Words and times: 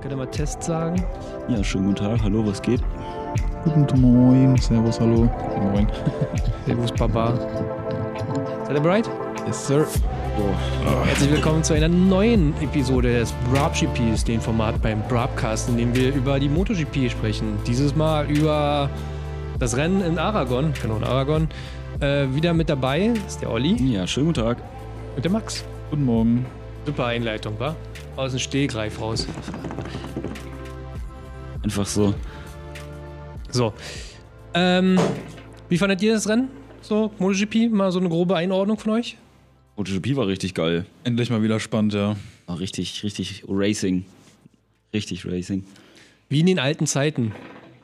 Könnt 0.00 0.12
ihr 0.12 0.16
mal 0.16 0.26
Test 0.26 0.62
sagen? 0.62 1.02
Ja, 1.48 1.62
schönen 1.64 1.86
guten 1.86 2.04
Tag. 2.04 2.22
Hallo, 2.22 2.46
was 2.46 2.60
geht? 2.62 2.80
Guten 3.64 4.00
Moin, 4.00 4.56
Servus, 4.58 5.00
hallo. 5.00 5.28
Moin. 5.72 5.86
Servus, 6.66 6.92
Baba. 6.92 7.34
Seid 8.66 8.76
ihr 8.76 8.80
bereit? 8.80 9.10
Yes, 9.46 9.66
sir. 9.66 9.86
Herzlich 11.06 11.30
willkommen 11.32 11.64
zu 11.64 11.74
einer 11.74 11.88
neuen 11.88 12.54
Episode 12.62 13.12
des 13.20 13.32
BrabGPs, 13.52 14.24
dem 14.24 14.40
Format 14.40 14.80
beim 14.82 15.00
Brabcast, 15.08 15.68
in 15.70 15.78
dem 15.78 15.94
wir 15.96 16.14
über 16.14 16.38
die 16.38 16.48
MotoGP 16.48 17.10
sprechen. 17.10 17.58
Dieses 17.66 17.96
Mal 17.96 18.26
über 18.30 18.90
das 19.58 19.76
Rennen 19.76 20.02
in 20.02 20.18
Aragon, 20.18 20.72
genau 20.80 20.96
in 20.96 21.04
Aragon. 21.04 21.48
Äh, 22.00 22.26
wieder 22.34 22.52
mit 22.52 22.68
dabei 22.68 23.12
ist 23.26 23.40
der 23.40 23.50
Olli 23.50 23.74
Ja, 23.94 24.06
schönen 24.06 24.26
guten 24.26 24.42
Tag. 24.44 24.58
und 25.16 25.24
der 25.24 25.32
Max. 25.32 25.64
Guten 25.90 26.04
Morgen. 26.04 26.44
Super 26.84 27.06
Einleitung, 27.06 27.54
wa? 27.58 27.74
Aus 28.16 28.32
dem 28.32 28.40
Stehgreif 28.40 29.00
raus. 29.00 29.26
Einfach 31.62 31.86
so. 31.86 32.14
So. 33.50 33.74
Ähm, 34.54 34.98
wie 35.68 35.76
fandet 35.76 36.00
ihr 36.02 36.14
das 36.14 36.28
Rennen? 36.28 36.48
So, 36.80 37.10
MotoGP, 37.18 37.70
mal 37.70 37.92
so 37.92 37.98
eine 37.98 38.08
grobe 38.08 38.36
Einordnung 38.36 38.78
von 38.78 38.92
euch? 38.92 39.18
MotoGP 39.76 40.16
war 40.16 40.26
richtig 40.26 40.54
geil. 40.54 40.86
Endlich 41.04 41.28
mal 41.28 41.42
wieder 41.42 41.60
spannend, 41.60 41.92
ja. 41.92 42.16
War 42.46 42.58
richtig, 42.58 43.02
richtig 43.04 43.44
Racing. 43.48 44.06
Richtig 44.94 45.26
Racing. 45.26 45.64
Wie 46.30 46.40
in 46.40 46.46
den 46.46 46.58
alten 46.58 46.86
Zeiten. 46.86 47.32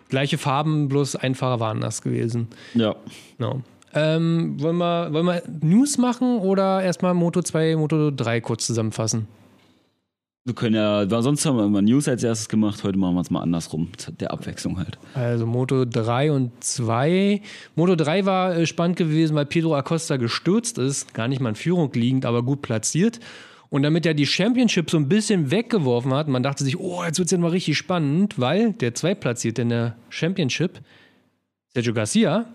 Gleiche 0.09 0.39
Farben, 0.39 0.89
bloß 0.89 1.17
ein 1.17 1.35
Fahrer 1.35 1.61
war 1.61 1.71
anders 1.71 2.01
gewesen. 2.01 2.49
Ja. 2.75 2.97
Genau. 3.37 3.61
Ähm, 3.95 4.55
wollen, 4.59 4.77
wir, 4.79 5.13
wollen 5.13 5.27
wir 5.27 5.43
News 5.61 5.99
machen 5.99 6.39
oder 6.39 6.83
erstmal 6.83 7.13
Moto 7.13 7.43
2, 7.43 7.77
Moto 7.77 8.11
3 8.11 8.41
kurz 8.41 8.67
zusammenfassen? 8.67 9.29
Wir 10.45 10.55
können 10.55 10.75
ja, 10.75 11.09
weil 11.09 11.23
sonst 11.23 11.47
haben 11.47 11.57
wir 11.57 11.65
immer 11.65 11.83
News 11.83 12.09
als 12.09 12.25
erstes 12.25 12.49
gemacht, 12.49 12.83
heute 12.83 12.99
machen 12.99 13.15
wir 13.15 13.21
es 13.21 13.31
mal 13.31 13.43
andersrum. 13.43 13.91
Der 14.19 14.33
Abwechslung 14.33 14.77
halt. 14.77 14.99
Also 15.15 15.47
Moto 15.47 15.85
3 15.85 16.33
und 16.33 16.51
2. 16.65 17.41
Moto 17.77 17.95
3 17.95 18.27
war 18.27 18.57
äh, 18.57 18.67
spannend 18.67 18.97
gewesen, 18.97 19.37
weil 19.37 19.47
Pedro 19.47 19.77
Acosta 19.77 20.17
gestürzt 20.17 20.79
ist, 20.79 21.15
gar 21.15 21.29
nicht 21.29 21.41
mal 21.41 21.51
in 21.51 21.55
Führung 21.55 21.93
liegend, 21.93 22.27
aber 22.27 22.43
gut 22.43 22.61
platziert. 22.61 23.21
Und 23.71 23.85
damit 23.85 24.05
er 24.05 24.15
die 24.15 24.27
Championship 24.27 24.91
so 24.91 24.97
ein 24.97 25.09
bisschen 25.09 25.53
weggeworfen 25.53 26.13
hat, 26.13 26.27
man 26.27 26.43
dachte 26.43 26.65
sich, 26.65 26.77
oh, 26.77 27.05
jetzt 27.05 27.19
wird 27.19 27.27
es 27.27 27.33
ja 27.33 27.39
mal 27.39 27.53
richtig 27.53 27.79
spannend, 27.79 28.41
weil 28.41 28.73
der 28.73 28.95
Zweitplatzierte 28.95 29.63
in 29.63 29.69
der 29.69 29.97
Championship, 30.11 30.81
Sergio 31.73 31.95
Garcia, 31.95 32.47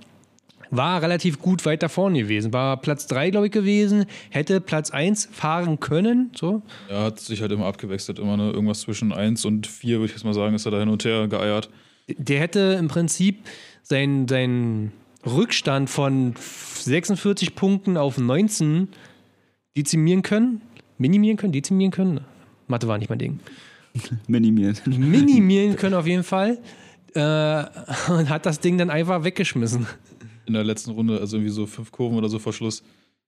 war 0.69 1.01
relativ 1.01 1.39
gut 1.39 1.65
weiter 1.65 1.89
vorne 1.89 2.23
gewesen. 2.23 2.53
War 2.53 2.77
Platz 2.77 3.07
3, 3.07 3.31
glaube 3.31 3.47
ich, 3.47 3.51
gewesen, 3.51 4.05
hätte 4.29 4.61
Platz 4.61 4.91
1 4.91 5.29
fahren 5.31 5.79
können. 5.79 6.31
So. 6.35 6.61
Er 6.89 7.03
hat 7.03 7.19
sich 7.19 7.41
halt 7.41 7.51
immer 7.51 7.65
abgewechselt, 7.65 8.19
immer 8.19 8.37
ne, 8.37 8.51
irgendwas 8.51 8.81
zwischen 8.81 9.11
1 9.11 9.45
und 9.45 9.67
4, 9.67 9.97
würde 9.99 10.05
ich 10.07 10.11
jetzt 10.11 10.23
mal 10.23 10.33
sagen, 10.33 10.55
ist 10.55 10.65
er 10.65 10.71
da 10.71 10.79
hin 10.79 10.89
und 10.89 11.03
her 11.05 11.27
geeiert. 11.27 11.69
Der 12.07 12.39
hätte 12.39 12.77
im 12.79 12.87
Prinzip 12.87 13.45
seinen 13.83 14.27
sein 14.27 14.91
Rückstand 15.25 15.89
von 15.89 16.35
46 16.37 17.55
Punkten 17.55 17.97
auf 17.97 18.17
19 18.17 18.89
dezimieren 19.75 20.21
können. 20.21 20.61
Minimieren 20.97 21.37
können, 21.37 21.53
dezimieren 21.53 21.91
können. 21.91 22.21
Mathe 22.67 22.87
war 22.87 22.97
nicht 22.97 23.09
mein 23.09 23.19
Ding. 23.19 23.39
Minimieren. 24.27 24.77
Minimieren 24.85 25.75
können 25.75 25.95
auf 25.95 26.07
jeden 26.07 26.23
Fall. 26.23 26.59
Äh, 27.13 27.19
und 28.11 28.29
hat 28.29 28.45
das 28.45 28.59
Ding 28.59 28.77
dann 28.77 28.89
einfach 28.89 29.23
weggeschmissen. 29.23 29.85
In 30.47 30.53
der 30.53 30.63
letzten 30.63 30.91
Runde, 30.91 31.19
also 31.19 31.37
irgendwie 31.37 31.51
so 31.51 31.65
fünf 31.65 31.91
Kurven 31.91 32.17
oder 32.17 32.29
so 32.29 32.39
vor 32.39 32.53
Schluss. 32.53 32.81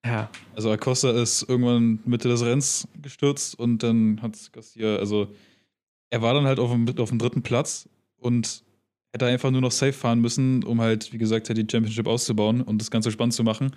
Ja. 0.06 0.30
Also 0.56 0.72
Acosta 0.72 1.12
ist 1.12 1.48
irgendwann 1.48 2.00
Mitte 2.06 2.30
des 2.30 2.44
Rennens 2.44 2.88
gestürzt 3.02 3.60
und 3.60 3.84
dann 3.84 4.22
hat 4.22 4.52
Garcia, 4.54 4.96
also 4.96 5.28
er 6.10 6.22
war 6.22 6.34
dann 6.34 6.46
halt 6.46 6.60
auf 6.60 6.72
dem, 6.72 6.88
auf 6.98 7.10
dem 7.10 7.20
dritten 7.20 7.44
Platz 7.44 7.88
und 8.18 8.64
hätte 9.12 9.26
einfach 9.26 9.52
nur 9.52 9.62
noch 9.62 9.72
safe 9.72 9.94
fahren 9.94 10.22
müssen, 10.22 10.64
um 10.64 10.82
halt, 10.82 11.12
wie 11.12 11.18
gesagt, 11.18 11.50
halt 11.50 11.58
die 11.58 11.68
Championship 11.70 12.08
auszubauen 12.08 12.62
und 12.62 12.80
das 12.80 12.92
Ganze 12.92 13.12
spannend 13.12 13.34
zu 13.34 13.44
machen. 13.44 13.72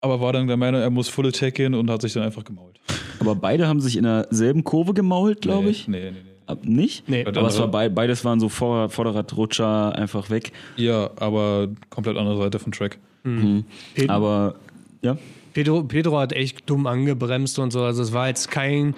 Aber 0.00 0.20
war 0.20 0.32
dann 0.32 0.48
der 0.48 0.56
Meinung, 0.56 0.80
er 0.80 0.90
muss 0.90 1.08
Full 1.08 1.28
Attack 1.28 1.54
gehen 1.54 1.74
und 1.74 1.88
hat 1.90 2.02
sich 2.02 2.12
dann 2.12 2.24
einfach 2.24 2.44
gemault. 2.44 2.80
Aber 3.20 3.36
beide 3.36 3.68
haben 3.68 3.80
sich 3.80 3.96
in 3.96 4.02
derselben 4.02 4.64
Kurve 4.64 4.94
gemault, 4.94 5.40
glaube 5.40 5.70
ich. 5.70 5.86
Nee, 5.86 6.10
nee, 6.10 6.22
nee. 6.24 6.31
Nicht? 6.62 7.08
Nee. 7.08 7.24
Aber 7.24 7.46
es 7.48 7.58
war 7.58 7.68
bei, 7.68 7.88
beides 7.88 8.24
waren 8.24 8.40
so 8.40 8.48
Vor 8.48 8.88
Vorderradrutscher 8.90 9.94
einfach 9.96 10.30
weg. 10.30 10.52
Ja, 10.76 11.10
aber 11.16 11.68
komplett 11.90 12.16
andere 12.16 12.36
Seite 12.38 12.58
vom 12.58 12.72
Track. 12.72 12.98
Mhm. 13.24 13.64
Ped- 13.94 14.08
Aber 14.10 14.54
ja, 15.02 15.16
Pedro, 15.54 15.82
Pedro 15.84 16.18
hat 16.18 16.32
echt 16.32 16.68
dumm 16.68 16.86
angebremst 16.86 17.58
und 17.58 17.72
so. 17.72 17.82
Also 17.82 18.02
es 18.02 18.12
war 18.12 18.28
jetzt 18.28 18.50
kein 18.50 18.94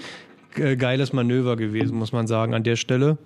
äh, 0.56 0.76
geiles 0.76 1.12
Manöver 1.12 1.56
gewesen, 1.56 1.96
muss 1.98 2.12
man 2.12 2.26
sagen, 2.26 2.54
an 2.54 2.62
der 2.62 2.76
Stelle. 2.76 3.18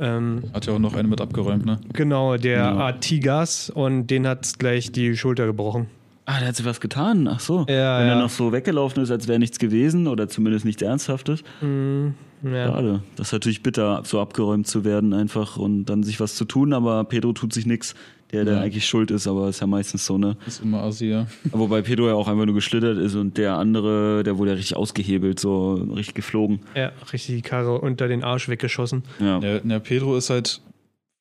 Ähm, 0.00 0.42
Hat 0.54 0.66
ja 0.66 0.72
auch 0.72 0.78
noch 0.78 0.94
eine 0.94 1.06
mit 1.08 1.20
abgeräumt, 1.20 1.66
ne? 1.66 1.78
genau, 1.92 2.36
der 2.38 2.56
Ja. 2.58 2.72
Artigas 2.74 3.68
und 3.70 4.06
den 4.06 4.26
hat 4.26 4.58
gleich 4.58 4.90
die 4.92 5.14
Schulter 5.16 5.44
gebrochen. 5.46 5.88
Ah, 6.26 6.38
der 6.38 6.48
hat 6.48 6.56
sich 6.56 6.64
was 6.64 6.80
getan. 6.80 7.28
Ach 7.28 7.40
so. 7.40 7.60
Ja, 7.68 7.98
Wenn 8.00 8.06
ja. 8.06 8.14
er 8.14 8.18
noch 8.20 8.30
so 8.30 8.50
weggelaufen 8.52 9.02
ist, 9.02 9.10
als 9.10 9.28
wäre 9.28 9.38
nichts 9.38 9.58
gewesen 9.58 10.06
oder 10.06 10.26
zumindest 10.28 10.64
nichts 10.64 10.80
Ernsthaftes. 10.82 11.42
Ja. 11.62 12.66
Schade. 12.68 13.02
Das 13.16 13.28
ist 13.28 13.32
natürlich 13.32 13.62
bitter, 13.62 14.02
so 14.04 14.20
abgeräumt 14.20 14.66
zu 14.66 14.84
werden 14.84 15.12
einfach 15.12 15.56
und 15.56 15.84
dann 15.86 16.02
sich 16.02 16.20
was 16.20 16.34
zu 16.34 16.44
tun, 16.44 16.72
aber 16.72 17.04
Pedro 17.04 17.32
tut 17.32 17.52
sich 17.52 17.66
nichts, 17.66 17.94
der, 18.32 18.44
der 18.44 18.54
Ja. 18.54 18.60
eigentlich 18.60 18.86
schuld 18.86 19.10
ist, 19.10 19.26
aber 19.26 19.48
ist 19.48 19.60
ja 19.60 19.66
meistens 19.66 20.04
so, 20.06 20.18
ne? 20.18 20.36
Ist 20.46 20.62
immer 20.62 20.82
assi, 20.82 21.06
ja. 21.06 21.26
Wobei 21.52 21.82
Pedro 21.82 22.08
ja 22.08 22.14
auch 22.14 22.28
einfach 22.28 22.44
nur 22.46 22.54
geschlittert 22.54 22.98
ist 22.98 23.14
und 23.14 23.36
der 23.38 23.56
andere, 23.56 24.22
der 24.24 24.36
wurde 24.38 24.50
ja 24.52 24.56
richtig 24.56 24.76
ausgehebelt, 24.76 25.38
so 25.40 25.74
richtig 25.74 26.14
geflogen. 26.14 26.60
Ja, 26.74 26.92
richtig 27.12 27.34
die 27.36 27.42
Karre 27.42 27.80
unter 27.80 28.08
den 28.08 28.24
Arsch 28.24 28.48
weggeschossen. 28.48 29.04
Ja. 29.20 29.38
Der, 29.40 29.60
der 29.60 29.78
Pedro 29.78 30.16
ist 30.16 30.30
halt 30.30 30.60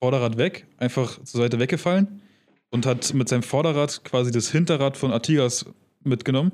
Vorderrad 0.02 0.38
weg, 0.38 0.66
einfach 0.78 1.22
zur 1.24 1.42
Seite 1.42 1.60
weggefallen 1.60 2.20
und 2.74 2.88
hat 2.88 3.14
mit 3.14 3.30
seinem 3.30 3.44
Vorderrad 3.44 4.04
quasi 4.04 4.32
das 4.32 4.50
Hinterrad 4.52 4.98
von 4.98 5.14
Artigas 5.14 5.66
mitgenommen. 6.04 6.52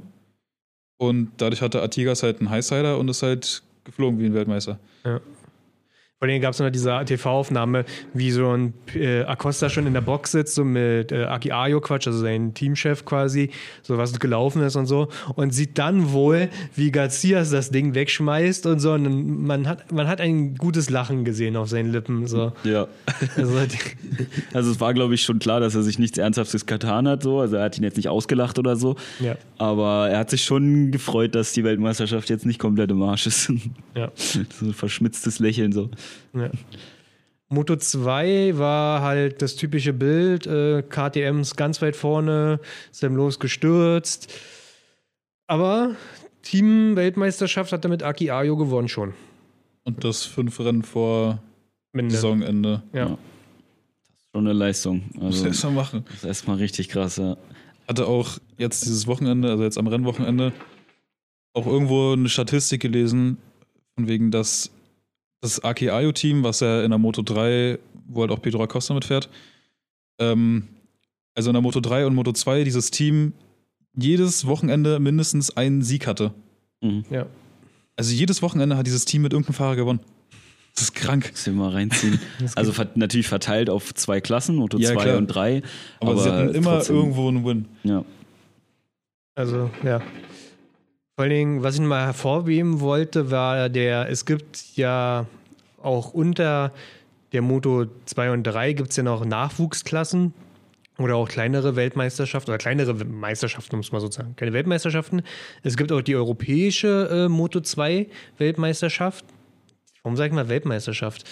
Und 0.98 1.32
dadurch 1.38 1.62
hatte 1.62 1.82
Artigas 1.82 2.24
halt 2.24 2.40
einen 2.40 2.50
Highsider 2.50 2.98
und 2.98 3.08
ist 3.08 3.24
halt 3.24 3.64
geflogen 3.86 4.20
wie 4.20 4.26
ein 4.26 4.34
Weltmeister. 4.34 4.80
Vor 6.22 6.28
allem 6.28 6.42
gab 6.42 6.52
es 6.52 6.60
noch 6.60 6.70
diese 6.70 7.02
TV-Aufnahme, 7.06 7.86
wie 8.14 8.32
so 8.32 8.50
ein 8.50 8.74
äh, 8.94 9.22
Acosta 9.22 9.70
schon 9.70 9.88
in 9.88 9.94
der 9.94 10.02
Box 10.02 10.34
sitzt, 10.34 10.54
so 10.54 10.66
mit 10.66 11.14
äh, 11.14 11.24
Aki 11.24 11.54
Ayo 11.54 11.80
Quatsch, 11.80 12.08
also 12.08 12.20
sein 12.20 12.54
Teamchef 12.54 13.06
quasi, 13.06 13.52
so 13.84 13.98
was 13.98 14.20
gelaufen 14.20 14.62
ist 14.62 14.76
und 14.76 14.86
so, 14.86 15.08
und 15.36 15.54
sieht 15.54 15.78
dann 15.78 16.12
wohl, 16.12 16.50
wie 16.76 16.92
Garcias 16.92 17.52
das 17.52 17.72
Ding 17.72 17.96
wegschmeißt 17.96 18.66
und 18.66 18.82
so. 18.82 18.92
Und 18.92 19.46
man 19.46 19.66
hat, 19.66 19.94
man 19.94 20.10
hat 20.10 20.20
ein 20.20 20.56
gutes 20.56 20.90
Lachen 20.90 21.24
gesehen 21.24 21.56
auf 21.56 21.70
seinen 21.70 21.94
Lippen. 21.94 22.28
So. 22.28 22.52
ja. 22.66 22.90
Also, 23.38 23.54
Also 24.54 24.72
es 24.72 24.82
war, 24.82 24.94
glaube 24.94 25.14
ich, 25.14 25.24
schon 25.24 25.40
klar, 25.40 25.62
dass 25.62 25.74
er 25.74 25.84
sich 25.84 26.00
nichts 26.00 26.18
Ernsthaftes 26.18 26.66
getan 26.66 27.08
hat, 27.08 27.24
so. 27.24 27.40
Also 27.40 27.56
er 27.56 27.64
hat 27.64 27.78
ihn 27.78 27.84
jetzt 27.86 27.96
nicht 27.96 28.10
ausgelacht 28.10 28.60
oder 28.60 28.76
so. 28.76 28.98
ja, 29.22 29.38
Aber 29.58 30.10
er 30.10 30.20
hat 30.20 30.32
sich 30.32 30.44
schon 30.44 30.92
gefreut, 30.92 31.34
dass 31.34 31.54
die 31.54 31.64
Weltmeisterschaft 31.64 32.30
jetzt 32.30 32.46
nicht 32.46 32.60
komplett 32.60 32.92
im 32.92 33.02
Arsch 33.04 33.26
ist. 33.26 33.54
ja. 33.96 34.12
so 34.16 34.66
ein 34.66 34.74
verschmitztes 34.74 35.40
Lächeln 35.40 35.72
so. 35.72 35.90
Ja. 36.34 36.50
Moto 37.50 37.76
2 37.76 38.58
war 38.58 39.02
halt 39.02 39.42
das 39.42 39.56
typische 39.56 39.92
Bild, 39.92 40.46
äh, 40.46 40.84
KTMs 40.84 41.56
ganz 41.56 41.82
weit 41.82 41.96
vorne, 41.96 42.60
Sam 42.92 43.16
Los 43.16 43.40
gestürzt. 43.40 44.32
Aber 45.48 45.96
Team-Weltmeisterschaft 46.44 47.72
hat 47.72 47.84
damit 47.84 48.04
Aki 48.04 48.30
Ayo 48.30 48.56
gewonnen 48.56 48.88
schon. 48.88 49.14
Und 49.84 50.04
das 50.04 50.26
fünf 50.26 50.60
Rennen 50.60 50.84
vor 50.84 51.40
Minde. 51.92 52.14
Saisonende. 52.14 52.84
Ja. 52.94 53.18
Schon 54.32 54.46
eine 54.46 54.54
Leistung. 54.54 55.04
Muss 55.14 55.38
Also 55.38 55.46
er 55.46 55.48
erst 55.48 55.64
mal 55.64 55.72
machen. 55.72 56.06
das 56.06 56.18
ist 56.18 56.26
erstmal 56.26 56.58
richtig 56.58 56.90
krass, 56.90 57.18
ja. 57.18 57.36
Hatte 57.88 58.06
auch 58.06 58.38
jetzt 58.60 58.86
dieses 58.86 59.08
Wochenende, 59.08 59.50
also 59.50 59.64
jetzt 59.64 59.80
am 59.80 59.88
Rennwochenende, 59.88 60.54
auch 61.54 61.66
irgendwo 61.66 62.14
eine 62.14 62.30
Statistik 62.30 62.82
gelesen, 62.82 63.38
von 63.96 64.08
wegen, 64.08 64.30
dass 64.30 64.70
das 65.42 65.64
Aki-Ayo-Team, 65.64 66.44
was 66.44 66.60
ja 66.60 66.84
in 66.84 66.90
der 66.90 67.00
Moto 67.00 67.22
3, 67.22 67.80
wo 68.08 68.22
halt 68.22 68.32
auch 68.32 68.42
Pedro 68.42 68.64
Acosta 68.64 68.94
mitfährt, 68.94 69.30
ähm, 70.20 70.68
also 71.36 71.50
in 71.50 71.54
der 71.54 71.62
Moto 71.62 71.80
3 71.80 72.06
und 72.06 72.16
Moto 72.16 72.34
2 72.34 72.64
dieses 72.64 72.92
Team 72.92 73.34
jedes 73.96 74.46
Wochenende 74.46 75.00
mindestens 75.00 75.56
einen 75.56 75.82
Sieg 75.82 76.08
hatte. 76.08 76.34
Mhm. 76.82 77.06
ja. 77.10 77.26
Also 77.96 78.14
jedes 78.14 78.42
Wochenende 78.42 78.78
hat 78.78 78.88
dieses 78.88 79.04
Team 79.04 79.24
mit 79.24 79.34
irgendeinem 79.34 79.56
Fahrer 79.56 79.76
gewonnen. 79.76 80.00
Das 80.74 80.84
ist 80.84 80.96
krank. 80.96 81.32
Das 81.34 81.46
wir 81.46 81.54
mal 81.54 81.72
reinziehen. 81.72 82.18
Also 82.56 82.72
ver 82.72 82.88
natürlich 82.96 83.28
verteilt 83.28 83.70
auf 83.70 83.94
zwei 83.94 84.22
Klassen, 84.22 84.56
Moto 84.56 84.78
Ja, 84.78 84.94
2 84.94 85.04
klar. 85.04 85.18
und 85.18 85.28
3. 85.28 85.62
Aber, 86.00 86.18
sie 86.18 86.32
hatten 86.32 86.56
immer 86.56 86.76
trotzdem, 86.76 86.96
irgendwo 86.96 87.28
einen 87.28 87.46
Win. 87.46 87.66
Ja. 87.84 88.06
Also, 89.36 89.70
ja. 89.84 90.02
Vor 91.20 91.26
allen 91.26 91.32
Dingen, 91.32 91.64
was 91.64 91.76
ich 91.76 91.82
mal 91.82 92.06
hervorheben 92.06 92.80
wollte, 92.80 93.30
war 93.30 93.68
der, 93.68 94.08
es 94.08 94.26
gibt 94.26 94.78
ja 94.78 95.26
auch 95.84 96.14
unter 96.14 96.72
der 97.34 97.42
Moto 97.42 97.88
2 98.06 98.32
und 98.32 98.44
3 98.44 98.72
gibt 98.72 98.92
es 98.92 98.96
ja 98.96 99.04
noch 99.04 99.26
Nachwuchsklassen 99.26 100.34
oder 100.98 101.18
auch 101.18 101.28
kleinere 101.28 101.76
Weltmeisterschaften 101.76 102.52
oder 102.52 102.58
kleinere 102.58 102.94
Meisterschaften, 103.04 103.76
muss 103.76 103.92
man 103.92 104.00
so 104.00 104.10
sagen. 104.10 104.34
Keine 104.38 104.54
Weltmeisterschaften. 104.54 105.22
Es 105.62 105.76
gibt 105.76 105.92
auch 105.92 106.00
die 106.00 106.16
europäische 106.16 107.10
äh, 107.12 107.28
Moto 107.28 107.60
2 107.60 108.08
Weltmeisterschaft. 108.38 109.26
Warum 110.10 110.18
sag 110.18 110.26
ich 110.26 110.34
mal 110.34 110.50
Weltmeisterschaft? 110.50 111.24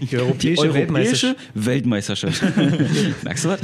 Die 0.00 0.16
europäische, 0.16 0.38
Die 0.38 0.58
europäische 0.58 0.74
Weltmeisterschaft. 0.74 1.36
Weltmeisterschaft. 1.52 2.42
Merkst 3.22 3.44
du 3.44 3.48
was? 3.50 3.60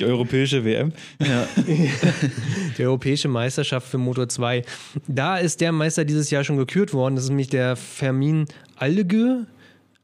Die 0.00 0.04
europäische 0.06 0.64
WM. 0.64 0.94
Ja. 1.20 1.46
Die 2.78 2.82
europäische 2.82 3.28
Meisterschaft 3.28 3.86
für 3.86 3.98
Moto 3.98 4.24
2. 4.24 4.64
Da 5.08 5.36
ist 5.36 5.60
der 5.60 5.72
Meister 5.72 6.06
dieses 6.06 6.30
Jahr 6.30 6.42
schon 6.42 6.56
gekürt 6.56 6.94
worden. 6.94 7.16
Das 7.16 7.24
ist 7.24 7.28
nämlich 7.28 7.50
der 7.50 7.76
Fermin 7.76 8.46
Allegü. 8.76 9.44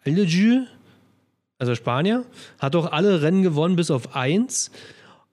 Allegü, 0.04 0.66
also 1.56 1.74
Spanier. 1.74 2.26
Hat 2.58 2.76
auch 2.76 2.92
alle 2.92 3.22
Rennen 3.22 3.42
gewonnen, 3.42 3.76
bis 3.76 3.90
auf 3.90 4.14
eins. 4.14 4.70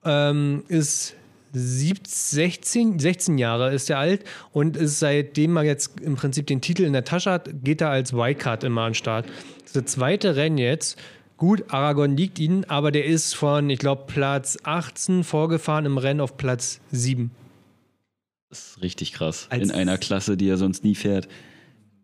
Ähm, 0.02 0.62
ist 0.68 1.14
17, 1.18 1.19
16, 1.52 2.98
16 2.98 3.38
Jahre 3.38 3.72
ist 3.72 3.90
er 3.90 3.98
alt 3.98 4.24
und 4.52 4.76
ist 4.76 4.98
seitdem 5.00 5.56
er 5.56 5.64
jetzt 5.64 6.00
im 6.00 6.16
Prinzip 6.16 6.46
den 6.46 6.60
Titel 6.60 6.84
in 6.84 6.92
der 6.92 7.04
Tasche 7.04 7.30
hat, 7.30 7.48
geht 7.64 7.80
er 7.80 7.90
als 7.90 8.12
Wildcard 8.12 8.64
immer 8.64 8.82
an 8.82 8.90
den 8.90 8.94
Start. 8.94 9.26
Das 9.72 9.84
zweite 9.86 10.36
Rennen 10.36 10.58
jetzt. 10.58 10.98
Gut, 11.36 11.64
Aragon 11.72 12.16
liegt 12.16 12.38
ihnen, 12.38 12.64
aber 12.68 12.90
der 12.90 13.06
ist 13.06 13.34
von, 13.34 13.70
ich 13.70 13.78
glaube, 13.78 14.04
Platz 14.06 14.58
18 14.62 15.24
vorgefahren 15.24 15.86
im 15.86 15.96
Rennen 15.96 16.20
auf 16.20 16.36
Platz 16.36 16.80
7. 16.90 17.30
Das 18.50 18.72
ist 18.76 18.82
richtig 18.82 19.12
krass. 19.12 19.46
Als- 19.48 19.62
In 19.62 19.70
einer 19.70 19.96
Klasse, 19.96 20.36
die 20.36 20.48
er 20.48 20.56
sonst 20.58 20.84
nie 20.84 20.94
fährt. 20.94 21.28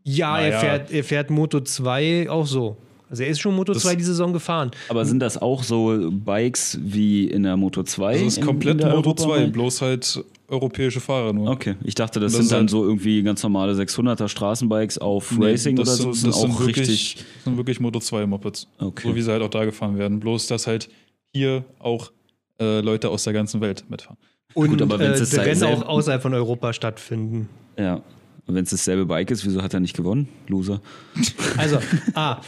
Ja, 0.04 0.38
er, 0.38 0.48
Naja. 0.50 0.60
fährt, 0.60 0.90
er 0.92 1.04
fährt 1.04 1.30
Moto 1.30 1.60
2 1.60 2.30
auch 2.30 2.46
so. 2.46 2.76
Also 3.08 3.22
er 3.22 3.28
ist 3.28 3.40
schon 3.40 3.54
Moto 3.54 3.72
Das- 3.72 3.82
2 3.82 3.94
die 3.96 4.02
Saison 4.04 4.32
gefahren. 4.32 4.70
Aber 4.88 5.04
sind 5.04 5.20
das 5.20 5.38
auch 5.40 5.62
so 5.62 6.10
Bikes 6.10 6.78
wie 6.82 7.24
in 7.26 7.44
der 7.44 7.56
Moto 7.56 7.82
2? 7.82 8.14
Das 8.14 8.22
ist 8.22 8.38
in- 8.38 8.44
komplett 8.44 8.80
in 8.80 8.88
Moto 8.88 9.14
2, 9.14 9.22
Europawelt? 9.24 9.52
bloß 9.52 9.82
halt 9.82 10.24
europäische 10.48 11.00
Fahrer 11.00 11.32
nur. 11.32 11.50
Okay, 11.50 11.74
ich 11.84 11.94
dachte, 11.94 12.20
das, 12.20 12.32
Das 12.32 12.36
sind 12.38 12.42
ist 12.44 12.52
dann 12.52 12.60
halt- 12.60 12.70
so 12.70 12.84
irgendwie 12.84 13.22
ganz 13.22 13.42
normale 13.42 13.74
600er 13.74 14.28
Straßenbikes 14.28 14.98
auf 14.98 15.36
Nee, 15.36 15.46
Racing 15.46 15.76
das 15.76 15.88
oder 15.88 15.96
so. 15.96 16.12
Sind, 16.12 16.28
das 16.32 16.36
auch 16.36 16.40
sind 16.42 16.58
wirklich, 16.60 16.88
richtig. 16.88 17.14
das 17.34 17.44
sind 17.44 17.56
wirklich 17.56 17.80
Moto 17.80 18.00
2 18.00 18.26
Mopeds. 18.26 18.66
Okay. 18.78 19.08
So 19.08 19.14
wie 19.14 19.22
sie 19.22 19.30
halt 19.30 19.42
auch 19.42 19.50
da 19.50 19.64
gefahren 19.64 19.98
werden. 19.98 20.20
Bloß, 20.20 20.46
dass 20.48 20.66
halt 20.66 20.88
hier 21.32 21.64
auch 21.78 22.10
äh, 22.60 22.80
Leute 22.80 23.10
aus 23.10 23.24
der 23.24 23.32
ganzen 23.34 23.60
Welt 23.60 23.84
mitfahren. 23.88 24.16
Und 24.54 24.70
Gut, 24.70 24.80
aber 24.82 24.98
wenn's 24.98 25.32
äh, 25.34 25.40
Rennen 25.42 25.54
selber- 25.56 25.76
auch 25.84 25.88
außerhalb 25.88 26.22
von 26.22 26.32
Europa 26.32 26.72
stattfinden. 26.72 27.48
Ja. 27.78 28.00
Und 28.46 28.54
wenn 28.54 28.64
es 28.64 28.70
dasselbe 28.70 29.06
Bike 29.06 29.30
ist, 29.30 29.44
wieso 29.44 29.62
hat 29.62 29.74
er 29.74 29.80
nicht 29.80 29.96
gewonnen? 29.96 30.28
Loser. 30.48 30.80
Also, 31.56 31.78
ah, 32.14 32.40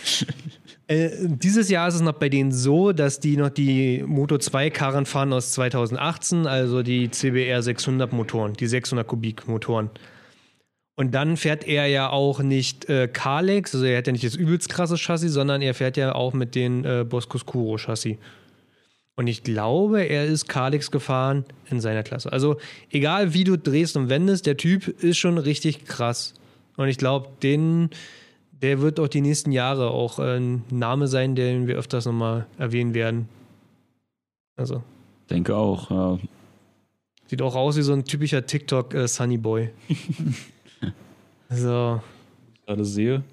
äh, 0.86 1.10
dieses 1.22 1.68
Jahr 1.68 1.88
ist 1.88 1.96
es 1.96 2.00
noch 2.00 2.14
bei 2.14 2.28
denen 2.28 2.52
so, 2.52 2.92
dass 2.92 3.20
die 3.20 3.36
noch 3.36 3.50
die 3.50 4.02
Moto 4.06 4.38
2 4.38 4.70
Karren 4.70 5.06
fahren 5.06 5.32
aus 5.32 5.52
2018, 5.52 6.46
also 6.46 6.82
die 6.82 7.10
CBR 7.10 7.62
600 7.62 8.12
Motoren, 8.12 8.54
die 8.54 8.66
600 8.66 9.06
Kubik 9.06 9.48
Motoren. 9.48 9.90
Und 10.96 11.14
dann 11.14 11.36
fährt 11.36 11.66
er 11.66 11.86
ja 11.86 12.10
auch 12.10 12.42
nicht 12.42 12.88
äh, 12.88 13.06
Kalex, 13.06 13.74
also 13.74 13.86
er 13.86 13.98
hat 13.98 14.06
ja 14.06 14.12
nicht 14.12 14.24
das 14.24 14.34
übelst 14.34 14.68
krasse 14.68 14.96
Chassis, 14.96 15.32
sondern 15.32 15.62
er 15.62 15.74
fährt 15.74 15.96
ja 15.96 16.14
auch 16.14 16.32
mit 16.32 16.54
den 16.54 16.84
äh, 16.84 17.04
Boscoscuro 17.08 17.76
Chassis. 17.76 18.16
Und 19.18 19.26
ich 19.26 19.42
glaube, 19.42 20.04
er 20.04 20.26
ist 20.26 20.46
Kalex 20.46 20.92
gefahren 20.92 21.44
in 21.68 21.80
seiner 21.80 22.04
Klasse. 22.04 22.32
Also 22.32 22.56
egal 22.88 23.34
wie 23.34 23.42
du 23.42 23.58
drehst 23.58 23.96
und 23.96 24.08
wendest, 24.08 24.46
der 24.46 24.56
Typ 24.56 24.86
ist 24.86 25.18
schon 25.18 25.38
richtig 25.38 25.86
krass. 25.86 26.34
Und 26.76 26.86
ich 26.86 26.98
glaube, 26.98 27.28
den, 27.42 27.90
der 28.62 28.80
wird 28.80 29.00
auch 29.00 29.08
die 29.08 29.20
nächsten 29.20 29.50
Jahre 29.50 29.90
auch 29.90 30.20
äh, 30.20 30.36
ein 30.36 30.62
Name 30.70 31.08
sein, 31.08 31.34
den 31.34 31.66
wir 31.66 31.74
öfters 31.74 32.06
nochmal 32.06 32.46
erwähnen 32.58 32.94
werden. 32.94 33.28
Also 34.54 34.84
Denke 35.28 35.56
auch. 35.56 35.90
Ja. 35.90 36.20
sieht 37.26 37.42
auch 37.42 37.56
aus 37.56 37.76
wie 37.76 37.82
so 37.82 37.94
ein 37.94 38.04
typischer 38.04 38.46
TikTok 38.46 38.94
äh, 38.94 39.08
Sunny 39.08 39.36
Boy. 39.36 39.70
so, 41.50 42.00
gerade 42.66 42.84
sehe. 42.84 43.24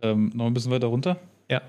Ähm, 0.00 0.32
noch 0.34 0.46
ein 0.46 0.54
bisschen 0.54 0.72
weiter 0.72 0.86
runter. 0.86 1.18
Ja. 1.50 1.60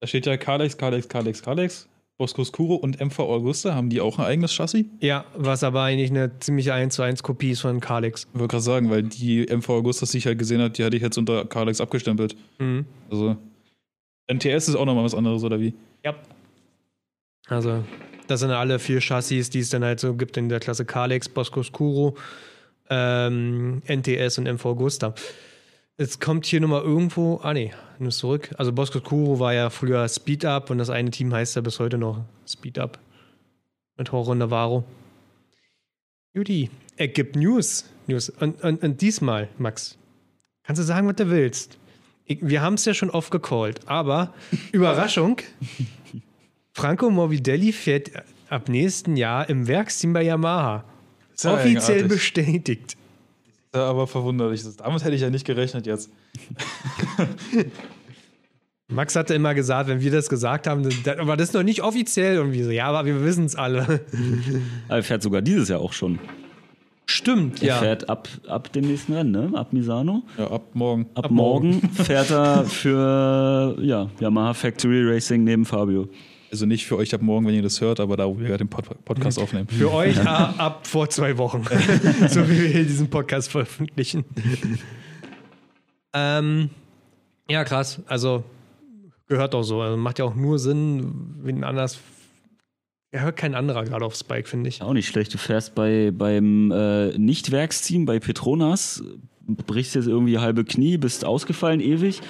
Da 0.00 0.06
steht 0.06 0.26
ja 0.26 0.36
Kalex, 0.36 0.76
Kalex, 0.76 1.08
Kalex, 1.08 1.42
Kalex. 1.42 1.88
Bosco 2.18 2.44
Scuro 2.44 2.74
und 2.76 3.00
MV 3.00 3.18
Augusta, 3.20 3.74
haben 3.74 3.88
die 3.88 4.00
auch 4.00 4.18
ein 4.18 4.24
eigenes 4.26 4.52
Chassis? 4.52 4.84
ja, 5.00 5.24
was 5.34 5.64
aber 5.64 5.82
eigentlich 5.82 6.10
eine 6.10 6.38
ziemliche 6.38 6.72
1 6.74 6.94
zu 6.94 7.02
1 7.02 7.22
Kopie 7.22 7.50
ist 7.50 7.60
von 7.60 7.80
Kalex. 7.80 8.28
Ich 8.32 8.38
wollte 8.38 8.52
gerade 8.52 8.62
sagen, 8.62 8.90
weil 8.90 9.02
die 9.02 9.46
MV 9.46 9.68
Augustas, 9.70 10.10
die 10.12 10.18
ich 10.18 10.26
halt 10.26 10.38
gesehen 10.38 10.60
habe, 10.60 10.70
die 10.70 10.84
hatte 10.84 10.96
ich 10.96 11.02
jetzt 11.02 11.18
unter 11.18 11.44
Kalex 11.46 11.80
abgestempelt. 11.80 12.36
Mhm. 12.58 12.86
Also 13.10 13.36
NTS 14.32 14.68
ist 14.68 14.76
auch 14.76 14.84
nochmal 14.84 15.04
was 15.04 15.14
anderes, 15.14 15.42
oder 15.42 15.60
wie? 15.60 15.74
Ja. 16.04 16.14
Also, 17.48 17.84
das 18.28 18.40
sind 18.40 18.50
alle 18.50 18.78
vier 18.78 19.00
Chassis, 19.00 19.50
die 19.50 19.58
es 19.58 19.70
dann 19.70 19.84
halt 19.84 20.00
so 20.00 20.14
gibt 20.14 20.36
in 20.36 20.48
der 20.48 20.60
Klasse 20.60 20.84
Kalex, 20.84 21.28
Bosco 21.28 21.62
Scuro, 21.62 22.16
ähm, 22.88 23.82
NTS 23.86 24.38
und 24.38 24.46
MV 24.46 24.64
Augusta. 24.64 25.14
Jetzt 25.98 26.20
kommt 26.20 26.46
hier 26.46 26.60
nochmal 26.60 26.82
irgendwo, 26.82 27.40
ah 27.42 27.52
nee, 27.52 27.72
nimm's 27.98 28.18
zurück. 28.18 28.50
Also 28.56 28.72
Bosco 28.72 28.98
Scuro 29.00 29.38
war 29.38 29.52
ja 29.52 29.70
früher 29.70 30.08
Speed 30.08 30.44
Up 30.44 30.70
und 30.70 30.78
das 30.78 30.90
eine 30.90 31.10
Team 31.10 31.32
heißt 31.32 31.56
ja 31.56 31.62
bis 31.62 31.78
heute 31.80 31.98
noch 31.98 32.24
Speed 32.46 32.78
Up. 32.78 32.98
Mit 33.96 34.10
Horror 34.10 34.34
Navarro. 34.34 34.84
Judy, 36.32 36.70
er 36.96 37.08
gibt 37.08 37.36
News. 37.36 37.84
News. 38.06 38.30
Und, 38.30 38.62
und, 38.64 38.82
und 38.82 39.00
diesmal, 39.02 39.48
Max, 39.58 39.98
kannst 40.62 40.80
du 40.80 40.84
sagen, 40.84 41.06
was 41.06 41.16
du 41.16 41.30
willst. 41.30 41.78
Ich, 42.24 42.38
wir 42.40 42.62
haben 42.62 42.74
es 42.74 42.84
ja 42.86 42.94
schon 42.94 43.10
oft 43.10 43.30
gecallt, 43.30 43.86
aber 43.86 44.32
Überraschung, 44.72 45.38
Franco 46.72 47.10
Morbidelli 47.10 47.72
fährt 47.72 48.10
ab 48.48 48.68
nächsten 48.68 49.16
Jahr 49.16 49.48
im 49.50 49.68
Werksteam 49.68 50.14
bei 50.14 50.22
Yamaha. 50.22 50.84
Offiziell 51.44 51.58
eigenartig. 51.58 52.08
bestätigt. 52.08 52.96
Ja, 53.74 53.84
aber 53.88 54.06
verwunderlich. 54.06 54.62
Das- 54.62 54.76
Damit 54.76 55.02
hätte 55.04 55.14
ich 55.14 55.22
ja 55.22 55.30
nicht 55.30 55.46
gerechnet 55.46 55.86
jetzt. 55.86 56.10
Max 58.88 59.16
hatte 59.16 59.32
immer 59.34 59.54
gesagt, 59.54 59.88
wenn 59.88 60.00
wir 60.00 60.10
das 60.10 60.28
gesagt 60.28 60.66
haben, 60.66 60.86
dann- 61.04 61.18
aber 61.20 61.36
das 61.36 61.48
ist 61.48 61.54
noch 61.54 61.62
nicht 61.62 61.82
offiziell. 61.82 62.40
Und 62.40 62.52
wir 62.52 62.64
so, 62.64 62.70
ja, 62.70 62.86
aber 62.86 63.06
wir 63.06 63.24
wissen 63.24 63.46
es 63.46 63.56
alle. 63.56 64.00
Er 64.88 65.02
fährt 65.02 65.22
sogar 65.22 65.40
dieses 65.40 65.68
Jahr 65.68 65.80
auch 65.80 65.92
schon. 65.94 66.18
Stimmt, 67.06 67.62
Er 67.62 67.68
ja. 67.68 67.76
fährt 67.78 68.08
ab, 68.10 68.28
ab 68.48 68.72
dem 68.72 68.84
nächsten 68.86 69.14
Rennen, 69.14 69.30
ne? 69.32 69.50
Ab 69.58 69.72
Misano. 69.72 70.22
Ja, 70.38 70.50
ab 70.50 70.62
morgen. 70.74 71.06
Ab, 71.14 71.24
Ab 71.26 71.30
morgen 71.30 71.80
fährt 71.92 72.30
er 72.30 72.64
für 72.64 73.76
ja, 73.80 74.08
Yamaha 74.20 74.54
Factory 74.54 75.02
Racing 75.10 75.42
neben 75.44 75.64
Fabio. 75.64 76.08
Also 76.52 76.66
nicht 76.66 76.84
für 76.84 76.98
euch 76.98 77.14
ab 77.14 77.22
morgen, 77.22 77.46
wenn 77.46 77.54
ihr 77.54 77.62
das 77.62 77.80
hört, 77.80 77.98
aber 77.98 78.14
da, 78.18 78.26
wo 78.28 78.38
wir 78.38 78.46
gerade 78.46 78.58
den 78.62 78.68
Pod 78.68 78.84
Podcast 79.06 79.38
aufnehmen. 79.38 79.66
Für 79.68 79.90
euch 79.90 80.20
a- 80.20 80.50
ab 80.58 80.86
vor 80.86 81.08
zwei 81.08 81.38
Wochen. 81.38 81.64
so 82.28 82.46
wie 82.46 82.60
wir 82.60 82.68
hier 82.68 82.84
diesen 82.84 83.08
Podcast 83.08 83.50
veröffentlichen. 83.50 84.26
ähm, 86.12 86.68
ja, 87.48 87.64
krass. 87.64 88.02
Also 88.06 88.44
gehört 89.28 89.54
auch 89.54 89.62
so. 89.62 89.80
Also 89.80 89.96
macht 89.96 90.18
ja 90.18 90.26
auch 90.26 90.34
nur 90.34 90.58
Sinn, 90.58 91.36
wenn 91.42 91.64
anders. 91.64 91.98
Er 93.12 93.22
hört 93.22 93.38
kein 93.38 93.54
anderer 93.54 93.84
gerade 93.84 94.04
aufs 94.04 94.22
Bike, 94.22 94.46
finde 94.46 94.68
ich. 94.68 94.82
Auch 94.82 94.92
nicht 94.92 95.08
schlecht. 95.08 95.32
Du 95.32 95.38
fährst 95.38 95.74
bei, 95.74 96.10
beim 96.12 96.70
äh, 96.70 97.16
Nicht-Werksteam 97.16 98.04
bei 98.04 98.18
Petronas, 98.20 99.02
brichst 99.46 99.94
jetzt 99.94 100.06
irgendwie 100.06 100.38
halbe 100.38 100.64
Knie, 100.64 100.98
bist 100.98 101.24
ausgefallen 101.24 101.80
ewig. 101.80 102.20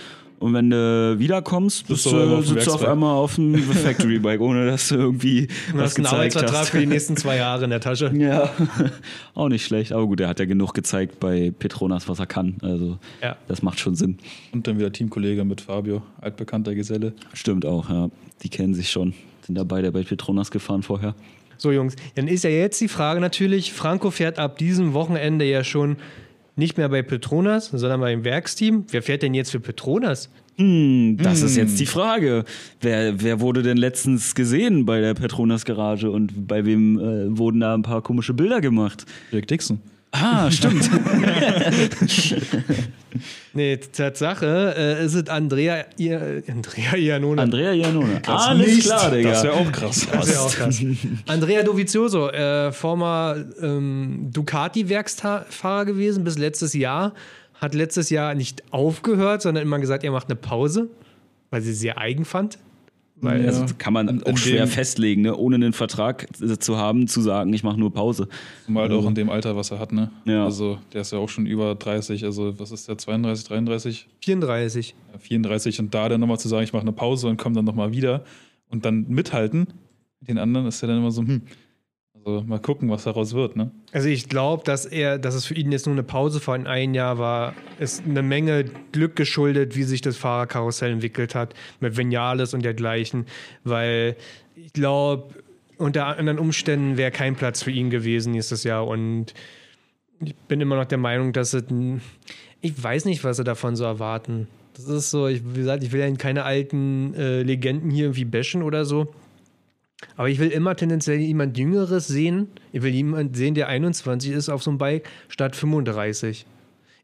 Und 0.43 0.55
wenn 0.55 0.71
du 0.71 1.15
wiederkommst, 1.19 1.87
Bist 1.87 2.05
du 2.07 2.11
du, 2.11 2.43
sitzt 2.43 2.67
du 2.67 2.73
auf 2.73 2.85
einmal 2.85 3.15
auf 3.15 3.37
dem 3.37 3.55
Factory-Bike, 3.63 4.41
ohne 4.41 4.67
dass 4.67 4.89
du 4.89 4.97
irgendwie 4.97 5.47
Du 5.47 5.53
was 5.79 5.83
hast 5.85 5.97
einen 5.97 6.05
gezeigt 6.05 6.13
Arbeitsvertrag 6.15 6.55
hast. 6.63 6.69
für 6.71 6.81
die 6.81 6.87
nächsten 6.87 7.17
zwei 7.17 7.37
Jahre 7.37 7.63
in 7.65 7.71
der 7.71 7.81
Tasche. 7.81 8.11
Ja, 8.19 8.51
auch 9.35 9.49
nicht 9.49 9.65
schlecht. 9.65 9.93
Aber 9.93 10.07
gut, 10.07 10.19
er 10.21 10.29
hat 10.29 10.41
ja 10.41 10.45
genug 10.47 10.75
gezeigt 10.75 11.21
bei 11.21 11.53
Petronas, 11.57 12.09
was 12.09 12.19
er 12.19 12.27
kann. 12.27 12.57
Also 12.63 12.99
Ja. 13.23 13.37
das 13.47 13.63
macht 13.63 13.79
schon 13.79 13.95
Sinn. 13.95 14.19
Und 14.53 14.67
dann 14.67 14.79
wieder 14.79 14.91
Teamkollege 14.93 15.45
mit 15.45 15.61
Fabio, 15.61 16.03
altbekannter 16.21 16.75
Geselle. 16.75 17.13
Stimmt 17.33 17.65
auch, 17.65 17.89
ja. 17.89 18.11
Die 18.43 18.49
kennen 18.49 18.75
sich 18.75 18.91
schon. 18.91 19.15
Sind 19.47 19.57
ja 19.59 19.65
beide 19.65 19.93
bei 19.93 20.03
Petronas 20.03 20.51
gefahren 20.51 20.83
vorher. 20.83 21.15
So, 21.57 21.71
Jungs, 21.71 21.95
dann 22.17 22.27
ist 22.27 22.43
ja 22.43 22.51
jetzt 22.51 22.81
die 22.81 22.89
Frage 22.89 23.21
natürlich: 23.21 23.73
Franco 23.73 24.11
fährt 24.11 24.41
ab 24.41 24.59
diesem 24.59 24.93
Wochenende 24.95 25.45
ja 25.45 25.63
schon 25.63 25.97
nicht 26.57 26.77
mehr 26.77 26.89
bei 26.89 27.03
Petronas, 27.03 27.67
sondern 27.67 28.01
beim 28.01 28.25
Werksteam. 28.25 28.85
Wer 28.91 29.03
fährt 29.03 29.23
denn 29.23 29.35
jetzt 29.35 29.51
für 29.51 29.61
Petronas? 29.61 30.29
Hm, 30.57 31.17
das 31.17 31.43
ist 31.43 31.57
jetzt 31.57 31.81
die 31.81 31.87
Frage. 31.87 32.45
Wer, 32.81 33.23
wer 33.23 33.41
wurde 33.41 33.63
denn 33.63 33.79
letztens 33.79 34.35
gesehen 34.35 34.85
bei 34.85 35.01
der 35.01 35.15
Petronas 35.15 35.65
Garage 35.65 36.11
und 36.11 36.47
bei 36.47 36.65
wem 36.67 36.99
äh, 36.99 37.39
wurden 37.39 37.61
da 37.61 37.75
ein 37.75 37.83
paar 37.83 38.03
komische 38.03 38.35
Bilder 38.35 38.61
gemacht? 38.61 39.07
Jack 39.31 39.47
Dixon. 39.47 39.81
Ah, 40.13 40.51
stimmt. 40.51 40.89
Nee, 43.55 43.77
Tatsache, 43.77 44.75
äh, 44.77 45.05
ist 45.05 45.15
es 45.15 45.29
Andrea, 45.29 45.85
ihr, 45.99 46.43
Andrea 46.49 46.97
Iannone. 46.97 47.43
Andrea 47.43 47.73
Janone. 47.73 48.23
Alles 48.27 48.67
nicht. 48.67 48.83
klar, 48.85 49.11
Digga. 49.11 49.31
Das 49.31 49.45
wäre 49.45 49.55
auch 49.55 49.71
krass. 49.71 50.09
Das 50.11 50.29
wäre 50.29 50.41
auch 50.41 50.55
krass. 50.55 50.83
Andrea 51.27 51.63
Dovizioso, 51.63 52.31
äh, 52.31 52.73
former 52.73 53.37
ähm, 53.61 54.31
Ducati-Werksfahrer 54.33 55.85
gewesen 55.85 56.25
bis 56.25 56.39
letztes 56.39 56.73
Jahr. 56.73 57.13
Hat 57.61 57.75
letztes 57.75 58.09
Jahr 58.09 58.35
nicht 58.35 58.63
aufgehört, 58.73 59.43
sondern 59.43 59.63
immer 59.63 59.79
gesagt, 59.79 60.03
er 60.03 60.13
macht 60.13 60.29
eine 60.29 60.37
Pause, 60.37 60.89
weil 61.51 61.61
sie 61.61 61.75
sehr 61.75 61.99
eigen 61.99 62.25
fand. 62.25 62.59
Weil 63.23 63.41
Ja. 63.41 63.47
Also 63.47 63.67
kann 63.79 63.93
man 63.93 64.09
In- 64.09 64.23
auch 64.25 64.27
in 64.31 64.37
schwer 64.37 64.65
dem- 64.67 64.69
festlegen, 64.69 65.23
ne? 65.23 65.37
ohne 65.37 65.55
einen 65.55 65.73
Vertrag 65.73 66.27
zu 66.61 66.77
haben, 66.77 67.07
zu 67.07 67.21
sagen, 67.21 67.53
ich 67.55 67.63
mache 67.63 67.79
nur 67.79 67.93
Pause. 67.93 68.29
Zumal 68.67 68.89
halt 68.89 68.93
auch 68.93 69.07
in 69.09 69.15
dem 69.15 69.31
Alter, 69.31 69.57
was 69.57 69.71
er 69.71 69.79
hat, 69.79 69.93
ne? 69.93 70.11
Ja. 70.25 70.45
Also, 70.45 70.79
der 70.93 71.03
ist 71.03 71.13
ja 71.13 71.19
auch 71.19 71.29
schon 71.29 71.47
über 71.47 71.75
30, 71.77 72.25
also 72.25 72.59
was 72.59 72.73
ist 72.73 72.89
der, 72.89 72.99
32, 72.99 73.47
33? 73.47 74.09
34. 74.21 74.95
Ja, 75.13 75.19
34 75.19 75.79
und 75.81 75.95
da 75.95 76.09
dann 76.09 76.21
nochmal 76.21 76.39
zu 76.41 76.49
sagen, 76.49 76.65
ich 76.65 76.73
mache 76.73 76.83
eine 76.83 76.93
Pause 76.93 77.29
und 77.29 77.37
komme 77.39 77.55
dann 77.55 77.65
nochmal 77.65 77.93
wieder 77.93 78.25
und 78.69 78.85
dann 78.85 79.07
mithalten 79.09 79.69
mit 80.21 80.29
den 80.29 80.39
anderen, 80.39 80.67
ist 80.67 80.81
ja 80.83 80.89
dann 80.89 80.99
immer 80.99 81.11
so, 81.11 81.23
hm, 81.23 81.43
also 82.25 82.43
mal 82.43 82.59
gucken, 82.59 82.89
was 82.91 83.05
daraus 83.05 83.35
wird, 83.35 83.57
ne? 83.57 83.71
Also 83.93 84.09
ich 84.09 84.29
glaube, 84.29 84.65
dass 84.65 84.87
er, 84.87 85.19
dass 85.19 85.35
es 85.35 85.47
für 85.47 85.55
ihn 85.55 85.73
jetzt 85.73 85.87
nur 85.87 85.95
eine 85.95 86.03
Pause 86.03 86.41
von 86.41 86.67
ein 86.67 86.95
Jahr 86.95 87.19
war, 87.19 87.55
ist 87.79 88.05
eine 88.05 88.23
Menge 88.23 88.65
Glück 88.93 89.17
geschuldet, 89.17 89.77
wie 89.77 89.83
sich 89.83 90.01
das 90.01 90.17
Fahrerkarussell 90.17 90.93
entwickelt 90.93 91.35
hat 91.35 91.55
mit 91.81 91.97
Vinales 91.97 92.55
und 92.55 92.65
dergleichen, 92.65 93.27
weil 93.65 94.17
ich 94.55 94.73
glaube, 94.73 95.35
unter 95.79 96.07
anderen 96.07 96.39
Umständen 96.39 96.97
wäre 96.97 97.11
kein 97.11 97.35
Platz 97.35 97.63
für 97.63 97.71
ihn 97.71 97.91
gewesen 97.91 98.33
nächstes 98.33 98.65
Jahr 98.65 98.87
und 98.87 99.35
ich 100.25 100.35
bin 100.35 100.61
immer 100.61 100.77
noch 100.77 100.85
der 100.85 100.99
Meinung, 100.99 101.33
dass 101.33 101.53
es, 101.55 101.65
ich 102.61 102.83
weiß 102.83 103.05
nicht, 103.07 103.25
was 103.25 103.39
sie 103.39 103.45
davon 103.45 103.75
so 103.75 103.85
erwarten. 103.85 104.47
Das 104.75 104.87
ist 104.89 105.11
so, 105.11 105.27
ich, 105.27 105.43
wie 105.45 105.59
gesagt, 105.59 105.83
ich 105.83 105.93
will 105.93 106.01
ja 106.01 106.11
keine 106.13 106.45
alten 106.45 107.15
äh, 107.15 107.43
Legenden 107.43 107.91
hier 107.91 108.05
irgendwie 108.07 108.25
bashen 108.25 108.63
oder 108.63 108.85
so. 108.85 109.13
Aber 110.17 110.29
ich 110.29 110.39
will 110.39 110.49
immer 110.49 110.77
tendenziell 110.77 111.19
jemand 111.19 111.57
Jüngeres 111.59 112.07
sehen. 112.07 112.49
Ich 112.73 112.83
will 112.83 112.93
jemanden 112.95 113.35
sehen, 113.35 113.55
der 113.55 113.69
21 113.69 114.33
ist 114.33 114.49
auf 114.49 114.63
so 114.63 114.71
einem 114.71 114.79
Bike, 114.79 115.09
statt 115.29 115.57
35. 115.57 116.47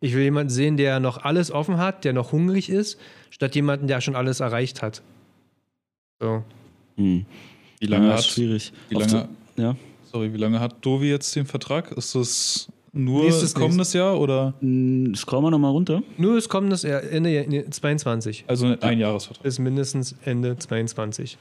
Ich 0.01 0.15
will 0.15 0.23
jemanden 0.23 0.51
sehen, 0.51 0.77
der 0.77 1.01
noch 1.01 1.25
alles 1.25 1.51
offen 1.51 1.79
hat, 1.79 2.05
der 2.05 2.13
noch 2.13 2.33
hungrig 2.33 2.71
ist, 2.71 2.99
statt 3.31 3.55
jemanden, 3.55 3.89
der 3.89 4.01
schon 4.01 4.15
alles 4.15 4.41
erreicht 4.41 4.83
hat. 4.83 5.03
So. 6.21 6.45
Hm. 6.97 7.25
Wie 7.81 7.87
lange 7.87 8.09
ja, 8.09 8.15
hat, 8.15 8.25
schwierig. 8.25 8.73
wie 8.89 8.95
lange, 8.97 9.29
ja. 9.57 9.77
sorry, 10.11 10.33
wie 10.33 10.37
lange 10.39 10.59
hat 10.61 10.85
Dovi 10.85 11.09
jetzt 11.09 11.35
den 11.37 11.47
Vertrag? 11.47 11.93
Ist 11.93 12.15
das 12.15 12.69
nur 12.93 13.25
Nächstes- 13.25 13.55
kommendes 13.55 13.93
Jahr 13.93 14.19
oder? 14.19 14.55
Hm, 14.61 15.15
Scrollen 15.15 15.45
wir 15.45 15.51
nochmal 15.51 15.71
runter. 15.71 16.03
Nur 16.17 16.37
es 16.37 16.49
kommt 16.49 16.73
das 16.73 16.85
Ende 16.85 17.37
Ende 17.37 17.71
22. 17.71 18.45
Also 18.49 18.77
ein 18.81 18.99
Jahresvertrag. 18.99 19.43
Bis 19.45 19.59
mindestens 19.59 20.17
Ende 20.25 20.57
22. 20.59 21.39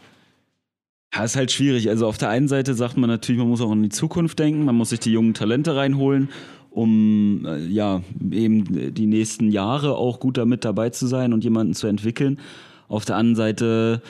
Ja, 1.18 1.24
ist 1.24 1.36
halt 1.36 1.52
schwierig. 1.52 1.90
Also 1.90 2.06
auf 2.06 2.18
der 2.18 2.30
einen 2.30 2.48
Seite 2.48 2.76
sagt 2.76 2.96
man 2.98 3.10
natürlich, 3.10 3.40
man 3.40 3.50
muss 3.50 3.62
auch 3.62 3.72
an 3.72 3.82
die 3.82 3.90
Zukunft 3.90 4.38
denken, 4.38 4.66
man 4.66 4.76
muss 4.76 4.90
sich 4.90 5.00
die 5.00 5.12
jungen 5.12 5.34
Talente 5.34 5.76
reinholen, 5.76 6.30
um 6.70 7.46
äh, 7.46 7.66
ja 7.66 8.04
eben 8.30 8.94
die 8.94 9.08
nächsten 9.08 9.50
Jahre 9.50 9.96
auch 9.96 10.20
gut 10.20 10.38
damit 10.38 10.64
dabei 10.64 10.92
zu 10.92 11.08
sein 11.08 11.34
und 11.34 11.44
jemanden 11.44 11.74
zu 11.74 11.88
entwickeln. 11.88 12.40
Auf 12.88 13.04
der 13.04 13.16
anderen 13.16 13.36
Seite 13.36 14.02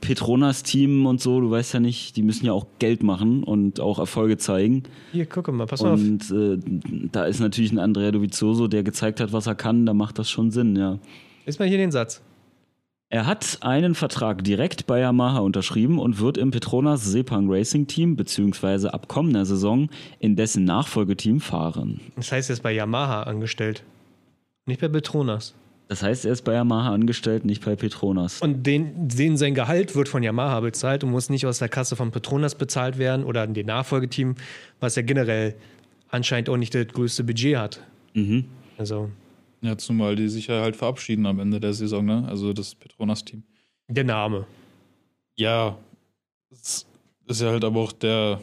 Petronas 0.00 0.62
Team 0.62 1.06
und 1.06 1.20
so, 1.20 1.40
du 1.40 1.50
weißt 1.50 1.74
ja 1.74 1.80
nicht, 1.80 2.16
die 2.16 2.22
müssen 2.22 2.46
ja 2.46 2.52
auch 2.52 2.66
Geld 2.78 3.02
machen 3.02 3.42
und 3.42 3.80
auch 3.80 3.98
Erfolge 3.98 4.36
zeigen. 4.36 4.84
Hier, 5.12 5.26
guck 5.26 5.52
mal, 5.52 5.66
pass 5.66 5.82
mal 5.82 5.94
auf. 5.94 6.00
Und 6.00 6.30
äh, 6.30 6.58
da 7.10 7.24
ist 7.24 7.40
natürlich 7.40 7.72
ein 7.72 7.78
Andrea 7.78 8.12
Dovizioso, 8.12 8.68
der 8.68 8.84
gezeigt 8.84 9.20
hat, 9.20 9.32
was 9.32 9.46
er 9.46 9.56
kann, 9.56 9.84
da 9.84 9.94
macht 9.94 10.18
das 10.18 10.30
schon 10.30 10.50
Sinn, 10.52 10.76
ja. 10.76 10.98
Lies 11.44 11.58
mal 11.58 11.68
hier 11.68 11.78
den 11.78 11.90
Satz. 11.90 12.22
Er 13.08 13.26
hat 13.26 13.58
einen 13.60 13.94
Vertrag 13.94 14.42
direkt 14.42 14.88
bei 14.88 14.98
Yamaha 15.00 15.38
unterschrieben 15.38 16.00
und 16.00 16.18
wird 16.18 16.36
im 16.36 16.50
Petronas 16.50 17.04
Sepang 17.04 17.46
Racing 17.48 17.86
Team 17.86 18.16
beziehungsweise 18.16 18.92
ab 18.92 19.06
kommender 19.06 19.46
Saison 19.46 19.88
in 20.18 20.34
dessen 20.34 20.64
Nachfolgeteam 20.64 21.40
fahren. 21.40 22.00
Das 22.16 22.32
heißt, 22.32 22.50
er 22.50 22.54
ist 22.54 22.62
bei 22.62 22.72
Yamaha 22.72 23.22
angestellt. 23.22 23.84
Nicht 24.66 24.80
bei 24.80 24.88
Petronas. 24.88 25.54
Das 25.88 26.02
heißt, 26.02 26.24
er 26.24 26.32
ist 26.32 26.42
bei 26.42 26.54
Yamaha 26.54 26.92
angestellt, 26.92 27.44
nicht 27.44 27.64
bei 27.64 27.76
Petronas. 27.76 28.42
Und 28.42 28.66
den, 28.66 29.06
den 29.06 29.36
sein 29.36 29.54
Gehalt 29.54 29.94
wird 29.94 30.08
von 30.08 30.24
Yamaha 30.24 30.58
bezahlt 30.58 31.04
und 31.04 31.12
muss 31.12 31.30
nicht 31.30 31.46
aus 31.46 31.58
der 31.58 31.68
Kasse 31.68 31.94
von 31.94 32.10
Petronas 32.10 32.56
bezahlt 32.56 32.98
werden 32.98 33.24
oder 33.24 33.44
in 33.44 33.54
dem 33.54 33.66
Nachfolgeteam, 33.66 34.34
was 34.80 34.96
ja 34.96 35.02
generell 35.02 35.54
anscheinend 36.08 36.48
auch 36.48 36.56
nicht 36.56 36.74
das 36.74 36.88
größte 36.88 37.22
Budget 37.22 37.56
hat. 37.56 37.80
Mhm. 38.14 38.46
Also 38.78 39.10
Ja, 39.62 39.76
zumal 39.78 40.16
die 40.16 40.28
sich 40.28 40.46
ja 40.48 40.60
halt 40.60 40.76
verabschieden 40.76 41.26
am 41.26 41.38
Ende 41.40 41.58
der 41.60 41.72
Saison, 41.72 42.04
ne? 42.04 42.24
Also 42.28 42.52
das 42.52 42.74
Petronas-Team. 42.74 43.42
der 43.88 44.04
Name. 44.04 44.46
Ja, 45.36 45.76
das 46.50 46.86
ist 47.26 47.40
ja 47.40 47.50
halt 47.50 47.64
aber 47.64 47.80
auch 47.80 47.92
der, 47.92 48.40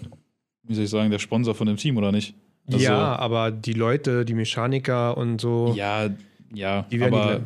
wie 0.64 0.74
soll 0.76 0.84
ich 0.86 0.90
sagen, 0.90 1.10
der 1.12 1.20
Sponsor 1.20 1.56
von 1.56 1.68
dem 1.68 1.78
Team, 1.78 1.98
oder 1.98 2.12
nicht? 2.12 2.36
Also- 2.68 2.80
ja, 2.80 3.16
aber 3.18 3.52
die 3.52 3.74
Leute, 3.74 4.26
die 4.26 4.34
Mechaniker 4.34 5.18
und 5.18 5.42
so, 5.42 5.74
Ja, 5.76 6.10
ja, 6.54 6.84
die 6.84 7.00
werden 7.00 7.14
aber, 7.14 7.26
mehr. 7.26 7.42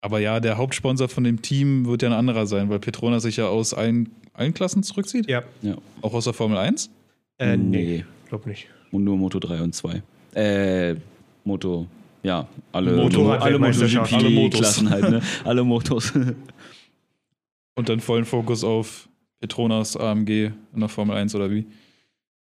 aber 0.00 0.18
ja, 0.20 0.40
der 0.40 0.56
Hauptsponsor 0.58 1.08
von 1.08 1.24
dem 1.24 1.40
Team 1.42 1.86
wird 1.86 2.02
ja 2.02 2.08
ein 2.08 2.14
anderer 2.14 2.46
sein, 2.46 2.68
weil 2.68 2.78
Petronas 2.80 3.22
sich 3.22 3.36
ja 3.36 3.46
aus 3.48 3.74
allen, 3.74 4.10
allen 4.34 4.54
Klassen 4.54 4.82
zurückzieht. 4.82 5.28
Ja, 5.28 5.42
Ja. 5.62 5.76
Auch 6.00 6.14
aus 6.14 6.24
der 6.24 6.32
Formel 6.32 6.58
1. 6.58 6.90
äh, 7.38 7.56
nee, 7.56 8.04
glaub 8.28 8.46
nicht. 8.46 8.66
Und 8.90 9.04
nur 9.04 9.16
Moto 9.16 9.38
3 9.38 9.62
und 9.62 9.74
2. 9.74 10.02
Äh, 10.34 10.96
Moto, 11.44 11.86
ja, 12.22 12.46
alle, 12.72 12.96
Motorrad- 12.96 13.40
alle. 13.42 13.58
MotoGP-Klassen 13.58 14.90
halt, 14.90 15.10
ne? 15.10 15.22
Alle 15.44 15.64
Motos. 15.64 16.12
Und 17.74 17.88
dann 17.88 18.00
vollen 18.00 18.24
Fokus 18.24 18.64
auf 18.64 19.08
Petronas 19.40 19.96
AMG 19.96 20.50
in 20.74 20.80
der 20.80 20.88
Formel 20.88 21.16
1 21.16 21.34
oder 21.34 21.50
wie? 21.50 21.66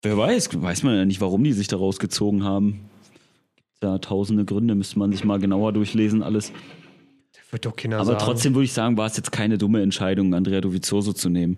Wer 0.03 0.17
weiß, 0.17 0.61
weiß 0.61 0.83
man 0.83 0.95
ja 0.95 1.05
nicht, 1.05 1.21
warum 1.21 1.43
die 1.43 1.53
sich 1.53 1.67
da 1.67 1.75
rausgezogen 1.77 2.43
haben. 2.43 2.81
Gibt 3.55 3.83
ja 3.83 3.97
tausende 3.97 4.45
Gründe, 4.45 4.75
müsste 4.75 4.99
man 4.99 5.11
sich 5.11 5.23
mal 5.23 5.39
genauer 5.39 5.73
durchlesen, 5.73 6.21
alles. 6.21 6.51
Wird 7.49 7.65
doch 7.65 7.75
keiner 7.75 7.95
Aber 7.97 8.05
sagen. 8.05 8.19
trotzdem 8.19 8.53
würde 8.55 8.65
ich 8.65 8.73
sagen, 8.73 8.97
war 8.97 9.07
es 9.07 9.15
jetzt 9.17 9.31
keine 9.31 9.57
dumme 9.57 9.81
Entscheidung, 9.81 10.33
Andrea 10.33 10.61
Dovizioso 10.61 11.13
zu 11.13 11.29
nehmen. 11.29 11.57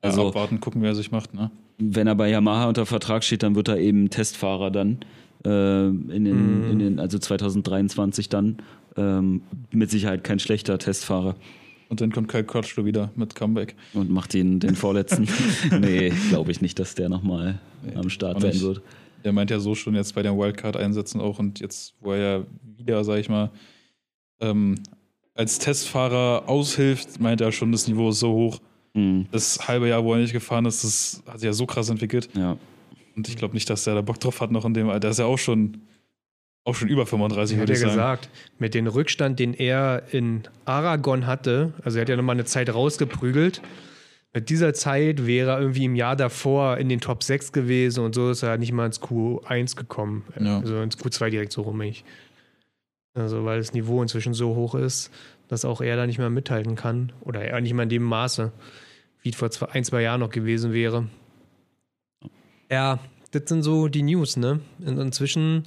Also 0.00 0.20
Also, 0.22 0.28
abwarten, 0.30 0.58
gucken, 0.58 0.82
wer 0.82 0.90
er 0.90 0.94
sich 0.94 1.10
macht, 1.12 1.34
ne? 1.34 1.50
wenn 1.78 2.06
er 2.06 2.14
bei 2.14 2.28
Yamaha 2.30 2.66
unter 2.68 2.86
Vertrag 2.86 3.22
steht, 3.24 3.42
dann 3.42 3.54
wird 3.56 3.68
er 3.68 3.78
eben 3.78 4.08
Testfahrer 4.10 4.70
dann. 4.70 4.98
Äh, 5.44 5.86
in 5.88 6.24
den, 6.24 6.64
Mhm. 6.66 6.70
in 6.70 6.78
den, 6.78 6.98
also 7.00 7.18
2023 7.18 8.28
dann. 8.28 8.58
Ähm, 8.96 9.42
mit 9.70 9.90
Sicherheit 9.90 10.22
kein 10.22 10.38
schlechter 10.38 10.78
Testfahrer. 10.78 11.34
Und 11.88 12.00
dann 12.00 12.12
kommt 12.12 12.28
Kyle 12.28 12.44
Crutchlow 12.44 12.84
wieder 12.84 13.10
mit 13.16 13.34
Comeback. 13.34 13.74
Und 13.94 14.10
macht 14.10 14.34
den, 14.34 14.60
den 14.60 14.74
vorletzten. 14.76 15.28
nee, 15.80 16.12
glaube 16.30 16.50
ich 16.50 16.60
nicht, 16.60 16.78
dass 16.78 16.94
der 16.94 17.08
nochmal 17.08 17.58
Nee, 17.84 17.94
am 17.96 18.08
Start 18.10 18.40
sein 18.40 18.60
wird. 18.60 18.82
Der 19.24 19.32
meint 19.32 19.50
ja 19.50 19.60
so 19.60 19.74
schon 19.74 19.94
jetzt 19.94 20.14
bei 20.14 20.22
den 20.22 20.36
Wildcard-Einsätzen 20.38 21.20
auch 21.20 21.38
und 21.38 21.60
jetzt, 21.60 21.94
wo 22.00 22.12
er 22.12 22.18
ja 22.18 22.44
wieder, 22.76 23.02
sag 23.04 23.18
ich 23.18 23.28
mal, 23.28 23.50
ähm, 24.40 24.76
als 25.34 25.58
Testfahrer 25.58 26.44
aushilft, 26.48 27.20
meint 27.20 27.40
er 27.40 27.52
schon, 27.52 27.72
das 27.72 27.88
Niveau 27.88 28.10
ist 28.10 28.18
so 28.20 28.32
hoch. 28.32 28.58
Mhm. 28.94 29.26
Das 29.32 29.68
halbe 29.68 29.88
Jahr, 29.88 30.04
wo 30.04 30.12
er 30.12 30.20
nicht 30.20 30.32
gefahren 30.32 30.66
ist, 30.66 30.84
das 30.84 31.22
hat 31.26 31.38
sich 31.40 31.46
ja 31.46 31.52
so 31.52 31.64
krass 31.66 31.88
entwickelt. 31.88 32.28
Ja. 32.34 32.56
Und 33.16 33.28
ich 33.28 33.36
glaube 33.36 33.54
nicht, 33.54 33.68
dass 33.68 33.84
der 33.84 33.94
da 33.94 34.02
Bock 34.02 34.20
drauf 34.20 34.40
hat 34.40 34.50
noch 34.50 34.64
in 34.64 34.74
dem 34.74 34.88
Alter. 34.88 35.00
Der 35.00 35.10
ist 35.10 35.18
ja 35.18 35.26
auch 35.26 35.38
schon, 35.38 35.82
auch 36.64 36.74
schon 36.74 36.88
über 36.88 37.06
35, 37.06 37.56
hat 37.56 37.62
würde 37.62 37.72
ich 37.72 37.78
sagen. 37.78 37.92
gesagt, 37.92 38.30
mit 38.58 38.74
dem 38.74 38.86
Rückstand, 38.86 39.38
den 39.38 39.54
er 39.54 40.04
in 40.12 40.42
Aragon 40.64 41.26
hatte, 41.26 41.74
also 41.82 41.98
er 41.98 42.02
hat 42.02 42.08
ja 42.08 42.16
nochmal 42.16 42.36
eine 42.36 42.44
Zeit 42.44 42.72
rausgeprügelt, 42.72 43.60
mit 44.34 44.48
dieser 44.48 44.72
Zeit 44.72 45.26
wäre 45.26 45.50
er 45.50 45.60
irgendwie 45.60 45.84
im 45.84 45.94
Jahr 45.94 46.16
davor 46.16 46.78
in 46.78 46.88
den 46.88 47.00
Top 47.00 47.22
6 47.22 47.52
gewesen 47.52 48.02
und 48.02 48.14
so 48.14 48.30
ist 48.30 48.42
er 48.42 48.56
nicht 48.56 48.72
mal 48.72 48.86
ins 48.86 49.02
Q1 49.02 49.76
gekommen. 49.76 50.24
Ja. 50.40 50.58
Also 50.60 50.80
ins 50.80 50.96
Q2 50.96 51.28
direkt 51.28 51.52
so 51.52 51.62
rum. 51.62 51.80
Ich. 51.82 52.04
Also 53.14 53.44
weil 53.44 53.58
das 53.58 53.74
Niveau 53.74 54.00
inzwischen 54.00 54.32
so 54.32 54.54
hoch 54.54 54.74
ist, 54.74 55.10
dass 55.48 55.66
auch 55.66 55.82
er 55.82 55.96
da 55.96 56.06
nicht 56.06 56.18
mehr 56.18 56.30
mithalten 56.30 56.76
kann. 56.76 57.12
Oder 57.20 57.42
er 57.42 57.60
nicht 57.60 57.74
mehr 57.74 57.82
in 57.82 57.90
dem 57.90 58.04
Maße, 58.04 58.52
wie 59.20 59.28
es 59.28 59.36
vor 59.36 59.50
zwei, 59.50 59.68
ein, 59.68 59.84
zwei 59.84 60.00
Jahren 60.00 60.20
noch 60.20 60.30
gewesen 60.30 60.72
wäre. 60.72 61.08
Ja, 62.72 62.98
das 63.32 63.42
sind 63.46 63.62
so 63.62 63.88
die 63.88 64.02
News, 64.02 64.36
ne? 64.36 64.60
Und 64.84 64.98
inzwischen 64.98 65.64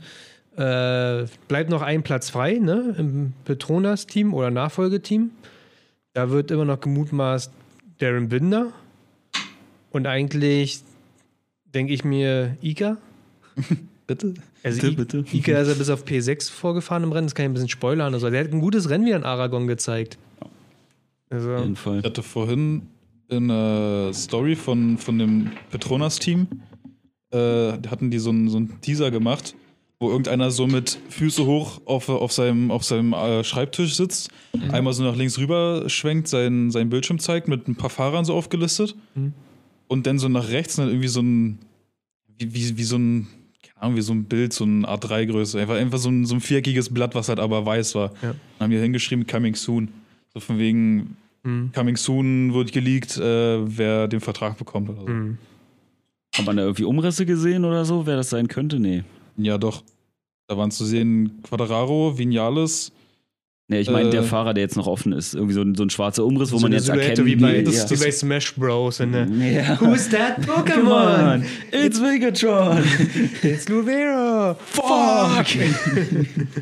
äh, 0.58 1.26
bleibt 1.48 1.70
noch 1.70 1.82
ein 1.82 2.02
Platz 2.04 2.30
frei, 2.32 2.54
ne? 2.54 2.96
Im 2.98 3.34
Petronas-Team 3.46 4.34
oder 4.34 4.50
Nachfolgeteam. 4.52 5.30
Da 6.14 6.30
wird 6.32 6.50
immer 6.52 6.66
noch 6.66 6.80
gemutmaßt 6.80 7.52
Darren 8.00 8.30
Binder. 8.30 8.72
Und 9.92 10.08
eigentlich 10.08 10.80
denke 11.74 11.94
ich 11.94 12.04
mir 12.04 12.58
Ika. 12.62 12.98
Bitte? 14.08 14.34
Also 14.64 14.82
Bitte, 14.82 14.92
I- 14.92 14.96
bitte. 14.96 15.26
Ika 15.32 15.60
ist 15.60 15.68
ja 15.68 15.74
bis 15.74 15.90
auf 15.90 16.06
P6 16.06 16.52
vorgefahren 16.52 17.04
im 17.04 17.12
Rennen, 17.12 17.28
das 17.28 17.36
kann 17.36 17.46
ich 17.46 17.50
ein 17.50 17.54
bisschen 17.54 17.70
spoilern. 17.70 18.14
Also 18.14 18.30
der 18.30 18.44
hat 18.44 18.52
ein 18.52 18.62
gutes 18.62 18.90
Rennen 18.90 19.06
wieder 19.06 19.16
in 19.16 19.24
Aragon 19.24 19.68
gezeigt. 19.68 20.18
Also, 21.30 21.54
Auf 21.54 21.62
jeden 21.62 21.76
Fall. 21.76 22.00
Ich 22.00 22.06
hatte 22.06 22.22
vorhin 22.24 22.84
in 23.30 23.50
einer 23.50 24.14
Story 24.14 24.56
von, 24.56 24.98
von 25.00 25.18
dem 25.18 25.52
Petronas-Team, 25.72 26.46
äh, 27.32 27.38
hatten 27.90 28.12
die 28.12 28.20
so 28.20 28.30
einen 28.30 28.50
so 28.50 28.58
einen 28.58 28.80
Teaser 28.82 29.12
gemacht, 29.12 29.56
wo 30.00 30.10
irgendeiner 30.10 30.52
so 30.52 30.68
mit 30.68 31.00
Füße 31.10 31.46
hoch 31.46 31.82
auf, 31.86 32.10
auf 32.10 32.32
seinem, 32.32 32.70
auf 32.72 32.84
seinem 32.84 33.14
äh, 33.14 33.44
Schreibtisch 33.44 33.96
sitzt, 33.96 34.30
einmal 34.72 34.94
so 34.94 35.04
nach 35.04 35.16
links 35.16 35.38
rüber 35.38 35.86
schwenkt, 35.90 36.28
seinen, 36.28 36.70
seinen 36.72 36.90
Bildschirm 36.90 37.18
zeigt, 37.20 37.48
mit 37.48 37.68
ein 37.68 37.76
paar 37.76 37.90
Fahrern 37.90 38.26
so 38.26 38.34
aufgelistet 38.34 38.96
Mhm. 39.16 39.34
und 39.88 40.06
dann 40.06 40.20
so 40.20 40.28
nach 40.28 40.50
rechts 40.50 40.76
dann 40.76 40.90
irgendwie 40.90 41.08
so 41.08 41.22
ein, 41.22 41.60
wie, 42.38 42.54
wie, 42.54 42.78
wie 42.78 42.84
so 42.84 42.98
ein, 42.98 43.28
keine 43.64 43.82
Ahnung, 43.82 43.98
wie 43.98 44.02
so 44.02 44.14
ein 44.14 44.26
Bild, 44.26 44.52
so 44.54 44.66
eine 44.66 44.86
A3-Größe, 44.88 45.60
einfach, 45.62 45.76
einfach 45.76 45.98
so 45.98 46.10
ein, 46.10 46.26
so 46.26 46.36
ein 46.36 46.42
viereckiges 46.42 46.94
Blatt, 46.94 47.16
was 47.16 47.30
halt 47.30 47.40
aber 47.40 47.66
weiß 47.66 47.96
war. 47.96 48.12
Ja. 48.22 48.36
Dann 48.60 48.66
haben 48.66 48.72
die 48.72 48.78
hingeschrieben, 48.78 49.26
coming 49.26 49.56
soon. 49.56 49.90
So 50.34 50.40
von 50.42 50.58
wegen, 50.60 51.16
Hm. 51.46 51.72
Coming 51.76 51.96
soon 51.96 52.54
wird 52.56 52.72
geleakt, 52.72 53.18
äh, 53.18 53.78
wer 53.78 54.08
den 54.08 54.20
Vertrag 54.20 54.58
bekommt 54.58 54.90
oder 54.90 55.02
so. 55.02 55.08
Hat 56.38 56.46
man 56.46 56.58
da 56.58 56.64
irgendwie 56.64 56.84
Umrisse 56.84 57.26
gesehen 57.26 57.66
oder 57.66 57.86
so, 57.86 58.06
wer 58.06 58.16
das 58.18 58.30
sein 58.30 58.48
könnte? 58.48 58.80
Nee. 58.80 59.04
Ja, 59.38 59.58
doch. 59.58 59.84
Da 60.48 60.58
waren 60.58 60.72
zu 60.72 60.86
sehen 60.86 61.40
Quadraro, 61.44 62.18
Vinales. 62.18 62.92
Nee, 63.68 63.80
ich 63.80 63.90
meine, 63.90 64.10
Äh. 64.10 64.12
der 64.12 64.24
Fahrer, 64.24 64.54
der 64.54 64.64
jetzt 64.64 64.76
noch 64.78 64.86
offen 64.86 65.12
ist. 65.12 65.34
Irgendwie 65.34 65.56
so 65.56 65.62
ein, 65.62 65.74
so 65.74 65.82
ein 65.82 65.90
schwarzer 65.90 66.24
Umriss, 66.24 66.52
wo 66.52 66.58
so 66.58 66.64
man 66.68 66.74
jetzt 66.74 66.86
Silhouette 66.86 67.10
erkennt, 67.22 67.26
wie 67.28 67.36
bei, 67.36 67.62
ja. 67.62 67.90
wie 67.90 67.98
bei 67.98 68.12
Smash 68.12 68.54
Bros. 68.56 69.00
In 69.00 69.12
der 69.12 69.26
Ja. 69.26 69.82
Who's 69.82 70.08
that 70.10 70.40
Pokémon? 70.48 71.34
on, 71.42 71.46
it's 71.72 72.00
Megatron. 72.00 72.84
It's 73.42 73.68
Luvera. 73.68 74.56
Fuck! 74.66 75.48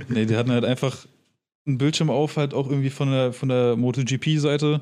Nee, 0.07 0.25
die 0.25 0.35
hatten 0.37 0.51
halt 0.51 0.63
einfach 0.63 1.05
einen 1.65 1.77
Bildschirm 1.77 2.09
auf, 2.09 2.37
halt 2.37 2.53
auch 2.53 2.69
irgendwie 2.69 2.89
von 2.89 3.11
der, 3.11 3.33
von 3.33 3.49
der 3.49 3.75
MotoGP-Seite. 3.75 4.79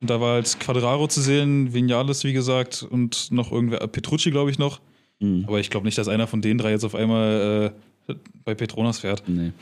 Und 0.00 0.10
da 0.10 0.20
war 0.20 0.34
halt 0.34 0.60
Quadraro 0.60 1.08
zu 1.08 1.20
sehen, 1.20 1.72
Vinales, 1.72 2.22
wie 2.24 2.32
gesagt, 2.32 2.86
und 2.88 3.32
noch 3.32 3.50
irgendwer, 3.50 3.78
Petrucci, 3.86 4.30
glaube 4.30 4.50
ich, 4.50 4.58
noch. 4.58 4.80
Hm, 5.20 5.44
Aber 5.46 5.58
ich 5.60 5.70
glaube 5.70 5.86
nicht, 5.86 5.96
dass 5.96 6.08
einer 6.08 6.26
von 6.26 6.42
den 6.42 6.58
drei 6.58 6.70
jetzt 6.72 6.84
auf 6.84 6.94
einmal 6.94 7.72
äh, 8.08 8.14
bei 8.44 8.54
Petronas 8.54 8.98
fährt. 8.98 9.22
nee. 9.26 9.52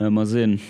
Ja, 0.00 0.08
mal 0.10 0.26
sehen. 0.26 0.60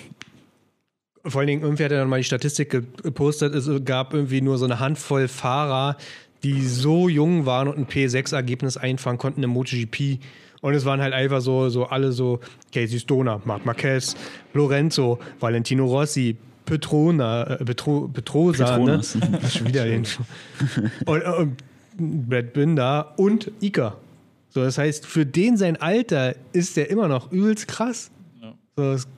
Vor 1.25 1.40
allen 1.40 1.49
Dingen, 1.49 1.62
irgendwie 1.62 1.85
hat 1.85 1.92
er 1.92 1.99
dann 1.99 2.09
mal 2.09 2.19
die 2.19 2.25
Statistik 2.25 2.71
gepostet, 2.71 3.54
es 3.54 3.69
gab 3.85 4.12
irgendwie 4.12 4.40
nur 4.40 4.59
so 4.59 4.64
eine 4.64 4.80
Handvoll 4.80 5.28
Fahrer, 5.28 5.97
die 6.42 6.66
so 6.66 7.09
jung 7.09 7.47
waren 7.47 7.69
und 7.69 7.78
ein 7.78 7.87
P6-Ergebnis 7.87 8.76
einfahren 8.76 9.19
konnten 9.19 9.42
im 9.42 9.50
MotoGP. 9.50 10.19
Und 10.62 10.75
es 10.75 10.85
waren 10.85 11.00
halt 11.00 11.14
einfach 11.14 11.40
so, 11.40 11.69
so 11.69 11.85
alle 11.87 12.12
so 12.12 12.40
Casey 12.73 12.99
Stoner, 12.99 13.40
Marc 13.45 13.64
Marquez, 13.64 14.16
Lorenzo, 14.52 15.19
Valentino 15.38 15.87
Rossi, 15.87 16.37
Petrona, 16.70 17.44
äh, 17.44 17.64
Petro, 17.64 18.08
Petrosa, 18.08 18.78
ne? 18.78 18.98
Petronas. 18.98 19.18
Schon 19.52 19.66
wieder 19.66 19.84
den. 19.84 20.06
und, 21.06 21.22
und 21.22 21.56
Brad 22.28 22.52
Binder 22.52 23.12
und 23.18 23.50
Ika. 23.60 23.96
So, 24.48 24.62
das 24.62 24.78
heißt, 24.78 25.06
für 25.06 25.26
den 25.26 25.56
sein 25.56 25.76
Alter 25.76 26.34
ist 26.52 26.76
der 26.76 26.90
immer 26.90 27.08
noch 27.08 27.30
übelst 27.32 27.68
krass. 27.68 28.10
Ja. 28.40 28.54
So, 28.76 28.92
das 28.92 29.08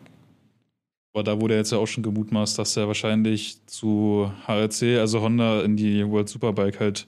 Aber 1.15 1.23
da 1.23 1.41
wurde 1.41 1.57
jetzt 1.57 1.73
ja 1.73 1.79
auch 1.79 1.87
schon 1.87 2.03
gemutmaßt, 2.03 2.59
dass 2.59 2.77
er 2.77 2.87
wahrscheinlich 2.87 3.59
zu 3.67 4.31
HRC, 4.47 4.99
also 4.99 5.21
Honda, 5.21 5.63
in 5.63 5.77
die 5.77 6.07
World 6.09 6.29
Superbike 6.29 6.81
halt 6.81 7.07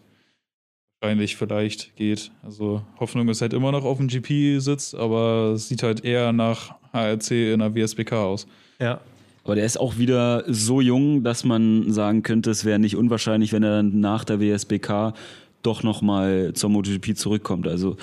wahrscheinlich 1.01 1.37
vielleicht 1.37 1.97
geht. 1.97 2.31
Also 2.43 2.83
Hoffnung 3.01 3.29
ist 3.29 3.43
halt 3.43 3.53
immer 3.53 3.73
noch 3.73 3.85
auf 3.85 3.99
dem 3.99 4.09
GP-Sitz, 4.09 4.95
aber 4.95 5.53
es 5.55 5.69
sieht 5.69 5.83
halt 5.83 6.05
eher 6.05 6.33
nach 6.33 6.75
HRC 6.93 7.53
in 7.53 7.61
der 7.61 7.75
WSBK 7.75 8.13
aus. 8.13 8.47
ja. 8.79 9.01
Aber 9.45 9.55
der 9.55 9.67
ist 9.67 9.79
auch 9.79 9.99
wieder 9.99 10.43
so 10.49 10.81
jung, 10.81 11.23
dass 11.23 11.45
man 11.45 11.93
sagen 11.93 12.23
könnte, 12.23 12.51
es 12.51 12.65
wäre 12.65 12.79
nicht 12.79 12.97
unwahrscheinlich, 12.97 13.53
wenn 13.53 13.63
er 13.63 13.77
dann 13.77 14.01
nach 14.01 14.25
der 14.25 14.41
WSBK 14.41 15.13
doch 15.63 15.83
nochmal 15.83 16.53
zur 16.55 16.71
MotoGP 16.71 17.17
zurückkommt. 17.17 17.69
Also 17.69 17.97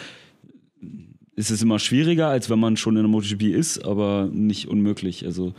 ist 1.36 1.50
es 1.50 1.62
immer 1.64 1.80
schwieriger, 1.80 2.28
als 2.28 2.50
wenn 2.52 2.60
man 2.60 2.78
schon 2.78 2.96
in 2.96 3.04
der 3.04 3.10
MotoGP 3.10 3.44
ist, 3.44 3.84
aber 3.84 4.30
nicht 4.32 4.68
unmöglich. 4.68 5.26
Also 5.26 5.54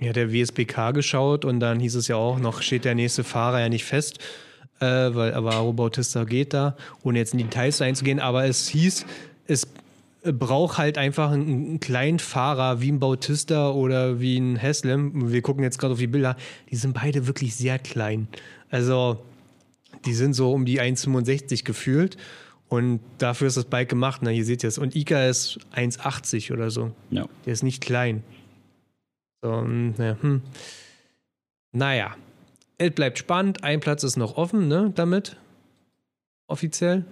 Ja, 0.00 0.14
der 0.14 0.32
WSBK 0.32 0.92
geschaut 0.94 1.44
und 1.44 1.60
dann 1.60 1.78
hieß 1.78 1.94
es 1.96 2.08
ja 2.08 2.16
auch, 2.16 2.38
noch 2.38 2.62
steht 2.62 2.86
der 2.86 2.94
nächste 2.94 3.22
Fahrer 3.22 3.60
ja 3.60 3.68
nicht 3.68 3.84
fest, 3.84 4.18
äh, 4.80 4.86
weil 4.86 5.34
Avaro 5.34 5.74
Bautista 5.74 6.24
geht 6.24 6.54
da, 6.54 6.74
ohne 7.02 7.18
jetzt 7.18 7.34
in 7.34 7.38
die 7.38 7.44
Details 7.44 7.82
einzugehen, 7.82 8.18
aber 8.18 8.46
es 8.46 8.68
hieß, 8.68 9.04
es 9.46 9.68
braucht 10.22 10.78
halt 10.78 10.98
einfach 10.98 11.30
einen, 11.32 11.48
einen 11.48 11.80
kleinen 11.80 12.18
Fahrer 12.18 12.80
wie 12.80 12.92
ein 12.92 13.00
Bautista 13.00 13.70
oder 13.70 14.20
wie 14.20 14.38
ein 14.38 14.56
Heslem. 14.56 15.32
Wir 15.32 15.42
gucken 15.42 15.64
jetzt 15.64 15.78
gerade 15.78 15.94
auf 15.94 15.98
die 15.98 16.06
Bilder, 16.06 16.36
die 16.70 16.76
sind 16.76 16.94
beide 16.94 17.26
wirklich 17.26 17.56
sehr 17.56 17.78
klein. 17.78 18.28
Also 18.70 19.20
die 20.04 20.14
sind 20.14 20.34
so 20.34 20.52
um 20.52 20.64
die 20.64 20.80
1,65 20.80 21.64
gefühlt 21.64 22.16
und 22.68 23.00
dafür 23.18 23.48
ist 23.48 23.56
das 23.56 23.64
Bike 23.64 23.88
gemacht. 23.88 24.20
Na, 24.22 24.30
hier 24.30 24.44
seht 24.44 24.62
ihr 24.62 24.68
es. 24.68 24.78
Und 24.78 24.96
Ika 24.96 25.26
ist 25.26 25.58
1,80 25.74 26.52
oder 26.52 26.70
so. 26.70 26.92
ja. 27.10 27.26
Der 27.44 27.52
ist 27.52 27.62
nicht 27.62 27.82
klein. 27.82 28.22
So, 29.42 29.50
mm, 29.50 29.94
ja, 29.98 30.16
hm. 30.20 30.42
Naja, 31.72 32.16
es 32.78 32.92
bleibt 32.92 33.18
spannend. 33.18 33.64
Ein 33.64 33.80
Platz 33.80 34.04
ist 34.04 34.16
noch 34.16 34.36
offen, 34.36 34.68
ne, 34.68 34.92
damit. 34.94 35.36
Offiziell. 36.46 37.04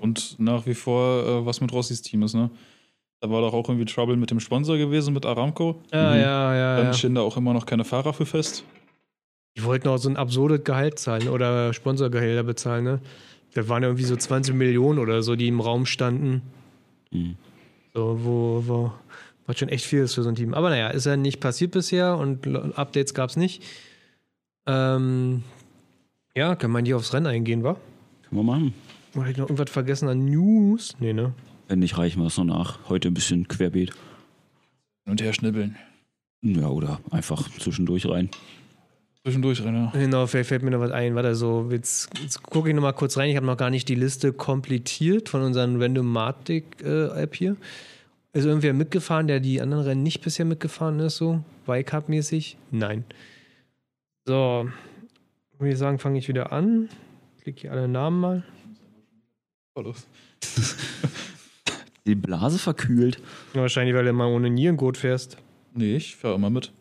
Und 0.00 0.36
nach 0.38 0.64
wie 0.66 0.74
vor, 0.74 1.24
äh, 1.26 1.46
was 1.46 1.60
mit 1.60 1.72
Rossis 1.72 2.00
Team 2.02 2.22
ist, 2.22 2.34
ne? 2.34 2.50
Da 3.20 3.30
war 3.30 3.40
doch 3.40 3.52
auch 3.54 3.68
irgendwie 3.68 3.86
Trouble 3.86 4.16
mit 4.16 4.30
dem 4.30 4.40
Sponsor 4.40 4.76
gewesen, 4.76 5.14
mit 5.14 5.24
Aramco. 5.26 5.80
Ja, 5.92 6.10
Mhm. 6.14 6.20
ja, 6.20 6.54
ja. 6.56 6.76
Dann 6.76 6.86
ja. 6.86 6.92
stehen 6.92 7.14
da 7.14 7.20
auch 7.22 7.36
immer 7.36 7.52
noch 7.54 7.66
keine 7.66 7.84
Fahrer 7.84 8.12
für 8.12 8.26
fest. 8.26 8.64
Die 9.56 9.64
wollten 9.64 9.88
auch 9.88 9.98
so 9.98 10.08
ein 10.08 10.16
absurdes 10.16 10.64
Gehalt 10.64 10.98
zahlen 10.98 11.28
oder 11.28 11.72
Sponsorgehälter 11.72 12.42
bezahlen, 12.42 12.84
ne? 12.84 13.00
Das 13.54 13.68
waren 13.68 13.82
ja 13.82 13.88
irgendwie 13.88 14.04
so 14.04 14.16
20 14.16 14.54
Millionen 14.54 14.98
oder 14.98 15.22
so, 15.22 15.36
die 15.36 15.46
im 15.48 15.60
Raum 15.60 15.86
standen. 15.86 16.42
Mhm. 17.12 17.36
So, 17.94 18.18
wo, 18.24 18.62
wo, 18.66 18.92
was 19.46 19.58
schon 19.58 19.68
echt 19.68 19.84
viel 19.84 20.00
ist 20.00 20.14
für 20.14 20.22
so 20.24 20.28
ein 20.28 20.34
Team. 20.34 20.54
Aber 20.54 20.70
naja, 20.70 20.88
ist 20.88 21.06
ja 21.06 21.16
nicht 21.16 21.38
passiert 21.40 21.70
bisher 21.70 22.16
und 22.18 22.46
Updates 22.76 23.14
gab 23.14 23.30
es 23.30 23.36
nicht. 23.36 23.62
Ähm, 24.66 25.44
ja, 26.34 26.56
kann 26.56 26.72
man 26.72 26.84
hier 26.84 26.96
aufs 26.96 27.12
Rennen 27.12 27.26
eingehen, 27.26 27.62
wa? 27.62 27.76
Können 28.28 28.40
wir 28.40 28.42
machen. 28.42 28.74
Oder 29.14 29.24
hab 29.24 29.30
ich 29.30 29.36
noch 29.36 29.48
irgendwas 29.48 29.70
vergessen 29.70 30.08
an 30.08 30.24
News? 30.24 30.96
Nee, 30.98 31.12
ne? 31.12 31.32
Wenn 31.68 31.78
nicht, 31.78 31.96
reichen 31.96 32.20
wir 32.20 32.26
es 32.26 32.36
noch 32.36 32.44
nach. 32.44 32.88
Heute 32.88 33.08
ein 33.08 33.14
bisschen 33.14 33.48
querbeet. 33.48 33.92
Und 35.06 35.22
her 35.22 35.32
schnibbeln. 35.32 35.76
Ja, 36.42 36.68
oder 36.68 37.00
einfach 37.10 37.48
zwischendurch 37.58 38.06
rein. 38.08 38.28
Zwischendurch, 39.22 39.64
Rainer. 39.64 39.90
Genau, 39.94 40.26
vielleicht 40.26 40.50
fällt 40.50 40.62
mir 40.62 40.70
noch 40.70 40.80
was 40.80 40.90
ein. 40.90 41.14
Warte, 41.14 41.34
so, 41.34 41.68
jetzt, 41.70 42.10
jetzt 42.20 42.42
gucke 42.42 42.68
ich 42.68 42.74
noch 42.74 42.82
mal 42.82 42.92
kurz 42.92 43.16
rein. 43.16 43.30
Ich 43.30 43.36
habe 43.36 43.46
noch 43.46 43.56
gar 43.56 43.70
nicht 43.70 43.88
die 43.88 43.94
Liste 43.94 44.34
komplettiert 44.34 45.30
von 45.30 45.40
unseren 45.40 45.80
Randomatic-App 45.80 47.34
hier. 47.34 47.56
Ist 48.34 48.44
irgendwer 48.44 48.74
mitgefahren, 48.74 49.26
der 49.26 49.40
die 49.40 49.62
anderen 49.62 49.84
Rennen 49.84 50.02
nicht 50.02 50.20
bisher 50.20 50.44
mitgefahren 50.44 51.00
ist, 51.00 51.16
so? 51.16 51.42
Wildcard-mäßig? 51.66 52.58
Nein. 52.70 53.04
So, 54.26 54.68
würde 55.58 55.72
ich 55.72 55.78
sagen, 55.78 55.98
fange 55.98 56.18
ich 56.18 56.28
wieder 56.28 56.52
an. 56.52 56.90
Klick 57.40 57.60
hier 57.60 57.72
alle 57.72 57.88
Namen 57.88 58.20
mal. 58.20 58.44
Die 62.06 62.14
Blase 62.14 62.58
verkühlt. 62.58 63.18
Wahrscheinlich, 63.54 63.94
weil 63.94 64.04
du 64.04 64.12
mal 64.12 64.26
ohne 64.26 64.50
Nierengurt 64.50 64.96
fährst. 64.96 65.38
Nee, 65.74 65.96
ich 65.96 66.16
fahre 66.16 66.34
immer 66.36 66.50
mit. 66.50 66.72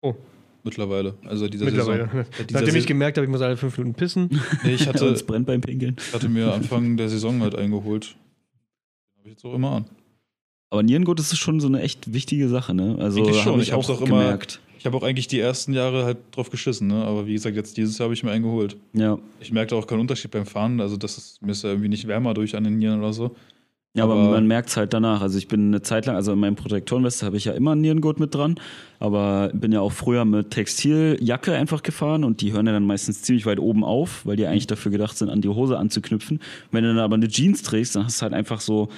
Oh. 0.00 0.14
Mittlerweile. 0.62 1.14
Also 1.24 1.48
dieser 1.48 1.64
Mittlerweile. 1.64 2.04
Saison. 2.06 2.24
Ja, 2.38 2.44
dieser 2.44 2.60
Nachdem 2.60 2.76
ich 2.76 2.86
gemerkt 2.86 3.16
habe, 3.16 3.24
ich 3.24 3.30
muss 3.30 3.40
alle 3.40 3.56
fünf 3.56 3.76
Minuten 3.78 3.96
pissen. 3.96 4.40
Nee, 4.62 4.74
ich 4.74 4.86
hatte, 4.86 5.08
Uns 5.08 5.22
brennt 5.22 5.46
beim 5.46 5.60
Pinkeln. 5.60 5.96
hatte 6.12 6.28
mir 6.28 6.52
Anfang 6.52 6.96
der 6.96 7.08
Saison 7.08 7.40
halt 7.42 7.54
eingeholt. 7.54 8.14
Den 9.14 9.18
habe 9.18 9.28
ich 9.28 9.30
jetzt 9.32 9.44
auch 9.44 9.54
immer 9.54 9.72
an. 9.72 9.84
Aber 10.70 10.82
Nierengurt 10.82 11.18
ist 11.18 11.36
schon 11.36 11.58
so 11.60 11.66
eine 11.66 11.80
echt 11.82 12.12
wichtige 12.12 12.48
Sache, 12.48 12.74
ne? 12.74 12.96
Also 13.00 13.20
Eigentlich 13.22 13.42
schon. 13.42 13.52
habe 13.52 13.62
Ich 13.62 13.68
ich 13.68 13.74
hab's 13.74 13.90
auch 13.90 13.96
auch 14.02 14.06
immer- 14.06 14.20
gemerkt. 14.20 14.60
Ich 14.80 14.86
habe 14.86 14.96
auch 14.96 15.02
eigentlich 15.02 15.28
die 15.28 15.38
ersten 15.38 15.74
Jahre 15.74 16.06
halt 16.06 16.16
drauf 16.32 16.48
geschissen, 16.48 16.88
ne? 16.88 17.04
Aber 17.04 17.26
wie 17.26 17.34
gesagt, 17.34 17.54
jetzt 17.54 17.76
dieses 17.76 17.98
Jahr 17.98 18.04
habe 18.06 18.14
ich 18.14 18.22
mir 18.24 18.30
eingeholt. 18.30 18.78
Ja. 18.94 19.18
Ich 19.38 19.52
merkte 19.52 19.76
auch 19.76 19.86
keinen 19.86 20.00
Unterschied 20.00 20.30
beim 20.30 20.46
Fahren. 20.46 20.80
Also 20.80 20.96
das 20.96 21.18
ist, 21.18 21.42
mir 21.42 21.52
ist 21.52 21.62
ja 21.64 21.68
irgendwie 21.68 21.90
nicht 21.90 22.08
wärmer 22.08 22.32
durch 22.32 22.56
an 22.56 22.64
den 22.64 22.78
Nieren 22.78 22.98
oder 23.00 23.12
so. 23.12 23.36
Ja, 23.92 24.04
aber, 24.04 24.14
Aber- 24.14 24.30
man 24.30 24.46
merkt 24.46 24.70
es 24.70 24.78
halt 24.78 24.94
danach. 24.94 25.20
Also 25.20 25.36
ich 25.36 25.48
bin 25.48 25.66
eine 25.66 25.82
Zeit 25.82 26.06
lang, 26.06 26.16
also 26.16 26.32
in 26.32 26.38
meinem 26.38 26.56
Protektorenweste 26.56 27.26
habe 27.26 27.36
ich 27.36 27.44
ja 27.44 27.52
immer 27.52 27.72
einen 27.72 27.82
Nierengurt 27.82 28.18
mit 28.20 28.34
dran, 28.34 28.54
aber 29.00 29.50
bin 29.52 29.70
ja 29.70 29.80
auch 29.82 29.92
früher 29.92 30.24
mit 30.24 30.50
Textiljacke 30.50 31.52
einfach 31.52 31.82
gefahren 31.82 32.24
und 32.24 32.40
die 32.40 32.54
hören 32.54 32.66
ja 32.66 32.72
dann 32.72 32.86
meistens 32.86 33.20
ziemlich 33.20 33.44
weit 33.44 33.58
oben 33.60 33.84
auf, 33.84 34.24
weil 34.24 34.36
die 34.36 34.46
eigentlich 34.46 34.66
dafür 34.66 34.90
gedacht 34.92 35.18
sind, 35.18 35.28
an 35.28 35.42
die 35.42 35.48
Hose 35.48 35.76
anzuknüpfen. 35.76 36.40
Wenn 36.72 36.84
du 36.84 36.88
dann 36.94 37.00
aber 37.00 37.16
eine 37.16 37.28
Jeans 37.28 37.62
trägst, 37.62 37.96
dann 37.96 38.06
hast 38.06 38.20
du 38.20 38.22
halt 38.22 38.32
einfach 38.32 38.60
so 38.62 38.88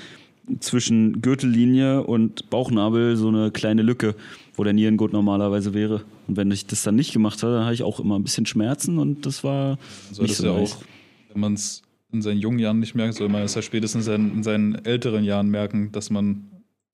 zwischen 0.60 1.22
Gürtellinie 1.22 2.02
und 2.04 2.50
Bauchnabel 2.50 3.16
so 3.16 3.28
eine 3.28 3.50
kleine 3.50 3.82
Lücke, 3.82 4.14
wo 4.54 4.64
der 4.64 4.72
Nierengurt 4.72 5.12
normalerweise 5.12 5.74
wäre. 5.74 6.02
Und 6.28 6.36
wenn 6.36 6.50
ich 6.50 6.66
das 6.66 6.82
dann 6.82 6.94
nicht 6.94 7.12
gemacht 7.12 7.42
habe, 7.42 7.54
dann 7.54 7.64
habe 7.64 7.74
ich 7.74 7.82
auch 7.82 8.00
immer 8.00 8.18
ein 8.18 8.22
bisschen 8.22 8.46
Schmerzen 8.46 8.98
und 8.98 9.26
das 9.26 9.44
war 9.44 9.78
soll 10.10 10.24
nicht 10.26 10.38
das 10.38 10.44
so 10.44 10.52
ja 10.52 10.58
nice. 10.58 10.74
auch, 10.74 10.84
wenn 11.32 11.40
man 11.40 11.54
es 11.54 11.82
in 12.12 12.22
seinen 12.22 12.38
jungen 12.38 12.58
Jahren 12.58 12.78
nicht 12.78 12.94
merkt, 12.94 13.14
soll 13.14 13.28
man 13.28 13.42
es 13.42 13.54
ja 13.54 13.62
spätestens 13.62 14.06
in 14.06 14.12
seinen, 14.12 14.32
in 14.32 14.42
seinen 14.42 14.74
älteren 14.84 15.24
Jahren 15.24 15.48
merken, 15.48 15.92
dass 15.92 16.10
man 16.10 16.44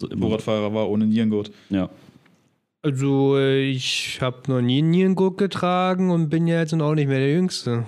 so. 0.00 0.08
Motorradfahrer 0.14 0.72
war 0.72 0.88
ohne 0.88 1.06
Nierengurt. 1.06 1.50
Ja. 1.70 1.90
Also, 2.82 3.36
äh, 3.36 3.68
ich 3.68 4.18
habe 4.20 4.42
noch 4.46 4.60
nie 4.60 4.78
einen 4.78 4.90
Nierengurt 4.90 5.38
getragen 5.38 6.10
und 6.10 6.28
bin 6.28 6.46
ja 6.46 6.60
jetzt 6.60 6.72
auch 6.74 6.94
nicht 6.94 7.08
mehr 7.08 7.18
der 7.18 7.32
Jüngste. 7.32 7.84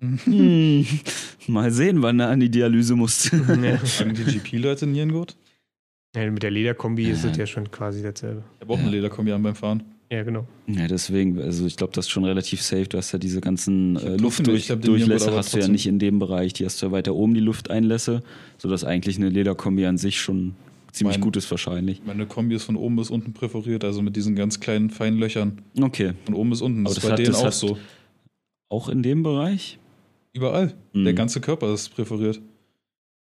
Hm. 0.00 0.86
Mal 1.48 1.70
sehen, 1.70 2.02
wann 2.02 2.20
er 2.20 2.28
an 2.28 2.40
die 2.40 2.50
Dialyse 2.50 2.94
muss. 2.94 3.30
ja. 3.62 3.76
Tragen 3.78 4.14
die 4.14 4.24
GP-Leute 4.24 4.86
Nierengurt? 4.86 5.36
Mit 6.14 6.42
der 6.42 6.50
Lederkombi 6.50 7.04
ist 7.10 7.22
Ja. 7.22 7.28
das 7.30 7.38
ja 7.38 7.46
schon 7.46 7.70
quasi 7.70 8.02
dasselbe. 8.02 8.42
Ich 8.56 8.60
habe 8.62 8.72
auch 8.72 8.78
eine 8.78 8.90
Lederkombi 8.90 9.32
an 9.32 9.42
beim 9.42 9.54
Fahren. 9.54 9.82
Ja, 10.10 10.22
genau. 10.22 10.46
Ja, 10.66 10.86
deswegen, 10.88 11.38
also 11.38 11.66
ich 11.66 11.76
glaube, 11.76 11.92
das 11.92 12.06
ist 12.06 12.10
schon 12.10 12.24
relativ 12.24 12.62
safe. 12.62 12.84
Du 12.86 12.96
hast 12.96 13.12
ja 13.12 13.18
diese 13.18 13.42
ganzen 13.42 13.96
äh, 13.96 14.16
Luftdurchlässe 14.16 15.36
hast 15.36 15.52
du 15.54 15.58
ja 15.58 15.68
nicht 15.68 15.86
in 15.86 15.98
dem 15.98 16.18
Bereich. 16.18 16.54
Die 16.54 16.64
hast 16.64 16.80
du 16.80 16.86
ja 16.86 16.92
weiter 16.92 17.14
oben, 17.14 17.34
die 17.34 17.40
Lufteinlässe, 17.40 18.22
sodass 18.56 18.84
eigentlich 18.84 19.16
eine 19.18 19.28
Lederkombi 19.28 19.84
an 19.84 19.98
sich 19.98 20.18
schon 20.18 20.54
ziemlich 20.92 21.18
Mein- 21.18 21.24
gut 21.24 21.36
ist 21.36 21.50
wahrscheinlich. 21.50 22.00
Meine 22.06 22.24
Kombi 22.24 22.54
ist 22.54 22.64
von 22.64 22.76
oben 22.76 22.96
bis 22.96 23.10
unten 23.10 23.34
präferiert, 23.34 23.84
also 23.84 24.00
mit 24.00 24.16
diesen 24.16 24.34
ganz 24.34 24.60
kleinen, 24.60 24.88
feinen 24.88 25.18
Löchern. 25.18 25.60
Okay. 25.78 26.14
Von 26.24 26.34
oben 26.34 26.50
bis 26.50 26.62
unten. 26.62 26.80
Aber 26.86 26.94
Das 26.94 26.96
ist 26.96 27.02
das 27.04 27.10
bei 27.10 27.12
hat- 27.12 27.18
denen 27.18 27.32
das 27.32 27.40
auch 27.42 27.46
hat- 27.46 27.54
so. 27.54 27.78
Auch 28.70 28.88
in 28.88 29.02
dem 29.02 29.22
Bereich? 29.22 29.78
Überall. 30.32 30.72
Mhm. 30.94 31.04
Der 31.04 31.12
ganze 31.12 31.42
Körper 31.42 31.72
ist 31.74 31.90
präferiert. 31.90 32.40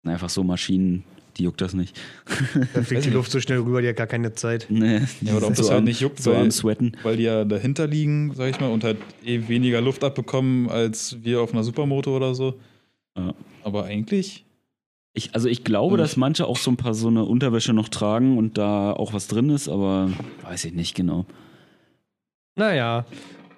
Einfach 0.05 0.29
so 0.29 0.45
Maschinen, 0.45 1.05
die 1.39 1.45
juckt 1.45 1.61
das 1.61 1.75
nicht. 1.75 1.99
Da 2.75 2.83
fliegt 2.83 3.05
die 3.05 3.11
Luft 3.11 3.31
so 3.31 3.41
schnell 3.41 3.59
rüber, 3.59 3.83
die 3.83 3.89
hat 3.89 3.97
gar 3.97 4.07
keine 4.07 4.33
Zeit. 4.35 4.67
Nee, 4.69 5.01
Ja, 5.21 5.35
oder 5.37 5.47
ob 5.49 5.57
so 5.57 5.63
das 5.63 5.71
halt 5.71 5.79
am- 5.79 5.85
nicht 5.85 6.01
juckt, 6.01 6.21
So 6.23 6.33
weil- 6.33 6.41
am 6.43 6.51
Sweaten. 6.51 6.93
Weil 7.03 7.17
die 7.17 7.25
ja 7.25 7.45
dahinter 7.45 7.87
liegen, 7.87 8.33
sag 8.35 8.51
ich 8.51 8.61
mal, 8.61 8.71
und 8.71 8.85
halt 8.85 8.99
eh 9.25 9.47
weniger 9.49 9.81
Luft 9.81 10.03
abbekommen 10.05 10.69
als 10.71 11.17
wir 11.23 11.41
auf 11.41 11.53
einer 11.53 11.63
Supermoto 11.65 12.15
oder 12.17 12.35
so. 12.35 12.55
Ja. 13.17 13.35
Aber 13.65 13.85
eigentlich, 13.85 14.45
Ich, 15.15 15.35
also 15.35 15.49
ich 15.49 15.65
glaube, 15.65 15.97
dass 15.97 16.17
manche 16.19 16.47
auch 16.47 16.59
so 16.59 16.71
ein 16.71 16.77
paar 16.77 16.93
so 16.95 17.09
eine 17.09 17.25
Unterwäsche 17.25 17.73
noch 17.73 17.89
tragen 17.89 18.37
und 18.39 18.59
da 18.59 18.93
auch 18.93 19.13
was 19.15 19.27
drin 19.29 19.49
ist, 19.51 19.69
aber 19.69 20.11
weiß 20.43 20.67
ich 20.67 20.75
nicht 20.75 20.95
genau. 20.95 21.25
Naja, 22.59 23.05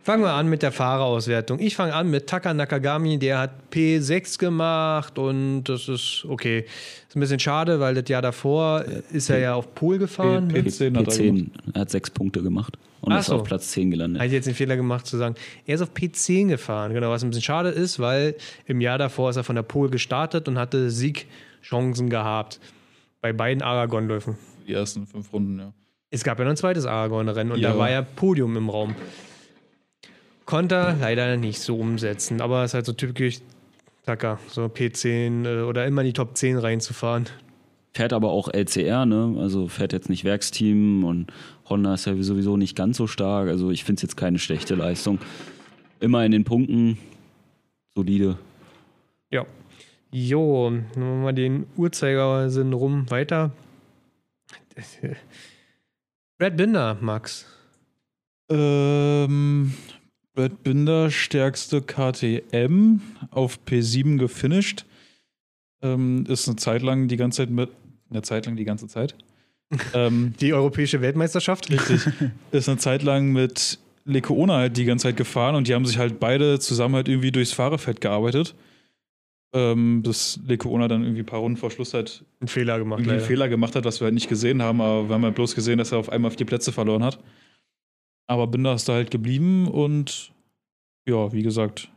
fangen 0.09 0.23
wir 0.25 0.33
an 0.33 0.49
mit 0.49 0.63
der 0.63 0.73
Fahrerauswertung. 0.73 1.59
Ich 1.61 1.77
fange 1.77 1.93
an 1.93 2.09
mit 2.11 2.27
Taka 2.27 2.55
Nakagami, 2.55 3.19
der 3.19 3.39
hat 3.41 3.51
P6 3.71 4.39
gemacht 4.39 5.19
und 5.19 5.65
das 5.65 5.87
ist 5.87 6.25
okay. 6.27 6.65
Ist 7.09 7.15
ein 7.15 7.21
bisschen 7.21 7.39
schade, 7.39 7.79
weil 7.79 7.95
das 7.95 8.09
Jahr 8.09 8.23
davor 8.23 8.87
ist 9.13 9.29
er 9.29 9.39
ja 9.39 9.55
auf 9.55 9.75
Pol 9.75 9.99
gefahren. 9.99 10.49
P- 10.49 10.63
ne? 10.63 10.69
P10 10.69 10.97
hat 10.97 11.09
er 11.09 11.13
P10, 11.13 11.47
er 11.75 11.81
hat 11.83 11.91
sechs 11.91 12.09
Punkte 12.09 12.43
gemacht 12.43 12.79
und 13.03 13.13
Ach 13.13 13.21
ist 13.21 13.27
so. 13.27 13.35
auf 13.37 13.45
Platz 13.45 13.71
10 13.73 13.91
gelandet. 13.91 14.19
Habe 14.21 14.27
ich 14.29 14.33
jetzt 14.33 14.47
den 14.47 14.55
Fehler 14.55 14.77
gemacht 14.77 15.07
zu 15.07 15.19
sagen, 15.19 15.35
er 15.67 15.75
ist 15.75 15.83
auf 15.83 15.91
P10 15.93 16.49
gefahren. 16.49 16.95
Genau, 16.95 17.11
was 17.11 17.23
ein 17.23 17.29
bisschen 17.29 17.43
schade 17.45 17.69
ist, 17.69 18.01
weil 18.01 18.35
im 18.65 18.81
Jahr 18.81 18.97
davor 18.97 19.29
ist 19.29 19.37
er 19.37 19.45
von 19.45 19.57
der 19.57 19.63
Pol 19.63 19.91
gestartet 19.91 20.49
und 20.49 20.57
hatte 20.59 20.91
Siegchancen 20.91 22.09
gehabt. 22.09 22.61
Bei 23.21 23.35
beiden 23.35 23.63
Aragon-Läufen. 23.63 24.37
die 24.67 24.73
ersten 24.73 25.07
fünf 25.07 25.31
Runden, 25.35 25.59
ja. 25.59 25.73
Es 26.11 26.25
gab 26.25 26.39
ja 26.39 26.45
noch 26.47 26.53
ein 26.53 26.57
zweites 26.57 26.87
Aragon-Rennen 26.87 27.53
und 27.53 27.59
Ja. 27.61 27.73
da 27.73 27.79
war 27.79 27.91
ja 27.91 28.01
Podium 28.01 28.57
im 28.57 28.71
Raum. 28.71 28.95
Konnte 30.49 30.77
er 30.77 30.97
leider 30.97 31.37
nicht 31.37 31.61
so 31.61 31.77
umsetzen, 31.77 32.41
aber 32.41 32.65
es 32.65 32.71
ist 32.71 32.75
halt 32.75 32.87
so 32.87 32.95
typisch 32.95 33.41
Taka, 34.07 34.39
so 34.49 34.65
P10 34.65 35.45
äh, 35.45 35.61
oder 35.61 35.85
immer 35.85 36.01
in 36.01 36.07
die 36.07 36.15
Top 36.15 36.39
10 36.39 36.57
reinzufahren. 36.57 37.27
Fährt 37.93 38.15
aber 38.15 38.31
auch 38.31 38.49
LCR, 38.49 39.05
ne? 39.05 39.37
Also 39.39 39.69
fährt 39.69 39.93
jetzt 39.93 40.09
nicht 40.09 40.25
Werksteam 40.25 41.05
und 41.05 41.31
Honda 41.69 41.93
ist 41.93 42.07
ja 42.07 42.15
sowieso 42.23 42.57
nicht 42.57 42.75
ganz 42.75 42.97
so 42.97 43.07
stark. 43.07 43.51
Also 43.51 43.71
ich 43.71 43.85
finde 43.85 43.99
es 43.99 44.03
jetzt 44.05 44.17
keine 44.17 44.39
schlechte 44.39 44.75
Leistung. 44.75 45.19
Immer 46.01 46.25
in 46.25 46.33
den 46.33 46.45
Punkten 46.45 46.97
solide. 47.95 48.39
Ja. 49.31 49.45
Jo, 50.11 50.71
dann 50.71 51.03
machen 51.03 51.25
wir 51.25 51.33
den 51.35 51.67
Uhrzeigersinn 51.77 52.73
rum 52.73 53.11
weiter. 53.11 53.51
Brad 56.39 56.57
Binder, 56.57 56.97
Max. 57.03 57.45
Ähm, 58.49 59.75
Brad 60.39 60.63
Binder, 60.63 61.11
stärkste 61.11 61.83
KTM, 61.83 63.01
auf 63.33 63.59
P7 63.67 64.19
gefinisht. 64.19 64.85
Ähm, 65.83 66.27
ist 66.29 66.47
eine 66.47 66.55
Zeit 66.55 66.83
lang 66.83 67.09
die 67.09 67.17
ganze 67.17 67.39
Zeit 67.39 67.51
mit, 67.51 67.71
eine 68.09 68.23
Zeit 68.23 68.47
lang 68.47 68.55
die 68.55 68.63
ganze 68.63 68.87
Zeit. 68.87 69.17
ähm, 69.95 70.35
Die 70.41 70.55
europäische 70.55 71.01
Weltmeisterschaft. 71.01 71.69
Richtig. 71.73 72.07
Ist 72.53 72.69
eine 72.69 72.79
Zeit 72.79 73.03
lang 73.03 73.33
mit 73.33 73.81
Lecoona 74.05 74.59
halt 74.59 74.77
die 74.77 74.85
ganze 74.85 75.09
Zeit 75.09 75.17
gefahren 75.17 75.57
und 75.57 75.67
die 75.67 75.75
haben 75.75 75.85
sich 75.85 75.99
halt 75.99 76.21
beide 76.21 76.61
zusammen 76.61 76.95
halt 76.95 77.09
irgendwie 77.09 77.33
durchs 77.33 77.51
Fahrerfeld 77.53 78.01
gearbeitet. 78.01 78.55
Ähm, 79.53 80.03
bis 80.03 80.39
Lecoona 80.47 80.87
dann 80.87 81.03
irgendwie 81.03 81.23
ein 81.23 81.27
paar 81.27 81.41
Runden 81.41 81.57
vor 81.57 81.73
Schluss 81.73 81.95
halt 81.95 82.25
Ein 82.39 82.47
Fehler 82.47 82.79
gemacht, 82.79 83.01
irgendwie 83.01 83.17
einen. 83.17 83.27
Fehler 83.27 83.49
gemacht 83.49 83.75
hat, 83.75 83.85
was 83.85 84.01
wir 84.01 84.05
halt 84.05 84.15
nicht 84.15 84.29
gesehen 84.29 84.63
haben, 84.63 84.81
aber 84.81 85.09
wir 85.09 85.15
haben 85.17 85.25
halt 85.25 85.35
bloß 85.35 85.57
gesehen, 85.57 85.79
dass 85.79 85.91
er 85.91 85.99
auf 85.99 86.11
einmal 86.11 86.31
vier 86.31 86.47
Plätze 86.47 86.71
verloren 86.71 87.03
hat. 87.03 87.19
Aber 88.29 88.47
Binder 88.47 88.75
ist 88.75 88.89
da 88.89 88.93
halt 88.93 89.11
geblieben 89.11 89.67
und 89.69 90.33
ja, 91.09 91.33
wie 91.33 91.43
gesagt, 91.43 91.91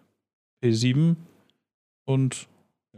P7 0.64 1.16
und 2.06 2.48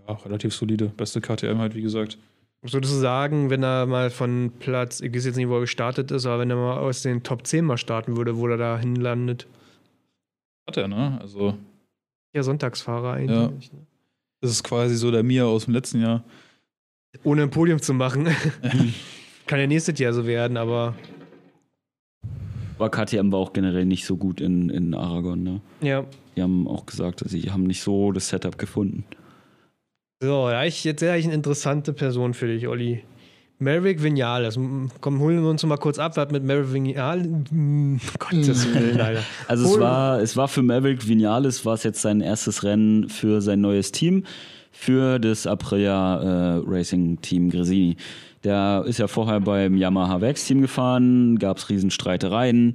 ja, 0.08 0.14
relativ 0.16 0.54
solide. 0.54 0.88
Beste 0.90 1.20
KTM 1.20 1.58
halt, 1.58 1.76
wie 1.76 1.82
gesagt. 1.82 2.18
Würdest 2.62 2.94
du 2.94 2.98
sagen, 2.98 3.50
wenn 3.50 3.62
er 3.64 3.86
mal 3.86 4.10
von 4.10 4.52
Platz, 4.60 5.02
ich 5.02 5.14
weiß 5.14 5.26
jetzt 5.26 5.36
nicht, 5.36 5.50
wo 5.50 5.56
er 5.56 5.62
gestartet 5.62 6.12
ist, 6.12 6.26
aber 6.26 6.40
wenn 6.40 6.50
er 6.50 6.56
mal 6.56 6.78
aus 6.78 7.02
den 7.02 7.22
Top 7.24 7.46
10 7.46 7.66
mal 7.66 7.78
starten 7.78 8.16
würde, 8.16 8.38
wo 8.38 8.48
er 8.48 8.58
da 8.58 8.78
hinlandet? 8.80 9.48
Hat 10.68 10.78
er, 10.78 10.88
ne? 10.88 11.18
Also, 11.20 11.58
Ja, 12.34 12.42
Sonntagsfahrer 12.44 13.14
eigentlich. 13.14 13.72
ne? 13.74 13.80
das 14.42 14.52
ist 14.52 14.64
quasi 14.64 14.96
so 14.96 15.12
der 15.12 15.24
Mia 15.24 15.44
aus 15.46 15.66
dem 15.66 15.74
letzten 15.74 16.02
Jahr. 16.02 16.24
Ohne 17.24 17.44
ein 17.44 17.50
Podium 17.50 17.82
zu 17.82 17.94
machen. 17.94 18.26
Kann 19.48 19.60
ja 19.60 19.68
nächstes 19.68 20.00
Jahr 20.00 20.14
so 20.14 20.26
werden, 20.26 20.56
aber 20.58 20.96
Aber 22.84 22.92
KTM 22.92 23.32
war 23.32 23.40
auch 23.40 23.54
generell 23.54 23.86
nicht 23.86 24.06
so 24.06 24.18
gut 24.18 24.42
in, 24.42 24.70
in 24.70 24.94
Aragon, 24.94 25.42
ne? 25.42 25.62
ja. 25.80 26.04
Die 26.36 26.42
haben 26.42 26.68
auch 26.68 26.86
gesagt, 26.86 27.22
dass 27.22 27.32
sie 27.32 27.50
haben 27.50 27.64
nicht 27.64 27.82
so 27.82 28.12
das 28.12 28.28
Setup 28.28 28.58
gefunden. 28.58 29.06
So, 30.20 30.50
ja, 30.50 30.66
ich, 30.66 30.84
jetzt 30.84 31.02
wäre 31.02 31.18
ich 31.18 31.24
eine 31.26 31.34
interessante 31.34 31.94
Person 31.94 32.34
für 32.34 32.48
dich, 32.48 32.68
Olli. 32.68 33.04
Maverick 33.60 34.04
Vinales. 34.04 34.60
Komm, 35.00 35.20
holen 35.20 35.44
wir 35.44 35.50
uns 35.50 35.64
mal 35.66 35.78
kurz 35.78 35.98
ab, 35.98 36.18
was 36.18 36.30
mit 36.32 36.44
Maverick 36.44 36.74
Vinales. 36.74 37.28
Mm, 37.52 37.98
Gottes 38.20 38.74
Willen, 38.74 39.00
Alter. 39.00 39.24
Also 39.48 39.66
es 39.66 39.80
war, 39.80 40.20
es 40.20 40.36
war 40.36 40.50
für 40.50 40.62
Maverick 40.62 41.08
Vinales 41.08 41.66
war 41.66 41.76
es 41.76 41.84
jetzt 41.84 42.02
sein 42.02 42.20
erstes 42.20 42.64
Rennen 42.64 43.08
für 43.08 43.40
sein 43.40 43.62
neues 43.62 43.94
Team, 43.94 44.26
für 44.72 45.20
das 45.20 45.48
Aprilia 45.48 46.58
äh, 46.58 46.62
Racing 46.66 47.22
Team 47.22 47.50
Gresini. 47.50 47.96
Der 48.44 48.84
ist 48.86 49.00
ja 49.00 49.08
vorher 49.08 49.40
beim 49.40 49.78
Yamaha 49.78 50.20
Werksteam 50.20 50.62
gefahren, 50.62 51.40
gab 51.40 51.58
es 51.58 51.70
Riesenstreitereien, 51.70 52.74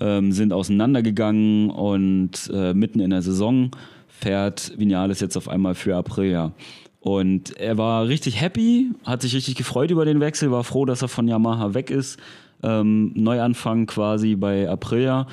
ähm, 0.00 0.32
sind 0.32 0.52
auseinandergegangen 0.52 1.70
und 1.70 2.50
äh, 2.54 2.74
mitten 2.74 3.00
in 3.00 3.10
der 3.10 3.22
Saison 3.22 3.70
fährt 4.06 4.72
Vinales 4.78 5.20
jetzt 5.20 5.36
auf 5.36 5.48
einmal 5.48 5.74
für 5.74 5.96
Aprilia. 5.96 6.52
Und 7.00 7.56
er 7.56 7.78
war 7.78 8.06
richtig 8.06 8.40
happy, 8.40 8.90
hat 9.04 9.22
sich 9.22 9.34
richtig 9.34 9.56
gefreut 9.56 9.90
über 9.90 10.04
den 10.04 10.20
Wechsel, 10.20 10.50
war 10.50 10.64
froh, 10.64 10.84
dass 10.84 11.02
er 11.02 11.08
von 11.08 11.26
Yamaha 11.26 11.74
weg 11.74 11.90
ist. 11.90 12.18
Ähm, 12.62 13.12
Neuanfang 13.14 13.86
quasi 13.86 14.36
bei 14.36 14.68
Aprilia. 14.68 15.26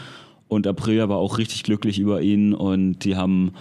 Und 0.48 0.66
Aprilia 0.66 1.10
war 1.10 1.18
auch 1.18 1.38
richtig 1.38 1.64
glücklich 1.64 2.00
über 2.00 2.22
ihn 2.22 2.54
und 2.54 3.00
die 3.00 3.18
haben 3.18 3.52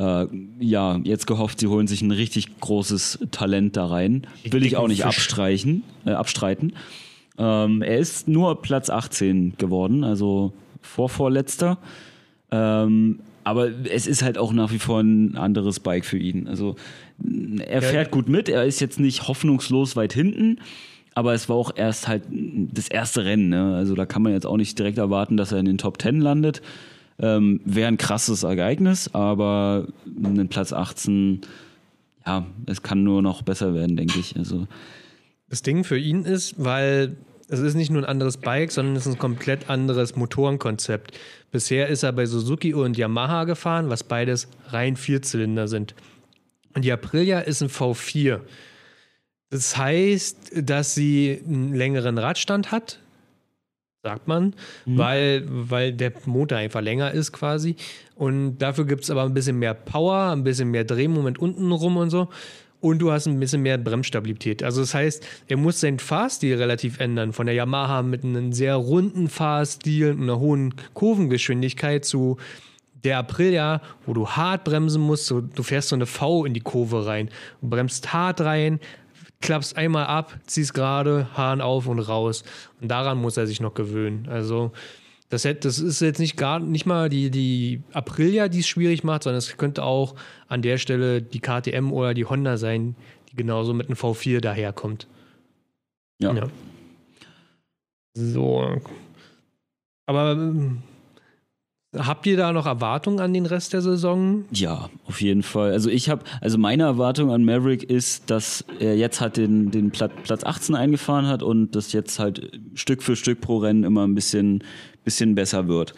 äh, 0.00 0.26
ja 0.58 0.98
jetzt 1.04 1.26
gehofft, 1.26 1.60
sie 1.60 1.66
holen 1.66 1.86
sich 1.86 2.00
ein 2.00 2.10
richtig 2.10 2.58
großes 2.60 3.18
Talent 3.30 3.76
da 3.76 3.86
rein. 3.86 4.26
Will 4.50 4.64
ich 4.64 4.76
auch 4.76 4.88
nicht 4.88 5.04
abstreichen, 5.04 5.84
äh, 6.06 6.12
abstreiten. 6.12 6.72
Ähm, 7.38 7.82
er 7.82 7.98
ist 7.98 8.26
nur 8.26 8.62
Platz 8.62 8.88
18 8.90 9.54
geworden, 9.58 10.02
also 10.02 10.52
vorvorletzter. 10.80 11.78
Ähm, 12.50 13.20
aber 13.44 13.70
es 13.90 14.06
ist 14.06 14.22
halt 14.22 14.38
auch 14.38 14.52
nach 14.52 14.72
wie 14.72 14.78
vor 14.78 15.00
ein 15.00 15.36
anderes 15.36 15.80
Bike 15.80 16.04
für 16.04 16.18
ihn. 16.18 16.48
Also 16.48 16.76
er 17.66 17.82
fährt 17.82 18.10
gut 18.10 18.28
mit, 18.28 18.48
er 18.48 18.64
ist 18.64 18.80
jetzt 18.80 19.00
nicht 19.00 19.28
hoffnungslos 19.28 19.96
weit 19.96 20.12
hinten, 20.12 20.58
aber 21.14 21.32
es 21.34 21.48
war 21.48 21.56
auch 21.56 21.72
erst 21.74 22.08
halt 22.08 22.22
das 22.30 22.88
erste 22.88 23.24
Rennen. 23.24 23.48
Ne? 23.48 23.74
Also 23.74 23.94
da 23.94 24.06
kann 24.06 24.22
man 24.22 24.32
jetzt 24.32 24.46
auch 24.46 24.56
nicht 24.56 24.78
direkt 24.78 24.98
erwarten, 24.98 25.36
dass 25.36 25.52
er 25.52 25.58
in 25.58 25.66
den 25.66 25.78
Top 25.78 26.00
10 26.00 26.20
landet. 26.20 26.62
Ähm, 27.20 27.60
Wäre 27.64 27.88
ein 27.88 27.98
krasses 27.98 28.42
Ereignis, 28.42 29.10
aber 29.12 29.86
einen 30.06 30.48
Platz 30.48 30.72
18, 30.72 31.42
ja, 32.26 32.46
es 32.66 32.82
kann 32.82 33.04
nur 33.04 33.22
noch 33.22 33.42
besser 33.42 33.74
werden, 33.74 33.96
denke 33.96 34.18
ich. 34.18 34.36
Also 34.36 34.66
Das 35.48 35.62
Ding 35.62 35.84
für 35.84 35.98
ihn 35.98 36.24
ist, 36.24 36.54
weil 36.56 37.16
es 37.48 37.58
ist 37.60 37.74
nicht 37.74 37.90
nur 37.90 38.02
ein 38.02 38.08
anderes 38.08 38.36
Bike, 38.36 38.70
sondern 38.70 38.96
es 38.96 39.06
ist 39.06 39.14
ein 39.14 39.18
komplett 39.18 39.68
anderes 39.68 40.14
Motorenkonzept. 40.14 41.18
Bisher 41.50 41.88
ist 41.88 42.04
er 42.04 42.12
bei 42.12 42.24
Suzuki 42.24 42.72
und 42.72 42.96
Yamaha 42.96 43.44
gefahren, 43.44 43.90
was 43.90 44.04
beides 44.04 44.48
rein 44.68 44.96
Vierzylinder 44.96 45.66
sind. 45.66 45.94
Und 46.74 46.84
die 46.84 46.92
Aprilia 46.92 47.40
ist 47.40 47.60
ein 47.60 47.68
V4. 47.68 48.40
Das 49.50 49.76
heißt, 49.76 50.52
dass 50.62 50.94
sie 50.94 51.42
einen 51.44 51.74
längeren 51.74 52.18
Radstand 52.18 52.70
hat, 52.70 53.00
sagt 54.02 54.28
man, 54.28 54.54
weil, 54.86 55.44
weil 55.46 55.92
der 55.92 56.12
Motor 56.24 56.56
einfach 56.56 56.80
länger 56.80 57.10
ist 57.10 57.32
quasi. 57.32 57.76
Und 58.14 58.58
dafür 58.58 58.86
gibt 58.86 59.04
es 59.04 59.10
aber 59.10 59.24
ein 59.24 59.34
bisschen 59.34 59.58
mehr 59.58 59.74
Power, 59.74 60.30
ein 60.30 60.42
bisschen 60.42 60.70
mehr 60.70 60.84
Drehmoment 60.84 61.38
unten 61.38 61.70
rum 61.70 61.98
und 61.98 62.08
so. 62.08 62.28
Und 62.80 63.00
du 63.00 63.12
hast 63.12 63.26
ein 63.26 63.38
bisschen 63.38 63.60
mehr 63.60 63.76
Bremsstabilität. 63.76 64.62
Also 64.62 64.80
das 64.80 64.94
heißt, 64.94 65.26
er 65.48 65.58
muss 65.58 65.80
seinen 65.80 65.98
Fahrstil 65.98 66.56
relativ 66.56 66.98
ändern. 66.98 67.34
Von 67.34 67.44
der 67.44 67.54
Yamaha 67.54 68.02
mit 68.02 68.24
einem 68.24 68.54
sehr 68.54 68.76
runden 68.76 69.28
Fahrstil 69.28 70.12
und 70.12 70.22
einer 70.22 70.38
hohen 70.38 70.74
Kurvengeschwindigkeit 70.94 72.06
zu 72.06 72.38
der 73.04 73.18
Aprilia, 73.18 73.82
wo 74.06 74.14
du 74.14 74.28
hart 74.28 74.64
bremsen 74.64 75.02
musst. 75.02 75.26
So, 75.26 75.42
du 75.42 75.62
fährst 75.62 75.90
so 75.90 75.96
eine 75.96 76.06
V 76.06 76.46
in 76.46 76.54
die 76.54 76.60
Kurve 76.60 77.04
rein. 77.04 77.28
Du 77.60 77.68
bremst 77.68 78.14
hart 78.14 78.40
rein, 78.40 78.80
klappst 79.40 79.76
einmal 79.76 80.06
ab, 80.06 80.38
ziehst 80.46 80.74
gerade, 80.74 81.28
Hahn 81.36 81.60
auf 81.60 81.86
und 81.86 81.98
raus. 81.98 82.44
Und 82.80 82.88
daran 82.88 83.18
muss 83.18 83.36
er 83.36 83.46
sich 83.46 83.60
noch 83.60 83.74
gewöhnen. 83.74 84.28
Also 84.28 84.72
das, 85.30 85.44
hätt- 85.44 85.64
das 85.64 85.78
ist 85.78 86.00
jetzt 86.00 86.18
nicht 86.20 86.36
gar 86.36 86.58
nicht 86.58 86.86
mal 86.86 87.08
die, 87.08 87.30
die 87.30 87.82
Aprilia, 87.92 88.48
die 88.48 88.60
es 88.60 88.68
schwierig 88.68 89.02
macht, 89.04 89.22
sondern 89.22 89.38
es 89.38 89.56
könnte 89.56 89.82
auch 89.82 90.14
an 90.48 90.60
der 90.62 90.76
Stelle 90.78 91.22
die 91.22 91.40
KTM 91.40 91.92
oder 91.92 92.14
die 92.14 92.24
Honda 92.26 92.56
sein, 92.56 92.96
die 93.30 93.36
genauso 93.36 93.72
mit 93.74 93.86
einem 93.86 93.96
V4 93.96 94.40
daherkommt. 94.40 95.06
Ja. 96.20 96.34
Ja. 96.34 96.48
So. 98.14 98.80
Aber 100.06 100.32
ähm, 100.32 100.82
habt 101.96 102.26
ihr 102.26 102.36
da 102.36 102.52
noch 102.52 102.66
Erwartungen 102.66 103.20
an 103.20 103.32
den 103.32 103.46
Rest 103.46 103.72
der 103.72 103.82
Saison? 103.82 104.44
Ja, 104.52 104.90
auf 105.06 105.20
jeden 105.20 105.42
Fall. 105.42 105.72
Also 105.72 105.90
ich 105.90 106.08
habe, 106.08 106.22
also 106.40 106.58
meine 106.58 106.84
Erwartung 106.84 107.30
an 107.30 107.44
Maverick 107.44 107.82
ist, 107.82 108.30
dass 108.30 108.64
er 108.78 108.96
jetzt 108.96 109.20
halt 109.20 109.36
den, 109.36 109.70
den 109.70 109.90
Platz, 109.90 110.12
Platz 110.22 110.44
18 110.44 110.74
eingefahren 110.74 111.26
hat 111.26 111.42
und 111.42 111.74
das 111.74 111.92
jetzt 111.92 112.18
halt 112.18 112.60
Stück 112.74 113.02
für 113.02 113.16
Stück 113.16 113.40
pro 113.40 113.58
Rennen 113.58 113.84
immer 113.84 114.06
ein 114.06 114.14
bisschen, 114.14 114.62
bisschen 115.04 115.34
besser 115.34 115.68
wird. 115.68 115.94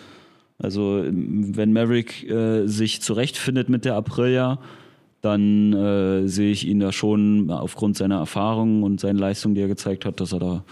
Also 0.59 1.05
wenn 1.05 1.73
Maverick 1.73 2.29
äh, 2.31 2.67
sich 2.67 3.03
zurechtfindet 3.03 3.69
mit 3.69 3.85
der 3.85 3.97
Aprilia, 3.97 4.61
dann 5.21 5.73
äh, 5.73 6.29
sehe 6.29 6.53
ich 6.53 6.67
ihn 6.67 6.81
da 6.81 6.93
schon 6.93 7.51
aufgrund 7.51 7.97
seiner 7.97 8.19
Erfahrung 8.19 8.83
und 8.83 9.01
seinen 9.01 9.19
Leistungen, 9.19 9.55
die 9.55 9.61
er 9.61 9.69
gezeigt 9.69 10.05
hat, 10.05 10.21
dass 10.21 10.33
er 10.33 10.41
da 10.41 10.65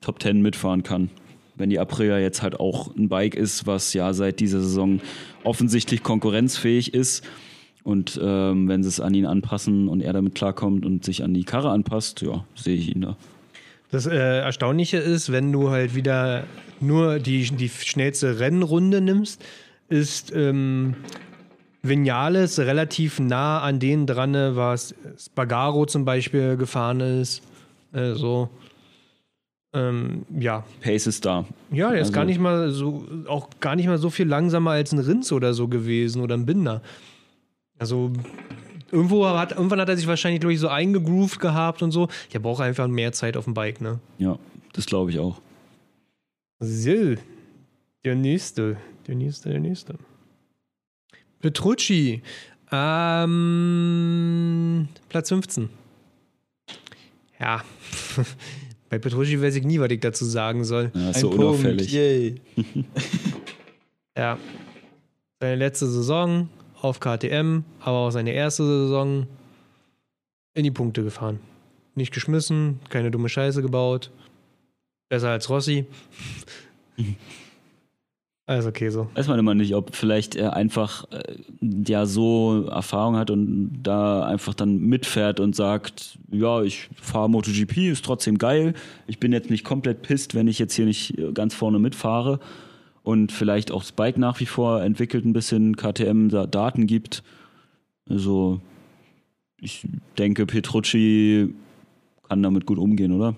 Top 0.00 0.22
10 0.22 0.42
mitfahren 0.42 0.82
kann. 0.82 1.10
Wenn 1.56 1.70
die 1.70 1.78
Aprilia 1.78 2.18
jetzt 2.18 2.42
halt 2.42 2.60
auch 2.60 2.94
ein 2.94 3.08
Bike 3.08 3.34
ist, 3.34 3.66
was 3.66 3.92
ja 3.94 4.12
seit 4.12 4.40
dieser 4.40 4.60
Saison 4.60 5.00
offensichtlich 5.42 6.02
konkurrenzfähig 6.02 6.94
ist 6.94 7.24
und 7.86 8.20
ähm, 8.22 8.68
wenn 8.68 8.82
sie 8.82 8.88
es 8.88 9.00
an 9.00 9.14
ihn 9.14 9.26
anpassen 9.26 9.88
und 9.88 10.00
er 10.00 10.12
damit 10.12 10.34
klarkommt 10.34 10.84
und 10.84 11.04
sich 11.04 11.22
an 11.22 11.32
die 11.32 11.44
Karre 11.44 11.70
anpasst, 11.70 12.20
ja, 12.20 12.44
sehe 12.54 12.74
ich 12.74 12.94
ihn 12.94 13.02
da. 13.02 13.16
Das 13.90 14.06
äh, 14.06 14.16
Erstaunliche 14.16 14.98
ist, 14.98 15.30
wenn 15.30 15.52
du 15.52 15.70
halt 15.70 15.94
wieder 15.94 16.44
nur 16.80 17.20
die, 17.20 17.44
die 17.44 17.68
schnellste 17.68 18.40
Rennrunde 18.40 19.00
nimmst, 19.00 19.44
ist 19.88 20.32
ähm, 20.34 20.96
Vinales 21.82 22.58
relativ 22.58 23.20
nah 23.20 23.60
an 23.60 23.78
denen 23.78 24.06
dran, 24.06 24.34
was 24.56 24.94
Spagaro 25.16 25.86
zum 25.86 26.04
Beispiel 26.04 26.56
gefahren 26.56 27.00
ist. 27.00 27.42
Äh, 27.92 28.14
so. 28.14 28.50
Ähm, 29.76 30.24
ja. 30.38 30.64
Pace 30.80 31.06
ist 31.06 31.24
da. 31.26 31.44
Ja, 31.70 31.90
der 31.90 32.00
ist 32.00 32.06
Also- 32.08 32.14
gar 32.14 32.24
nicht 32.24 32.40
mal 32.40 32.70
so, 32.70 33.04
auch 33.28 33.50
gar 33.60 33.76
nicht 33.76 33.86
mal 33.86 33.98
so 33.98 34.08
viel 34.10 34.26
langsamer 34.26 34.70
als 34.70 34.92
ein 34.92 34.98
Rins 34.98 35.30
oder 35.32 35.52
so 35.52 35.68
gewesen 35.68 36.22
oder 36.22 36.34
ein 36.36 36.46
Binder. 36.46 36.80
Also 37.78 38.10
irgendwo 38.90 39.26
hat, 39.26 39.52
irgendwann 39.52 39.80
hat 39.80 39.88
er 39.90 39.96
sich 39.98 40.06
wahrscheinlich, 40.06 40.42
ich, 40.44 40.60
so 40.60 40.68
eingegroovt 40.68 41.40
gehabt 41.40 41.82
und 41.82 41.90
so. 41.92 42.08
Der 42.32 42.38
braucht 42.38 42.62
einfach 42.62 42.88
mehr 42.88 43.12
Zeit 43.12 43.36
auf 43.36 43.44
dem 43.44 43.52
Bike, 43.54 43.82
ne? 43.82 44.00
Ja, 44.18 44.38
das 44.72 44.86
glaube 44.86 45.10
ich 45.10 45.18
auch. 45.18 45.40
So, 46.58 47.16
der 48.04 48.14
nächste, 48.14 48.78
der 49.06 49.14
nächste, 49.14 49.50
der 49.50 49.60
nächste. 49.60 49.96
Petrucci, 51.40 52.22
ähm, 53.56 54.88
Platz 55.10 55.28
15. 55.28 55.68
Ja, 57.38 57.62
bei 58.88 58.98
Petrucci 58.98 59.40
weiß 59.40 59.56
ich 59.56 59.64
nie, 59.64 59.80
was 59.80 59.90
ich 59.90 60.00
dazu 60.00 60.24
sagen 60.24 60.64
soll. 60.64 60.90
Ja, 60.94 61.10
ist 61.10 61.16
Ein 61.16 61.20
so 61.20 61.30
Punkt, 61.30 61.42
unauffällig. 61.44 61.92
Yay. 61.92 62.34
Ja, 64.18 64.38
seine 65.40 65.56
letzte 65.56 65.86
Saison 65.86 66.48
auf 66.80 67.00
KTM, 67.00 67.64
aber 67.80 67.98
auch 67.98 68.10
seine 68.10 68.32
erste 68.32 68.64
Saison 68.64 69.26
in 70.54 70.64
die 70.64 70.70
Punkte 70.70 71.02
gefahren. 71.02 71.38
Nicht 71.94 72.14
geschmissen, 72.14 72.80
keine 72.88 73.10
dumme 73.10 73.28
Scheiße 73.28 73.60
gebaut. 73.60 74.10
Besser 75.10 75.28
als 75.30 75.50
Rossi. 75.50 75.84
Alles 78.48 78.64
okay 78.64 78.90
so. 78.90 79.08
Weiß 79.14 79.26
man 79.26 79.40
immer 79.40 79.56
nicht, 79.56 79.74
ob 79.74 79.96
vielleicht 79.96 80.36
er 80.36 80.54
einfach 80.54 81.10
äh, 81.10 81.36
ja 81.60 82.06
so 82.06 82.66
Erfahrung 82.70 83.16
hat 83.16 83.30
und 83.30 83.80
da 83.82 84.24
einfach 84.24 84.54
dann 84.54 84.78
mitfährt 84.78 85.40
und 85.40 85.56
sagt, 85.56 86.16
ja, 86.30 86.62
ich 86.62 86.88
fahre 86.94 87.28
MotoGP, 87.28 87.90
ist 87.90 88.04
trotzdem 88.04 88.38
geil. 88.38 88.74
Ich 89.08 89.18
bin 89.18 89.32
jetzt 89.32 89.50
nicht 89.50 89.64
komplett 89.64 90.02
pisst, 90.02 90.36
wenn 90.36 90.46
ich 90.46 90.60
jetzt 90.60 90.74
hier 90.74 90.86
nicht 90.86 91.18
äh, 91.18 91.32
ganz 91.32 91.54
vorne 91.54 91.80
mitfahre 91.80 92.38
und 93.02 93.32
vielleicht 93.32 93.72
auch 93.72 93.82
das 93.82 93.90
Bike 93.90 94.16
nach 94.16 94.38
wie 94.38 94.46
vor 94.46 94.80
entwickelt 94.80 95.24
ein 95.24 95.32
bisschen 95.32 95.76
KTM 95.76 96.28
da 96.28 96.46
Daten 96.46 96.86
gibt. 96.86 97.24
Also 98.08 98.60
ich 99.60 99.88
denke, 100.18 100.46
Petrucci 100.46 101.52
kann 102.28 102.44
damit 102.44 102.64
gut 102.64 102.78
umgehen, 102.78 103.10
oder? 103.10 103.34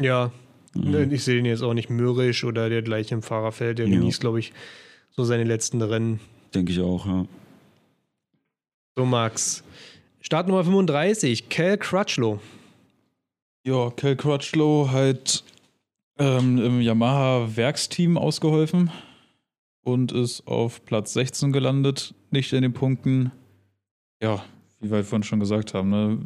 Ja, 0.00 0.32
ne, 0.74 1.08
ich 1.12 1.24
sehe 1.24 1.36
den 1.36 1.44
jetzt 1.44 1.62
auch 1.62 1.74
nicht 1.74 1.90
mürrisch 1.90 2.44
oder 2.44 2.68
der 2.68 2.82
gleich 2.82 3.12
im 3.12 3.22
Fahrerfeld. 3.22 3.78
Der 3.78 3.86
Ja. 3.86 3.94
genießt, 3.98 4.20
glaube 4.20 4.40
ich, 4.40 4.52
so 5.10 5.24
seine 5.24 5.44
letzten 5.44 5.80
Rennen. 5.82 6.20
Denke 6.54 6.72
ich 6.72 6.80
auch, 6.80 7.06
ja. 7.06 7.26
So, 8.96 9.04
Max. 9.04 9.62
Startnummer 10.20 10.64
35, 10.64 11.48
Cal 11.48 11.78
Crutchlow. 11.78 12.40
Ja, 13.64 13.90
Cal 13.90 14.16
Crutchlow 14.16 14.90
halt 14.90 15.44
ähm, 16.18 16.58
im 16.58 16.80
Yamaha-Werksteam 16.80 18.16
ausgeholfen 18.18 18.90
und 19.82 20.12
ist 20.12 20.46
auf 20.46 20.84
Platz 20.84 21.12
16 21.12 21.52
gelandet, 21.52 22.14
nicht 22.30 22.52
in 22.52 22.62
den 22.62 22.72
Punkten. 22.72 23.30
Ja, 24.22 24.44
wie 24.80 24.90
wir 24.90 25.04
vorhin 25.04 25.22
schon 25.22 25.40
gesagt 25.40 25.74
haben, 25.74 25.90
ne? 25.90 26.18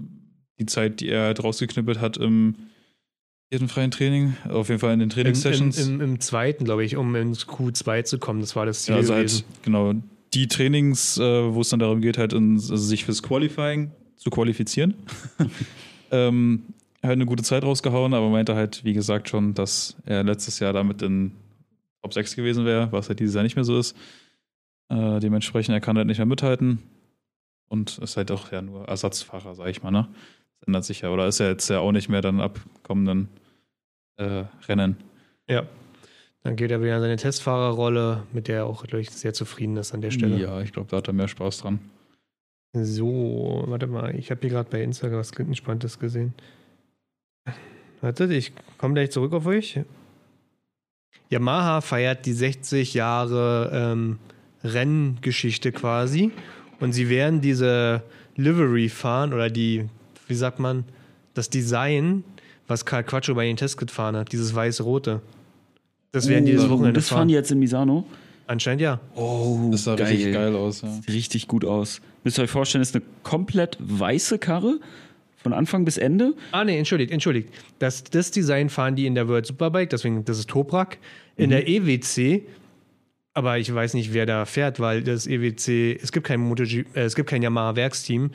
die 0.59 0.67
Zeit, 0.67 1.01
die 1.01 1.09
er 1.11 1.25
halt 1.25 1.43
rausgeknüppelt 1.45 2.01
hat 2.01 2.17
im 2.17 2.55
vierten 3.53 3.69
freien 3.69 3.91
Training, 3.91 4.35
auf 4.49 4.71
jeden 4.71 4.81
Fall 4.81 4.95
in 4.95 5.01
den 5.01 5.11
Im, 5.11 5.11
im, 5.11 5.15
Trainingssessions. 5.15 5.79
im, 5.87 6.01
Im 6.01 6.21
zweiten, 6.21 6.65
glaube 6.65 6.87
ich, 6.87 6.97
um 6.97 7.15
ins 7.15 7.47
Q2 7.47 8.03
zu 8.05 8.19
kommen. 8.19 8.41
Das 8.41 8.57
war 8.57 8.65
das 8.65 8.85
Ziel 8.85 8.95
Ja, 8.95 9.01
also 9.01 9.13
gewesen. 9.13 9.45
halt, 9.45 9.63
genau, 9.63 9.93
die 10.33 10.49
Trainings, 10.49 11.19
äh, 11.19 11.53
wo 11.53 11.61
es 11.61 11.69
dann 11.69 11.79
darum 11.79 12.01
geht, 12.01 12.17
halt 12.17 12.33
in, 12.33 12.55
also 12.55 12.75
sich 12.79 13.05
fürs 13.05 13.23
Qualifying 13.23 13.91
zu 14.17 14.31
qualifizieren. 14.31 14.95
ähm, 16.11 16.63
halt 17.03 17.13
eine 17.13 17.27
gute 17.27 17.43
Zeit 17.43 17.63
rausgehauen, 17.63 18.15
aber 18.15 18.31
meinte 18.31 18.55
halt, 18.55 18.87
wie 18.87 18.95
gesagt, 18.95 19.29
schon, 19.29 19.53
dass 19.53 19.97
er 20.07 20.25
letztes 20.25 20.59
Jahr 20.59 20.73
damit 20.73 21.03
in 21.03 21.33
Top 22.03 22.15
6 22.15 22.35
gewesen 22.37 22.65
wäre, 22.65 22.91
was 22.91 23.11
halt 23.11 23.21
dieses 23.21 23.35
Jahr 23.35 23.45
nicht 23.45 23.57
mehr 23.57 23.67
so 23.67 23.79
ist. 23.79 23.95
Äh, 24.89 25.21
dementsprechend, 25.21 25.75
er 25.75 25.83
kann 25.83 25.99
halt 25.99 26.07
nicht 26.07 26.17
mehr 26.17 26.27
mithalten. 26.27 26.79
Und 27.69 27.99
ist 27.99 28.17
halt 28.17 28.31
auch 28.31 28.51
ja 28.51 28.63
nur 28.63 28.89
Ersatzfahrer, 28.89 29.55
sag 29.55 29.69
ich 29.69 29.83
mal, 29.83 29.91
ne? 29.91 30.09
Das 30.61 30.69
ändert 30.69 30.85
sich 30.87 31.03
ja. 31.03 31.11
Oder 31.11 31.27
ist 31.29 31.39
er 31.39 31.51
jetzt 31.51 31.69
ja 31.69 31.81
auch 31.81 31.93
nicht 31.93 32.09
mehr 32.09 32.23
dann 32.23 32.41
ab 32.41 32.59
kommenden 32.83 33.29
äh, 34.17 34.45
Rennen. 34.69 34.97
Ja. 35.49 35.67
Dann 36.43 36.57
geht 36.57 36.71
er 36.71 36.83
wieder 36.83 36.97
in 36.97 37.03
seine 37.03 37.17
Testfahrerrolle, 37.17 38.25
mit 38.33 38.49
der 38.49 38.57
er 38.57 38.67
auch, 38.67 38.85
glaube 38.85 39.01
ich, 39.01 39.11
sehr 39.11 39.33
zufrieden 39.33 39.77
ist 39.77 39.95
an 39.95 40.01
der 40.01 40.11
Stelle. 40.11 40.37
Ja, 40.37 40.61
ich 40.61 40.73
glaube, 40.73 40.89
da 40.91 40.97
hat 40.97 41.07
er 41.07 41.13
mehr 41.13 41.29
Spaß 41.29 41.59
dran. 41.59 41.79
So, 42.75 43.65
warte 43.67 43.87
mal, 43.87 44.15
ich 44.17 44.31
habe 44.31 44.41
hier 44.41 44.51
gerade 44.51 44.71
bei 44.71 44.83
Instagram 44.83 45.21
was 45.21 45.31
Entspanntes 45.33 45.99
gesehen. 45.99 46.35
Wartet, 48.01 48.33
ich 48.33 48.53
komme 48.79 48.95
gleich 48.95 49.11
zurück 49.11 49.33
auf 49.35 49.47
euch. 49.47 49.81
Yamaha 51.29 51.81
feiert 51.81 52.27
die 52.27 52.33
60 52.33 52.95
Jahre 52.95 53.71
ähm, 53.73 54.19
Renngeschichte 54.65 55.71
quasi 55.71 56.33
und 56.81 56.93
sie 56.93 57.09
werden 57.09 57.41
diese 57.41 58.03
Livery 58.37 58.89
fahren 58.89 59.33
oder 59.33 59.51
die, 59.51 59.89
wie 60.27 60.35
sagt 60.35 60.59
man, 60.59 60.85
das 61.35 61.49
Design, 61.49 62.25
was 62.69 62.85
Karl 62.85 63.05
Quattro 63.05 63.35
bei 63.35 63.47
den 63.47 63.57
Tests 63.57 63.77
gefahren 63.77 64.17
hat, 64.17 64.33
dieses 64.33 64.55
weiß-rote. 64.55 65.21
Das 66.13 66.29
werden 66.29 66.45
die 66.45 66.53
dieses 66.53 66.69
Wochenende 66.69 66.95
das 66.95 67.09
fahren 67.09 67.19
fahren. 67.21 67.29
die 67.29 67.35
jetzt 67.35 67.51
in 67.51 67.59
Misano? 67.59 68.05
Anscheinend 68.47 68.83
ja. 68.83 69.01
Oh, 69.15 69.69
Das 69.71 69.85
sah 69.85 69.95
richtig 69.95 70.33
geil 70.33 70.55
aus, 70.55 70.83
ja. 70.83 70.91
Sieht 70.91 71.09
richtig 71.09 71.49
gut 71.49 71.65
aus. 71.65 72.01
Müsst 72.25 72.39
ihr 72.39 72.43
euch 72.45 72.51
vorstellen, 72.51 72.83
ist 72.83 72.95
eine 72.95 73.05
komplett 73.23 73.79
weiße 73.81 74.39
Karre. 74.39 74.79
Von 75.37 75.53
Anfang 75.53 75.85
bis 75.85 75.99
Ende. 75.99 76.35
Ah, 76.53 76.63
nee, 76.65 76.79
entschuldigt, 76.79 77.11
entschuldigt. 77.11 77.49
Das, 77.81 78.05
das 78.05 78.31
Design 78.31 78.69
fahren 78.69 78.95
die 78.95 79.07
in 79.07 79.17
der 79.17 79.27
World 79.27 79.45
Superbike, 79.45 79.91
deswegen, 79.91 80.25
das 80.25 80.39
ist 80.39 80.49
Toprak. 80.49 80.99
In 81.37 81.51
der 81.51 81.67
EWC, 81.67 82.43
aber 83.35 83.59
ich 83.59 83.75
weiß 83.75 83.95
nicht, 83.95 84.13
wer 84.13 84.25
da 84.27 84.45
fährt, 84.45 84.79
weil 84.79 85.03
das 85.03 85.27
EWC, 85.27 85.99
es 86.01 86.13
gibt 86.13 86.27
kein 86.29 86.39
MotoG, 86.41 86.85
äh, 86.95 87.01
es 87.01 87.17
gibt 87.17 87.29
kein 87.29 87.43
Yamaha-Werksteam. 87.43 88.31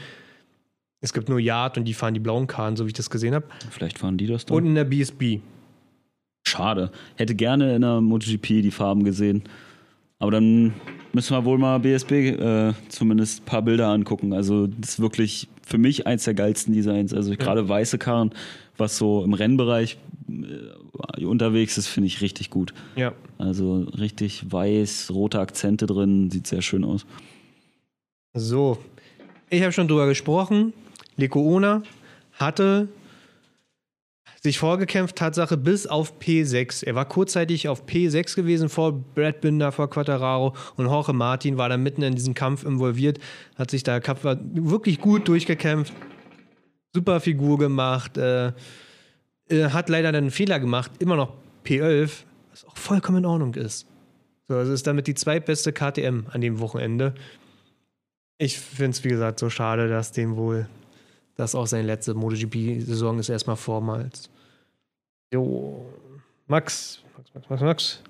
Es 1.00 1.14
gibt 1.14 1.30
nur 1.30 1.40
Yard 1.40 1.78
und 1.78 1.86
die 1.86 1.94
fahren 1.94 2.14
die 2.14 2.20
blauen 2.20 2.48
Karren, 2.48 2.76
so 2.76 2.86
wie 2.86 2.88
ich 2.88 2.94
das 2.94 3.10
gesehen 3.10 3.36
habe. 3.36 3.46
Vielleicht 3.70 4.00
fahren 4.00 4.18
die 4.18 4.28
das 4.28 4.46
dann. 4.46 4.58
Und 4.58 4.66
in 4.66 4.76
der 4.76 4.84
BSB. 4.84 5.40
Schade. 6.48 6.92
Hätte 7.16 7.36
gerne 7.36 7.76
in 7.76 7.82
der 7.82 8.02
MotoGP 8.02 8.48
die 8.62 8.72
Farben 8.72 9.04
gesehen. 9.04 9.44
Aber 10.20 10.32
dann 10.32 10.74
müssen 11.14 11.36
wir 11.36 11.46
wohl 11.46 11.60
mal 11.60 11.80
BSB 11.80 12.12
äh, 12.12 12.74
zumindest 12.90 13.42
ein 13.42 13.46
paar 13.46 13.62
Bilder 13.62 13.90
angucken. 13.90 14.34
Also 14.34 14.66
das 14.68 14.92
ist 14.92 15.00
wirklich 15.00 15.48
für 15.62 15.78
mich 15.78 16.08
eins 16.08 16.24
der 16.24 16.34
geilsten 16.34 16.74
Designs. 16.74 17.14
Also 17.14 17.36
gerade 17.36 17.68
weiße 17.68 18.00
Karren, 18.00 18.32
was 18.78 18.98
so 18.98 19.24
im 19.24 19.34
Rennbereich 19.34 19.98
äh, 20.30 21.26
unterwegs 21.26 21.78
ist, 21.78 21.88
finde 21.88 22.08
ich 22.08 22.22
richtig 22.22 22.50
gut. 22.50 22.74
Ja. 22.96 23.14
Also 23.38 23.82
richtig 23.98 24.52
weiß, 24.52 25.12
rote 25.14 25.40
Akzente 25.40 25.86
drin, 25.86 26.32
sieht 26.32 26.48
sehr 26.48 26.64
schön 26.64 26.84
aus. 26.84 27.06
So. 28.34 28.80
Ich 29.50 29.62
habe 29.62 29.72
schon 29.72 29.88
drüber 29.88 30.08
gesprochen. 30.08 30.74
Leko 31.18 31.42
Ona 31.42 31.84
hatte 32.34 32.88
sich 34.42 34.60
vorgekämpft, 34.60 35.16
Tatsache, 35.16 35.58
bis 35.58 35.88
auf 35.88 36.20
P6. 36.20 36.86
Er 36.86 36.96
war 36.96 37.06
kurzzeitig 37.06 37.68
auf 37.68 37.86
P6 37.86 38.36
gewesen 38.36 38.70
vor 38.70 38.94
Brad 38.94 39.42
Binder, 39.42 39.72
vor 39.72 39.90
Quattararo 39.90 40.56
und 40.78 40.86
Jorge 40.86 41.12
Martin 41.12 41.58
war 41.58 41.68
da 41.70 41.78
mitten 41.78 42.04
in 42.04 42.16
diesem 42.16 42.34
Kampf 42.34 42.64
involviert, 42.64 43.20
hat 43.56 43.72
sich 43.72 43.84
da 43.84 44.00
wirklich 44.54 45.02
gut 45.02 45.28
durchgekämpft, 45.28 45.92
super 46.94 47.20
Figur 47.20 47.58
gemacht, 47.58 48.18
äh, 48.18 48.54
Äh, 49.50 49.70
hat 49.70 49.90
leider 49.90 50.12
dann 50.12 50.26
einen 50.26 50.32
Fehler 50.32 50.60
gemacht, 50.60 50.92
immer 51.00 51.16
noch 51.16 51.34
P11, 51.64 52.24
was 52.52 52.66
auch 52.66 52.78
vollkommen 52.78 53.20
in 53.20 53.26
Ordnung 53.26 53.54
ist. 53.56 53.88
So, 54.48 54.56
also 54.56 54.74
ist 54.74 54.88
damit 54.88 55.08
die 55.08 55.16
zweitbeste 55.16 55.72
KTM 55.74 56.28
an 56.32 56.42
dem 56.42 56.60
Wochenende. 56.60 57.14
Ich 58.38 58.60
finde 58.60 58.92
es, 58.92 59.04
wie 59.04 59.10
gesagt, 59.10 59.40
so 59.40 59.50
schade, 59.50 59.88
dass 59.90 60.12
dem 60.12 60.36
wohl 60.36 60.68
das 61.38 61.56
auch 61.56 61.68
seine 61.68 61.88
letzte 61.88 62.14
MotoGP-Saison 62.14 63.20
ist, 63.20 63.30
erstmal 63.30 63.56
vormals. 63.56 64.30
Jo, 65.32 65.86
Max, 66.48 67.04
Max, 67.16 67.34
Max, 67.34 67.50
Max, 67.50 67.62
Max. 67.62 68.04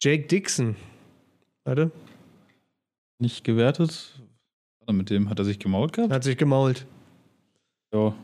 Jake 0.00 0.26
Dixon. 0.26 0.76
Warte. 1.64 1.90
Nicht 3.18 3.44
gewertet. 3.44 4.20
Mit 4.90 5.08
dem 5.08 5.30
hat 5.30 5.38
er 5.38 5.46
sich 5.46 5.58
gemault 5.58 5.94
gehabt? 5.94 6.12
Hat 6.12 6.24
sich 6.24 6.36
gemault. 6.36 6.86
Ja. 7.92 8.14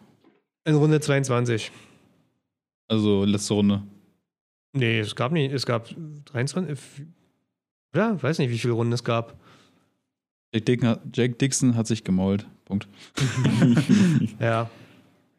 In 0.64 0.74
Runde 0.74 1.00
22. 1.00 1.72
Also 2.88 3.24
letzte 3.24 3.54
Runde. 3.54 3.82
Nee, 4.74 4.98
es 4.98 5.16
gab 5.16 5.32
nicht. 5.32 5.52
Es 5.52 5.64
gab 5.64 5.88
23. 6.26 7.06
Ja, 7.94 8.22
weiß 8.22 8.38
nicht, 8.38 8.50
wie 8.50 8.58
viele 8.58 8.74
Runden 8.74 8.92
es 8.92 9.02
gab. 9.02 9.40
Jake 10.52 10.64
Dixon, 10.64 10.96
Jake 11.12 11.34
Dixon 11.34 11.76
hat 11.76 11.86
sich 11.86 12.04
gemault. 12.04 12.46
Punkt. 12.64 12.88
ja. 14.40 14.68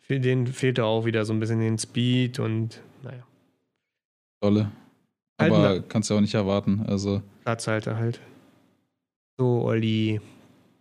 Für 0.01 0.19
den 0.19 0.47
fehlte 0.47 0.85
auch 0.85 1.05
wieder 1.05 1.25
so 1.25 1.33
ein 1.33 1.39
bisschen 1.39 1.59
den 1.59 1.77
Speed 1.77 2.39
und 2.39 2.81
naja. 3.03 3.23
Tolle. 4.41 4.71
Aber 5.37 5.57
halt 5.59 5.89
kannst 5.89 6.09
du 6.09 6.15
auch 6.15 6.21
nicht 6.21 6.33
erwarten. 6.33 6.83
Also. 6.87 7.21
Platzhalter 7.43 7.97
halt. 7.97 8.19
So, 9.37 9.63
Olli. 9.63 10.21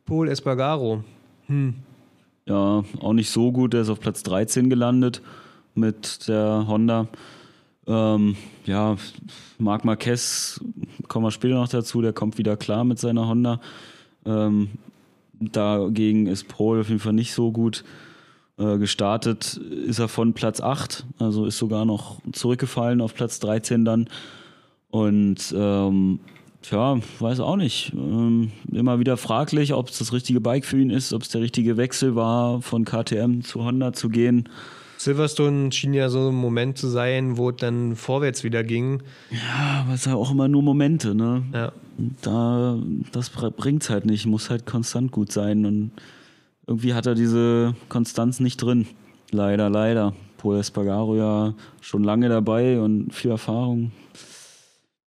Paul 0.05 0.29
Espargaro. 0.29 1.05
Hm. 1.47 1.75
Ja, 2.47 2.85
auch 3.01 3.12
nicht 3.12 3.31
so 3.31 3.53
gut. 3.53 3.75
Er 3.75 3.83
ist 3.83 3.90
auf 3.90 4.01
Platz 4.01 4.23
13 4.23 4.69
gelandet 4.71 5.23
mit 5.75 6.27
der 6.29 6.66
Honda. 6.66 7.09
Ähm, 7.87 8.37
ja, 8.66 8.97
Marc 9.59 9.85
Marquez, 9.85 10.61
kommen 11.09 11.27
wir 11.27 11.31
später 11.31 11.55
noch 11.55 11.69
dazu, 11.69 12.03
der 12.03 12.12
kommt 12.12 12.38
wieder 12.38 12.57
klar 12.57 12.85
mit 12.85 12.99
seiner 12.99 13.27
Honda. 13.27 13.61
Ähm, 14.24 14.70
dagegen 15.40 16.26
ist 16.26 16.48
Paul 16.48 16.80
auf 16.80 16.88
jeden 16.88 17.00
Fall 17.00 17.12
nicht 17.12 17.33
so 17.33 17.52
gut 17.52 17.85
äh, 18.59 18.78
gestartet. 18.78 19.56
Ist 19.56 19.98
er 19.98 20.09
von 20.09 20.35
Platz 20.35 20.61
8, 20.61 21.06
also 21.18 21.46
ist 21.46 21.59
sogar 21.59 21.85
noch 21.85 22.20
zurückgefallen 22.33 23.00
auf 23.00 23.14
Platz 23.14 23.40
13 23.40 23.85
dann. 23.85 24.09
Und 24.90 25.54
ähm, 25.56 26.20
Tja, 26.62 27.00
weiß 27.20 27.40
auch 27.40 27.56
nicht. 27.56 27.92
Ähm, 27.94 28.52
immer 28.70 28.98
wieder 28.98 29.16
fraglich, 29.16 29.72
ob 29.72 29.88
es 29.88 29.98
das 29.98 30.12
richtige 30.12 30.40
Bike 30.42 30.66
für 30.66 30.78
ihn 30.78 30.90
ist, 30.90 31.14
ob 31.14 31.22
es 31.22 31.30
der 31.30 31.40
richtige 31.40 31.78
Wechsel 31.78 32.16
war, 32.16 32.61
von 32.61 32.85
KTM 32.85 33.40
zu 33.40 33.64
Honda 33.64 33.94
zu 33.94 34.11
gehen. 34.11 34.48
Silverstone 35.00 35.72
schien 35.72 35.94
ja 35.94 36.10
so 36.10 36.28
ein 36.28 36.34
Moment 36.34 36.76
zu 36.76 36.86
sein, 36.86 37.38
wo 37.38 37.48
es 37.48 37.56
dann 37.56 37.96
vorwärts 37.96 38.44
wieder 38.44 38.62
ging. 38.62 39.02
Ja, 39.30 39.80
aber 39.82 39.94
es 39.94 40.02
sind 40.02 40.12
ja 40.12 40.18
auch 40.18 40.30
immer 40.30 40.46
nur 40.46 40.62
Momente, 40.62 41.14
ne? 41.14 41.42
Ja. 41.54 41.72
Da, 42.20 42.76
das 43.10 43.30
bringt's 43.30 43.88
halt 43.88 44.04
nicht, 44.04 44.26
muss 44.26 44.50
halt 44.50 44.66
konstant 44.66 45.10
gut 45.10 45.32
sein. 45.32 45.64
Und 45.64 45.92
irgendwie 46.66 46.92
hat 46.92 47.06
er 47.06 47.14
diese 47.14 47.74
Konstanz 47.88 48.40
nicht 48.40 48.58
drin. 48.58 48.88
Leider, 49.30 49.70
leider. 49.70 50.12
Paul 50.36 50.58
Espargaro 50.58 51.16
ja 51.16 51.54
schon 51.80 52.04
lange 52.04 52.28
dabei 52.28 52.78
und 52.78 53.14
viel 53.14 53.30
Erfahrung. 53.30 53.92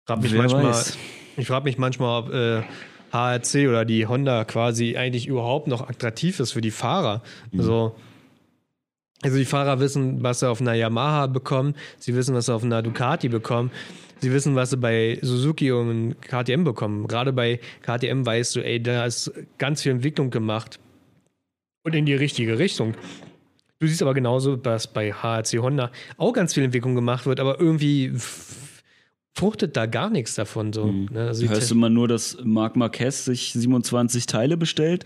Frag 0.06 0.22
mich 0.22 0.32
Wer 0.32 0.40
manchmal, 0.40 0.64
weiß. 0.64 0.96
Ich 1.36 1.46
frage 1.46 1.64
mich 1.64 1.76
manchmal, 1.76 2.22
ob 2.22 2.32
äh, 2.32 2.62
HRC 3.12 3.68
oder 3.68 3.84
die 3.84 4.06
Honda 4.06 4.46
quasi 4.46 4.96
eigentlich 4.96 5.26
überhaupt 5.26 5.66
noch 5.66 5.86
attraktiv 5.86 6.40
ist 6.40 6.52
für 6.52 6.62
die 6.62 6.70
Fahrer. 6.70 7.20
Mhm. 7.52 7.60
Also, 7.60 7.94
also 9.24 9.38
die 9.38 9.44
Fahrer 9.44 9.80
wissen, 9.80 10.22
was 10.22 10.40
sie 10.40 10.48
auf 10.48 10.60
einer 10.60 10.74
Yamaha 10.74 11.26
bekommen, 11.26 11.74
sie 11.98 12.14
wissen, 12.14 12.34
was 12.34 12.46
sie 12.46 12.54
auf 12.54 12.62
einer 12.62 12.82
Ducati 12.82 13.28
bekommen. 13.28 13.70
Sie 14.20 14.32
wissen, 14.32 14.54
was 14.54 14.70
sie 14.70 14.76
bei 14.76 15.18
Suzuki 15.22 15.72
und 15.72 16.14
KTM 16.22 16.64
bekommen. 16.64 17.06
Gerade 17.08 17.32
bei 17.32 17.60
KTM 17.82 18.24
weißt 18.24 18.56
du, 18.56 18.64
ey, 18.64 18.82
da 18.82 19.04
ist 19.04 19.32
ganz 19.58 19.82
viel 19.82 19.92
Entwicklung 19.92 20.30
gemacht. 20.30 20.78
Und 21.82 21.94
in 21.94 22.06
die 22.06 22.14
richtige 22.14 22.58
Richtung. 22.58 22.94
Du 23.80 23.86
siehst 23.86 24.00
aber 24.00 24.14
genauso, 24.14 24.56
dass 24.56 24.86
bei 24.90 25.12
HRC 25.12 25.58
Honda 25.58 25.90
auch 26.16 26.32
ganz 26.32 26.54
viel 26.54 26.62
Entwicklung 26.62 26.94
gemacht 26.94 27.26
wird, 27.26 27.40
aber 27.40 27.60
irgendwie 27.60 28.12
fruchtet 29.34 29.76
da 29.76 29.86
gar 29.86 30.08
nichts 30.08 30.36
davon. 30.36 30.72
So, 30.72 30.86
mhm. 30.86 31.08
ne? 31.12 31.26
also 31.26 31.46
Hörst 31.46 31.70
du 31.70 31.74
mal 31.74 31.90
nur, 31.90 32.08
dass 32.08 32.38
Marc 32.42 32.76
Marquez 32.76 33.24
sich 33.24 33.52
27 33.52 34.26
Teile 34.26 34.56
bestellt 34.56 35.04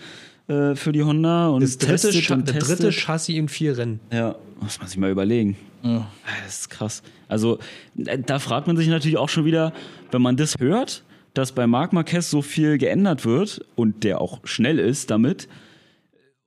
äh, 0.49 0.75
für 0.75 0.93
die 0.93 1.03
Honda 1.03 1.49
und 1.49 1.63
das 1.63 1.79
dritte, 1.79 2.11
testet 2.11 2.31
und 2.31 2.47
testet. 2.47 2.79
dritte 2.81 2.93
Chassis 2.93 3.37
in 3.37 3.49
vier 3.49 3.77
Rennen. 3.77 4.01
Ja, 4.13 4.35
muss 4.61 4.79
man 4.79 4.89
sich 4.89 4.97
mal 4.99 5.11
überlegen. 5.11 5.57
Ja. 5.83 6.11
Ah, 6.25 6.31
das 6.45 6.61
ist 6.61 6.71
krass. 6.71 7.03
Also 7.29 7.59
äh, 7.97 8.19
da 8.19 8.39
fragt 8.39 8.67
man 8.67 8.77
sich 8.77 8.89
natürlich 8.89 9.19
auch 9.19 9.29
schon 9.29 9.45
wieder, 9.45 9.73
wenn 10.11 10.23
man 10.23 10.37
das 10.37 10.55
hört, 10.59 11.05
dass 11.35 11.53
bei 11.53 11.67
Marc 11.67 11.93
Marquez 11.93 12.31
so 12.31 12.43
viel 12.43 12.79
geändert 12.79 13.25
wird 13.25 13.65
und 13.77 14.03
der 14.05 14.21
auch 14.21 14.41
schnell 14.45 14.79
ist 14.79 15.11
damit, 15.11 15.49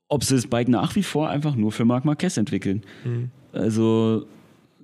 ob 0.08 0.24
sie 0.24 0.36
das 0.36 0.48
Bike 0.48 0.68
nach 0.68 0.96
wie 0.96 1.04
vor 1.04 1.30
einfach 1.30 1.56
nur 1.56 1.72
für 1.72 1.86
Marc 1.86 2.04
Marquez 2.04 2.38
entwickeln. 2.38 2.84
Mhm. 3.06 3.32
Also 3.54 4.26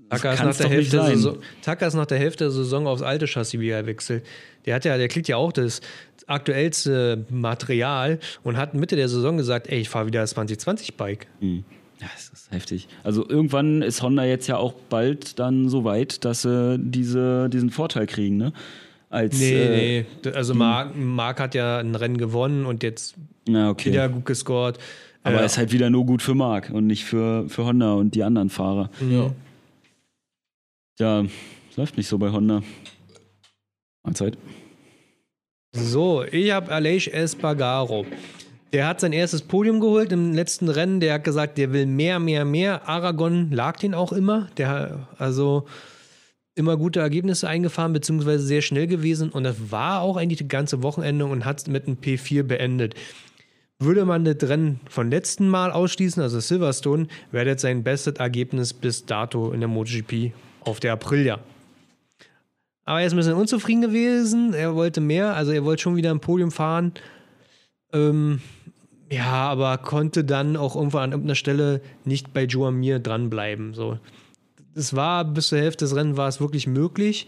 Tucker 0.09 0.33
ist, 0.33 0.43
nach 0.43 0.55
der 0.55 0.69
Hälfte 0.69 1.03
Saison, 1.03 1.37
Tucker 1.61 1.87
ist 1.87 1.93
nach 1.95 2.05
der 2.05 2.17
Hälfte 2.17 2.45
der 2.45 2.51
Saison 2.51 2.87
aufs 2.87 3.01
alte 3.01 3.27
Chassis 3.27 3.59
wieder 3.59 3.85
wechselt. 3.85 4.25
Der 4.65 4.75
hat 4.75 4.85
ja, 4.85 4.97
der 4.97 5.07
kriegt 5.09 5.27
ja 5.27 5.35
auch 5.37 5.51
das 5.51 5.81
aktuellste 6.27 7.25
Material 7.29 8.19
und 8.43 8.57
hat 8.57 8.73
Mitte 8.73 8.95
der 8.95 9.09
Saison 9.09 9.37
gesagt, 9.37 9.67
ey, 9.67 9.79
ich 9.79 9.89
fahre 9.89 10.05
wieder 10.05 10.21
das 10.21 10.35
2020-Bike. 10.35 11.27
Mhm. 11.39 11.63
Ja, 11.99 12.07
das 12.13 12.29
ist 12.29 12.51
heftig. 12.51 12.87
Also 13.03 13.27
irgendwann 13.27 13.81
ist 13.81 14.03
Honda 14.03 14.23
jetzt 14.23 14.47
ja 14.47 14.57
auch 14.57 14.73
bald 14.73 15.39
dann 15.39 15.67
so 15.67 15.83
weit, 15.83 16.25
dass 16.25 16.43
sie 16.43 16.77
diese, 16.77 17.49
diesen 17.49 17.71
Vorteil 17.71 18.05
kriegen, 18.05 18.37
ne? 18.37 18.53
Als, 19.09 19.39
nee, 19.39 19.53
äh, 19.53 20.05
nee. 20.23 20.31
Also 20.31 20.53
Marc, 20.53 20.95
Marc 20.95 21.39
hat 21.39 21.55
ja 21.55 21.79
ein 21.79 21.95
Rennen 21.95 22.17
gewonnen 22.17 22.65
und 22.65 22.83
jetzt 22.83 23.15
na, 23.47 23.69
okay. 23.69 23.91
wieder 23.91 24.09
gut 24.09 24.25
gescored. 24.25 24.77
Aber 25.23 25.37
ja. 25.37 25.45
ist 25.45 25.57
halt 25.57 25.71
wieder 25.71 25.89
nur 25.89 26.05
gut 26.05 26.21
für 26.21 26.35
Marc 26.35 26.69
und 26.69 26.87
nicht 26.87 27.05
für, 27.05 27.49
für 27.49 27.65
Honda 27.65 27.93
und 27.93 28.15
die 28.15 28.23
anderen 28.23 28.49
Fahrer. 28.49 28.89
Ja. 29.09 29.31
Ja, 30.99 31.25
läuft 31.75 31.97
nicht 31.97 32.07
so 32.07 32.17
bei 32.17 32.31
Honda. 32.31 32.63
Mahlzeit. 34.03 34.37
So, 35.79 36.23
ich 36.23 36.51
habe 36.51 36.71
Aleix 36.71 37.07
Espargaro. 37.07 38.05
Der 38.73 38.87
hat 38.87 38.99
sein 38.99 39.13
erstes 39.13 39.43
Podium 39.43 39.79
geholt 39.79 40.11
im 40.11 40.33
letzten 40.33 40.69
Rennen. 40.69 40.99
Der 40.99 41.13
hat 41.13 41.23
gesagt, 41.23 41.57
der 41.57 41.71
will 41.71 41.85
mehr, 41.85 42.19
mehr, 42.19 42.45
mehr. 42.45 42.89
Aragon 42.89 43.51
lag 43.51 43.77
den 43.77 43.93
auch 43.93 44.11
immer. 44.11 44.47
Der 44.57 45.07
also 45.17 45.65
immer 46.55 46.75
gute 46.77 46.99
Ergebnisse 46.99 47.47
eingefahren, 47.47 47.93
beziehungsweise 47.93 48.43
sehr 48.43 48.61
schnell 48.61 48.87
gewesen. 48.87 49.29
Und 49.29 49.43
das 49.43 49.71
war 49.71 50.01
auch 50.01 50.17
eigentlich 50.17 50.39
das 50.39 50.47
ganze 50.47 50.81
Wochenende 50.81 51.25
und 51.25 51.45
hat 51.45 51.59
es 51.59 51.67
mit 51.67 51.85
einem 51.85 51.97
P4 51.97 52.43
beendet. 52.43 52.95
Würde 53.79 54.05
man 54.05 54.25
das 54.25 54.49
Rennen 54.49 54.79
von 54.89 55.11
letzten 55.11 55.47
Mal 55.47 55.71
ausschließen, 55.71 56.21
also 56.23 56.39
Silverstone, 56.39 57.07
wäre 57.31 57.53
das 57.53 57.61
sein 57.61 57.83
bestes 57.83 58.15
Ergebnis 58.15 58.73
bis 58.73 59.05
dato 59.05 59.51
in 59.51 59.59
der 59.59 59.69
MotoGP 59.69 60.33
auf 60.61 60.79
der 60.79 60.93
Aprilia. 60.93 61.39
Aber 62.87 63.01
er 63.01 63.07
ist 63.07 63.11
ein 63.11 63.17
bisschen 63.17 63.33
unzufrieden 63.33 63.81
gewesen. 63.81 64.53
Er 64.53 64.73
wollte 64.73 65.01
mehr, 65.01 65.35
also 65.35 65.51
er 65.51 65.65
wollte 65.65 65.81
schon 65.81 65.97
wieder 65.97 66.09
ein 66.09 66.21
Podium 66.21 66.51
fahren. 66.51 66.93
Ähm, 67.91 68.39
ja, 69.11 69.49
aber 69.49 69.77
konnte 69.77 70.23
dann 70.23 70.55
auch 70.55 70.77
irgendwann 70.77 71.03
an 71.03 71.11
irgendeiner 71.11 71.35
Stelle 71.35 71.81
nicht 72.05 72.33
bei 72.33 72.45
Joamir 72.45 72.99
dranbleiben. 72.99 73.73
So. 73.73 73.99
Es 74.73 74.95
war 74.95 75.25
bis 75.25 75.49
zur 75.49 75.59
Hälfte 75.59 75.83
des 75.83 75.97
Rennens 75.97 76.15
war 76.15 76.29
es 76.29 76.39
wirklich 76.39 76.65
möglich. 76.65 77.27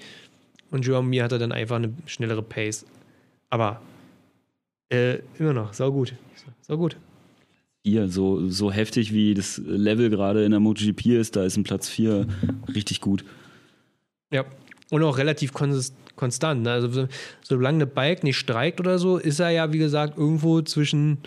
Und 0.71 0.85
Joamir 0.85 1.25
hatte 1.25 1.39
dann 1.39 1.51
einfach 1.51 1.75
eine 1.75 1.93
schnellere 2.05 2.41
Pace. 2.41 2.85
Aber 3.49 3.81
äh, 4.87 5.17
immer 5.39 5.51
noch, 5.51 5.73
sau 5.73 5.91
gut. 5.91 6.13
Sau 6.61 6.77
gut. 6.77 6.95
Hier, 7.83 8.07
so, 8.07 8.47
so 8.47 8.71
heftig 8.71 9.11
wie 9.13 9.33
das 9.33 9.57
Level 9.57 10.09
gerade 10.09 10.45
in 10.45 10.51
der 10.51 10.61
MotoGP 10.61 11.07
ist, 11.07 11.35
da 11.35 11.43
ist 11.43 11.57
ein 11.57 11.63
Platz 11.63 11.89
4 11.89 12.27
richtig 12.73 13.01
gut. 13.01 13.25
Ja, 14.31 14.45
und 14.89 15.03
auch 15.03 15.17
relativ 15.17 15.53
konstant. 15.53 16.63
Ne? 16.63 16.71
Also, 16.71 17.07
solange 17.41 17.77
eine 17.77 17.87
Bike 17.87 18.23
nicht 18.23 18.37
streikt 18.37 18.79
oder 18.79 18.99
so, 18.99 19.17
ist 19.17 19.39
er 19.39 19.49
ja, 19.49 19.71
wie 19.73 19.77
gesagt, 19.77 20.17
irgendwo 20.17 20.61
zwischen 20.61 21.19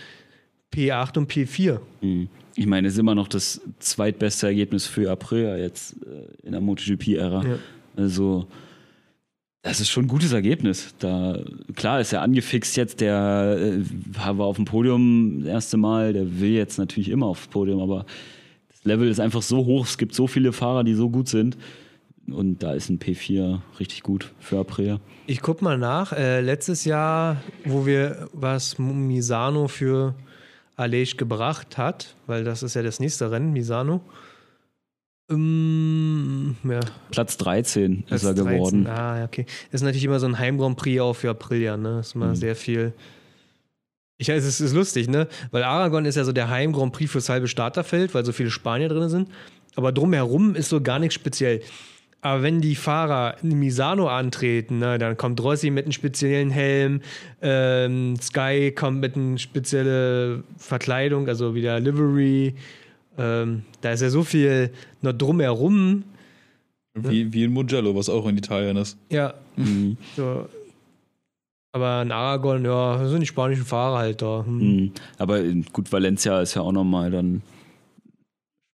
P8 0.73 1.19
und 1.19 1.31
P4. 1.31 1.81
Mhm. 2.01 2.29
Ich 2.55 2.67
meine, 2.67 2.89
es 2.89 2.95
ist 2.95 3.01
immer 3.01 3.15
noch 3.15 3.29
das 3.29 3.61
zweitbeste 3.79 4.47
Ergebnis 4.47 4.87
für 4.87 5.11
Aprilia 5.11 5.57
jetzt 5.57 5.95
äh, 6.03 6.47
in 6.47 6.53
der 6.53 6.61
MotoGP-Ära. 6.61 7.45
Ja. 7.45 7.59
Also, 7.97 8.47
das 9.63 9.81
ist 9.81 9.91
schon 9.91 10.05
ein 10.05 10.09
gutes 10.09 10.33
Ergebnis. 10.33 10.95
Da, 10.99 11.39
klar 11.77 12.01
ist 12.01 12.13
er 12.13 12.21
angefixt 12.23 12.77
jetzt, 12.77 13.01
der 13.01 13.57
äh, 13.59 13.81
war 14.13 14.47
auf 14.47 14.57
dem 14.57 14.65
Podium 14.65 15.41
das 15.41 15.49
erste 15.49 15.77
Mal, 15.77 16.13
der 16.13 16.41
will 16.41 16.51
jetzt 16.51 16.79
natürlich 16.79 17.09
immer 17.09 17.27
aufs 17.27 17.47
Podium, 17.47 17.81
aber 17.81 18.05
das 18.69 18.85
Level 18.85 19.09
ist 19.09 19.21
einfach 19.21 19.43
so 19.43 19.65
hoch, 19.65 19.87
es 19.87 19.97
gibt 19.97 20.15
so 20.15 20.27
viele 20.27 20.53
Fahrer, 20.53 20.85
die 20.85 20.95
so 20.95 21.09
gut 21.09 21.29
sind. 21.29 21.57
Und 22.29 22.63
da 22.63 22.73
ist 22.73 22.89
ein 22.89 22.99
P4 22.99 23.61
richtig 23.81 24.03
gut 24.03 24.33
für 24.39 24.59
Aprilia. 24.61 25.01
Ich 25.27 25.41
guck 25.43 25.61
mal 25.61 25.77
nach. 25.77 26.13
Äh, 26.13 26.41
letztes 26.41 26.85
Jahr, 26.85 27.43
wo 27.65 27.85
wir 27.85 28.29
was 28.33 28.79
Misano 28.79 29.69
für 29.69 30.15
Alej 30.77 31.17
gebracht 31.17 31.77
hat, 31.79 32.15
weil 32.27 32.45
das 32.45 32.63
ist 32.63 32.75
ja 32.75 32.83
das 32.83 33.01
nächste 33.01 33.31
Rennen, 33.31 33.53
Misano. 33.53 34.01
Ähm, 35.31 36.57
ja, 36.65 36.81
Platz 37.11 37.37
13 37.39 38.05
Platz 38.05 38.23
ist 38.23 38.29
er 38.29 38.35
13. 38.35 38.45
geworden. 38.55 38.87
Ah, 38.87 39.25
okay. 39.25 39.47
Ist 39.71 39.83
natürlich 39.83 40.05
immer 40.05 40.21
so 40.21 40.27
ein 40.27 40.39
Heim-Grand 40.39 40.77
Prix 40.77 41.01
auch 41.01 41.15
für 41.15 41.31
Aprilia, 41.31 41.77
ne? 41.77 41.97
Das 41.97 42.09
ist 42.09 42.15
immer 42.15 42.29
Mhm. 42.29 42.37
sehr 42.37 42.57
viel. 42.57 42.93
Ich 44.19 44.29
weiß, 44.29 44.45
es 44.45 44.61
ist 44.61 44.73
lustig, 44.75 45.09
ne? 45.09 45.27
Weil 45.51 45.65
Aragon 45.65 46.05
ist 46.05 46.17
ja 46.17 46.25
so 46.25 46.33
der 46.33 46.49
Heim-Grand 46.49 46.93
Prix 46.93 47.11
fürs 47.11 47.29
halbe 47.29 47.49
Starterfeld, 47.49 48.15
weil 48.15 48.25
so 48.25 48.33
viele 48.33 48.51
Spanier 48.51 48.89
drin 48.89 49.09
sind. 49.09 49.29
Aber 49.75 49.91
drumherum 49.93 50.55
ist 50.55 50.69
so 50.69 50.81
gar 50.81 50.99
nichts 50.99 51.15
speziell. 51.15 51.63
Aber 52.25 52.43
wenn 52.43 52.61
die 52.61 52.77
Fahrer 52.77 53.37
in 53.43 53.59
Misano 53.59 54.07
antreten, 54.09 54.79
ne, 54.79 54.97
dann 54.97 55.17
kommt 55.17 55.43
Rossi 55.43 55.71
mit 55.71 55.85
einem 55.87 55.93
speziellen 55.93 56.51
Helm, 56.51 57.01
ähm, 57.43 58.15
Sky 58.21 58.71
kommt 58.75 59.01
mit 59.01 59.17
einer 59.17 59.39
speziellen 59.39 60.45
Verkleidung, 60.57 61.27
also 61.29 61.55
wieder 61.57 61.81
Livery. 61.81 62.55
Ähm, 63.19 63.65
da 63.81 63.91
ist 63.93 64.03
ja 64.03 64.09
so 64.11 64.23
viel 64.23 64.71
noch 65.03 65.13
drumherum. 65.13 66.05
Wie, 66.95 67.33
wie 67.33 67.45
in 67.45 67.53
Mugello, 67.53 67.95
was 67.97 68.09
auch 68.09 68.27
in 68.29 68.37
Italien 68.39 68.77
ist. 68.77 68.97
Ja, 69.11 69.35
Mhm. 69.57 69.97
so. 70.17 70.49
Aber 71.75 72.03
in 72.03 72.13
Aragon, 72.13 72.65
ja, 72.65 72.99
das 72.99 73.11
sind 73.11 73.21
die 73.21 73.27
spanischen 73.27 73.65
Fahrer 73.65 73.99
halt 73.99 74.21
da. 74.23 74.45
Hm. 74.47 74.59
Mhm. 74.59 74.93
Aber 75.19 75.43
gut, 75.73 75.91
Valencia 75.91 76.41
ist 76.43 76.55
ja 76.55 76.63
auch 76.63 76.73
nochmal 76.73 77.11
dann 77.11 77.43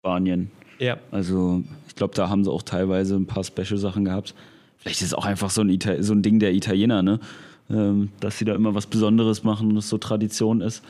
Spanien. 0.00 0.50
Ja, 0.78 0.96
Also 1.10 1.62
ich 1.96 1.98
glaube, 1.98 2.14
da 2.14 2.28
haben 2.28 2.44
sie 2.44 2.52
auch 2.52 2.60
teilweise 2.62 3.16
ein 3.16 3.24
paar 3.24 3.42
Special-Sachen 3.42 4.04
gehabt. 4.04 4.34
Vielleicht 4.76 5.00
ist 5.00 5.06
es 5.06 5.14
auch 5.14 5.24
einfach 5.24 5.48
so 5.48 5.62
ein, 5.62 5.70
Ita 5.70 6.02
so 6.02 6.12
ein 6.12 6.20
Ding 6.20 6.38
der 6.40 6.52
Italiener, 6.52 7.02
ne? 7.02 7.20
Ähm, 7.70 8.10
dass 8.20 8.36
sie 8.36 8.44
da 8.44 8.54
immer 8.54 8.74
was 8.74 8.86
Besonderes 8.86 9.44
machen 9.44 9.70
und 9.70 9.78
es 9.78 9.88
so 9.88 9.96
Tradition 9.96 10.60
ist. 10.60 10.84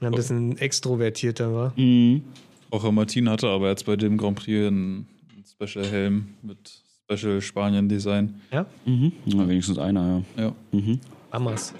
ein 0.00 0.10
bisschen 0.12 0.56
extrovertierter 0.56 1.52
war. 1.52 1.72
Mhm. 1.78 2.22
Auch 2.70 2.90
Martin 2.90 3.28
hatte 3.28 3.46
aber 3.48 3.68
jetzt 3.68 3.84
bei 3.84 3.94
dem 3.96 4.16
Grand 4.16 4.38
Prix 4.38 4.68
einen 4.68 5.06
Special-Helm 5.52 6.28
mit 6.40 6.56
Special 7.04 7.42
Spanien-Design. 7.42 8.40
Ja, 8.50 8.64
Mhm. 8.86 9.12
Na, 9.26 9.46
wenigstens 9.46 9.76
einer, 9.76 10.22
Ja. 10.38 10.42
ja. 10.44 10.52
Mhm. 10.72 10.98
Amas. 11.30 11.74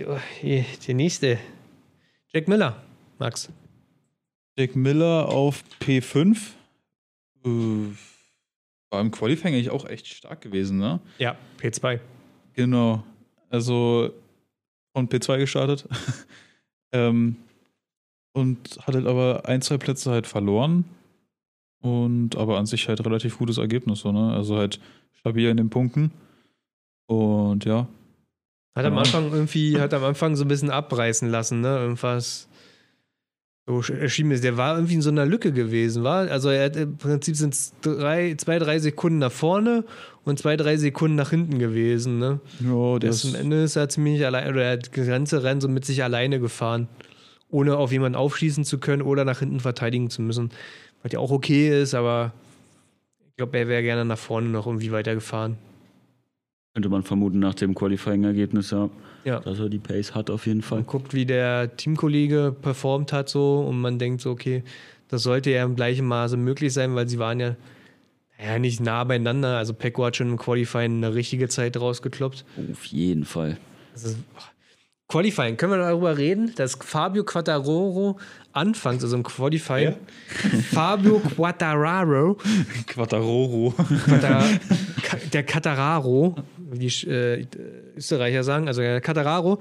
Jo, 0.00 0.16
der 0.44 0.94
nächste. 0.94 1.38
Jack 2.32 2.46
Miller, 2.46 2.76
Max. 3.18 3.48
Jack 4.56 4.76
Miller 4.76 5.28
auf 5.28 5.64
P5. 5.80 6.36
Äh, 7.46 7.94
war 8.90 9.00
im 9.00 9.10
Qualifying 9.10 9.54
eigentlich 9.54 9.70
auch 9.70 9.84
echt 9.84 10.06
stark 10.06 10.40
gewesen, 10.40 10.78
ne? 10.78 11.00
Ja, 11.18 11.36
P2. 11.60 12.00
Genau. 12.54 13.04
Also 13.50 14.10
von 14.94 15.08
P2 15.08 15.38
gestartet. 15.38 15.86
ähm, 16.92 17.36
und 18.32 18.78
hat 18.86 18.94
halt 18.94 19.06
aber 19.06 19.42
ein, 19.46 19.62
zwei 19.62 19.78
Plätze 19.78 20.10
halt 20.10 20.26
verloren. 20.26 20.84
Und 21.82 22.36
aber 22.36 22.58
an 22.58 22.66
sich 22.66 22.88
halt 22.88 23.04
relativ 23.04 23.38
gutes 23.38 23.58
Ergebnis, 23.58 24.00
so, 24.00 24.12
ne? 24.12 24.32
Also 24.34 24.56
halt 24.56 24.80
stabil 25.12 25.48
in 25.48 25.56
den 25.56 25.70
Punkten. 25.70 26.10
Und 27.06 27.64
ja. 27.64 27.86
Hat 28.74 28.84
am 28.84 28.92
Genau. 28.92 29.00
Anfang 29.00 29.32
irgendwie, 29.32 29.80
hat 29.80 29.94
am 29.94 30.04
Anfang 30.04 30.36
so 30.36 30.44
ein 30.44 30.48
bisschen 30.48 30.70
abreißen 30.70 31.28
lassen, 31.30 31.60
ne? 31.60 31.78
Irgendwas. 31.78 32.48
So 33.68 33.82
erschien 33.92 34.28
mir, 34.28 34.38
der 34.38 34.56
war 34.56 34.76
irgendwie 34.76 34.94
in 34.94 35.02
so 35.02 35.10
einer 35.10 35.26
Lücke 35.26 35.50
gewesen, 35.50 36.04
war? 36.04 36.30
Also 36.30 36.50
er 36.50 36.66
hat 36.66 36.76
im 36.76 36.96
Prinzip 36.98 37.34
sind 37.34 37.52
es 37.52 37.72
drei, 37.82 38.34
zwei, 38.36 38.60
drei 38.60 38.78
Sekunden 38.78 39.18
nach 39.18 39.32
vorne 39.32 39.84
und 40.24 40.38
zwei, 40.38 40.56
drei 40.56 40.76
Sekunden 40.76 41.16
nach 41.16 41.30
hinten 41.30 41.58
gewesen, 41.58 42.20
ne? 42.20 42.38
Ja, 42.60 42.98
Der 43.00 43.10
ist 43.10 43.24
am 43.24 43.34
Ende 43.34 43.64
ist 43.64 43.74
er 43.74 43.88
ziemlich 43.88 44.24
allein, 44.24 44.48
oder 44.50 44.62
er 44.62 44.72
hat 44.74 44.96
das 44.96 45.06
ganze 45.06 45.42
Rennen 45.42 45.60
so 45.60 45.68
mit 45.68 45.84
sich 45.84 46.04
alleine 46.04 46.38
gefahren, 46.38 46.86
ohne 47.50 47.76
auf 47.76 47.90
jemanden 47.90 48.14
aufschießen 48.14 48.64
zu 48.64 48.78
können 48.78 49.02
oder 49.02 49.24
nach 49.24 49.40
hinten 49.40 49.58
verteidigen 49.58 50.10
zu 50.10 50.22
müssen. 50.22 50.50
Was 51.02 51.10
ja 51.10 51.18
auch 51.18 51.32
okay 51.32 51.82
ist, 51.82 51.94
aber 51.94 52.32
ich 53.30 53.36
glaube, 53.36 53.58
er 53.58 53.66
wäre 53.66 53.82
gerne 53.82 54.04
nach 54.04 54.18
vorne 54.18 54.48
noch 54.48 54.68
irgendwie 54.68 54.92
weitergefahren. 54.92 55.58
Könnte 56.76 56.90
man 56.90 57.02
vermuten 57.04 57.38
nach 57.38 57.54
dem 57.54 57.74
Qualifying-Ergebnis, 57.74 58.70
ja, 58.70 58.90
Ja. 59.24 59.40
dass 59.40 59.58
er 59.58 59.70
die 59.70 59.78
Pace 59.78 60.14
hat 60.14 60.28
auf 60.28 60.46
jeden 60.46 60.60
Fall. 60.60 60.80
Man 60.80 60.86
guckt, 60.86 61.14
wie 61.14 61.24
der 61.24 61.74
Teamkollege 61.74 62.54
performt 62.60 63.14
hat, 63.14 63.30
so 63.30 63.60
und 63.66 63.80
man 63.80 63.98
denkt 63.98 64.20
so, 64.20 64.30
okay, 64.30 64.62
das 65.08 65.22
sollte 65.22 65.50
ja 65.50 65.64
im 65.64 65.74
gleichen 65.74 66.04
Maße 66.06 66.36
möglich 66.36 66.74
sein, 66.74 66.94
weil 66.94 67.08
sie 67.08 67.18
waren 67.18 67.40
ja, 67.40 67.56
ja 68.38 68.58
nicht 68.58 68.80
nah 68.82 69.04
beieinander. 69.04 69.56
Also 69.56 69.72
Pecco 69.72 70.04
hat 70.04 70.16
schon 70.16 70.28
im 70.28 70.36
Qualifying 70.36 70.96
eine 71.02 71.14
richtige 71.14 71.48
Zeit 71.48 71.78
rausgekloppt. 71.80 72.44
Auf 72.70 72.84
jeden 72.84 73.24
Fall. 73.24 73.56
Ist, 73.94 74.18
Qualifying, 75.08 75.56
können 75.56 75.72
wir 75.72 75.78
darüber 75.78 76.18
reden, 76.18 76.52
dass 76.56 76.74
Fabio 76.80 77.22
Quattararo 77.22 78.18
anfangs, 78.52 79.04
also 79.04 79.16
im 79.16 79.22
Qualifying, 79.22 79.94
Fabio 80.72 81.20
Quattararo, 81.20 82.36
Quattaroro. 82.88 83.72
Quattara, 84.04 84.42
Ka- 85.02 85.18
der 85.32 85.42
Quattararo, 85.44 86.34
wie 86.72 86.78
die 86.88 87.06
äh, 87.08 87.46
Österreicher 87.96 88.42
sagen, 88.42 88.66
also 88.66 88.80
der 88.80 89.00
Quattararo, 89.00 89.60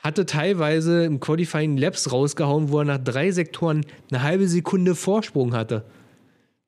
hatte 0.00 0.26
teilweise 0.26 1.04
im 1.04 1.18
Qualifying 1.18 1.76
Laps 1.76 2.12
rausgehauen, 2.12 2.70
wo 2.70 2.78
er 2.78 2.84
nach 2.84 2.98
drei 3.02 3.32
Sektoren 3.32 3.84
eine 4.12 4.22
halbe 4.22 4.46
Sekunde 4.46 4.94
Vorsprung 4.94 5.54
hatte 5.54 5.84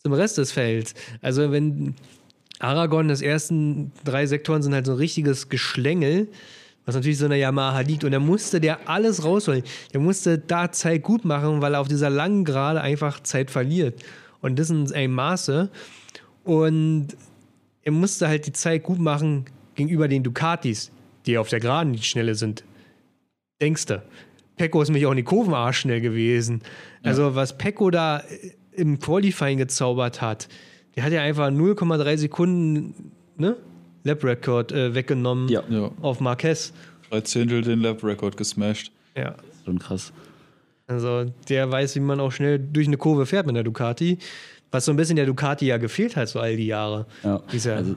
zum 0.03 0.15
Rest 0.15 0.37
des 0.39 0.51
Felds. 0.51 0.95
Also 1.23 1.53
wenn 1.53 1.95
Aragon, 2.59 3.07
das 3.07 3.23
ersten 3.23 3.93
drei 4.05 4.27
Sektoren 4.27 4.63
sind 4.63 4.75
halt 4.75 4.87
so 4.87 4.93
ein 4.93 4.99
richtiges 4.99 5.49
Geschlängel, 5.49 6.27
was 6.87 6.95
natürlich 6.95 7.19
so 7.19 7.27
einer 7.27 7.37
Yamaha 7.37 7.81
liegt. 7.81 8.05
Und 8.05 8.13
da 8.13 8.19
musste 8.19 8.61
der 8.61 8.89
alles 8.89 9.25
rausholen. 9.25 9.63
Der 9.93 10.01
musste 10.01 10.39
da 10.39 10.73
Zeit 10.73 11.03
gut 11.03 11.25
machen, 11.25 11.61
weil 11.61 11.75
er 11.75 11.81
auf 11.81 11.89
dieser 11.89 12.11
langen 12.11 12.45
Gerade 12.45 12.81
einfach 12.81 13.21
Zeit 13.21 13.51
verliert. 13.51 14.03
Und 14.41 14.59
das 14.59 14.71
in 14.71 14.91
einem 14.93 15.15
Maße. 15.15 15.71
Und 16.45 17.09
er 17.83 17.93
musste 17.93 18.29
halt 18.29 18.47
die 18.47 18.53
Zeit 18.53 18.83
gut 18.83 18.99
machen 18.99 19.45
gegenüber 19.75 20.09
den 20.09 20.23
Ducatis, 20.23 20.91
die 21.27 21.39
auf 21.39 21.49
der 21.49 21.61
Geraden 21.61 21.93
die 21.93 22.03
Schnelle 22.03 22.35
sind. 22.35 22.65
Denkste. 23.61 24.03
Pecco 24.57 24.83
ist 24.83 24.89
nämlich 24.89 25.07
auch 25.07 25.13
in 25.13 25.17
die 25.17 25.23
Kurven 25.23 25.73
schnell 25.73 26.01
gewesen. 26.01 26.63
Also, 27.03 27.35
was 27.35 27.57
Pecco 27.57 27.91
da 27.91 28.19
äh, 28.19 28.53
im 28.73 28.99
Qualifying 28.99 29.59
gezaubert 29.59 30.21
hat, 30.21 30.49
der 30.97 31.05
hat 31.05 31.13
ja 31.13 31.23
einfach 31.23 31.49
0,3 31.49 32.17
Sekunden 32.19 33.13
ne? 33.37 33.57
Lap-Record 34.05 34.73
äh, 34.73 34.95
weggenommen 34.95 35.49
Ja. 35.49 35.63
ja. 35.69 35.91
auf 36.03 36.21
Marquez. 36.21 36.73
Drei 37.11 37.21
Zehntel 37.23 37.63
den 37.63 37.81
Lap-Record 37.81 38.37
gesmashed. 38.37 38.93
Ja. 39.17 39.35
Schon 39.65 39.79
krass. 39.79 40.13
Also, 40.87 41.27
der 41.49 41.71
weiß, 41.71 41.95
wie 41.97 42.01
man 42.01 42.19
auch 42.21 42.33
schnell 42.33 42.59
durch 42.59 42.87
eine 42.87 42.97
Kurve 42.97 43.27
fährt 43.27 43.47
mit 43.47 43.55
der 43.57 43.63
Ducati. 43.63 44.19
Was 44.73 44.85
so 44.85 44.93
ein 44.93 44.97
bisschen 44.97 45.17
der 45.17 45.27
Ducati 45.27 45.67
ja 45.67 45.77
gefehlt 45.79 46.17
hat, 46.17 46.29
so 46.29 46.41
all 46.41 46.57
die 46.57 46.67
Jahre. 46.67 47.07
Ja. 47.25 47.41
Ja- 47.53 47.75
Also, 47.75 47.95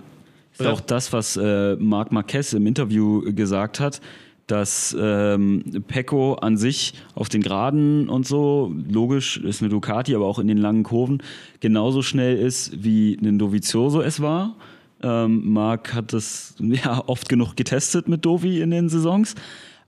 ist 0.57 0.67
auch 0.67 0.81
das, 0.81 1.11
was 1.13 1.35
äh, 1.37 1.75
Marc 1.77 2.11
Marquez 2.11 2.53
im 2.53 2.67
Interview 2.67 3.21
gesagt 3.33 3.79
hat, 3.79 4.01
dass 4.45 4.95
ähm, 4.99 5.83
Pecco 5.87 6.33
an 6.35 6.57
sich 6.57 6.93
auf 7.15 7.29
den 7.29 7.41
Geraden 7.41 8.07
und 8.09 8.27
so, 8.27 8.71
logisch, 8.87 9.37
ist 9.37 9.61
eine 9.61 9.69
Ducati, 9.69 10.13
aber 10.15 10.25
auch 10.25 10.37
in 10.37 10.47
den 10.47 10.57
langen 10.57 10.83
Kurven 10.83 11.23
genauso 11.61 12.01
schnell 12.03 12.37
ist, 12.37 12.83
wie 12.83 13.17
ein 13.23 13.39
Dovizioso 13.39 14.01
es 14.01 14.21
war. 14.21 14.55
Ähm, 15.03 15.51
Marc 15.51 15.93
hat 15.93 16.13
das 16.13 16.55
ja 16.59 17.03
oft 17.07 17.29
genug 17.29 17.55
getestet 17.55 18.07
mit 18.07 18.25
Dovi 18.25 18.61
in 18.61 18.71
den 18.71 18.89
Saisons. 18.89 19.35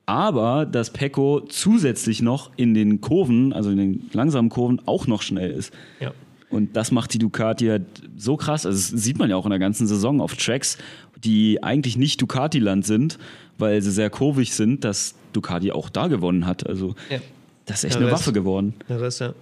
Aber 0.05 0.67
dass 0.67 0.91
Pecco 0.91 1.41
zusätzlich 1.41 2.21
noch 2.21 2.51
in 2.57 2.75
den 2.75 3.01
Kurven, 3.01 3.53
also 3.53 3.71
in 3.71 3.77
den 3.77 4.09
langsamen 4.13 4.49
Kurven, 4.49 4.79
auch 4.85 5.07
noch 5.07 5.23
schnell 5.23 5.49
ist. 5.49 5.73
Ja. 5.99 6.13
Und 6.49 6.75
das 6.75 6.91
macht 6.91 7.13
die 7.13 7.17
Ducati 7.17 7.67
halt 7.67 7.85
so 8.15 8.37
krass. 8.37 8.65
Also 8.65 8.77
das 8.77 9.03
sieht 9.03 9.17
man 9.17 9.29
ja 9.29 9.35
auch 9.35 9.45
in 9.45 9.49
der 9.49 9.59
ganzen 9.59 9.87
Saison 9.87 10.21
auf 10.21 10.35
Tracks, 10.35 10.77
die 11.23 11.63
eigentlich 11.63 11.97
nicht 11.97 12.21
Ducati-Land 12.21 12.85
sind, 12.85 13.17
weil 13.57 13.81
sie 13.81 13.91
sehr 13.91 14.11
kurvig 14.11 14.53
sind, 14.53 14.83
dass 14.83 15.15
Ducati 15.33 15.71
auch 15.71 15.89
da 15.89 16.07
gewonnen 16.07 16.45
hat. 16.45 16.67
Also 16.67 16.93
ja. 17.09 17.19
das 17.65 17.79
ist 17.79 17.85
echt 17.85 17.95
Ja, 17.95 18.01
eine 18.01 18.11
Waffe 18.11 18.31
geworden. 18.31 18.75
Der 18.87 19.01
Rest, 19.01 19.21
ja. 19.21 19.33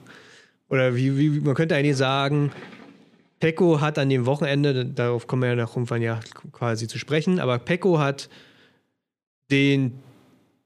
Oder 0.70 0.96
wie, 0.96 1.18
wie, 1.18 1.42
man 1.42 1.56
könnte 1.56 1.76
eigentlich 1.76 1.98
sagen, 1.98 2.52
Pecco 3.44 3.82
hat 3.82 4.00
an 4.00 4.08
dem 4.08 4.26
Wochenende, 4.26 4.86
darauf 4.86 5.28
kommen 5.28 5.42
wir 5.42 5.50
ja 5.50 5.56
nach 5.58 5.76
irgendwann 5.76 6.02
ja 6.02 6.22
quasi 6.54 6.88
zu 6.88 6.98
sprechen, 6.98 7.42
aber 7.42 7.60
Pecco 7.60 8.00
hat 8.00 8.30
den, 9.52 10.00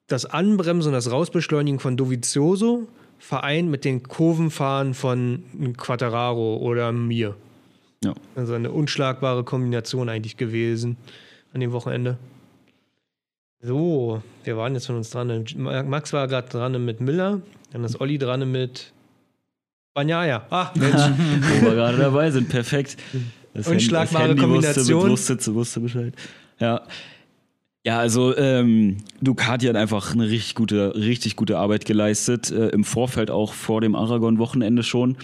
das 0.05 0.27
Anbremsen 0.27 0.89
und 0.89 0.93
das 0.93 1.09
Rausbeschleunigen 1.09 1.79
von 1.79 1.97
Dovizioso 1.97 2.87
vereint 3.17 3.71
mit 3.71 3.83
den 3.83 4.03
Kurvenfahren 4.03 4.93
von 4.93 5.43
Quattararo 5.75 6.57
oder 6.57 6.91
mir. 6.91 7.35
Ja. 8.03 8.13
Also 8.35 8.53
eine 8.53 8.69
unschlagbare 8.69 9.43
Kombination 9.43 10.07
eigentlich 10.07 10.37
gewesen 10.37 10.97
an 11.55 11.61
dem 11.61 11.71
Wochenende. 11.71 12.19
So, 13.59 14.21
wir 14.43 14.55
waren 14.55 14.75
jetzt 14.75 14.85
von 14.85 14.97
uns 14.97 15.09
dran. 15.09 15.45
Max 15.55 16.13
war 16.13 16.27
gerade 16.27 16.49
dran 16.49 16.85
mit 16.85 17.01
Miller, 17.01 17.41
dann 17.71 17.83
ist 17.83 17.99
Olli 17.99 18.19
dran 18.19 18.51
mit 18.51 18.93
Banyaya. 19.97 20.45
Ah, 20.51 20.71
Mensch. 20.75 20.93
Wo 21.59 21.65
wir 21.65 21.73
gerade 21.73 21.97
dabei 21.97 22.29
sind, 22.29 22.49
perfekt. 22.49 22.97
Das 23.55 23.67
Unschlagbare 23.67 24.27
Handy 24.27 24.41
Kombination. 24.43 25.09
Wusste, 25.09 25.33
wusste, 25.35 25.55
wusste 25.55 25.79
Bescheid. 25.79 26.13
Ja. 26.59 26.83
Ja, 27.83 27.97
also 27.97 28.37
ähm, 28.37 28.97
Ducati 29.21 29.65
hat 29.65 29.75
einfach 29.75 30.13
eine 30.13 30.29
richtig 30.29 30.53
gute, 30.53 30.93
richtig 30.95 31.35
gute 31.35 31.57
Arbeit 31.57 31.85
geleistet. 31.85 32.51
Äh, 32.51 32.67
Im 32.67 32.83
Vorfeld 32.83 33.31
auch 33.31 33.53
vor 33.53 33.81
dem 33.81 33.95
Aragon-Wochenende 33.95 34.83
schon. 34.83 35.17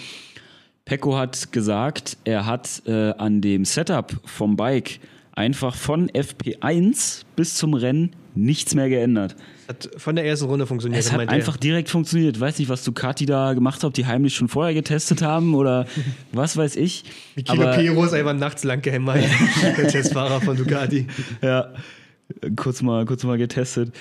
Pecco 0.86 1.18
hat 1.18 1.52
gesagt, 1.52 2.18
er 2.24 2.48
hat 2.48 2.82
äh, 2.88 3.12
an 3.12 3.42
dem 3.42 3.66
Setup 3.66 4.12
vom 4.26 4.56
Bike 4.56 5.00
einfach 5.34 5.76
von 5.76 6.10
FP1 6.10 7.26
bis 7.36 7.58
zum 7.58 7.76
Rennen 7.76 8.16
nichts 8.34 8.74
mehr 8.74 8.90
geändert. 8.90 9.36
Hat 9.68 9.90
von 9.98 10.16
der 10.16 10.26
ersten 10.26 10.46
Runde 10.46 10.68
funktioniert. 10.68 11.00
Es 11.00 11.12
hat 11.12 11.28
einfach 11.30 11.58
direkt 11.58 11.90
funktioniert. 11.90 12.40
Weiß 12.40 12.60
nicht, 12.60 12.70
was 12.70 12.84
Ducati 12.84 13.26
da 13.26 13.54
gemacht 13.54 13.84
hat, 13.84 13.96
die 13.98 14.06
heimlich 14.06 14.36
schon 14.36 14.48
vorher 14.50 14.74
getestet 14.74 15.22
haben 15.22 15.56
oder 15.56 15.86
was 16.32 16.58
weiß 16.58 16.76
ich. 16.76 17.04
Kilo 17.36 17.64
Aber- 17.64 17.72
Pero 17.76 18.04
ist 18.04 18.14
einfach 18.14 18.34
nachts 18.34 18.64
lang 18.64 18.82
gehämmert. 18.82 19.24
der 19.78 19.88
Testfahrer 19.88 20.42
von 20.42 20.58
Ducati. 20.58 21.08
Ja, 21.42 21.70
kurz 22.56 22.82
mal, 22.82 23.06
kurz 23.06 23.24
mal 23.24 23.38
getestet. 23.38 23.94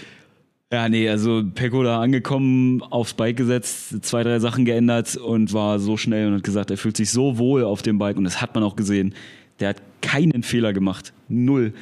Ja, 0.73 0.89
nee, 0.89 1.07
also 1.09 1.43
Pecco 1.55 1.83
da 1.83 2.01
angekommen, 2.01 2.83
aufs 2.83 3.13
Bike 3.13 3.37
gesetzt, 3.37 4.05
zwei, 4.07 4.23
drei 4.23 4.39
Sachen 4.39 4.65
geändert 4.65 5.17
und 5.17 5.53
war 5.53 5.79
so 5.79 5.99
schnell 5.99 6.29
und 6.29 6.37
hat 6.37 6.45
gesagt, 6.45 6.71
er 6.71 6.79
fühlt 6.79 6.97
sich 6.97 7.11
so 7.11 7.37
wohl 7.37 7.63
auf 7.63 7.83
dem 7.83 7.99
Bike 7.99 8.17
und 8.17 8.25
das 8.25 8.41
hat 8.41 8.55
man 8.55 8.65
auch 8.65 8.75
gesehen. 8.75 9.15
Der 9.61 9.69
hat 9.71 9.83
keinen 10.01 10.43
Fehler 10.43 10.73
gemacht. 10.73 11.13
Null. 11.29 11.75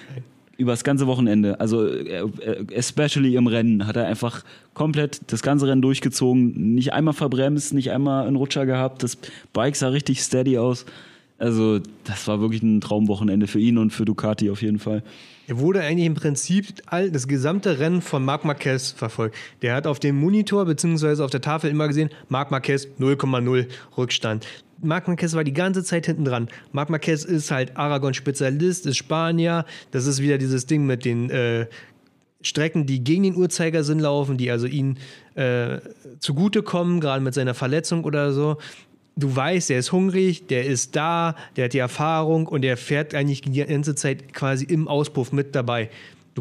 Über 0.61 0.73
das 0.73 0.85
ganze 0.85 1.07
Wochenende. 1.07 1.59
Also, 1.59 1.87
äh, 1.87 2.21
äh, 2.21 2.67
especially 2.75 3.35
im 3.35 3.47
Rennen, 3.47 3.87
hat 3.87 3.97
er 3.97 4.07
einfach 4.07 4.45
komplett 4.75 5.23
das 5.29 5.41
ganze 5.41 5.67
Rennen 5.67 5.81
durchgezogen. 5.81 6.75
Nicht 6.75 6.93
einmal 6.93 7.15
verbremst, 7.15 7.73
nicht 7.73 7.91
einmal 7.91 8.27
einen 8.27 8.37
Rutscher 8.37 8.67
gehabt. 8.67 9.03
Das 9.03 9.17
Bike 9.55 9.75
sah 9.75 9.89
richtig 9.89 10.21
steady 10.21 10.59
aus. 10.59 10.85
Also, 11.39 11.81
das 12.05 12.29
war 12.29 12.43
wirklich 12.43 12.63
ein 12.63 12.83
Traumwochenende 12.83 13.47
für 13.47 13.59
ihn 13.59 13.79
und 13.79 13.91
für 13.95 14.05
Ducati 14.05 14.51
auf 14.51 14.61
jeden 14.61 14.79
Fall. 14.79 15.03
Er 15.47 15.59
wurde 15.59 15.81
eigentlich 15.81 16.05
im 16.05 16.15
Prinzip 16.15 16.67
all, 16.85 17.11
das 17.11 17.27
gesamte 17.27 17.79
Rennen 17.79 18.03
von 18.03 18.23
Marc 18.23 18.45
Marquez 18.45 18.91
verfolgt. 18.91 19.37
Der 19.63 19.75
hat 19.75 19.87
auf 19.87 19.99
dem 19.99 20.21
Monitor 20.21 20.67
bzw. 20.67 21.23
auf 21.23 21.31
der 21.31 21.41
Tafel 21.41 21.71
immer 21.71 21.89
gesehen, 21.89 22.11
Marc 22.29 22.51
Marquez 22.51 22.87
0,0 22.99 23.67
Rückstand. 23.97 24.47
Marc 24.83 25.09
Marquez 25.09 25.35
war 25.35 25.45
die 25.45 25.53
ganze 25.53 25.85
Zeit 25.85 26.07
hinten 26.07 26.25
dran. 26.25 26.49
Marc 26.73 26.91
Marquez 26.91 27.25
ist 27.25 27.51
halt 27.51 27.77
Aragon-Spezialist, 27.77 28.87
ist 28.87 28.97
Spanier. 28.97 29.65
Das 29.91 30.07
ist 30.07 30.21
wieder 30.21 30.39
dieses 30.39 30.67
Ding 30.67 30.87
mit 30.87 31.05
den 31.05 31.31
äh, 31.31 31.67
Strecken, 32.43 32.87
die 32.87 33.05
gegen 33.05 33.25
den 33.25 33.37
Uhrzeigersinn 33.37 33.99
laufen, 33.99 34.39
die 34.39 34.51
also 34.51 34.67
ihn 34.67 34.99
äh, 35.35 35.79
zugutekommen, 36.21 37.01
gerade 37.01 37.23
mit 37.23 37.35
seiner 37.35 37.55
Verletzung 37.55 38.05
oder 38.05 38.33
so. 38.33 38.57
Du 39.17 39.35
weißt, 39.35 39.69
der 39.69 39.79
ist 39.79 39.93
hungrig, 39.93 40.47
der 40.47 40.65
ist 40.65 40.97
da, 40.97 41.37
der 41.57 41.67
hat 41.67 41.75
die 41.75 41.79
Erfahrung 41.79 42.47
und 42.47 42.63
der 42.63 42.77
fährt 42.77 43.15
eigentlich 43.15 43.43
die 43.43 43.65
ganze 43.65 43.95
Zeit 43.95 44.33
quasi 44.33 44.65
im 44.65 44.89
Auspuff 44.89 45.33
mit 45.33 45.55
dabei. 45.55 45.91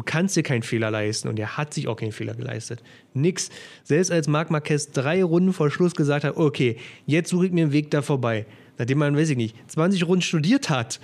Du 0.00 0.04
kannst 0.06 0.34
dir 0.34 0.42
keinen 0.42 0.62
Fehler 0.62 0.90
leisten 0.90 1.28
und 1.28 1.38
er 1.38 1.58
hat 1.58 1.74
sich 1.74 1.86
auch 1.86 1.96
keinen 1.96 2.12
Fehler 2.12 2.32
geleistet. 2.32 2.82
Nix. 3.12 3.50
Selbst 3.84 4.10
als 4.10 4.28
Marc 4.28 4.50
Marquez 4.50 4.92
drei 4.92 5.22
Runden 5.22 5.52
vor 5.52 5.70
Schluss 5.70 5.94
gesagt 5.94 6.24
hat, 6.24 6.38
okay, 6.38 6.78
jetzt 7.04 7.28
suche 7.28 7.44
ich 7.44 7.52
mir 7.52 7.64
einen 7.64 7.72
Weg 7.72 7.90
da 7.90 8.00
vorbei. 8.00 8.46
Nachdem 8.78 8.96
man, 8.96 9.14
weiß 9.14 9.28
ich 9.28 9.36
nicht, 9.36 9.54
20 9.70 10.06
Runden 10.06 10.22
studiert 10.22 10.70
hat, 10.70 11.00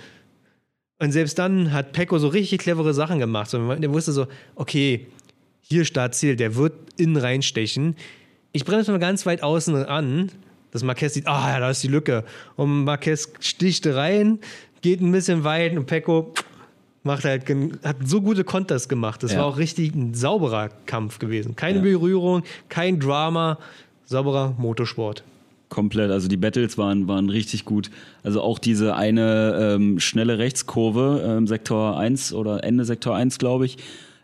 und 0.97 1.11
selbst 1.11 1.37
dann 1.37 1.73
hat 1.73 1.91
Pecco 1.91 2.17
so 2.17 2.27
richtig 2.27 2.59
clevere 2.59 2.91
Sachen 2.91 3.19
gemacht. 3.19 3.51
So, 3.51 3.75
der 3.75 3.93
wusste 3.93 4.13
so, 4.13 4.25
okay, 4.55 5.05
hier 5.61 5.85
Startziel, 5.85 6.35
der 6.35 6.55
wird 6.55 6.73
innen 6.97 7.17
reinstechen. 7.17 7.95
Ich 8.51 8.65
bremse 8.65 8.91
mal 8.91 8.97
ganz 8.97 9.27
weit 9.27 9.43
außen 9.43 9.75
an, 9.85 10.31
dass 10.71 10.81
Marquez 10.81 11.13
sieht, 11.13 11.27
ah, 11.27 11.51
ja, 11.53 11.59
da 11.59 11.69
ist 11.69 11.83
die 11.83 11.87
Lücke. 11.87 12.23
Und 12.55 12.85
Marquez 12.85 13.31
sticht 13.41 13.85
rein, 13.85 14.39
geht 14.81 15.01
ein 15.01 15.11
bisschen 15.11 15.43
weit 15.43 15.77
und 15.77 15.85
Pecco 15.85 16.33
macht 17.07 17.25
halt, 17.25 17.43
hat 17.83 17.95
so 18.05 18.21
gute 18.21 18.43
Konters 18.43 18.87
gemacht. 18.87 19.23
Das 19.23 19.31
Ja. 19.33 19.39
war 19.39 19.45
auch 19.47 19.57
richtig 19.57 19.95
ein 19.95 20.13
sauberer 20.13 20.69
Kampf 20.85 21.17
gewesen. 21.17 21.55
Keine 21.55 21.77
Ja. 21.79 21.83
Berührung, 21.83 22.43
kein 22.69 22.99
Drama, 22.99 23.57
sauberer 24.05 24.53
Motorsport. 24.59 25.23
Komplett, 25.69 26.11
also 26.11 26.27
die 26.29 26.37
Battles 26.37 26.77
waren, 26.77 27.07
waren 27.09 27.29
richtig 27.29 27.65
gut. 27.65 27.89
Also 28.23 28.41
auch 28.41 28.57
diese 28.59 28.95
eine 28.95 29.73
ähm, 29.75 29.99
schnelle 29.99 30.37
Rechtskurve, 30.37 31.23
ähm, 31.27 31.47
Sektor 31.47 31.97
1 31.97 32.31
oder 32.33 32.63
Ende 32.63 32.85
Sektor 32.85 33.15
1, 33.15 33.37
glaube 33.37 33.65
ich. 33.65 33.77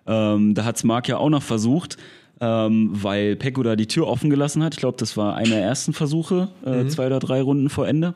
Ähm, 0.08 0.54
da 0.54 0.64
hat 0.64 0.78
es 0.78 0.84
Marc 0.86 1.08
ja 1.10 1.18
auch 1.18 1.30
noch 1.30 1.44
versucht, 1.44 1.98
ähm, 2.40 2.92
weil 2.94 3.36
Pecco 3.36 3.62
da 3.64 3.76
die 3.76 3.88
Tür 3.88 4.08
offen 4.08 4.30
gelassen 4.30 4.64
hat. 4.64 4.74
Ich 4.76 4.80
glaube, 4.80 4.98
das 4.98 5.18
war 5.18 5.36
einer 5.36 5.56
der 5.56 5.64
ersten 5.64 5.92
Versuche, 5.94 6.48
äh, 6.66 6.86
zwei 6.88 7.08
oder 7.08 7.20
drei 7.20 7.42
Runden 7.42 7.70
vor 7.70 7.88
Ende. 7.88 8.14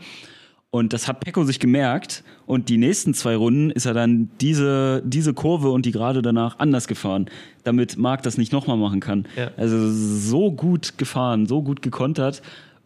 Und 0.69 0.91
das 0.91 1.07
hat 1.07 1.21
Pecco 1.21 1.43
sich 1.43 1.59
gemerkt. 1.59 2.23
Und 2.45 2.69
die 2.69 2.77
nächsten 2.77 3.13
zwei 3.13 3.35
Runden 3.35 3.71
ist 3.71 3.85
er 3.85 3.93
dann 3.93 4.29
diese, 4.41 5.01
diese 5.05 5.33
Kurve 5.33 5.69
und 5.69 5.85
die 5.85 5.91
gerade 5.91 6.21
danach 6.21 6.59
anders 6.59 6.87
gefahren, 6.87 7.27
damit 7.63 7.97
Marc 7.97 8.23
das 8.23 8.37
nicht 8.37 8.51
nochmal 8.51 8.77
machen 8.77 8.99
kann. 8.99 9.27
Ja. 9.37 9.51
Also 9.57 9.91
so 9.91 10.51
gut 10.51 10.97
gefahren, 10.97 11.45
so 11.45 11.61
gut 11.63 11.81
gekontert. 11.81 12.41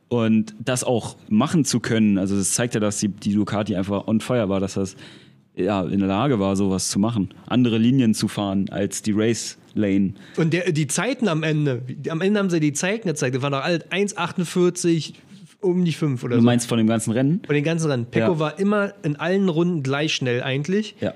Und 0.09 0.53
das 0.59 0.83
auch 0.83 1.15
machen 1.29 1.63
zu 1.63 1.79
können, 1.79 2.17
also 2.17 2.35
das 2.35 2.51
zeigt 2.51 2.73
ja, 2.73 2.81
dass 2.81 2.99
die, 2.99 3.07
die 3.07 3.33
Ducati 3.33 3.77
einfach 3.77 4.07
on 4.07 4.19
fire 4.19 4.49
war, 4.49 4.59
dass 4.59 4.73
das 4.73 4.97
ja, 5.55 5.83
in 5.83 5.99
der 5.99 6.07
Lage 6.07 6.39
war, 6.39 6.55
sowas 6.55 6.89
zu 6.89 6.99
machen. 6.99 7.29
Andere 7.47 7.77
Linien 7.77 8.13
zu 8.13 8.27
fahren 8.27 8.69
als 8.69 9.01
die 9.01 9.13
Race 9.13 9.57
Lane. 9.73 10.13
Und 10.37 10.53
der, 10.53 10.71
die 10.71 10.87
Zeiten 10.87 11.27
am 11.27 11.43
Ende, 11.43 11.81
am 12.09 12.21
Ende 12.21 12.39
haben 12.39 12.49
sie 12.49 12.59
die 12.59 12.73
Zeiten 12.73 13.07
gezeigt. 13.07 13.35
Das 13.35 13.41
waren 13.41 13.53
doch 13.53 13.63
alle 13.63 13.77
1,48, 13.89 15.13
um 15.61 15.85
die 15.85 15.93
5 15.93 16.23
oder 16.23 16.35
Du 16.35 16.41
so. 16.41 16.45
meinst 16.45 16.67
von 16.67 16.77
dem 16.77 16.87
ganzen 16.87 17.11
Rennen? 17.11 17.41
Von 17.45 17.55
den 17.55 17.63
ganzen 17.63 17.89
Rennen. 17.89 18.05
Pecco 18.05 18.33
Ja. 18.33 18.39
war 18.39 18.59
immer 18.59 18.93
in 19.03 19.15
allen 19.15 19.47
Runden 19.49 19.83
gleich 19.83 20.13
schnell 20.13 20.41
eigentlich, 20.43 20.95
Ja, 20.99 21.13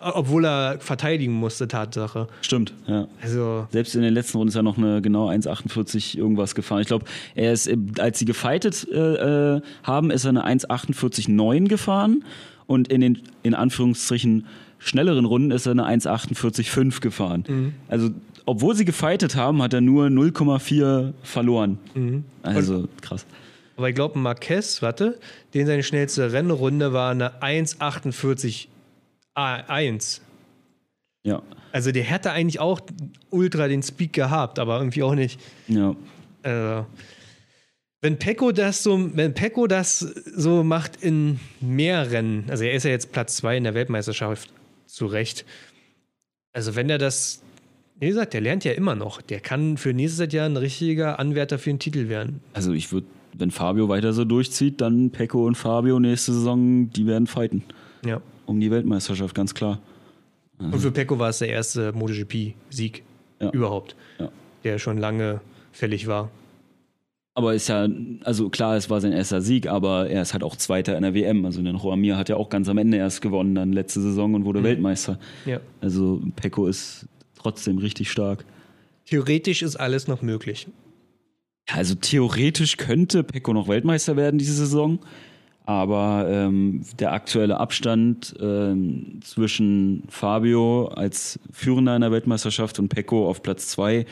obwohl 0.00 0.44
er 0.44 0.78
verteidigen 0.80 1.32
musste, 1.32 1.66
Tatsache. 1.68 2.26
stimmt. 2.42 2.74
Ja. 2.86 3.06
Also, 3.22 3.66
Selbst 3.70 3.94
in 3.94 4.02
den 4.02 4.12
letzten 4.12 4.36
Runden 4.38 4.48
ist 4.50 4.56
er 4.56 4.62
noch 4.62 4.76
eine 4.76 5.00
genau 5.00 5.28
1,48 5.28 6.18
irgendwas 6.18 6.54
gefahren. 6.54 6.80
Ich 6.82 6.88
glaube, 6.88 7.06
er 7.34 7.52
ist, 7.52 7.70
als 7.98 8.18
sie 8.18 8.24
gefightet 8.24 8.86
äh, 8.92 9.54
äh, 9.56 9.60
haben, 9.82 10.10
ist 10.10 10.24
er 10.24 10.30
eine 10.30 10.44
1,48,9 10.44 11.68
gefahren 11.68 12.24
und 12.66 12.88
in 12.88 13.00
den, 13.00 13.18
in 13.42 13.54
Anführungsstrichen, 13.54 14.46
schnelleren 14.78 15.24
Runden 15.24 15.50
ist 15.50 15.66
er 15.66 15.72
eine 15.72 15.84
1,48,5 15.86 17.00
gefahren. 17.00 17.72
Also, 17.88 18.10
obwohl 18.46 18.74
sie 18.74 18.84
gefightet 18.84 19.36
haben, 19.36 19.62
hat 19.62 19.72
er 19.72 19.80
nur 19.80 20.06
0,4 20.08 21.12
verloren. 21.22 21.78
Also, 22.42 22.88
krass. 23.00 23.24
Aber 23.76 23.88
ich 23.88 23.94
glaube, 23.94 24.18
Marquez, 24.18 24.82
warte, 24.82 25.18
den 25.54 25.66
seine 25.66 25.82
schnellste 25.82 26.32
Rennrunde 26.32 26.92
war 26.92 27.10
eine 27.10 27.40
1,48,1. 27.42 30.20
Ja, 31.26 31.42
Also, 31.72 31.90
der 31.90 32.02
hätte 32.04 32.32
eigentlich 32.32 32.60
auch 32.60 32.80
ultra 33.30 33.66
den 33.68 33.82
Speed 33.82 34.12
gehabt, 34.12 34.58
aber 34.58 34.76
irgendwie 34.78 35.02
auch 35.02 35.14
nicht. 35.14 35.40
ja. 35.68 35.96
Also, 36.42 36.86
wenn 38.02 38.18
Pecco 38.18 38.52
das 38.52 38.82
so, 38.82 39.16
wenn 39.16 39.32
Pecco 39.32 39.66
das 39.66 40.00
so 40.00 40.62
macht 40.62 41.02
in 41.02 41.40
mehr 41.62 42.10
Rennen, 42.10 42.44
also 42.50 42.64
er 42.64 42.74
ist 42.74 42.84
ja 42.84 42.90
jetzt 42.90 43.12
Platz 43.12 43.36
2 43.36 43.56
in 43.56 43.64
der 43.64 43.72
Weltmeisterschaft, 43.72 44.52
zu 44.86 45.06
Recht. 45.06 45.46
Also 46.52 46.76
wenn 46.76 46.90
er 46.90 46.98
das, 46.98 47.40
wie 47.98 48.08
gesagt, 48.08 48.34
der 48.34 48.42
lernt 48.42 48.62
ja 48.64 48.72
immer 48.72 48.94
noch. 48.94 49.22
Der 49.22 49.40
kann 49.40 49.78
für 49.78 49.94
nächstes 49.94 50.30
Jahr 50.34 50.44
ein 50.44 50.58
richtiger 50.58 51.18
Anwärter 51.18 51.58
für 51.58 51.70
den 51.70 51.78
Titel 51.78 52.10
werden. 52.10 52.40
Also, 52.52 52.74
ich 52.74 52.92
würde, 52.92 53.06
wenn 53.38 53.50
Fabio 53.50 53.88
weiter 53.88 54.12
so 54.12 54.24
durchzieht, 54.24 54.80
dann 54.80 55.10
Pecco 55.10 55.46
und 55.46 55.54
Fabio 55.56 55.98
nächste 56.00 56.32
Saison, 56.32 56.90
die 56.90 57.06
werden 57.06 57.26
fighten. 57.26 57.62
Ja. 58.04 58.20
Um 58.46 58.60
die 58.60 58.70
Weltmeisterschaft, 58.70 59.34
ganz 59.34 59.54
klar. 59.54 59.78
Und 60.58 60.78
für 60.78 60.90
Pecco 60.92 61.18
war 61.18 61.30
es 61.30 61.38
der 61.38 61.48
erste 61.48 61.92
MotoGP-Sieg 61.92 63.02
Ja. 63.40 63.50
überhaupt, 63.50 63.96
Ja. 64.18 64.28
der 64.62 64.78
schon 64.78 64.98
lange 64.98 65.40
fällig 65.72 66.06
war. 66.06 66.30
Aber 67.36 67.52
ist 67.54 67.66
ja, 67.68 67.88
also 68.22 68.48
klar, 68.48 68.76
es 68.76 68.88
war 68.90 69.00
sein 69.00 69.10
erster 69.12 69.40
Sieg, 69.40 69.66
aber 69.66 70.08
er 70.08 70.22
ist 70.22 70.32
halt 70.34 70.44
auch 70.44 70.54
Zweiter 70.54 70.96
in 70.96 71.02
der 71.02 71.14
WM. 71.14 71.44
Also 71.44 71.60
den 71.62 71.76
Joamir 71.76 72.16
hat 72.16 72.28
ja 72.28 72.36
auch 72.36 72.48
ganz 72.48 72.68
am 72.68 72.78
Ende 72.78 72.96
erst 72.98 73.22
gewonnen, 73.22 73.56
dann 73.56 73.72
letzte 73.72 74.00
Saison 74.00 74.34
und 74.34 74.44
wurde 74.44 74.62
Weltmeister. 74.62 75.18
Ja. 75.44 75.58
Also 75.80 76.22
Pecco 76.36 76.66
ist 76.68 77.06
trotzdem 77.36 77.78
richtig 77.78 78.10
stark. 78.12 78.44
Theoretisch 79.06 79.62
ist 79.62 79.74
alles 79.76 80.06
noch 80.06 80.22
möglich. 80.22 80.68
Ja, 81.68 81.76
also 81.76 81.94
theoretisch 81.94 82.76
könnte 82.76 83.24
Pecco 83.24 83.52
noch 83.52 83.68
Weltmeister 83.68 84.16
werden 84.16 84.38
diese 84.38 84.54
Saison, 84.54 84.98
aber 85.64 86.26
ähm, 86.28 86.82
der 86.98 87.12
aktuelle 87.12 87.58
Abstand 87.58 88.34
ähm, 88.40 89.20
zwischen 89.22 90.02
Fabio 90.08 90.88
als 90.88 91.38
Führender 91.52 91.94
in 91.94 92.02
der 92.02 92.12
Weltmeisterschaft 92.12 92.78
und 92.78 92.88
Pecco 92.88 93.28
auf 93.28 93.42
Platz 93.42 93.68
zwei 93.68 94.04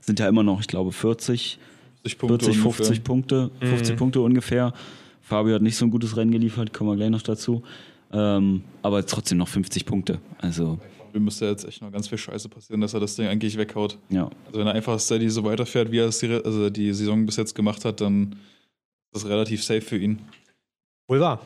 sind 0.00 0.20
ja 0.20 0.28
immer 0.28 0.42
noch, 0.42 0.60
ich 0.60 0.68
glaube, 0.68 0.92
40, 0.92 1.58
40 2.02 2.18
Punkte 2.18 2.44
40, 2.46 2.64
ungefähr. 2.64 2.84
50 2.86 3.04
Punkte, 3.04 3.50
50 3.60 3.96
Punkte 3.96 4.20
ungefähr. 4.20 4.72
Fabio 5.20 5.54
hat 5.54 5.62
nicht 5.62 5.76
so 5.76 5.84
ein 5.84 5.90
gutes 5.90 6.16
Rennen 6.16 6.30
geliefert, 6.30 6.72
kommen 6.72 6.90
wir 6.90 6.96
gleich 6.96 7.10
noch 7.10 7.22
dazu. 7.22 7.62
Ähm, 8.12 8.62
aber 8.82 9.04
trotzdem 9.06 9.38
noch 9.38 9.48
50 9.48 9.86
Punkte. 9.86 10.18
Also, 10.38 10.78
Mir 11.12 11.20
müsste 11.20 11.46
jetzt 11.46 11.64
echt 11.66 11.82
noch 11.82 11.90
ganz 11.92 12.08
viel 12.08 12.18
Scheiße 12.18 12.48
passieren, 12.48 12.80
dass 12.80 12.94
er 12.94 13.00
das 13.00 13.16
Ding 13.16 13.26
eigentlich 13.26 13.56
weghaut. 13.56 13.98
ja. 14.08 14.30
Also 14.46 14.58
wenn 14.60 14.66
er 14.66 14.74
einfach 14.74 14.98
steady 15.00 15.28
so 15.30 15.44
weiterfährt, 15.44 15.90
wie 15.90 15.98
er 15.98 16.06
es 16.06 16.18
die, 16.18 16.30
also 16.32 16.70
die 16.70 16.92
Saison 16.92 17.26
bis 17.26 17.36
jetzt 17.36 17.54
gemacht 17.54 17.84
hat, 17.84 18.00
dann 18.00 18.36
ist 19.12 19.24
das 19.24 19.28
relativ 19.28 19.62
safe 19.64 19.80
für 19.80 19.96
ihn. 19.98 20.20
Wohl 21.08 21.20
wahr. 21.20 21.40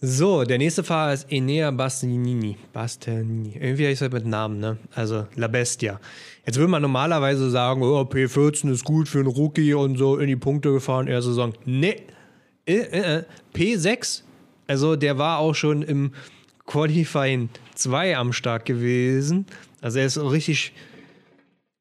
So, 0.00 0.44
der 0.44 0.58
nächste 0.58 0.84
Fahrer 0.84 1.14
ist 1.14 1.30
Enea 1.32 1.70
Bastianini. 1.70 2.56
Bastianini. 2.74 3.54
Irgendwie 3.58 3.86
heißt 3.86 4.02
er 4.02 4.12
mit 4.12 4.26
Namen, 4.26 4.58
ne? 4.58 4.76
Also 4.94 5.26
La 5.36 5.46
Bestia. 5.46 5.98
Jetzt 6.44 6.58
würde 6.58 6.68
man 6.70 6.82
normalerweise 6.82 7.48
sagen, 7.48 7.82
oh, 7.82 8.00
P14 8.02 8.70
ist 8.70 8.84
gut 8.84 9.08
für 9.08 9.20
einen 9.20 9.28
Rookie 9.28 9.72
und 9.72 9.96
so 9.96 10.18
in 10.18 10.26
die 10.26 10.36
Punkte 10.36 10.72
gefahren, 10.72 11.06
erste 11.06 11.30
Saison. 11.30 11.54
Nee, 11.64 12.02
Äh, 12.66 12.74
äh, 12.80 13.18
äh, 13.18 13.22
P6. 13.54 14.22
Also 14.66 14.96
der 14.96 15.16
war 15.16 15.38
auch 15.38 15.54
schon 15.54 15.82
im 15.82 16.12
Qualifying 16.66 17.48
2 17.74 18.16
am 18.16 18.32
Start 18.32 18.64
gewesen. 18.64 19.46
Also 19.80 19.98
er 19.98 20.06
ist 20.06 20.18
auch 20.18 20.32
richtig 20.32 20.72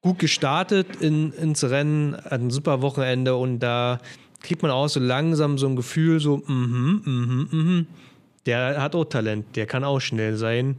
gut 0.02 0.20
gestartet 0.20 0.98
in, 1.00 1.32
ins 1.34 1.64
Rennen, 1.64 2.16
hat 2.16 2.42
ein 2.42 2.52
super 2.52 2.82
Wochenende 2.82 3.36
und 3.36 3.60
da 3.60 4.00
kriegt 4.42 4.62
man 4.62 4.72
auch 4.72 4.90
so 4.90 5.00
langsam 5.00 5.58
so 5.58 5.68
ein 5.68 5.76
Gefühl, 5.76 6.20
so, 6.20 6.44
mhm, 6.46 7.02
mhm, 7.06 7.48
mhm. 7.52 7.88
Der 8.46 8.82
hat 8.82 8.94
auch 8.94 9.06
Talent, 9.06 9.56
der 9.56 9.66
kann 9.66 9.84
auch 9.84 10.02
schnell 10.02 10.36
sein. 10.36 10.78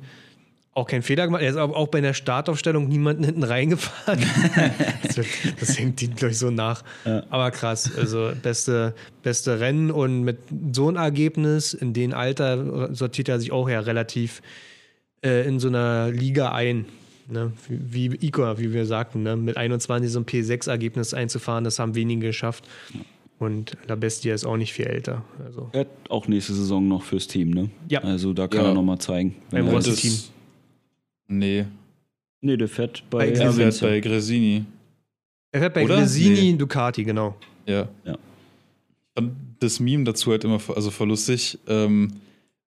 Auch 0.74 0.86
kein 0.86 1.02
Fehler 1.02 1.26
gemacht. 1.26 1.40
Er 1.40 1.50
ist 1.50 1.56
auch 1.56 1.86
bei 1.86 2.00
der 2.00 2.14
Startaufstellung 2.14 2.88
niemanden 2.88 3.22
hinten 3.22 3.44
reingefahren. 3.44 4.18
das, 5.02 5.16
wird, 5.16 5.28
das 5.60 5.78
hängt 5.78 6.02
ihm, 6.02 6.16
glaube 6.16 6.32
ich, 6.32 6.38
so 6.38 6.50
nach. 6.50 6.82
Ja. 7.04 7.22
Aber 7.30 7.52
krass. 7.52 7.90
Also 7.96 8.32
beste, 8.42 8.94
beste 9.22 9.60
Rennen 9.60 9.92
und 9.92 10.24
mit 10.24 10.38
so 10.72 10.88
einem 10.88 10.96
Ergebnis 10.96 11.74
in 11.74 11.92
dem 11.92 12.12
Alter 12.12 12.92
sortiert 12.92 13.28
er 13.28 13.38
sich 13.38 13.52
auch 13.52 13.68
ja 13.68 13.80
relativ 13.80 14.42
äh, 15.24 15.46
in 15.48 15.58
so 15.58 15.68
einer 15.68 16.10
Liga 16.10 16.52
ein. 16.52 16.84
Ne? 17.28 17.52
Wie, 17.68 18.12
wie 18.12 18.26
Igor, 18.26 18.58
wie 18.58 18.72
wir 18.72 18.84
sagten, 18.84 19.22
ne? 19.22 19.34
mit 19.36 19.56
21 19.56 20.10
so 20.12 20.20
ein 20.20 20.26
P6-Ergebnis 20.26 21.14
einzufahren, 21.14 21.64
das 21.64 21.78
haben 21.78 21.94
wenige 21.94 22.26
geschafft. 22.26 22.68
Und 23.38 23.76
La 23.88 23.94
Bestia 23.96 24.34
ist 24.34 24.44
auch 24.44 24.56
nicht 24.58 24.72
viel 24.72 24.86
älter. 24.86 25.24
Also. 25.44 25.68
Er 25.72 25.80
hat 25.80 25.88
auch 26.08 26.28
nächste 26.28 26.52
Saison 26.54 26.86
noch 26.86 27.02
fürs 27.02 27.26
Team, 27.26 27.50
ne? 27.50 27.70
Ja. 27.88 28.00
Also 28.00 28.32
da 28.32 28.46
kann 28.46 28.62
Ja. 28.62 28.68
er 28.68 28.74
nochmal 28.74 28.98
zeigen. 28.98 29.34
Beim 29.50 29.66
er- 29.66 29.72
Rossi 29.72 29.92
Team. 29.94 30.12
Nee, 31.28 31.64
Nee, 32.40 32.58
der 32.58 32.68
fährt 32.68 33.02
bei, 33.08 33.18
Bei 33.18 33.28
er 33.28 33.32
Gresini. 33.46 33.54
fährt 33.72 33.80
bei 33.80 34.00
Gresini. 34.00 34.64
Er 35.50 35.60
fährt 35.60 35.72
bei 35.74 35.84
Oder? 35.84 35.96
Gresini 35.96 36.52
Nee. 36.52 36.56
Ducati, 36.58 37.02
genau. 37.02 37.36
Ja. 37.66 37.88
Ja. 38.04 38.12
Ich 38.12 38.18
fand 39.14 39.32
das 39.60 39.80
Meme 39.80 40.04
dazu 40.04 40.30
halt 40.30 40.44
immer 40.44 40.60
also 40.76 40.90
voll 40.90 41.08
lustig. 41.08 41.58
Ähm, 41.66 42.12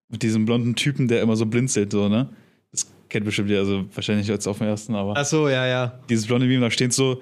mit 0.10 0.24
diesem 0.24 0.46
blonden 0.46 0.74
Typen, 0.76 1.08
der 1.08 1.22
immer 1.22 1.36
so 1.36 1.46
blinzelt, 1.46 1.92
so, 1.92 2.10
ne? 2.10 2.28
Kennt 3.10 3.26
bestimmt 3.26 3.50
ihr, 3.50 3.60
also 3.60 3.86
wahrscheinlich 3.94 4.28
jetzt 4.28 4.48
auf 4.48 4.58
dem 4.58 4.68
ersten, 4.68 4.96
aber 4.96 5.14
Ach 5.16 5.26
so, 5.26 5.48
ja, 5.48 5.66
ja. 5.66 6.00
dieses 6.10 6.28
blonde 6.28 6.46
Meme, 6.48 6.62
da 6.62 6.72
steht 6.72 6.94
so, 6.94 7.22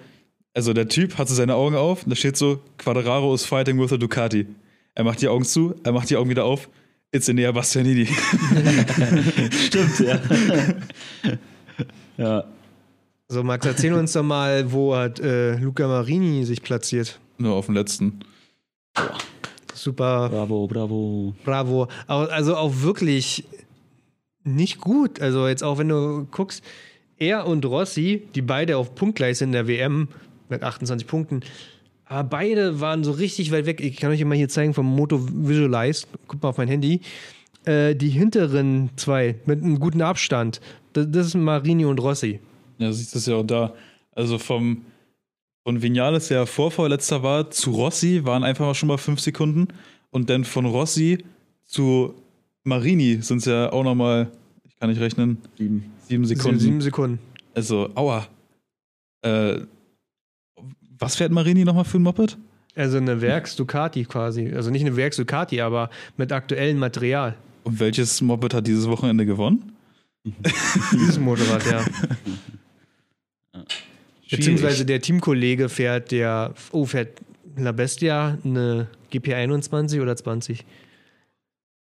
also 0.54 0.74
der 0.74 0.88
Typ 0.88 1.18
hat 1.18 1.28
so 1.30 1.36
seine 1.36 1.56
Augen 1.56 1.76
auf, 1.76 2.04
und 2.04 2.10
da 2.10 2.16
steht 2.16 2.38
so, 2.38 2.62
Quadraro 2.78 3.34
is 3.36 3.46
fighting 3.46 3.80
with 3.80 3.94
a 3.94 3.98
Ducati. 3.98 4.48
Er 4.96 5.04
macht 5.04 5.22
die 5.22 5.28
Augen 5.28 5.44
zu, 5.46 5.76
er 5.84 5.92
macht 5.92 6.10
die 6.10 6.18
Augen 6.18 6.30
wieder 6.30 6.46
auf. 6.46 6.70
It's 7.12 7.30
Enea 7.30 7.52
Bastianini. 7.52 8.08
Stimmt, 9.52 10.00
ja. 10.00 10.20
ja. 12.18 12.44
So, 13.28 13.44
Max, 13.44 13.66
erzähl 13.66 13.94
uns 13.94 14.14
doch 14.14 14.24
mal, 14.24 14.72
wo 14.72 14.96
hat 14.96 15.20
äh, 15.20 15.56
Luca 15.58 15.88
Marini 15.88 16.44
sich 16.46 16.62
platziert? 16.62 17.20
Nur 17.38 17.54
auf 17.54 17.66
dem 17.68 17.76
letzten. 17.76 18.20
Super, 19.74 20.30
Bravo, 20.30 20.68
bravo. 20.68 21.36
bravo. 21.44 21.88
Also 22.08 22.56
auch 22.56 22.74
wirklich 22.82 23.46
nicht 24.46 24.80
gut. 24.80 25.22
Also 25.22 25.48
jetzt 25.48 25.64
auch, 25.64 25.78
wenn 25.78 25.90
du 25.90 26.28
guckst, 26.32 26.64
er 27.18 27.48
und 27.48 27.66
Rossi, 27.66 28.24
die 28.36 28.42
beide 28.42 28.78
auf 28.78 28.96
Punktgleich 28.96 29.38
sind 29.38 29.50
in 29.50 29.54
der 29.54 29.68
WM 29.68 30.10
mit 30.50 30.64
28 30.64 31.08
Punkten, 31.08 31.42
aber 32.06 32.24
beide 32.30 32.80
waren 32.80 33.04
so 33.04 33.12
richtig 33.12 33.52
weit 33.52 33.66
weg. 33.66 33.82
Ich 33.82 33.98
kann 33.98 34.12
euch 34.12 34.24
mal 34.24 34.36
hier 34.36 34.50
zeigen 34.50 34.74
vom 34.74 34.86
Moto 34.86 35.20
Visualize. 35.22 36.06
Guckt 36.28 36.44
mal 36.44 36.50
auf 36.50 36.58
mein 36.58 36.68
Handy. 36.68 37.02
Äh, 37.66 37.96
die 37.96 38.10
hinteren 38.10 38.92
zwei 38.96 39.36
mit 39.46 39.64
einem 39.64 39.80
guten 39.80 40.02
Abstand. 40.02 40.62
Das, 40.94 41.08
das 41.10 41.28
ist 41.28 41.36
Marini 41.36 41.86
und 41.86 42.00
Rossi. 42.00 42.40
Ja, 42.78 42.92
siehst 42.92 43.16
du 43.16 43.18
es 43.18 43.26
ja 43.26 43.36
auch 43.36 43.44
da. 43.44 43.74
Also 44.12 44.38
vom 44.38 44.86
von 45.64 45.82
Vinales, 45.82 46.28
der 46.28 46.46
vorvorletzter 46.46 47.24
war, 47.24 47.50
zu 47.50 47.72
Rossi 47.72 48.24
waren 48.24 48.44
einfach 48.44 48.68
mal 48.68 48.76
schon 48.76 48.88
mal 48.88 49.00
fünf 49.00 49.20
Sekunden. 49.20 49.70
Und 50.12 50.30
dann 50.30 50.44
von 50.44 50.66
Rossi 50.66 51.26
zu 51.66 52.14
Marini 52.66 53.22
sind 53.22 53.38
es 53.38 53.46
ja 53.46 53.72
auch 53.72 53.84
nochmal, 53.84 54.32
ich 54.68 54.76
kann 54.78 54.90
nicht 54.90 55.00
rechnen, 55.00 55.38
Sieben. 55.58 55.86
sieben 56.08 56.26
Sekunden. 56.26 56.60
Sieben 56.60 56.82
Sekunden. 56.82 57.20
Also, 57.54 57.90
aua. 57.96 58.28
Äh, 59.22 59.60
was 60.98 61.16
fährt 61.16 61.32
Marini 61.32 61.64
nochmal 61.64 61.86
für 61.86 62.00
ein 62.00 62.04
Moped? 62.04 62.38
Also 62.76 62.98
eine 62.98 63.22
Werks-Ducati 63.22 64.06
quasi. 64.06 64.52
Also 64.54 64.72
nicht 64.72 64.82
eine 64.82 64.96
Werks-Ducati, 64.96 65.62
aber 65.62 65.90
mit 66.18 66.32
aktuellem 66.32 66.80
Material. 66.80 67.36
Und 67.64 67.80
welches 67.80 68.22
Moped 68.22 68.54
hat 68.54 68.68
dieses 68.68 68.88
Wochenende 68.88 69.26
gewonnen? 69.26 69.72
Dieses 70.92 71.20
Motorrad, 71.20 71.64
ja. 71.68 71.86
Beziehungsweise 74.28 74.84
der 74.84 75.00
Teamkollege 75.00 75.70
fährt 75.70 76.10
der, 76.12 76.56
oh, 76.72 76.86
fährt 76.86 77.20
La 77.56 77.72
Bestia 77.72 78.40
eine 78.44 78.88
GP21 79.14 80.02
oder 80.02 80.16
20? 80.16 80.66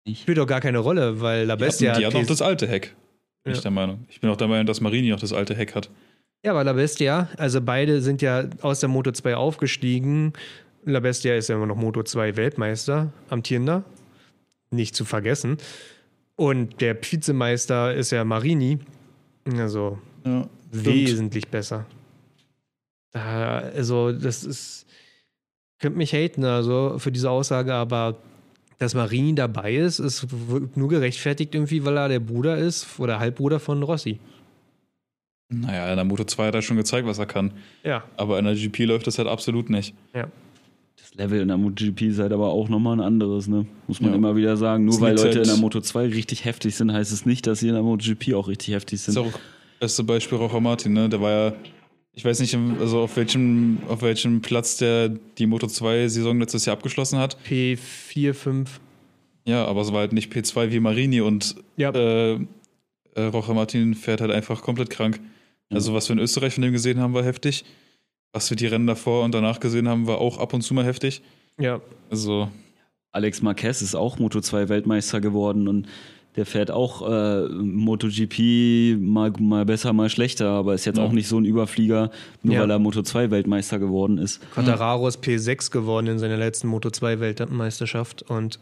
Ich. 0.05 0.21
Spielt 0.21 0.37
doch 0.37 0.47
gar 0.47 0.61
keine 0.61 0.77
Rolle, 0.79 1.19
weil 1.19 1.45
La 1.45 1.55
Bestia 1.55 1.97
die 1.97 2.05
hat 2.05 2.13
noch 2.13 2.21
PS 2.21 2.27
das 2.27 2.41
alte 2.41 2.67
Heck. 2.67 2.95
Bin 3.43 3.51
Ja. 3.53 3.57
ich 3.57 3.61
der 3.61 3.71
Meinung. 3.71 4.05
Ich 4.09 4.21
bin 4.21 4.29
auch 4.29 4.37
der 4.37 4.47
Meinung, 4.47 4.65
dass 4.65 4.79
Marini 4.79 5.13
auch 5.13 5.19
das 5.19 5.33
alte 5.33 5.55
Heck 5.55 5.75
hat. 5.75 5.89
Ja, 6.43 6.51
aber 6.51 6.63
La 6.63 6.73
Bestia, 6.73 7.27
also 7.37 7.59
beide 7.59 8.01
sind 8.01 8.21
ja 8.21 8.45
aus 8.61 8.79
der 8.79 8.89
Moto 8.89 9.11
2 9.11 9.35
aufgestiegen. 9.35 10.33
La 10.85 10.99
Bestia 10.99 11.35
ist 11.35 11.49
ja 11.49 11.55
immer 11.55 11.65
noch 11.65 11.75
Moto 11.75 12.03
2 12.03 12.37
Weltmeister, 12.37 13.11
amtierender. 13.29 13.83
Nicht 14.69 14.95
zu 14.95 15.05
vergessen. 15.05 15.57
Und 16.35 16.81
der 16.81 16.95
Vizemeister 17.01 17.93
ist 17.95 18.11
ja 18.11 18.23
Marini. 18.23 18.77
Also 19.57 19.97
Ja, 20.25 20.47
wesentlich 20.71 21.47
besser. 21.47 21.85
Da, 23.11 23.59
also, 23.59 24.11
das 24.11 24.43
ist. 24.43 24.85
Könnt 25.79 25.97
mich 25.97 26.13
haten, 26.13 26.43
also 26.45 26.99
für 26.99 27.11
diese 27.11 27.29
Aussage, 27.29 27.73
aber 27.73 28.17
dass 28.77 28.93
Marini 28.93 29.33
dabei 29.35 29.75
ist, 29.75 29.99
ist 29.99 30.27
nur 30.75 30.89
gerechtfertigt 30.89 31.55
irgendwie, 31.55 31.83
weil 31.85 31.97
er 31.97 32.09
der 32.09 32.19
Bruder 32.19 32.57
ist 32.57 32.99
oder 32.99 33.19
Halbbruder 33.19 33.59
von 33.59 33.81
Rossi. 33.83 34.19
Naja, 35.49 35.89
in 35.91 35.95
der 35.95 36.05
Moto 36.05 36.23
2 36.23 36.47
hat 36.47 36.55
er 36.55 36.61
schon 36.61 36.77
gezeigt, 36.77 37.07
was 37.07 37.19
er 37.19 37.27
kann. 37.27 37.51
Ja, 37.83 38.03
Aber 38.17 38.39
in 38.39 38.45
der 38.45 38.55
GP 38.55 38.85
läuft 38.85 39.05
das 39.07 39.17
halt 39.17 39.27
absolut 39.27 39.69
nicht. 39.69 39.93
ja. 40.13 40.27
Das 40.97 41.13
Level 41.15 41.41
in 41.41 41.49
der 41.49 41.57
MotoGP 41.57 42.01
ist 42.03 42.19
halt 42.19 42.31
aber 42.31 42.47
auch 42.49 42.67
nochmal 42.69 42.95
ein 42.97 43.01
anderes, 43.01 43.47
ne? 43.47 43.65
Muss 43.87 43.99
man 44.01 44.11
Ja. 44.11 44.15
immer 44.15 44.35
wieder 44.35 44.55
sagen. 44.57 44.85
Nur 44.85 44.95
Es 44.95 45.01
weil 45.01 45.15
Leute 45.15 45.27
halt- 45.27 45.35
in 45.37 45.43
der 45.43 45.57
Moto 45.57 45.79
2 45.81 46.07
richtig 46.07 46.45
heftig 46.45 46.75
sind, 46.75 46.91
heißt 46.91 47.11
es 47.11 47.25
nicht, 47.25 47.45
dass 47.47 47.59
sie 47.59 47.67
in 47.67 47.73
der 47.73 47.83
MotoGP 47.83 48.33
auch 48.33 48.47
richtig 48.47 48.73
heftig 48.73 48.99
Das 48.99 49.09
ist 49.09 49.13
sind. 49.13 49.23
auch 49.23 49.31
das 49.33 49.41
beste 49.79 50.03
Beispiel 50.05 50.37
Rocher 50.37 50.61
Martin, 50.61 50.93
ne? 50.93 51.07
Der 51.09 51.21
war 51.21 51.31
ja, 51.31 51.53
ich 52.15 52.23
weiß 52.25 52.39
nicht, 52.39 52.57
also 52.79 53.01
auf 53.01 53.15
welchem, 53.17 53.77
auf 53.89 54.01
welchem 54.01 54.41
Platz 54.41 54.77
der 54.77 55.09
die 55.09 55.45
Moto 55.45 55.67
2-Saison 55.67 56.39
letztes 56.39 56.65
Jahr 56.65 56.75
abgeschlossen 56.77 57.19
hat. 57.19 57.37
P4, 57.47 58.33
5. 58.33 58.79
Ja, 59.45 59.65
aber 59.65 59.81
es 59.81 59.91
war 59.91 59.99
halt 59.99 60.13
nicht 60.13 60.31
P2 60.33 60.71
wie 60.71 60.79
Marini 60.79 61.21
und 61.21 61.55
Ja. 61.77 61.91
äh, 61.91 62.39
äh, 63.15 63.21
Rocher 63.21 63.53
Martin 63.53 63.93
fährt 63.93 64.21
halt 64.21 64.31
einfach 64.31 64.61
komplett 64.61 64.89
krank. 64.89 65.19
Ja. 65.69 65.75
Also, 65.75 65.93
was 65.93 66.09
wir 66.09 66.13
in 66.13 66.19
Österreich 66.19 66.53
von 66.53 66.63
dem 66.63 66.71
gesehen 66.73 66.99
haben, 66.99 67.13
war 67.13 67.23
heftig. 67.23 67.63
Was 68.33 68.49
wir 68.49 68.57
die 68.57 68.67
Rennen 68.67 68.87
davor 68.87 69.23
und 69.23 69.33
danach 69.33 69.59
gesehen 69.59 69.87
haben, 69.87 70.07
war 70.07 70.17
auch 70.19 70.37
ab 70.37 70.53
und 70.53 70.61
zu 70.61 70.73
mal 70.73 70.85
heftig. 70.85 71.21
Ja, 71.59 71.79
Also, 72.09 72.49
Alex 73.11 73.41
Marquez 73.41 73.81
ist 73.81 73.95
auch 73.95 74.19
Moto 74.19 74.41
2 74.41 74.67
Weltmeister 74.67 75.21
geworden 75.21 75.67
und 75.69 75.87
der 76.35 76.45
fährt 76.45 76.69
auch 76.71 77.01
äh, 77.09 77.47
MotoGP 77.49 78.97
mal, 78.99 79.31
mal 79.39 79.65
besser, 79.65 79.93
mal 79.93 80.09
schlechter, 80.09 80.49
aber 80.49 80.73
ist 80.73 80.85
jetzt 80.85 80.97
Ja. 80.97 81.03
auch 81.05 81.11
nicht 81.11 81.27
so 81.27 81.37
ein 81.39 81.45
Überflieger, 81.45 82.11
nur 82.43 82.55
Ja. 82.55 82.61
weil 82.61 82.71
er 82.71 82.79
Moto 82.79 83.01
2 83.01 83.31
Weltmeister 83.31 83.79
geworden 83.79 84.17
ist. 84.17 84.41
Quattararo 84.51 85.07
ist 85.07 85.23
P6 85.23 85.71
geworden 85.71 86.07
in 86.07 86.19
seiner 86.19 86.37
letzten 86.37 86.67
Moto 86.67 86.89
2 86.89 87.19
Weltmeisterschaft 87.19 88.23
und 88.23 88.59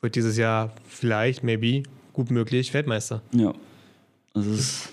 wird 0.00 0.14
dieses 0.16 0.36
Jahr 0.36 0.72
vielleicht, 0.88 1.44
maybe, 1.44 1.82
gut 2.12 2.30
möglich 2.30 2.72
Weltmeister. 2.74 3.22
Ja. 3.34 3.52
Also 4.34 4.50
es 4.52 4.88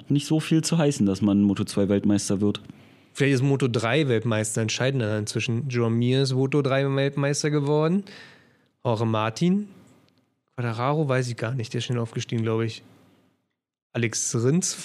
hat 0.00 0.10
nicht 0.10 0.26
so 0.26 0.38
viel 0.40 0.62
zu 0.62 0.78
heißen, 0.78 1.04
dass 1.06 1.22
man 1.22 1.42
Moto 1.42 1.64
2 1.64 1.88
Weltmeister 1.88 2.40
wird. 2.40 2.60
Vielleicht 3.14 3.34
ist 3.34 3.42
Moto 3.42 3.68
3 3.68 4.08
Weltmeister 4.08 4.62
entscheidender 4.62 5.18
inzwischen. 5.18 5.68
Joan 5.68 5.94
Mir 5.94 6.22
ist 6.22 6.32
Moto 6.32 6.62
3 6.62 6.94
Weltmeister 6.96 7.50
geworden. 7.50 8.04
Jorge 8.84 9.04
Martin. 9.04 9.68
Quadraro 10.62 11.08
weiß 11.08 11.28
ich 11.28 11.36
gar 11.36 11.54
nicht, 11.54 11.72
der 11.72 11.78
ist 11.78 11.84
schnell 11.84 11.98
aufgestiegen, 11.98 12.42
glaube 12.42 12.64
ich. 12.66 12.82
Alex 13.92 14.34
Rins, 14.42 14.76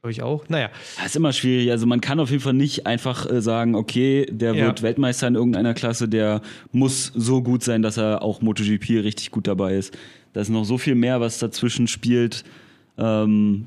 glaube 0.00 0.12
ich 0.12 0.22
auch. 0.22 0.48
Naja, 0.48 0.70
Das 0.96 1.06
ist 1.06 1.16
immer 1.16 1.32
schwierig. 1.32 1.70
Also 1.70 1.86
man 1.86 2.00
kann 2.00 2.20
auf 2.20 2.30
jeden 2.30 2.42
Fall 2.42 2.54
nicht 2.54 2.86
einfach 2.86 3.30
äh, 3.30 3.42
sagen, 3.42 3.74
okay, 3.74 4.26
der 4.30 4.54
Ja. 4.54 4.66
wird 4.66 4.82
Weltmeister 4.82 5.26
in 5.28 5.34
irgendeiner 5.34 5.74
Klasse, 5.74 6.08
der 6.08 6.40
muss 6.72 7.12
so 7.14 7.42
gut 7.42 7.62
sein, 7.62 7.82
dass 7.82 7.96
er 7.96 8.22
auch 8.22 8.40
MotoGP 8.40 9.02
richtig 9.02 9.30
gut 9.30 9.46
dabei 9.46 9.74
ist. 9.76 9.96
Da 10.32 10.40
ist 10.40 10.48
noch 10.48 10.64
so 10.64 10.78
viel 10.78 10.94
mehr, 10.94 11.20
was 11.20 11.38
dazwischen 11.38 11.86
spielt. 11.86 12.44
Ähm, 12.96 13.66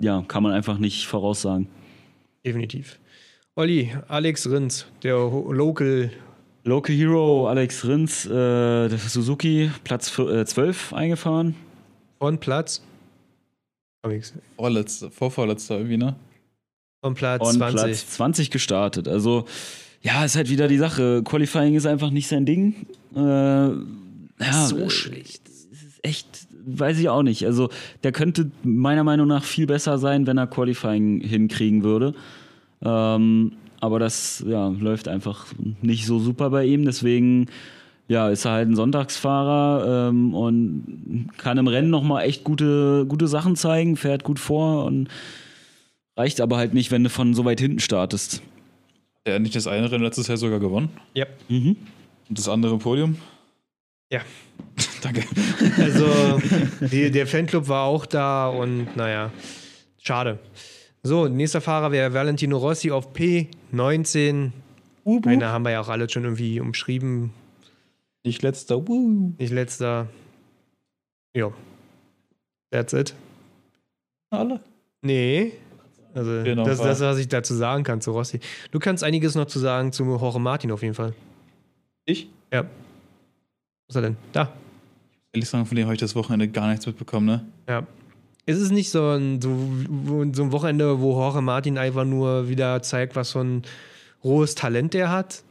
ja, 0.00 0.24
kann 0.28 0.42
man 0.42 0.52
einfach 0.52 0.78
nicht 0.78 1.06
voraussagen. 1.06 1.68
definitiv. 2.44 2.98
Olli, 3.54 3.92
Alex 4.06 4.48
Rins, 4.48 4.86
der 5.02 5.14
Local. 5.16 6.10
Local 6.68 6.94
Hero 6.94 7.48
Alex 7.48 7.84
Rins, 7.86 8.26
äh, 8.26 8.30
der 8.30 8.98
Suzuki, 8.98 9.70
Platz 9.84 10.08
vier- 10.10 10.28
äh, 10.28 10.44
12 10.46 10.92
eingefahren. 10.92 11.54
Von 12.20 12.38
Platz. 12.38 12.82
Vorletzter, 14.56 15.10
vorvorletzter 15.10 15.76
irgendwie, 15.78 15.96
ne? 15.96 16.14
Von 17.02 17.14
Platz 17.14 17.46
Und 17.46 17.54
20. 17.56 17.80
Platz 17.82 18.10
20 18.10 18.50
gestartet. 18.50 19.08
Also 19.08 19.44
ja, 20.02 20.24
ist 20.24 20.36
halt 20.36 20.50
wieder 20.50 20.68
die 20.68 20.78
Sache. 20.78 21.22
Qualifying 21.24 21.74
ist 21.74 21.86
einfach 21.86 22.10
nicht 22.10 22.28
sein 22.28 22.46
Ding. 22.46 22.86
Äh, 23.14 23.18
ja, 23.20 24.66
so 24.66 24.78
äh, 24.78 24.90
schlecht. 24.90 25.48
ist 25.48 25.98
echt, 26.02 26.26
weiß 26.66 26.98
ich 26.98 27.08
auch 27.08 27.22
nicht. 27.22 27.44
Also 27.44 27.70
der 28.04 28.12
könnte 28.12 28.50
meiner 28.62 29.04
Meinung 29.04 29.26
nach 29.26 29.44
viel 29.44 29.66
besser 29.66 29.98
sein, 29.98 30.26
wenn 30.26 30.38
er 30.38 30.46
Qualifying 30.46 31.20
hinkriegen 31.20 31.82
würde. 31.82 32.14
Ähm, 32.82 33.52
aber 33.80 33.98
das 33.98 34.44
ja, 34.46 34.68
läuft 34.68 35.08
einfach 35.08 35.46
nicht 35.82 36.06
so 36.06 36.18
super 36.18 36.50
bei 36.50 36.64
ihm. 36.64 36.84
Deswegen 36.84 37.46
ja, 38.08 38.30
ist 38.30 38.46
er 38.46 38.52
halt 38.52 38.68
ein 38.68 38.76
Sonntagsfahrer 38.76 40.08
ähm, 40.08 40.34
und 40.34 41.28
kann 41.36 41.58
im 41.58 41.68
Rennen 41.68 41.90
nochmal 41.90 42.24
echt 42.24 42.42
gute, 42.42 43.04
gute 43.06 43.28
Sachen 43.28 43.54
zeigen, 43.54 43.96
fährt 43.96 44.24
gut 44.24 44.38
vor 44.38 44.86
und 44.86 45.08
reicht 46.16 46.40
aber 46.40 46.56
halt 46.56 46.72
nicht, 46.74 46.90
wenn 46.90 47.04
du 47.04 47.10
von 47.10 47.34
so 47.34 47.44
weit 47.44 47.60
hinten 47.60 47.80
startest. 47.80 48.42
Der 49.26 49.34
hat 49.34 49.42
nicht 49.42 49.54
das 49.54 49.66
eine 49.66 49.90
Rennen 49.90 50.04
letztes 50.04 50.26
Jahr 50.26 50.38
sogar 50.38 50.58
gewonnen. 50.58 50.88
Ja. 51.14 51.26
Mhm. 51.48 51.76
Und 52.28 52.38
das 52.38 52.48
andere 52.48 52.78
Podium. 52.78 53.18
Ja. 54.10 54.20
Danke. 55.02 55.22
Also, 55.76 56.40
die, 56.90 57.10
der 57.10 57.26
Fanclub 57.26 57.68
war 57.68 57.84
auch 57.84 58.06
da 58.06 58.48
und 58.48 58.96
naja, 58.96 59.30
schade. 60.02 60.38
So, 61.02 61.28
nächster 61.28 61.60
Fahrer 61.60 61.92
wäre 61.92 62.12
Valentino 62.12 62.58
Rossi 62.58 62.90
auf 62.90 63.12
P19. 63.14 64.50
Eine 65.24 65.48
haben 65.48 65.64
wir 65.64 65.70
ja 65.70 65.80
auch 65.80 65.88
alle 65.88 66.08
schon 66.08 66.24
irgendwie 66.24 66.60
umschrieben. 66.60 67.32
Nicht 68.24 68.42
letzter. 68.42 68.86
Woo. 68.86 69.32
Nicht 69.38 69.52
letzter. 69.52 70.08
Ja. 71.34 71.50
That's 72.70 72.92
it. 72.92 73.14
Alle. 74.30 74.60
Nee. 75.02 75.52
Also, 76.14 76.42
Genau, 76.42 76.64
das 76.64 76.78
ist 76.78 76.84
das, 76.84 77.00
was 77.00 77.18
ich 77.18 77.28
dazu 77.28 77.54
sagen 77.54 77.84
kann 77.84 78.00
zu 78.00 78.10
Rossi. 78.10 78.40
Du 78.70 78.78
kannst 78.78 79.04
einiges 79.04 79.34
noch 79.34 79.46
zu 79.46 79.58
sagen 79.58 79.92
zu 79.92 80.04
Jorge 80.04 80.38
Martin 80.38 80.72
auf 80.72 80.82
jeden 80.82 80.94
Fall. 80.94 81.14
Ich? 82.04 82.28
Ja. 82.52 82.62
Was 82.62 82.70
ist 83.90 83.96
er 83.96 84.02
denn? 84.02 84.16
Da. 84.32 84.52
Ehrlich 85.32 85.48
sagen, 85.48 85.64
von 85.64 85.76
dem 85.76 85.84
habe 85.84 85.94
ich 85.94 86.00
das 86.00 86.14
Wochenende 86.14 86.48
gar 86.48 86.68
nichts 86.68 86.86
mitbekommen, 86.86 87.26
ne? 87.26 87.46
Ja. 87.68 87.86
Ist 88.48 88.62
es 88.62 88.70
nicht 88.70 88.88
so 88.88 89.10
ein, 89.10 89.42
so, 89.42 89.50
so 90.32 90.42
ein 90.42 90.52
Wochenende, 90.52 91.02
wo 91.02 91.12
Jorge 91.12 91.42
Martin 91.42 91.76
einfach 91.76 92.06
nur 92.06 92.48
wieder 92.48 92.80
zeigt, 92.80 93.14
was 93.14 93.32
für 93.32 93.40
ein 93.40 93.62
rohes 94.24 94.54
Talent 94.54 94.94
der 94.94 95.10
hat? 95.10 95.42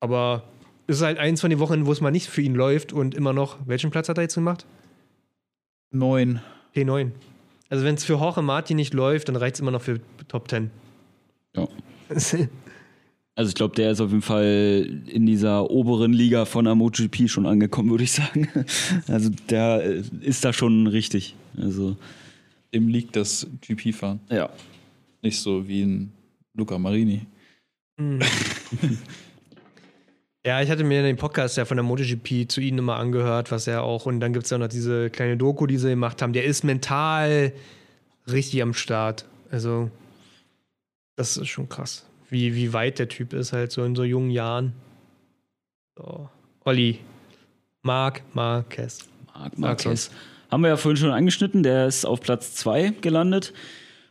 Aber 0.00 0.42
es 0.86 0.96
ist 0.96 1.02
halt 1.02 1.18
eins 1.18 1.42
von 1.42 1.50
den 1.50 1.58
Wochenenden, 1.58 1.86
wo 1.86 1.92
es 1.92 2.00
mal 2.00 2.10
nicht 2.10 2.28
für 2.28 2.40
ihn 2.40 2.54
läuft 2.54 2.94
und 2.94 3.14
immer 3.14 3.34
noch. 3.34 3.58
Welchen 3.66 3.90
Platz 3.90 4.08
hat 4.08 4.16
er 4.16 4.22
jetzt 4.22 4.36
gemacht? 4.36 4.64
Neun. 5.90 6.40
P9. 6.74 7.10
Also, 7.68 7.84
wenn 7.84 7.96
es 7.96 8.04
für 8.04 8.14
Jorge 8.14 8.40
Martin 8.40 8.76
nicht 8.76 8.94
läuft, 8.94 9.28
dann 9.28 9.36
reicht 9.36 9.56
es 9.56 9.60
immer 9.60 9.70
noch 9.70 9.82
für 9.82 10.00
Top 10.28 10.48
10. 10.48 10.70
Ja. 11.54 11.68
Also 13.34 13.48
ich 13.48 13.54
glaube, 13.54 13.74
der 13.74 13.92
ist 13.92 14.00
auf 14.02 14.10
jeden 14.10 14.20
Fall 14.20 15.00
in 15.06 15.24
dieser 15.24 15.70
oberen 15.70 16.12
Liga 16.12 16.44
von 16.44 16.66
MotoGP 16.66 17.30
schon 17.30 17.46
angekommen, 17.46 17.88
würde 17.88 18.04
ich 18.04 18.12
sagen. 18.12 18.46
Also 19.08 19.30
der 19.48 19.82
äh, 19.82 20.02
ist 20.20 20.44
da 20.44 20.52
schon 20.52 20.86
richtig. 20.86 21.34
Also 21.56 21.96
Dem 22.74 22.88
liegt 22.88 23.16
das 23.16 23.46
GP-Fahren. 23.60 24.20
ja. 24.30 24.50
Nicht 25.24 25.40
so 25.40 25.68
wie 25.68 25.82
ein 25.82 26.12
Luca 26.54 26.78
Marini. 26.78 27.26
Hm. 27.98 28.20
Ja, 30.44 30.60
ich 30.60 30.70
hatte 30.70 30.82
mir 30.82 31.02
den 31.02 31.16
Podcast 31.16 31.56
ja 31.56 31.64
von 31.64 31.76
der 31.76 31.84
MotoGP 31.84 32.50
zu 32.50 32.60
ihnen 32.60 32.78
immer 32.78 32.96
angehört, 32.96 33.52
was 33.52 33.68
er 33.68 33.84
auch, 33.84 34.06
und 34.06 34.18
dann 34.18 34.32
gibt 34.32 34.46
es 34.46 34.50
ja 34.50 34.58
noch 34.58 34.66
diese 34.66 35.08
kleine 35.08 35.36
Doku, 35.36 35.66
die 35.68 35.76
sie 35.76 35.90
gemacht 35.90 36.20
haben. 36.20 36.32
Der 36.32 36.44
ist 36.44 36.64
mental 36.64 37.52
richtig 38.26 38.60
am 38.60 38.74
Start. 38.74 39.24
Also, 39.52 39.88
das 41.14 41.36
ist 41.36 41.46
schon 41.46 41.68
krass, 41.68 42.04
wie, 42.28 42.56
wie 42.56 42.72
weit 42.72 42.98
der 42.98 43.08
Typ 43.08 43.34
ist, 43.34 43.52
halt 43.52 43.70
so 43.70 43.84
in 43.84 43.94
so 43.94 44.02
jungen 44.02 44.30
Jahren. 44.30 44.72
So. 45.96 46.28
Olli, 46.64 46.98
Marc 47.82 48.22
Marquez. 48.34 49.08
Marc 49.32 49.52
Sag's 49.56 49.84
Marquez. 49.84 50.10
Haben 50.52 50.64
wir 50.64 50.68
ja 50.68 50.76
vorhin 50.76 50.98
schon 50.98 51.12
angeschnitten, 51.12 51.62
der 51.62 51.86
ist 51.86 52.04
auf 52.04 52.20
Platz 52.20 52.54
2 52.56 52.92
gelandet. 53.00 53.54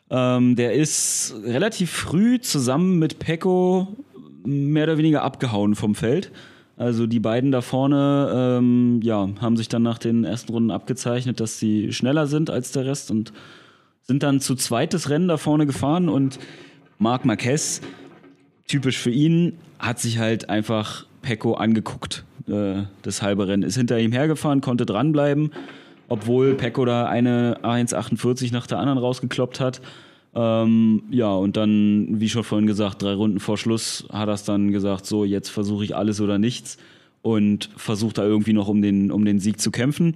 Ähm, 0.10 0.56
der 0.56 0.74
ist 0.74 1.36
relativ 1.46 1.92
früh 1.92 2.42
zusammen 2.42 2.98
mit 2.98 3.20
Pecco 3.20 3.96
mehr 4.44 4.86
oder 4.86 4.98
weniger 4.98 5.22
abgehauen 5.22 5.76
vom 5.76 5.94
Feld. 5.94 6.32
Also 6.78 7.06
die 7.06 7.20
beiden 7.20 7.52
da 7.52 7.62
vorne 7.62 8.58
ähm, 8.58 9.02
ja, 9.04 9.30
haben 9.39 9.56
sich 9.56 9.70
dann 9.70 9.84
nach 9.84 10.00
den 10.00 10.24
ersten 10.24 10.52
Runden 10.52 10.72
abgezeichnet, 10.72 11.39
dass 11.39 11.60
sie 11.60 11.94
schneller 11.94 12.26
sind 12.26 12.50
als 12.50 12.72
der 12.72 12.88
Rest 12.88 13.12
und 13.12 13.34
sind 14.02 14.24
dann 14.24 14.39
zu 14.39 14.56
zweites 14.56 15.12
Rennen 15.12 15.28
da 15.28 15.38
vorne 15.38 15.68
gefahren 15.68 16.10
und 16.10 16.39
Marc 16.98 17.24
Marquez, 17.24 17.82
typisch 18.68 18.98
für 18.98 19.12
ihn, 19.12 19.60
hat 19.78 20.00
sich 20.00 20.18
halt 20.18 20.50
einfach 20.50 21.06
Pecco 21.22 21.54
angeguckt. 21.54 22.26
Äh, 22.48 22.86
das 23.04 23.22
halbe 23.22 23.48
Rennen 23.48 23.62
ist 23.62 23.78
hinter 23.78 24.00
ihm 24.00 24.12
hergefahren, 24.12 24.62
konnte 24.62 24.88
dranbleiben, 24.88 25.52
obwohl 26.12 26.55
Pecco 26.55 26.84
da 26.84 27.05
eine 27.05 27.59
1,48 27.64 28.51
nach 28.51 28.68
der 28.68 28.80
anderen 28.80 28.99
rausgekloppt 28.99 29.62
hat. 29.62 29.82
Ähm, 30.36 31.03
ja, 31.09 31.34
und 31.34 31.55
dann, 31.55 32.20
wie 32.20 32.28
schon 32.28 32.43
vorhin 32.43 32.68
gesagt, 32.68 33.01
drei 33.01 33.14
Runden 33.14 33.39
vor 33.39 33.57
Schluss 33.57 34.05
hat 34.12 34.28
er 34.28 34.34
es 34.34 34.43
dann 34.43 34.74
gesagt, 34.74 35.05
so, 35.05 35.24
jetzt 35.24 35.47
versuche 35.47 35.86
ich 35.86 35.95
alles 35.95 36.20
oder 36.20 36.38
nichts 36.38 36.78
und 37.22 37.70
versucht 37.78 38.18
da 38.18 38.26
irgendwie 38.26 38.51
noch 38.51 38.68
um 38.68 38.82
den, 38.82 39.09
um 39.09 39.24
den 39.24 39.39
Sieg 39.39 39.62
zu 39.62 39.72
kämpfen. 39.72 40.16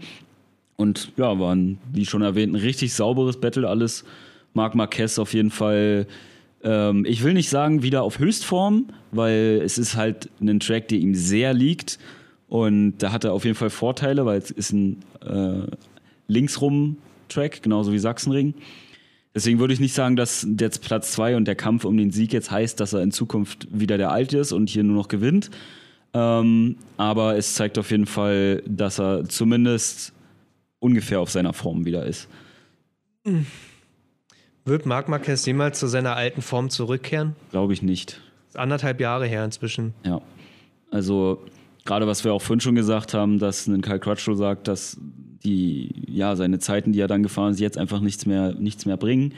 Und 0.76 1.14
ja, 1.16 1.40
war 1.40 1.58
wie 1.94 2.06
schon 2.06 2.24
erwähnt, 2.24 2.52
ein 2.52 2.60
richtig 2.60 2.94
sauberes 2.94 3.40
Battle 3.40 3.66
alles. 3.66 4.04
Marc 4.54 4.76
Marquez 4.76 5.18
auf 5.18 5.34
jeden 5.34 5.50
Fall, 5.50 6.08
ähm, 6.62 7.06
ich 7.06 7.24
will 7.24 7.34
nicht 7.34 7.48
sagen 7.48 7.84
wieder 7.84 8.04
auf 8.04 8.20
Höchstform, 8.20 8.88
weil 9.14 9.62
es 9.64 9.78
ist 9.78 9.96
halt 9.96 10.30
ein 10.42 10.60
Track, 10.60 10.90
der 10.90 10.98
ihm 10.98 11.16
sehr 11.16 11.54
liegt. 11.54 12.00
Und 12.56 13.00
da 13.00 13.12
hat 13.12 13.26
er 13.26 13.34
auf 13.34 13.44
jeden 13.44 13.58
Fall 13.58 13.70
Vorteile, 13.70 14.26
weil 14.26 14.38
es 14.38 14.50
ist 14.50 14.72
ein 14.72 15.04
äh, 15.20 15.68
Linksrum-Track, 16.28 17.62
genauso 17.62 17.92
wie 17.92 18.00
Sachsenring. 18.00 18.54
Deswegen 19.34 19.60
würde 19.60 19.74
ich 19.74 19.82
nicht 19.82 19.94
sagen, 19.94 20.16
dass 20.16 20.48
jetzt 20.58 20.82
Platz 20.82 21.12
zwei 21.12 21.36
und 21.36 21.50
der 21.50 21.56
Kampf 21.56 21.84
um 21.84 21.98
den 21.98 22.12
Sieg 22.12 22.32
jetzt 22.32 22.52
heißt, 22.52 22.80
dass 22.80 22.94
er 22.94 23.02
in 23.02 23.12
Zukunft 23.12 23.68
wieder 23.78 23.98
der 23.98 24.10
Alte 24.14 24.38
ist 24.38 24.54
und 24.54 24.70
hier 24.70 24.86
nur 24.86 24.96
noch 24.96 25.10
gewinnt. 25.10 25.52
Ähm, 26.14 26.78
aber 26.96 27.36
es 27.36 27.56
zeigt 27.56 27.78
auf 27.78 27.92
jeden 27.92 28.06
Fall, 28.06 28.64
dass 28.66 29.02
er 29.02 29.26
zumindest 29.26 30.14
ungefähr 30.80 31.20
auf 31.20 31.32
seiner 31.32 31.52
Form 31.52 31.84
wieder 31.84 32.06
ist. 32.06 32.30
Wird 34.64 34.86
Marc 34.86 35.10
Marquez 35.10 35.46
jemals 35.46 35.78
zu 35.78 35.88
seiner 35.88 36.16
alten 36.16 36.42
Form 36.42 36.70
zurückkehren? 36.70 37.36
Glaube 37.52 37.74
ich 37.74 37.82
nicht. 37.82 38.22
Ist 38.48 38.58
anderthalb 38.58 39.02
Jahre 39.02 39.28
her 39.28 39.44
inzwischen. 39.44 39.94
Ja. 40.06 40.22
Also, 40.90 41.44
gerade 41.86 42.08
was 42.08 42.24
wir 42.24 42.34
auch 42.34 42.42
vorhin 42.42 42.60
schon 42.60 42.76
gesagt 42.76 43.14
haben, 43.14 43.40
dass 43.40 43.68
ein 43.68 43.82
Kyle 43.82 44.00
Crutchlow 44.00 44.36
sagt, 44.36 44.68
dass 44.68 44.98
die, 45.44 45.92
ja, 46.08 46.36
seine 46.36 46.60
Zeiten, 46.60 46.92
die 46.92 47.00
er 47.00 47.08
dann 47.08 47.24
gefahren 47.24 47.54
ist, 47.54 47.60
jetzt 47.60 47.78
einfach 47.78 48.02
nichts 48.02 48.26
mehr, 48.26 48.54
nichts 48.56 48.86
mehr 48.86 48.98
bringen. 48.98 49.34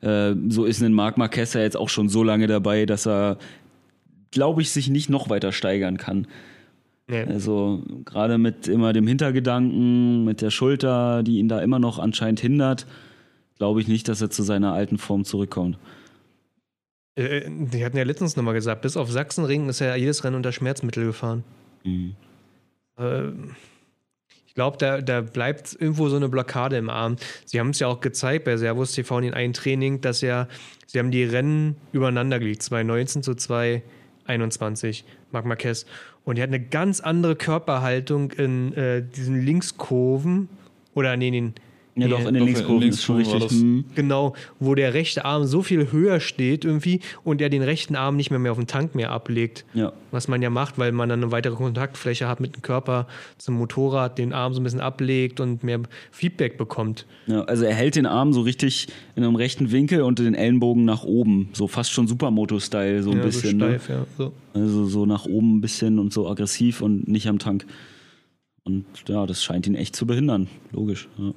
Äh, 0.00 0.34
so 0.48 0.64
ist 0.64 0.82
ein 0.82 0.94
Marc 0.94 1.18
Marquez 1.18 1.52
ja 1.52 1.60
jetzt 1.60 1.76
auch 1.76 1.90
schon 1.90 2.08
so 2.08 2.22
lange 2.22 2.46
dabei, 2.46 2.86
dass 2.86 3.06
er, 3.06 3.36
glaube 4.30 4.62
ich, 4.62 4.70
sich 4.70 4.88
nicht 4.88 5.10
noch 5.10 5.28
weiter 5.28 5.52
steigern 5.52 5.98
kann. 5.98 6.26
Nee. 7.06 7.24
Also 7.24 7.82
gerade 8.04 8.38
mit 8.38 8.68
immer 8.68 8.92
dem 8.92 9.06
Hintergedanken, 9.06 10.24
mit 10.24 10.40
der 10.40 10.50
Schulter, 10.50 11.22
die 11.22 11.38
ihn 11.38 11.48
da 11.48 11.60
immer 11.60 11.78
noch 11.78 11.98
anscheinend 11.98 12.40
hindert, 12.40 12.86
glaube 13.58 13.80
ich 13.80 13.88
nicht, 13.88 14.08
dass 14.08 14.22
er 14.22 14.30
zu 14.30 14.42
seiner 14.42 14.72
alten 14.72 14.96
Form 14.96 15.24
zurückkommt. 15.24 15.76
Äh, 17.16 17.50
Die 17.50 17.84
hatten 17.84 17.96
ja 17.96 18.04
letztens 18.04 18.36
nochmal 18.36 18.54
gesagt, 18.54 18.80
bis 18.80 18.96
auf 18.96 19.10
Sachsenring 19.10 19.68
ist 19.68 19.82
er 19.82 19.96
jedes 19.96 20.24
Rennen 20.24 20.36
unter 20.36 20.52
Schmerzmittel 20.52 21.04
gefahren. 21.04 21.44
Mhm. 21.84 22.14
Äh, 22.98 23.28
Ich 24.46 24.54
glaube, 24.54 24.78
da, 24.78 25.00
da 25.00 25.20
bleibt 25.20 25.76
irgendwo 25.78 26.08
so 26.08 26.16
eine 26.16 26.28
Blockade 26.28 26.76
im 26.76 26.90
Arm. 26.90 27.16
Sie 27.44 27.60
haben 27.60 27.70
es 27.70 27.78
ja 27.78 27.86
auch 27.86 28.00
gezeigt 28.00 28.44
bei 28.44 28.56
Servus 28.56 28.92
TV 28.92 29.20
in 29.20 29.32
einem 29.32 29.52
Training, 29.52 30.00
dass 30.00 30.22
ja, 30.22 30.48
sie 30.86 30.98
haben 30.98 31.12
die 31.12 31.22
Rennen 31.22 31.76
übereinander 31.92 32.40
gelegt, 32.40 32.62
2019 32.64 33.22
zu 33.22 33.34
2021, 33.36 35.04
Marc 35.30 35.44
Marquez. 35.46 35.86
Und 36.24 36.36
er 36.36 36.42
hat 36.42 36.50
eine 36.50 36.60
ganz 36.60 37.00
andere 37.00 37.36
Körperhaltung 37.36 38.32
in 38.32 38.74
äh, 38.74 39.02
diesen 39.02 39.40
Linkskurven 39.40 40.48
oder 40.94 41.14
in 41.14 41.20
den 41.20 41.54
Ja, 42.00 42.06
Nee, 42.06 42.12
doch, 42.12 42.26
in 42.26 42.34
den 42.34 42.44
Linkskurven 42.44 42.88
ist 42.88 43.02
schon 43.02 43.16
richtig. 43.16 43.52
Mhm. 43.52 43.84
Genau, 43.94 44.34
wo 44.58 44.74
der 44.74 44.94
rechte 44.94 45.24
Arm 45.24 45.44
so 45.44 45.62
viel 45.62 45.92
höher 45.92 46.20
steht 46.20 46.64
irgendwie 46.64 47.00
und 47.24 47.40
er 47.40 47.48
den 47.48 47.62
rechten 47.62 47.96
Arm 47.96 48.16
nicht 48.16 48.30
mehr, 48.30 48.38
mehr 48.38 48.52
auf 48.52 48.58
den 48.58 48.66
Tank 48.66 48.94
mehr 48.94 49.10
ablegt. 49.10 49.64
Ja. 49.74 49.92
Was 50.10 50.28
man 50.28 50.42
ja 50.42 50.50
macht, 50.50 50.78
weil 50.78 50.92
man 50.92 51.08
dann 51.08 51.22
eine 51.22 51.32
weitere 51.32 51.54
Kontaktfläche 51.54 52.26
hat 52.28 52.40
mit 52.40 52.56
dem 52.56 52.62
Körper 52.62 53.06
zum 53.38 53.54
Motorrad, 53.56 54.18
den 54.18 54.32
Arm 54.32 54.54
so 54.54 54.60
ein 54.60 54.64
bisschen 54.64 54.80
ablegt 54.80 55.40
und 55.40 55.62
mehr 55.62 55.80
Feedback 56.10 56.58
bekommt. 56.58 57.06
ja, 57.26 57.42
also 57.42 57.64
er 57.64 57.74
hält 57.74 57.96
den 57.96 58.06
Arm 58.06 58.32
so 58.32 58.40
richtig 58.40 58.88
in 59.14 59.24
einem 59.24 59.36
rechten 59.36 59.70
Winkel 59.70 60.02
und 60.02 60.18
den 60.18 60.34
Ellenbogen 60.34 60.84
nach 60.84 61.04
oben. 61.04 61.50
So 61.52 61.68
fast 61.68 61.92
schon 61.92 62.08
Supermoto-Style, 62.08 63.02
so 63.02 63.10
ein 63.10 63.18
ja, 63.18 63.24
bisschen. 63.24 63.60
so 63.60 63.66
ne? 63.66 63.78
steif, 63.78 63.88
ja. 63.88 64.06
So. 64.16 64.32
Also 64.54 64.86
so 64.86 65.06
nach 65.06 65.26
oben 65.26 65.56
ein 65.56 65.60
bisschen 65.60 65.98
und 65.98 66.12
so 66.12 66.28
aggressiv 66.28 66.80
und 66.80 67.08
nicht 67.08 67.28
am 67.28 67.38
Tank. 67.38 67.66
Und 68.64 68.84
ja, 69.08 69.26
das 69.26 69.42
scheint 69.42 69.66
ihn 69.66 69.74
echt 69.74 69.96
zu 69.96 70.06
behindern. 70.06 70.48
Logisch. 70.72 71.08
Ja. 71.18 71.32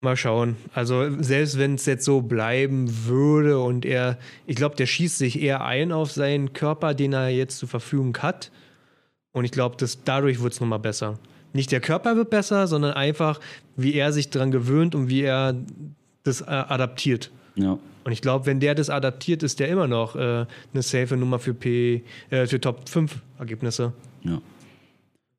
Mal 0.00 0.16
schauen. 0.16 0.56
Also 0.74 1.08
selbst 1.22 1.58
wenn 1.58 1.76
es 1.76 1.86
jetzt 1.86 2.04
so 2.04 2.20
bleiben 2.20 3.06
würde 3.06 3.58
und 3.58 3.86
er, 3.86 4.18
ich 4.46 4.56
glaube, 4.56 4.76
der 4.76 4.86
schießt 4.86 5.16
sich 5.16 5.40
eher 5.40 5.64
ein 5.64 5.92
auf 5.92 6.12
seinen 6.12 6.52
Körper, 6.52 6.94
den 6.94 7.14
er 7.14 7.30
jetzt 7.30 7.58
zur 7.58 7.68
Verfügung 7.68 8.16
hat. 8.18 8.50
Und 9.32 9.44
ich 9.44 9.50
glaube, 9.50 9.76
dass 9.76 10.04
dadurch 10.04 10.42
wird 10.42 10.52
es 10.52 10.60
nochmal 10.60 10.78
besser. 10.78 11.18
Nicht 11.54 11.72
der 11.72 11.80
Körper 11.80 12.16
wird 12.16 12.30
besser, 12.30 12.66
sondern 12.66 12.92
einfach, 12.92 13.40
wie 13.76 13.94
er 13.94 14.12
sich 14.12 14.28
daran 14.28 14.50
gewöhnt 14.50 14.94
und 14.94 15.08
wie 15.08 15.22
er 15.22 15.54
das 16.24 16.40
äh, 16.40 16.44
adaptiert. 16.46 17.30
Ja. 17.54 17.78
Und 18.04 18.12
ich 18.12 18.20
glaube, 18.20 18.46
wenn 18.46 18.60
der 18.60 18.74
das 18.74 18.90
adaptiert, 18.90 19.42
ist 19.42 19.60
der 19.60 19.68
immer 19.68 19.86
noch 19.86 20.16
äh, 20.16 20.18
eine 20.20 20.82
safe 20.82 21.16
Nummer 21.16 21.38
für 21.38 21.54
P, 21.54 22.02
äh, 22.30 22.46
für 22.46 22.60
Top 22.60 22.88
5 22.88 23.16
Ergebnisse. 23.38 23.92
Ja. 24.22 24.40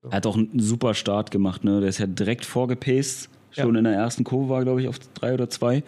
Er 0.10 0.18
hat 0.18 0.26
auch 0.26 0.36
einen 0.36 0.60
super 0.60 0.94
Start 0.94 1.32
gemacht, 1.32 1.64
ne? 1.64 1.80
Der 1.80 1.90
ist 1.90 1.98
ja 1.98 2.08
direkt 2.08 2.46
vorgepaced. 2.46 3.30
Schon 3.52 3.74
ja. 3.76 3.80
in 3.80 3.84
der 3.86 3.94
ersten 3.94 4.24
Kurve 4.24 4.50
war, 4.50 4.64
glaube 4.64 4.82
ich, 4.82 4.88
auf 4.88 5.00
drei 5.14 5.34
oder 5.34 5.50
zwei. 5.50 5.84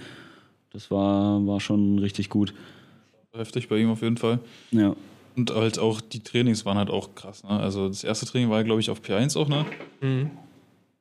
Das 0.72 0.90
war, 0.90 1.46
war 1.46 1.60
schon 1.60 2.00
richtig 2.00 2.30
gut. 2.30 2.54
Heftig 3.34 3.68
bei 3.68 3.78
ihm 3.78 3.90
auf 3.90 4.02
jeden 4.02 4.18
Fall. 4.18 4.40
Ja. 4.72 4.96
Und 5.36 5.54
halt 5.54 5.78
auch 5.78 6.02
die 6.02 6.22
Trainings 6.22 6.66
waren 6.66 6.78
halt 6.78 6.90
auch 6.90 7.14
krass. 7.14 7.44
Ne? 7.44 7.52
Also 7.52 7.88
das 7.88 8.04
erste 8.04 8.26
Training 8.26 8.50
war, 8.50 8.64
glaube 8.64 8.80
ich, 8.82 8.90
auf 8.90 9.02
P1 9.02 9.38
auch, 9.38 9.48
ne? 9.48 9.66
Mhm. 10.02 10.32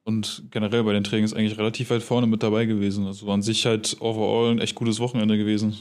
Und 0.05 0.45
generell 0.51 0.85
bei 0.85 0.93
den 0.93 1.05
Trainings 1.05 1.35
eigentlich 1.35 1.59
relativ 1.59 1.91
weit 1.91 2.03
vorne 2.03 2.27
mit 2.27 2.43
dabei 2.43 2.65
gewesen. 2.67 3.07
Also 3.07 3.31
an 3.31 3.43
sich 3.43 3.67
halt 3.67 3.97
overall 4.01 4.53
ein 4.53 4.61
echt 4.61 4.75
gutes 4.75 5.01
Wochenende 5.01 5.37
gewesen. 5.37 5.77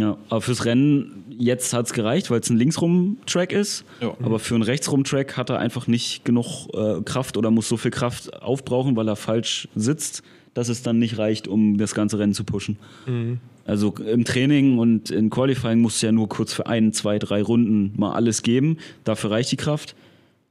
Ja, 0.00 0.16
aber 0.30 0.40
fürs 0.40 0.64
Rennen 0.64 1.26
jetzt 1.28 1.74
hat 1.74 1.84
es 1.84 1.92
gereicht, 1.92 2.30
weil 2.30 2.40
es 2.40 2.48
ein 2.48 2.56
Linksrum-Track 2.56 3.52
ist. 3.52 3.84
Ja. 4.00 4.14
Aber 4.22 4.38
für 4.38 4.54
einen 4.54 4.62
Rechtsrum-Track 4.62 5.36
hat 5.36 5.50
er 5.50 5.58
einfach 5.58 5.86
nicht 5.86 6.24
genug 6.24 6.68
äh, 6.72 7.02
Kraft 7.02 7.36
oder 7.36 7.50
muss 7.50 7.68
so 7.68 7.76
viel 7.76 7.90
Kraft 7.90 8.42
aufbrauchen, 8.42 8.96
weil 8.96 9.06
er 9.08 9.16
falsch 9.16 9.68
sitzt, 9.74 10.22
dass 10.54 10.70
es 10.70 10.82
dann 10.82 10.98
nicht 10.98 11.18
reicht, 11.18 11.48
um 11.48 11.76
das 11.76 11.94
ganze 11.94 12.18
Rennen 12.18 12.32
zu 12.32 12.44
pushen. 12.44 12.78
Mhm. 13.06 13.40
Also 13.66 13.94
im 13.98 14.24
Training 14.24 14.78
und 14.78 15.10
in 15.10 15.28
Qualifying 15.28 15.80
musst 15.80 16.00
du 16.00 16.06
ja 16.06 16.12
nur 16.12 16.30
kurz 16.30 16.54
für 16.54 16.66
ein, 16.66 16.94
zwei, 16.94 17.18
drei 17.18 17.42
Runden 17.42 17.92
mal 17.98 18.14
alles 18.14 18.42
geben. 18.42 18.78
Dafür 19.04 19.32
reicht 19.32 19.52
die 19.52 19.56
Kraft. 19.56 19.94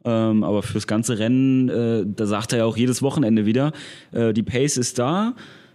Ähm, 0.05 0.43
aber 0.43 0.61
fürs 0.61 0.85
ganze 0.85 1.17
Rennen, 1.17 1.69
äh, 1.69 2.05
da 2.05 2.27
sagt 2.27 2.53
er 2.53 2.59
ja 2.59 2.65
auch 2.65 2.77
jedes 2.77 3.01
Wochenende 3.01 3.45
wieder, 3.47 3.73
äh, 4.11 4.31
die 4.31 4.43
Pace 4.43 4.77
ist 4.77 4.99
da. 4.99 5.33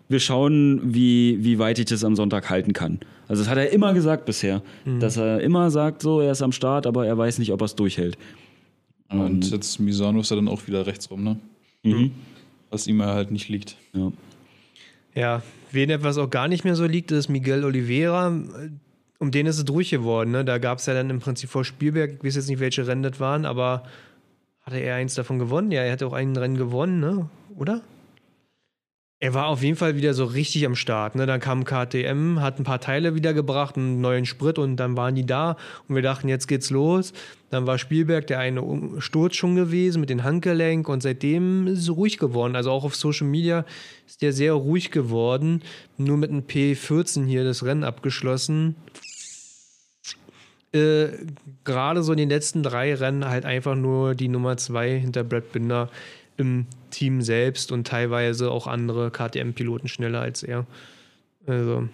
Wir 0.08 0.20
schauen, 0.20 0.94
wie, 0.94 1.42
wie 1.42 1.58
weit 1.58 1.78
ich 1.78 1.86
das 1.86 2.04
am 2.04 2.14
Sonntag 2.14 2.50
halten 2.50 2.72
kann. 2.72 3.00
Also 3.26 3.42
das 3.42 3.50
hat 3.50 3.58
er 3.58 3.70
immer 3.70 3.94
gesagt 3.94 4.26
bisher, 4.26 4.62
mhm. 4.84 5.00
dass 5.00 5.16
er 5.16 5.40
immer 5.40 5.70
sagt, 5.70 6.02
so 6.02 6.20
er 6.20 6.32
ist 6.32 6.42
am 6.42 6.52
Start, 6.52 6.86
aber 6.86 7.06
er 7.06 7.16
weiß 7.16 7.38
nicht, 7.38 7.52
ob 7.52 7.62
er 7.62 7.66
es 7.66 7.74
durchhält. 7.74 8.18
Und, 9.08 9.20
Und 9.20 9.50
jetzt 9.50 9.80
Misano 9.80 10.20
ist 10.20 10.30
er 10.30 10.36
dann 10.36 10.48
auch 10.48 10.66
wieder 10.66 10.86
rechts 10.86 11.10
rum, 11.10 11.24
ne? 11.24 11.38
Mhm. 11.82 12.12
Was 12.70 12.86
ihm 12.86 13.02
halt 13.02 13.30
nicht 13.30 13.48
liegt. 13.48 13.76
Ja. 13.92 14.12
Ja, 15.14 15.42
wen 15.70 15.90
etwas 15.90 16.18
auch 16.18 16.28
gar 16.28 16.48
nicht 16.48 16.64
mehr 16.64 16.74
so 16.74 16.86
liegt, 16.86 17.12
ist 17.12 17.28
Miguel 17.28 17.64
Oliveira. 17.64 18.28
Um 19.18 19.30
den 19.30 19.46
ist 19.46 19.58
es 19.58 19.68
ruhig 19.70 19.90
geworden. 19.90 20.32
Ne? 20.32 20.44
Da 20.44 20.58
gab 20.58 20.78
es 20.78 20.86
ja 20.86 20.94
dann 20.94 21.08
im 21.08 21.20
Prinzip 21.20 21.50
vor 21.50 21.64
Spielberg, 21.64 22.14
ich 22.18 22.24
weiß 22.24 22.34
jetzt 22.34 22.48
nicht, 22.48 22.58
welche 22.58 22.86
Rennen 22.86 23.04
das 23.04 23.20
waren, 23.20 23.44
aber 23.44 23.84
hatte 24.62 24.78
er 24.78 24.96
eins 24.96 25.14
davon 25.14 25.38
gewonnen? 25.38 25.70
Ja, 25.70 25.82
er 25.82 25.92
hatte 25.92 26.06
auch 26.06 26.12
einen 26.12 26.36
Rennen 26.36 26.56
gewonnen, 26.56 26.98
ne? 26.98 27.28
oder? 27.56 27.82
Er 29.24 29.32
war 29.32 29.46
auf 29.46 29.62
jeden 29.62 29.76
Fall 29.76 29.96
wieder 29.96 30.12
so 30.12 30.26
richtig 30.26 30.66
am 30.66 30.76
Start. 30.76 31.14
Ne? 31.14 31.24
Dann 31.24 31.40
kam 31.40 31.64
KTM, 31.64 32.40
hat 32.42 32.60
ein 32.60 32.64
paar 32.64 32.78
Teile 32.78 33.14
wiedergebracht, 33.14 33.74
einen 33.74 34.02
neuen 34.02 34.26
Sprit 34.26 34.58
und 34.58 34.76
dann 34.76 34.98
waren 34.98 35.14
die 35.14 35.24
da 35.24 35.56
und 35.88 35.94
wir 35.94 36.02
dachten, 36.02 36.28
jetzt 36.28 36.46
geht's 36.46 36.68
los. 36.68 37.14
Dann 37.48 37.66
war 37.66 37.78
Spielberg 37.78 38.26
der 38.26 38.38
eine 38.38 38.62
Sturz 38.98 39.36
schon 39.36 39.54
gewesen 39.54 40.00
mit 40.00 40.10
dem 40.10 40.24
Handgelenk 40.24 40.90
und 40.90 41.02
seitdem 41.02 41.68
ist 41.68 41.78
es 41.78 41.96
ruhig 41.96 42.18
geworden. 42.18 42.54
Also 42.54 42.70
auch 42.70 42.84
auf 42.84 42.96
Social 42.96 43.26
Media 43.26 43.64
ist 44.06 44.20
der 44.20 44.34
sehr 44.34 44.52
ruhig 44.52 44.90
geworden. 44.90 45.62
Nur 45.96 46.18
mit 46.18 46.28
einem 46.28 46.42
P14 46.42 47.24
hier 47.24 47.44
das 47.44 47.64
Rennen 47.64 47.82
abgeschlossen. 47.82 48.76
Äh, 50.74 51.06
Gerade 51.64 52.02
so 52.02 52.12
in 52.12 52.18
den 52.18 52.28
letzten 52.28 52.62
drei 52.62 52.94
Rennen 52.94 53.24
halt 53.24 53.46
einfach 53.46 53.74
nur 53.74 54.14
die 54.14 54.28
Nummer 54.28 54.58
zwei 54.58 54.98
hinter 54.98 55.24
Brad 55.24 55.50
Binder 55.50 55.88
im 56.36 56.66
Team 56.90 57.22
selbst 57.22 57.72
und 57.72 57.86
teilweise 57.86 58.50
auch 58.50 58.66
andere 58.66 59.10
KTM-Piloten 59.10 59.88
schneller 59.88 60.20
als 60.20 60.42
er. 60.42 60.66
Also 61.46 61.88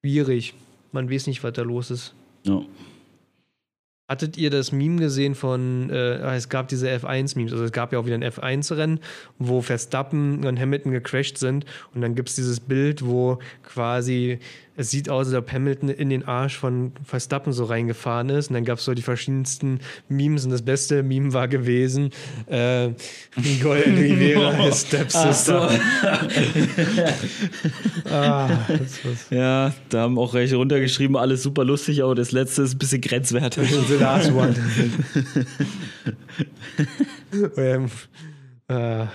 schwierig. 0.00 0.54
Man 0.92 1.10
weiß 1.10 1.26
nicht, 1.26 1.42
was 1.42 1.52
da 1.52 1.62
los 1.62 1.90
ist. 1.90 2.14
Ja. 2.44 2.62
Hattet 4.06 4.36
ihr 4.36 4.50
das 4.50 4.70
Meme 4.70 5.00
gesehen 5.00 5.34
von, 5.34 5.88
äh, 5.88 6.20
ah, 6.22 6.36
es 6.36 6.50
gab 6.50 6.68
diese 6.68 6.90
F1-Memes, 6.90 7.52
also 7.52 7.64
es 7.64 7.72
gab 7.72 7.90
ja 7.90 7.98
auch 7.98 8.04
wieder 8.04 8.16
ein 8.16 8.24
F1-Rennen, 8.24 9.00
wo 9.38 9.62
Verstappen 9.62 10.44
und 10.44 10.60
Hamilton 10.60 10.92
gecrashed 10.92 11.38
sind 11.38 11.64
und 11.94 12.02
dann 12.02 12.14
gibt 12.14 12.28
es 12.28 12.34
dieses 12.34 12.60
Bild, 12.60 13.06
wo 13.06 13.38
quasi 13.62 14.40
es 14.76 14.90
sieht 14.90 15.08
aus, 15.08 15.28
als 15.28 15.36
ob 15.36 15.52
Hamilton 15.52 15.88
in 15.88 16.10
den 16.10 16.24
Arsch 16.24 16.56
von 16.56 16.92
Verstappen 17.04 17.52
so 17.52 17.64
reingefahren 17.64 18.28
ist. 18.28 18.48
Und 18.48 18.54
dann 18.54 18.64
gab 18.64 18.78
es 18.78 18.84
so 18.84 18.94
die 18.94 19.02
verschiedensten 19.02 19.78
Memes. 20.08 20.44
Und 20.44 20.50
das 20.50 20.62
beste 20.62 21.04
Meme 21.04 21.32
war 21.32 21.46
gewesen: 21.46 22.10
äh, 22.48 22.88
Miguel 23.36 23.84
Oliveira, 23.86 24.52
his 24.52 24.80
stepsister. 24.80 25.70
ah, 28.10 28.50
ja, 29.30 29.72
da 29.90 30.00
haben 30.00 30.18
auch 30.18 30.34
welche 30.34 30.56
runtergeschrieben, 30.56 31.16
alles 31.16 31.44
super 31.44 31.64
lustig, 31.64 32.02
aber 32.02 32.16
das 32.16 32.32
letzte 32.32 32.62
ist 32.62 32.74
ein 32.74 32.78
bisschen 32.78 33.00
grenzwertig. 33.00 33.68
The 33.94 34.00
last 34.00 34.32
one. 34.32 34.54
um, 37.56 37.90
uh, 38.68 39.06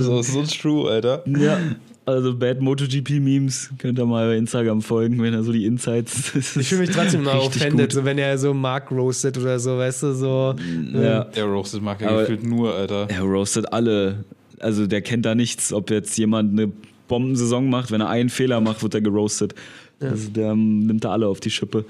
so, 0.00 0.22
so 0.22 0.44
true, 0.44 0.88
Alter. 0.88 1.22
Ja. 1.26 1.58
Also 2.04 2.36
Bad 2.36 2.60
MotoGP-Memes 2.60 3.74
könnt 3.78 3.98
ihr 3.98 4.06
mal 4.06 4.28
bei 4.28 4.36
Instagram 4.36 4.82
folgen, 4.82 5.22
wenn 5.22 5.34
er 5.34 5.44
so 5.44 5.52
die 5.52 5.66
Insights. 5.66 6.32
Ich 6.56 6.68
fühle 6.68 6.82
mich 6.82 6.90
trotzdem 6.90 7.22
mal 7.22 7.38
offended, 7.38 7.92
so 7.92 8.04
wenn 8.04 8.18
er 8.18 8.36
so 8.38 8.52
Mark 8.52 8.90
roastet 8.90 9.38
oder 9.38 9.58
so, 9.60 9.78
weißt 9.78 10.02
du, 10.02 10.12
so. 10.14 10.54
Ja. 10.92 11.28
Er 11.34 11.44
roastet 11.44 11.80
Mark 11.82 12.00
ja 12.00 12.20
gefühlt 12.20 12.44
nur, 12.44 12.74
Alter. 12.74 13.08
Er 13.08 13.22
roastet 13.22 13.72
alle. 13.72 14.24
Also 14.58 14.86
der 14.86 15.00
kennt 15.02 15.24
da 15.26 15.34
nichts, 15.34 15.72
ob 15.72 15.90
jetzt 15.90 16.16
jemand 16.18 16.52
eine 16.52 16.72
Bombensaison 17.06 17.68
macht, 17.70 17.90
wenn 17.92 18.00
er 18.00 18.08
einen 18.08 18.30
Fehler 18.30 18.60
macht, 18.60 18.82
wird 18.82 18.94
er 18.94 19.00
geroastet. 19.00 19.54
Ja. 20.00 20.08
Also 20.08 20.28
der 20.30 20.54
nimmt 20.56 21.04
da 21.04 21.12
alle 21.12 21.28
auf 21.28 21.38
die 21.40 21.50
Schippe. 21.50 21.84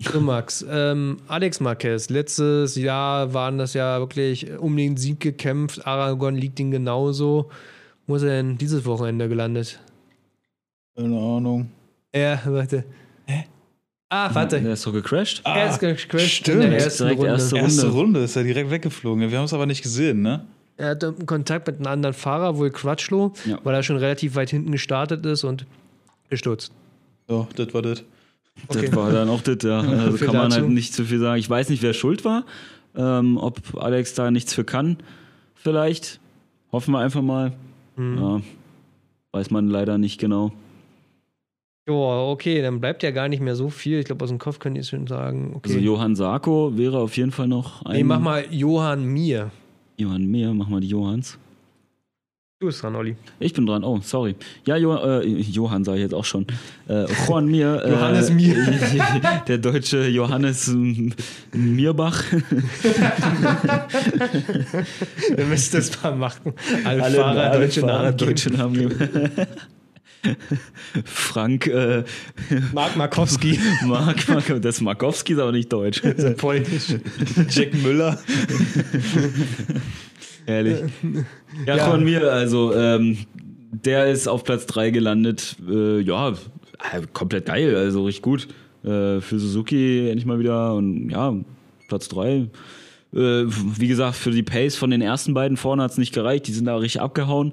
So, 0.00 0.20
Max, 0.20 0.64
ähm, 0.68 1.18
Alex 1.28 1.60
Marquez, 1.60 2.10
letztes 2.10 2.74
Jahr 2.74 3.32
waren 3.32 3.58
das 3.58 3.74
ja 3.74 3.98
wirklich 4.00 4.50
um 4.58 4.76
den 4.76 4.96
Sieg 4.96 5.20
gekämpft. 5.20 5.86
Aragon 5.86 6.34
liegt 6.34 6.58
ihm 6.58 6.70
genauso. 6.70 7.50
Wo 8.06 8.16
ist 8.16 8.22
er 8.22 8.30
denn 8.30 8.58
dieses 8.58 8.84
Wochenende 8.84 9.28
gelandet? 9.28 9.80
Keine 10.96 11.16
Ahnung. 11.16 11.70
Ja, 12.14 12.40
warte. 12.44 12.84
Hä? 13.26 13.44
Ah, 14.08 14.34
warte. 14.34 14.60
Der 14.60 14.74
ist 14.74 14.82
so 14.82 14.92
gecrashed? 14.92 15.40
Ah, 15.44 15.58
er 15.58 15.70
ist 15.70 15.78
gecrashed 15.78 16.42
stimmt. 16.42 16.64
in 16.64 16.70
der 16.70 16.80
ersten 16.80 17.08
Runde. 17.08 17.26
Erste 17.26 17.54
Runde. 17.54 17.64
erste 17.66 17.88
Runde 17.88 18.20
ist 18.20 18.36
er 18.36 18.44
direkt 18.44 18.70
weggeflogen. 18.70 19.30
Wir 19.30 19.38
haben 19.38 19.44
es 19.44 19.52
aber 19.52 19.66
nicht 19.66 19.82
gesehen, 19.82 20.22
ne? 20.22 20.44
Er 20.76 20.90
hatte 20.90 21.12
Kontakt 21.12 21.68
mit 21.68 21.76
einem 21.76 21.86
anderen 21.86 22.14
Fahrer, 22.14 22.58
wohl 22.58 22.70
Crutchlow, 22.70 23.32
ja. 23.44 23.58
weil 23.62 23.74
er 23.74 23.82
schon 23.84 23.96
relativ 23.96 24.34
weit 24.34 24.50
hinten 24.50 24.72
gestartet 24.72 25.24
ist 25.24 25.44
und 25.44 25.66
gestürzt. 26.30 26.72
Ja, 27.28 27.46
das 27.54 27.72
war 27.72 27.82
das. 27.82 28.02
Okay. 28.68 28.86
Das 28.86 28.96
war 28.96 29.12
dann 29.12 29.28
auch 29.28 29.42
das, 29.42 29.58
ja. 29.62 29.80
Also 29.82 30.24
kann 30.24 30.34
man 30.34 30.52
halt 30.52 30.68
nicht 30.68 30.94
zu 30.94 31.04
viel 31.04 31.18
sagen. 31.18 31.38
Ich 31.38 31.50
weiß 31.50 31.68
nicht, 31.68 31.82
wer 31.82 31.92
schuld 31.92 32.24
war. 32.24 32.44
Ähm, 32.96 33.36
ob 33.36 33.60
Alex 33.76 34.14
da 34.14 34.30
nichts 34.30 34.54
für 34.54 34.64
kann, 34.64 34.98
vielleicht. 35.54 36.20
Hoffen 36.70 36.92
wir 36.92 37.00
einfach 37.00 37.22
mal. 37.22 37.52
Mhm. 37.96 38.18
Ja, 38.18 38.40
weiß 39.32 39.50
man 39.50 39.68
leider 39.68 39.98
nicht 39.98 40.20
genau. 40.20 40.52
Ja, 41.88 41.92
okay, 41.94 42.62
dann 42.62 42.80
bleibt 42.80 43.02
ja 43.02 43.10
gar 43.10 43.28
nicht 43.28 43.40
mehr 43.40 43.56
so 43.56 43.68
viel. 43.68 43.98
Ich 43.98 44.06
glaube, 44.06 44.24
aus 44.24 44.30
dem 44.30 44.38
Kopf 44.38 44.58
könnte 44.58 44.80
ich 44.80 44.88
schon 44.88 45.06
sagen. 45.06 45.52
Okay. 45.56 45.74
Also 45.74 45.80
Johann 45.80 46.16
Sarko 46.16 46.76
wäre 46.78 46.98
auf 46.98 47.16
jeden 47.16 47.30
Fall 47.30 47.46
noch 47.46 47.84
ein. 47.84 47.96
Nee, 47.96 48.04
mach 48.04 48.20
mal 48.20 48.44
Johann 48.50 49.04
Mir. 49.04 49.50
Johann 49.98 50.26
Mir, 50.26 50.54
mach 50.54 50.68
mal 50.68 50.80
die 50.80 50.88
Johanns. 50.88 51.38
Du 52.60 52.66
bist 52.68 52.84
dran, 52.84 52.94
Olli. 52.94 53.16
Ich 53.40 53.52
bin 53.52 53.66
dran, 53.66 53.82
oh, 53.82 53.98
sorry. 54.00 54.36
Ja, 54.64 54.76
jo 54.76 54.94
äh, 54.94 55.26
Johann 55.26 55.82
sage 55.82 55.98
ich 55.98 56.04
jetzt 56.04 56.14
auch 56.14 56.24
schon. 56.24 56.46
Äh, 56.88 57.06
Juan 57.26 57.46
Mir. 57.46 57.82
Äh, 57.84 57.90
Johannes 57.90 58.30
Mir. 58.30 58.54
der 59.48 59.58
deutsche 59.58 60.06
Johannes 60.06 60.72
Mirbach. 61.52 62.22
Wir 65.34 65.44
müssen 65.46 65.76
das 65.76 66.00
mal 66.00 66.14
machen. 66.14 66.52
Alle, 66.84 67.02
alle 67.02 67.16
Fahrer, 67.16 67.50
alle 67.50 67.60
deutsche 67.60 67.80
Fahrer, 67.80 68.02
Namen. 68.04 68.16
Deutsche 68.16 68.50
Namen 68.50 68.92
Frank. 71.04 71.66
Äh, 71.66 72.04
Mark 72.72 72.94
Markowski. 72.96 73.58
Mark, 73.84 74.28
Mark, 74.28 74.62
das 74.62 74.80
Markowski 74.80 75.32
ist 75.32 75.40
aber 75.40 75.50
nicht 75.50 75.72
deutsch. 75.72 76.02
Das 76.02 76.14
ist 76.14 76.36
polnisch. 76.36 76.94
Jack 77.50 77.74
Müller. 77.74 78.16
Ehrlich. 80.46 80.82
Ja, 81.66 81.76
ja. 81.76 81.88
von 81.88 82.02
mir, 82.02 82.32
also 82.32 82.74
ähm, 82.74 83.16
der 83.70 84.06
ist 84.06 84.26
auf 84.26 84.42
Platz 84.42 84.66
3 84.66 84.90
gelandet. 84.90 85.56
Äh, 85.68 86.00
ja, 86.00 86.30
äh, 86.30 86.34
komplett 87.12 87.46
geil, 87.46 87.76
also 87.76 88.04
richtig 88.04 88.22
gut. 88.22 88.48
Äh, 88.82 89.20
für 89.20 89.38
Suzuki 89.38 90.08
endlich 90.08 90.26
mal 90.26 90.40
wieder 90.40 90.74
und 90.74 91.10
ja, 91.10 91.32
Platz 91.88 92.08
3. 92.08 92.28
Äh, 92.30 92.48
wie 93.12 93.86
gesagt, 93.86 94.16
für 94.16 94.32
die 94.32 94.42
Pace 94.42 94.74
von 94.74 94.90
den 94.90 95.00
ersten 95.00 95.32
beiden 95.32 95.56
vorne 95.56 95.84
hat 95.84 95.92
es 95.92 95.98
nicht 95.98 96.12
gereicht, 96.12 96.48
die 96.48 96.52
sind 96.52 96.64
da 96.64 96.76
richtig 96.76 97.00
abgehauen. 97.00 97.52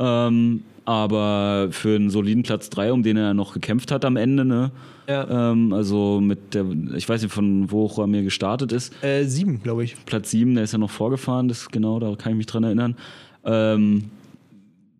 Ähm, 0.00 0.62
aber 0.86 1.68
für 1.70 1.94
einen 1.94 2.10
soliden 2.10 2.42
Platz 2.42 2.70
3, 2.70 2.92
um 2.92 3.02
den 3.02 3.16
er 3.16 3.34
noch 3.34 3.52
gekämpft 3.52 3.92
hat 3.92 4.04
am 4.04 4.16
Ende, 4.16 4.44
ne? 4.44 4.72
Ja. 5.06 5.50
Ähm, 5.52 5.72
also 5.72 6.20
mit 6.20 6.54
der, 6.54 6.64
ich 6.96 7.08
weiß 7.08 7.22
nicht, 7.22 7.32
von 7.32 7.70
wo 7.70 7.86
er 7.98 8.06
mir 8.06 8.22
gestartet 8.22 8.72
ist. 8.72 8.92
Äh, 9.04 9.24
sieben, 9.24 9.62
glaube 9.62 9.84
ich. 9.84 9.96
Platz 10.06 10.30
7, 10.30 10.54
der 10.54 10.64
ist 10.64 10.72
ja 10.72 10.78
noch 10.78 10.90
vorgefahren, 10.90 11.48
das 11.48 11.68
genau, 11.68 12.00
da 12.00 12.14
kann 12.16 12.32
ich 12.32 12.38
mich 12.38 12.46
dran 12.46 12.64
erinnern. 12.64 12.96
Ähm, 13.44 14.04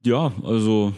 ja, 0.05 0.33
also 0.45 0.93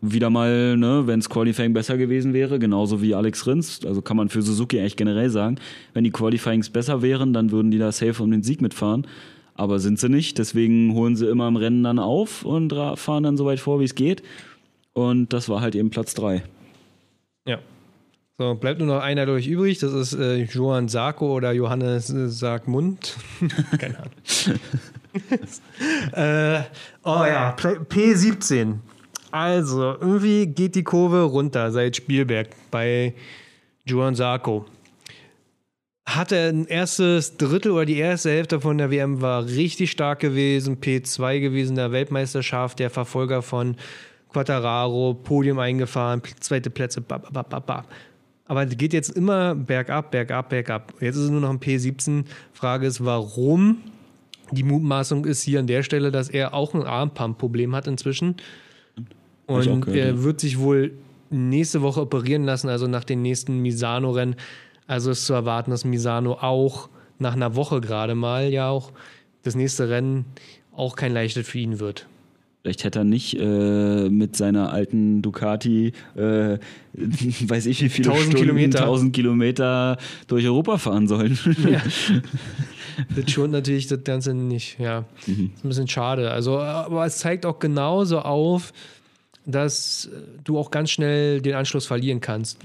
wieder 0.00 0.30
mal, 0.30 0.76
ne, 0.76 1.06
wenn 1.06 1.20
es 1.20 1.30
Qualifying 1.30 1.72
besser 1.72 1.96
gewesen 1.96 2.32
wäre, 2.32 2.58
genauso 2.58 3.00
wie 3.00 3.14
Alex 3.14 3.46
Rins, 3.46 3.84
also 3.86 4.02
kann 4.02 4.16
man 4.16 4.28
für 4.28 4.42
Suzuki 4.42 4.78
eigentlich 4.80 4.96
generell 4.96 5.30
sagen, 5.30 5.56
wenn 5.94 6.04
die 6.04 6.10
Qualifyings 6.10 6.70
besser 6.70 7.02
wären, 7.02 7.32
dann 7.32 7.52
würden 7.52 7.70
die 7.70 7.78
da 7.78 7.92
safe 7.92 8.22
um 8.22 8.30
den 8.30 8.42
Sieg 8.42 8.60
mitfahren. 8.60 9.06
Aber 9.62 9.78
sind 9.78 10.00
sie 10.00 10.08
nicht, 10.08 10.38
deswegen 10.38 10.92
holen 10.92 11.14
sie 11.14 11.28
immer 11.28 11.46
im 11.46 11.54
Rennen 11.54 11.84
dann 11.84 12.00
auf 12.00 12.44
und 12.44 12.74
fahren 12.96 13.22
dann 13.22 13.36
so 13.36 13.44
weit 13.44 13.60
vor, 13.60 13.78
wie 13.78 13.84
es 13.84 13.94
geht. 13.94 14.20
Und 14.92 15.32
das 15.32 15.48
war 15.48 15.60
halt 15.60 15.76
eben 15.76 15.88
Platz 15.90 16.14
3. 16.14 16.42
Ja. 17.46 17.60
So, 18.38 18.56
bleibt 18.56 18.80
nur 18.80 18.88
noch 18.88 19.00
einer 19.00 19.24
durch 19.24 19.46
übrig. 19.46 19.78
Das 19.78 19.92
ist 19.92 20.14
äh, 20.14 20.42
Johann 20.46 20.88
Sarko 20.88 21.32
oder 21.32 21.52
Johannes 21.52 22.10
äh, 22.10 22.28
Sargmund. 22.28 23.16
Keine 23.78 23.98
Ahnung. 23.98 24.10
äh, 26.12 26.62
oh 27.04 27.24
ja, 27.24 27.52
P- 27.52 27.78
P17. 27.88 28.78
Also, 29.30 29.94
irgendwie 30.00 30.48
geht 30.48 30.74
die 30.74 30.82
Kurve 30.82 31.22
runter 31.22 31.70
seit 31.70 31.94
Spielberg 31.94 32.48
bei 32.72 33.14
Johann 33.84 34.16
Sarko. 34.16 34.64
Hatte 36.14 36.48
ein 36.48 36.66
erstes 36.66 37.36
Drittel 37.36 37.72
oder 37.72 37.86
die 37.86 37.96
erste 37.96 38.30
Hälfte 38.30 38.60
von 38.60 38.76
der 38.76 38.90
WM 38.90 39.20
war 39.20 39.46
richtig 39.46 39.90
stark 39.90 40.20
gewesen. 40.20 40.78
P2 40.78 41.40
gewesen 41.40 41.76
der 41.76 41.92
Weltmeisterschaft, 41.92 42.78
der 42.78 42.90
Verfolger 42.90 43.40
von 43.40 43.76
Quattararo, 44.30 45.14
Podium 45.14 45.58
eingefahren, 45.58 46.22
zweite 46.40 46.70
Plätze, 46.70 47.00
ba, 47.00 47.18
ba, 47.18 47.30
ba, 47.30 47.42
ba, 47.42 47.58
ba. 47.60 47.84
Aber 48.46 48.66
geht 48.66 48.92
jetzt 48.92 49.10
immer 49.10 49.54
bergab, 49.54 50.10
bergab, 50.10 50.50
bergab. 50.50 50.92
Jetzt 51.00 51.16
ist 51.16 51.22
es 51.22 51.30
nur 51.30 51.40
noch 51.40 51.50
ein 51.50 51.60
P17. 51.60 52.24
Frage 52.52 52.86
ist, 52.86 53.02
warum? 53.04 53.78
Die 54.50 54.64
Mutmaßung 54.64 55.24
ist 55.24 55.42
hier 55.42 55.60
an 55.60 55.66
der 55.66 55.82
Stelle, 55.82 56.10
dass 56.10 56.28
er 56.28 56.52
auch 56.52 56.74
ein 56.74 56.82
Armpump-Problem 56.82 57.74
hat 57.74 57.86
inzwischen. 57.86 58.36
Und 59.46 59.82
gehört, 59.82 59.96
er 59.96 60.08
ja. 60.08 60.22
wird 60.22 60.40
sich 60.40 60.58
wohl 60.58 60.92
nächste 61.30 61.80
Woche 61.80 62.02
operieren 62.02 62.44
lassen, 62.44 62.68
also 62.68 62.86
nach 62.86 63.04
den 63.04 63.22
nächsten 63.22 63.60
Misano-Rennen. 63.60 64.36
Also 64.86 65.10
ist 65.10 65.26
zu 65.26 65.32
erwarten, 65.32 65.70
dass 65.70 65.84
Misano 65.84 66.34
auch 66.34 66.88
nach 67.18 67.34
einer 67.34 67.54
Woche 67.54 67.80
gerade 67.80 68.14
mal 68.14 68.48
ja 68.48 68.68
auch 68.68 68.92
das 69.42 69.54
nächste 69.54 69.88
Rennen 69.88 70.24
auch 70.72 70.96
kein 70.96 71.12
leichtes 71.12 71.48
für 71.48 71.58
ihn 71.58 71.80
wird. 71.80 72.06
Vielleicht 72.62 72.84
hätte 72.84 73.00
er 73.00 73.04
nicht 73.04 73.36
äh, 73.40 74.08
mit 74.08 74.36
seiner 74.36 74.72
alten 74.72 75.20
Ducati, 75.20 75.92
äh, 76.14 76.20
weiß 76.94 77.66
ich 77.66 77.82
wie 77.82 77.88
viele 77.88 78.10
1000 78.10 78.22
Stunden, 78.22 78.36
Kilometer. 78.36 78.78
1000 78.82 79.12
Kilometer 79.12 79.98
durch 80.28 80.44
Europa 80.46 80.78
fahren 80.78 81.08
sollen. 81.08 81.38
Das 83.16 83.30
schont 83.30 83.52
natürlich 83.52 83.86
das 83.86 84.04
Ganze 84.04 84.34
nicht, 84.34 84.78
ja. 84.78 85.06
Mhm. 85.26 85.52
Ist 85.54 85.64
ein 85.64 85.68
bisschen 85.68 85.88
schade. 85.88 86.30
Also, 86.30 86.58
aber 86.58 87.06
es 87.06 87.16
zeigt 87.16 87.46
auch 87.46 87.58
genauso 87.58 88.18
auf, 88.18 88.74
dass 89.46 90.10
du 90.44 90.58
auch 90.58 90.70
ganz 90.70 90.90
schnell 90.90 91.40
den 91.40 91.54
Anschluss 91.54 91.86
verlieren 91.86 92.20
kannst. 92.20 92.58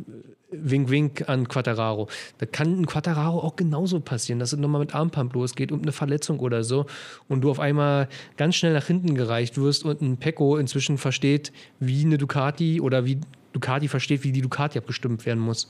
Wink, 0.49 0.89
wink 0.89 1.27
an 1.27 1.47
Quattararo. 1.47 2.07
Da 2.37 2.45
kann 2.45 2.81
ein 2.81 2.85
Quattararo 2.85 3.39
auch 3.39 3.57
genauso 3.57 3.99
passieren, 3.99 4.39
dass 4.39 4.53
es 4.53 4.59
nochmal 4.59 4.79
mit 4.79 4.95
Armpump 4.95 5.33
losgeht 5.33 5.71
und 5.71 5.81
eine 5.81 5.91
Verletzung 5.91 6.39
oder 6.39 6.63
so 6.63 6.85
und 7.27 7.41
du 7.41 7.51
auf 7.51 7.59
einmal 7.59 8.07
ganz 8.37 8.55
schnell 8.55 8.73
nach 8.73 8.87
hinten 8.87 9.15
gereicht 9.15 9.57
wirst 9.57 9.83
und 9.83 10.01
ein 10.01 10.17
Pecco 10.17 10.57
inzwischen 10.57 10.97
versteht, 10.97 11.51
wie 11.79 12.05
eine 12.05 12.17
Ducati 12.17 12.79
oder 12.79 13.05
wie 13.05 13.19
Ducati 13.51 13.89
versteht, 13.89 14.23
wie 14.23 14.31
die 14.31 14.41
Ducati 14.41 14.77
abgestimmt 14.77 15.25
werden 15.25 15.39
muss. 15.39 15.69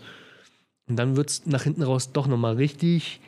Und 0.88 0.98
dann 0.98 1.18
wird 1.18 1.30
es 1.30 1.46
nach 1.46 1.64
hinten 1.64 1.84
raus 1.84 2.12
doch 2.14 2.28
nochmal 2.28 2.56
richtig 2.56 3.20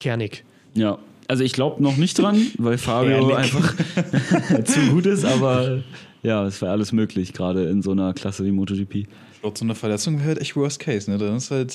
kernig. 0.00 0.44
ja, 0.74 0.98
also 1.28 1.42
ich 1.42 1.52
glaube 1.52 1.82
noch 1.82 1.96
nicht 1.96 2.18
dran, 2.18 2.40
weil 2.58 2.78
Fabio 2.78 3.34
einfach 3.34 3.74
zu 4.64 4.80
gut 4.90 5.06
ist, 5.06 5.24
aber 5.24 5.82
ja, 6.26 6.44
es 6.44 6.60
wäre 6.60 6.72
alles 6.72 6.92
möglich, 6.92 7.32
gerade 7.32 7.68
in 7.68 7.82
so 7.82 7.92
einer 7.92 8.12
Klasse 8.14 8.44
wie 8.44 8.50
MotoGP. 8.50 8.94
Ich 8.96 9.40
glaube, 9.40 9.56
so 9.58 9.64
eine 9.64 9.74
Verletzung 9.74 10.16
wäre 10.18 10.28
halt 10.28 10.38
echt 10.40 10.56
Worst 10.56 10.80
Case, 10.80 11.10
ne? 11.10 11.18
Dann 11.18 11.36
ist 11.36 11.50
halt 11.50 11.74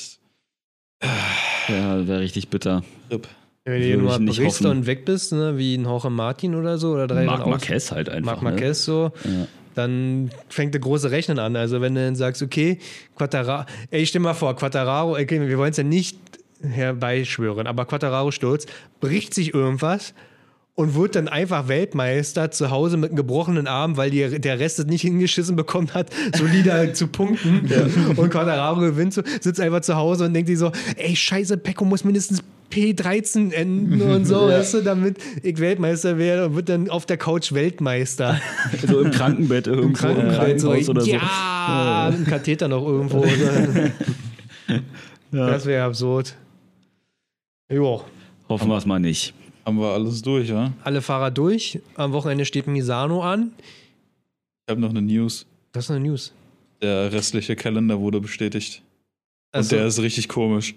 Ja, 1.69 2.05
wäre 2.07 2.19
richtig 2.19 2.49
bitter. 2.49 2.83
RIP. 3.09 3.27
Wenn 3.63 3.81
du 3.81 3.97
nur 3.99 4.17
brichst 4.19 4.39
hoffen. 4.61 4.67
und 4.67 4.85
weg 4.87 5.05
bist, 5.05 5.31
ne, 5.33 5.57
wie 5.57 5.75
ein 5.75 5.83
Jorge 5.85 6.09
Martin 6.09 6.55
oder 6.55 6.77
so, 6.79 6.93
oder 6.93 7.07
drei 7.07 7.25
Marc 7.25 7.45
Marquez 7.45 7.91
halt 7.91 8.09
einfach. 8.09 8.41
Marc 8.41 8.41
Marquez 8.41 8.83
so, 8.85 9.11
Ja. 9.23 9.47
dann 9.75 10.31
fängt 10.49 10.73
der 10.73 10.81
große 10.81 11.11
Rechnen 11.11 11.37
an. 11.37 11.55
Also 11.55 11.79
wenn 11.79 11.93
du 11.93 12.03
dann 12.03 12.15
sagst, 12.15 12.41
okay, 12.41 12.79
Quattararo, 13.15 13.65
ey, 13.91 14.05
stell 14.05 14.21
mal 14.21 14.33
vor, 14.33 14.55
Quattararo, 14.55 15.11
okay, 15.13 15.47
wir 15.47 15.57
wollen 15.59 15.71
es 15.71 15.77
ja 15.77 15.83
nicht 15.83 16.17
herbeischwören, 16.63 17.67
aber 17.67 17.85
Quattararo 17.85 18.31
stürzt, 18.31 18.67
bricht 18.99 19.33
sich 19.33 19.53
irgendwas 19.53 20.13
und 20.75 20.95
wird 20.95 21.15
dann 21.15 21.27
einfach 21.27 21.67
Weltmeister 21.67 22.51
zu 22.51 22.71
Hause 22.71 22.97
mit 22.97 23.09
einem 23.09 23.17
gebrochenen 23.17 23.67
Arm, 23.67 23.97
weil 23.97 24.09
die, 24.09 24.39
der 24.39 24.59
Rest 24.59 24.79
es 24.79 24.85
nicht 24.85 25.01
hingeschissen 25.01 25.55
bekommen 25.55 25.93
hat, 25.93 26.09
solider 26.35 26.93
zu 26.93 27.07
punkten. 27.07 27.69
Und 28.15 28.29
Quattararo 28.29 28.79
gewinnt, 28.79 29.13
so, 29.13 29.21
sitzt 29.41 29.59
einfach 29.59 29.81
zu 29.81 29.95
Hause 29.95 30.25
und 30.25 30.33
denkt 30.33 30.47
sich 30.47 30.57
so, 30.57 30.71
ey, 30.95 31.15
scheiße, 31.15 31.57
Pecco 31.57 31.85
muss 31.85 32.03
mindestens 32.03 32.41
P13 32.71 33.51
enden 33.51 34.01
und 34.01 34.25
so, 34.25 34.47
weißt 34.47 34.75
du, 34.75 34.81
damit 34.81 35.17
ich 35.43 35.59
Weltmeister 35.59 36.17
werde 36.17 36.47
und 36.47 36.55
wird 36.55 36.69
dann 36.69 36.89
auf 36.89 37.05
der 37.05 37.17
Couch 37.17 37.51
Weltmeister. 37.53 38.39
So 38.87 39.01
im 39.01 39.11
Krankenbett 39.11 39.67
irgendwo, 39.67 39.87
im 39.87 39.93
Krankenhaus 39.93 40.37
Krankenhaus 40.37 40.89
oder 40.89 41.01
so. 41.01 41.11
ja, 41.11 42.11
ein 42.13 42.25
Katheter 42.25 42.67
noch 42.67 42.85
irgendwo. 42.85 43.25
Das 45.31 45.65
wäre 45.65 45.85
absurd. 45.85 46.35
Jo, 47.71 48.03
Hoffen 48.51 48.67
wir 48.67 48.75
es 48.75 48.85
mal 48.85 48.99
nicht. 48.99 49.33
Haben 49.65 49.79
wir 49.79 49.89
alles 49.93 50.21
durch, 50.21 50.49
ja? 50.49 50.73
alle 50.83 51.01
Fahrer 51.01 51.31
durch. 51.31 51.79
Am 51.95 52.13
Wochenende 52.13 52.45
steht 52.45 52.67
Misano 52.67 53.21
an. 53.23 53.51
Ich 54.67 54.71
habe 54.71 54.81
noch 54.81 54.89
eine 54.89 55.01
News. 55.01 55.45
Das 55.71 55.85
ist 55.85 55.91
eine 55.91 55.99
News. 55.99 56.33
Der 56.81 57.11
restliche 57.11 57.55
Kalender 57.55 57.99
wurde 57.99 58.19
bestätigt. 58.19 58.81
Und 59.53 59.57
Also, 59.59 59.75
der 59.75 59.85
ist 59.85 59.99
richtig 59.99 60.27
komisch. 60.29 60.75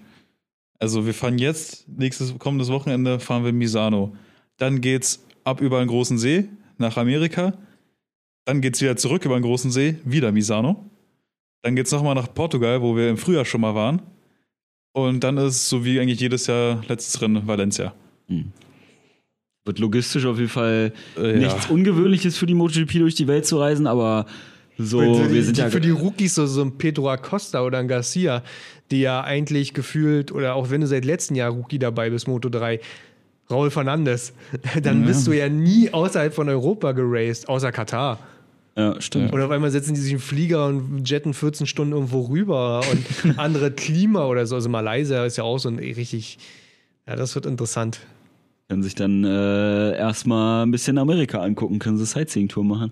Also 0.79 1.05
wir 1.05 1.13
fahren 1.13 1.37
jetzt, 1.37 1.87
nächstes 1.87 2.37
kommendes 2.37 2.69
Wochenende 2.69 3.19
fahren 3.19 3.43
wir 3.43 3.53
Misano. 3.53 4.15
Dann 4.57 4.81
geht's 4.81 5.23
ab 5.43 5.61
über 5.61 5.79
den 5.79 5.87
großen 5.87 6.17
See 6.17 6.45
nach 6.77 6.97
Amerika. 6.97 7.53
Dann 8.45 8.61
geht's 8.61 8.81
wieder 8.81 8.97
zurück 8.97 9.25
über 9.25 9.35
den 9.39 9.43
großen 9.43 9.71
See, 9.71 9.95
wieder 10.03 10.31
Misano. 10.31 10.85
Dann 11.63 11.75
geht's 11.75 11.91
nochmal 11.91 12.13
nach 12.13 12.31
Portugal, 12.33 12.81
wo 12.81 12.95
wir 12.95 13.09
im 13.09 13.17
Frühjahr 13.17 13.45
schon 13.45 13.61
mal 13.61 13.73
waren. 13.73 14.01
Und 14.93 15.23
dann 15.23 15.37
ist 15.37 15.67
so 15.67 15.83
wie 15.83 15.99
eigentlich 15.99 16.19
jedes 16.19 16.47
Jahr 16.47 16.83
letztes 16.87 17.21
Rennen 17.21 17.47
Valencia. 17.47 17.93
Wird 19.65 19.79
logistisch 19.79 20.25
auf 20.25 20.37
jeden 20.37 20.49
Fall 20.49 20.93
Äh, 21.17 21.37
nichts 21.39 21.69
Ungewöhnliches 21.69 22.37
für 22.37 22.45
die 22.45 22.53
MotoGP 22.53 22.99
durch 22.99 23.15
die 23.15 23.27
Welt 23.27 23.45
zu 23.45 23.57
reisen, 23.59 23.87
aber 23.87 24.25
so, 24.77 24.99
für, 24.99 25.05
die, 25.27 25.33
wir 25.33 25.43
sind 25.43 25.57
die, 25.57 25.61
ja 25.61 25.69
für 25.69 25.81
die 25.81 25.89
Rookies, 25.89 26.35
so, 26.35 26.45
so 26.45 26.61
ein 26.61 26.77
Pedro 26.77 27.09
Acosta 27.09 27.61
oder 27.61 27.79
ein 27.79 27.87
Garcia, 27.87 28.43
die 28.91 29.01
ja 29.01 29.21
eigentlich 29.23 29.73
gefühlt, 29.73 30.31
oder 30.31 30.53
auch 30.55 30.69
wenn 30.69 30.81
du 30.81 30.87
seit 30.87 31.05
letztem 31.05 31.35
Jahr 31.37 31.49
Rookie 31.51 31.79
dabei 31.79 32.09
bist, 32.09 32.27
Moto 32.27 32.49
3, 32.49 32.79
Raul 33.49 33.71
Fernandes, 33.71 34.33
dann 34.83 35.01
Ja. 35.01 35.07
bist 35.07 35.25
du 35.27 35.31
ja 35.31 35.49
nie 35.49 35.89
außerhalb 35.91 36.33
von 36.33 36.47
Europa 36.49 36.91
geraced, 36.91 37.47
außer 37.49 37.71
Katar. 37.71 38.19
Ja, 38.77 38.99
stimmt. 39.01 39.31
Und 39.31 39.41
auf 39.41 39.49
einmal 39.51 39.71
setzen 39.71 39.93
die 39.93 40.01
sich 40.01 40.11
in 40.11 40.17
den 40.17 40.23
Flieger 40.23 40.67
und 40.67 41.09
jetten 41.09 41.33
14 41.33 41.65
Stunden 41.65 41.93
irgendwo 41.93 42.23
rüber 42.23 42.81
und 42.91 43.37
andere 43.39 43.71
Klima 43.71 44.25
oder 44.25 44.45
so. 44.45 44.55
Also 44.55 44.67
Malaysia 44.67 45.23
ist 45.25 45.37
ja 45.37 45.45
auch 45.45 45.57
so 45.59 45.69
ein 45.69 45.79
richtig, 45.79 46.37
ja, 47.07 47.15
das 47.15 47.33
wird 47.35 47.45
interessant. 47.45 48.01
Können 48.67 48.83
sich 48.83 48.95
dann 48.95 49.23
äh, 49.23 49.95
erstmal 49.95 50.65
ein 50.65 50.71
bisschen 50.71 50.97
Amerika 50.97 51.39
angucken, 51.39 51.79
können 51.79 51.97
sie 51.97 52.05
Sightseeing-Tour 52.05 52.63
machen. 52.63 52.91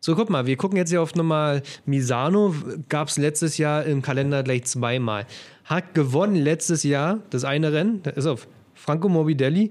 So, 0.00 0.14
guck 0.14 0.28
mal, 0.28 0.46
wir 0.46 0.56
gucken 0.56 0.76
jetzt 0.76 0.90
hier 0.90 1.00
auf 1.00 1.14
nochmal 1.14 1.62
Misano. 1.86 2.54
Gab 2.90 3.08
es 3.08 3.16
letztes 3.16 3.56
Jahr 3.56 3.84
im 3.84 4.02
Kalender 4.02 4.42
gleich 4.42 4.64
zweimal. 4.64 5.26
Hat 5.64 5.94
gewonnen 5.94 6.36
letztes 6.36 6.82
Jahr 6.82 7.20
das 7.30 7.44
eine 7.44 7.72
Rennen. 7.72 8.02
Da 8.02 8.10
ist 8.10 8.26
auf 8.26 8.46
Franco 8.74 9.08
Morbidelli. 9.08 9.70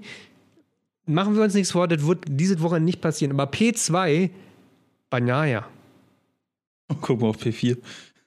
Machen 1.06 1.36
wir 1.36 1.42
uns 1.44 1.54
nichts 1.54 1.70
vor, 1.70 1.86
das 1.86 2.04
wird 2.04 2.24
dieses 2.28 2.60
Wochenende 2.60 2.86
nicht 2.86 3.00
passieren. 3.00 3.38
Aber 3.38 3.50
P2, 3.50 4.30
Bagnaia. 5.08 5.66
Guck 7.00 7.20
mal 7.20 7.28
auf 7.28 7.36
P4. 7.36 7.78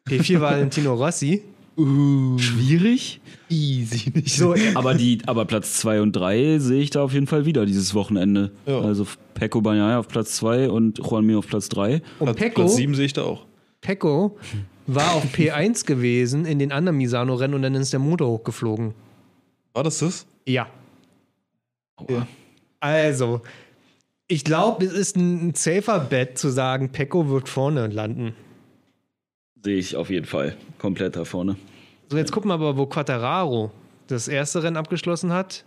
P4 0.07 0.39
Valentino 0.39 0.93
Rossi. 0.93 1.43
Schwierig. 1.77 3.21
Easy 3.49 4.11
nicht. 4.13 4.35
So, 4.35 4.55
Aber, 4.73 4.95
die, 4.95 5.19
aber 5.27 5.45
Platz 5.45 5.75
2 5.75 6.01
und 6.01 6.11
3 6.13 6.59
sehe 6.59 6.81
ich 6.81 6.89
da 6.89 7.03
auf 7.03 7.13
jeden 7.13 7.27
Fall 7.27 7.45
wieder 7.45 7.65
dieses 7.65 7.93
Wochenende. 7.93 8.51
Ja. 8.65 8.79
Also 8.81 9.05
Pecco 9.35 9.61
Bagnaia 9.61 9.99
auf 9.99 10.07
Platz 10.07 10.35
2 10.37 10.69
und 10.69 10.97
Juan 10.99 11.25
Mir 11.25 11.37
auf 11.37 11.47
Platz 11.47 11.69
3. 11.69 12.01
und 12.19 12.25
Platz, 12.25 12.37
Pecco, 12.37 12.61
Platz 12.61 12.75
7 12.75 12.95
sehe 12.95 13.05
ich 13.05 13.13
da 13.13 13.23
auch. 13.23 13.45
Pecco 13.81 14.37
war 14.87 15.13
auf 15.13 15.23
P1 15.33 15.85
gewesen 15.85 16.45
in 16.45 16.59
den 16.59 16.71
anderen 16.71 16.97
Misano-Rennen 16.97 17.53
und 17.53 17.61
dann 17.61 17.75
ist 17.75 17.93
der 17.93 17.99
Motor 17.99 18.27
hochgeflogen. 18.29 18.93
War 19.73 19.83
das 19.83 19.99
das? 19.99 20.25
Ja. 20.45 20.67
Ja. 22.09 22.27
Also, 22.79 23.41
Ich 24.27 24.43
glaube, 24.43 24.85
es 24.85 24.93
ist 24.93 25.15
ein 25.15 25.53
safer 25.55 25.99
Bet 25.99 26.37
zu 26.37 26.49
sagen, 26.49 26.89
Pecco 26.91 27.29
wird 27.29 27.47
vorne 27.47 27.87
landen. 27.87 28.33
Sehe 29.63 29.77
ich 29.77 29.95
auf 29.95 30.09
jeden 30.09 30.25
Fall 30.25 30.55
komplett 30.79 31.15
da 31.15 31.25
vorne. 31.25 31.55
So, 32.09 32.17
jetzt 32.17 32.31
gucken 32.31 32.49
wir 32.49 32.55
aber, 32.55 32.77
wo 32.77 32.85
Quattararo 32.85 33.71
das 34.07 34.27
erste 34.27 34.63
Rennen 34.63 34.77
abgeschlossen 34.77 35.33
hat. 35.33 35.65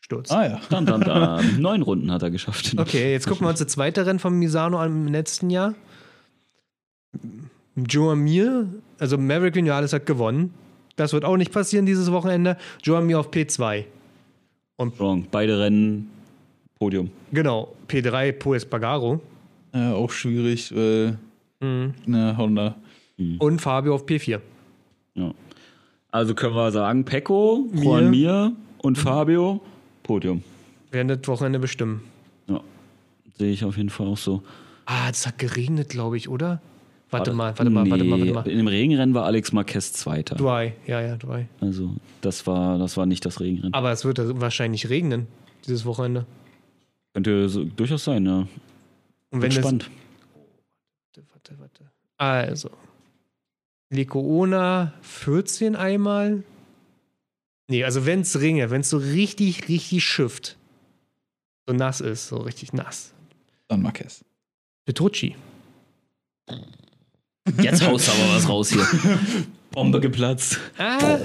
Sturz. 0.00 0.30
Ah 0.30 0.46
ja. 0.46 0.60
Dann, 0.70 0.86
dann, 0.86 1.00
dann. 1.00 1.60
Neun 1.60 1.82
Runden 1.82 2.10
hat 2.10 2.22
er 2.22 2.30
geschafft. 2.30 2.74
Okay, 2.76 3.12
jetzt 3.12 3.26
gucken 3.26 3.44
wir 3.46 3.50
uns 3.50 3.58
das 3.58 3.68
zweite 3.68 4.06
Rennen 4.06 4.18
von 4.18 4.34
Misano 4.38 4.78
an 4.78 5.06
im 5.06 5.12
letzten 5.12 5.50
Jahr. 5.50 5.74
Joe 7.76 8.16
Mir, 8.16 8.68
also 8.98 9.18
Maverick 9.18 9.54
Vinales 9.54 9.92
hat 9.92 10.06
gewonnen. 10.06 10.54
Das 10.96 11.12
wird 11.12 11.24
auch 11.24 11.36
nicht 11.36 11.52
passieren 11.52 11.86
dieses 11.86 12.10
Wochenende. 12.10 12.56
Joe 12.82 13.02
Mir 13.02 13.20
auf 13.20 13.30
P2. 13.30 13.84
Wrong. 14.78 15.26
Beide 15.30 15.58
Rennen 15.58 16.10
Podium. 16.78 17.10
Genau, 17.32 17.74
P3 17.88 18.32
Poes 18.32 18.64
Bagaro. 18.64 19.20
ja. 19.74 19.94
Auch 19.94 20.10
schwierig, 20.10 20.74
weil. 20.74 21.18
Mhm. 21.60 21.94
Na, 22.06 22.36
Honda. 22.36 22.76
Und 23.38 23.60
Fabio 23.60 23.94
auf 23.94 24.04
P4. 24.04 24.40
Ja. 25.14 25.34
Also 26.10 26.34
können 26.34 26.54
wir 26.54 26.70
sagen, 26.70 27.04
Pecco, 27.04 27.66
Mir. 27.72 27.82
Juan 27.82 28.10
Mir 28.10 28.52
und 28.78 28.98
Fabio 28.98 29.60
Podium. 30.02 30.42
Werden 30.90 31.08
das 31.08 31.26
Wochenende 31.26 31.58
bestimmen. 31.58 32.02
Ja. 32.46 32.60
Sehe 33.38 33.52
ich 33.52 33.64
auf 33.64 33.76
jeden 33.76 33.90
Fall 33.90 34.06
auch 34.06 34.16
so. 34.18 34.42
Ah, 34.84 35.08
es 35.10 35.26
hat 35.26 35.38
geregnet, 35.38 35.88
glaube 35.88 36.16
ich, 36.16 36.28
oder? 36.28 36.60
Warte 37.10 37.32
mal, 37.32 37.56
warte 37.56 37.70
mal, 37.70 37.88
warte 37.88 38.04
mal, 38.04 38.10
warte 38.18 38.24
Nee, 38.24 38.32
mal. 38.32 38.48
In 38.48 38.56
dem 38.58 38.66
Regenrennen 38.66 39.14
war 39.14 39.24
Alex 39.24 39.52
Marquez 39.52 39.92
Zweiter. 39.92 40.36
Dry, 40.36 40.72
ja, 40.86 41.00
ja, 41.00 41.16
dry. 41.16 41.46
Also 41.60 41.94
das 42.20 42.46
war, 42.46 42.78
das 42.78 42.96
war 42.96 43.06
nicht 43.06 43.24
das 43.24 43.40
Regenrennen. 43.40 43.74
Aber 43.74 43.92
es 43.92 44.04
wird 44.04 44.18
wahrscheinlich 44.40 44.88
regnen, 44.88 45.26
dieses 45.66 45.84
Wochenende. 45.86 46.26
Könnte 47.14 47.48
so, 47.48 47.64
durchaus 47.64 48.04
sein, 48.04 48.26
ja. 48.26 48.38
Und 48.38 48.48
Bin 49.30 49.42
wenn 49.42 49.50
es, 49.50 49.54
spannend. 49.56 49.90
Warte, 51.14 51.26
warte, 51.32 51.58
warte. 51.60 51.90
Also. 52.18 52.70
Lecoona 53.90 54.92
14 55.02 55.76
einmal. 55.76 56.42
Nee, 57.68 57.84
also 57.84 58.06
wenn 58.06 58.20
es 58.20 58.40
regnet, 58.40 58.70
wenn 58.70 58.80
es 58.80 58.90
so 58.90 58.98
richtig, 58.98 59.68
richtig 59.68 60.04
schifft, 60.04 60.56
so 61.66 61.74
nass 61.74 62.00
ist, 62.00 62.28
so 62.28 62.36
richtig 62.36 62.72
nass. 62.72 63.12
Dann 63.68 63.82
Marquez. 63.82 64.24
Petrucci. 64.84 65.34
Jetzt 67.60 67.84
haust 67.84 68.08
du 68.08 68.12
aber 68.12 68.34
was 68.34 68.48
raus 68.48 68.70
hier. 68.70 68.86
Bombe 69.72 70.00
geplatzt. 70.00 70.58
Ah. 70.78 71.18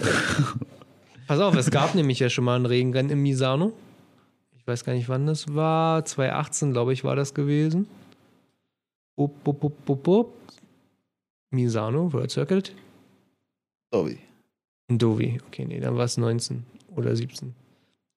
Pass 1.28 1.40
auf, 1.40 1.56
es 1.56 1.72
gab 1.72 1.96
nämlich 1.96 2.20
ja 2.20 2.30
schon 2.30 2.44
mal 2.44 2.56
ein 2.60 2.66
Regenrennen 2.66 3.12
im 3.12 3.22
Misano. 3.22 3.74
Ich 4.58 4.68
weiß 4.68 4.84
gar 4.84 4.94
nicht, 4.94 5.10
wann 5.10 5.26
das 5.26 5.54
war. 5.54 6.04
2018, 6.04 6.74
glaube 6.74 6.94
ich, 6.94 7.04
war 7.04 7.16
das 7.16 7.34
gewesen. 7.34 7.88
Bup, 9.16 9.44
bup, 9.44 9.60
bup, 9.60 9.86
bup, 9.86 10.04
bup. 10.04 10.34
Misano, 11.52 12.12
World 12.14 12.32
Circuit. 12.32 12.74
Sorry. 13.94 14.18
Dovi. 14.90 15.40
Okay, 15.48 15.66
nee, 15.66 15.80
dann 15.80 15.96
war 15.98 16.06
es 16.06 16.18
19 16.18 16.64
oder 16.96 17.16
17. 17.16 17.54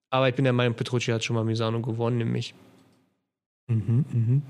Aber 0.09 0.29
ich 0.29 0.35
bin 0.35 0.43
der 0.43 0.53
Meinung, 0.53 0.73
Petrucci 0.75 1.11
hat 1.11 1.23
schon 1.23 1.35
mal 1.35 1.43
Misano 1.45 1.81
gewonnen, 1.81 2.17
nämlich. 2.17 2.53
Mhm, 3.67 4.05
mhm. 4.11 4.41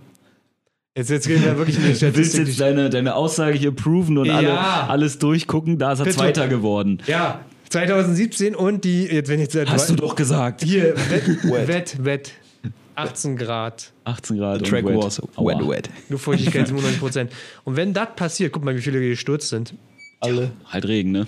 Jetzt, 0.97 1.09
jetzt 1.09 1.27
gehen 1.27 1.43
wir 1.43 1.57
wirklich 1.57 1.77
in 1.77 1.83
die 1.83 1.87
Du 1.89 1.99
willst 2.01 2.31
Statistik. 2.33 2.47
jetzt 2.47 2.59
deine, 2.59 2.89
deine 2.89 3.15
Aussage 3.15 3.57
hier 3.57 3.71
proven 3.71 4.17
und 4.17 4.25
Ja. 4.27 4.37
alle, 4.37 4.59
alles 4.89 5.17
durchgucken, 5.19 5.77
da 5.77 5.93
ist 5.93 5.99
er 5.99 6.05
Bitte. 6.05 6.17
Zweiter 6.17 6.47
geworden. 6.47 7.01
Ja, 7.07 7.43
2017 7.69 8.55
und 8.55 8.83
die, 8.83 9.03
jetzt 9.05 9.29
wenn 9.29 9.39
jetzt 9.39 9.55
Hast 9.69 9.89
du 9.89 9.95
doch 9.95 10.15
gesagt. 10.15 10.63
Hier, 10.63 10.95
Wett, 11.09 11.27
Wet. 11.43 11.67
Wett, 11.67 12.05
Wett. 12.05 12.31
18 12.95 13.37
Grad. 13.37 13.91
18 14.05 14.37
Grad. 14.37 14.59
und 14.59 14.67
Track 14.67 14.85
was 14.85 15.21
Aua. 15.37 15.59
wet, 15.59 15.67
wet. 15.67 15.89
Luftfeuchtigkeit 16.09 16.67
97 16.67 16.99
Prozent. 17.01 17.31
Und 17.63 17.75
wenn 17.75 17.93
das 17.93 18.09
passiert, 18.15 18.53
guck 18.53 18.63
mal, 18.63 18.75
wie 18.75 18.81
viele 18.81 18.99
gestürzt 18.99 19.49
sind. 19.49 19.73
Alle. 20.19 20.51
Halt 20.65 20.87
Regen, 20.87 21.11
ne? 21.11 21.27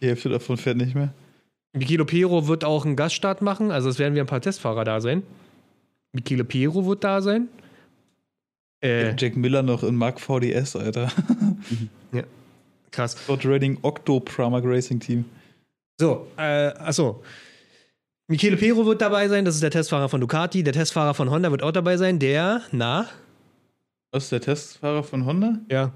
Die 0.00 0.08
Hälfte 0.08 0.28
davon 0.28 0.56
fährt 0.56 0.76
nicht 0.76 0.94
mehr. 0.94 1.12
Michele 1.72 2.04
Pero 2.04 2.46
wird 2.46 2.64
auch 2.64 2.84
einen 2.84 2.96
Gaststart 2.96 3.42
machen, 3.42 3.70
also 3.70 3.88
es 3.88 3.98
werden 3.98 4.14
wir 4.14 4.22
ein 4.22 4.28
paar 4.28 4.40
Testfahrer 4.40 4.84
da 4.84 5.00
sein. 5.00 5.22
Michele 6.12 6.44
Pero 6.44 6.86
wird 6.86 7.02
da 7.02 7.20
sein. 7.20 7.48
Äh, 8.80 9.14
Jack 9.16 9.36
Miller 9.36 9.62
noch 9.62 9.82
in 9.82 9.96
Mark 9.96 10.20
VDS, 10.20 10.76
Alter. 10.76 11.10
krass. 12.90 13.12
Scott 13.12 13.44
Redding 13.44 13.78
Octo 13.82 14.20
Pramac 14.20 14.62
Racing 14.64 15.00
Team. 15.00 15.24
So, 15.98 16.28
äh, 16.36 16.68
achso. 16.78 17.22
Michele 18.26 18.56
Pero 18.56 18.86
wird 18.86 19.02
dabei 19.02 19.28
sein, 19.28 19.44
das 19.44 19.54
ist 19.54 19.62
der 19.62 19.70
Testfahrer 19.70 20.08
von 20.08 20.20
Ducati. 20.20 20.62
Der 20.62 20.72
Testfahrer 20.72 21.14
von 21.14 21.30
Honda 21.30 21.50
wird 21.50 21.62
auch 21.62 21.72
dabei 21.72 21.96
sein, 21.96 22.18
der, 22.18 22.62
na, 22.72 23.06
Was 24.12 24.24
ist 24.24 24.32
der 24.32 24.40
Testfahrer 24.40 25.02
von 25.02 25.26
Honda? 25.26 25.58
ja, 25.70 25.92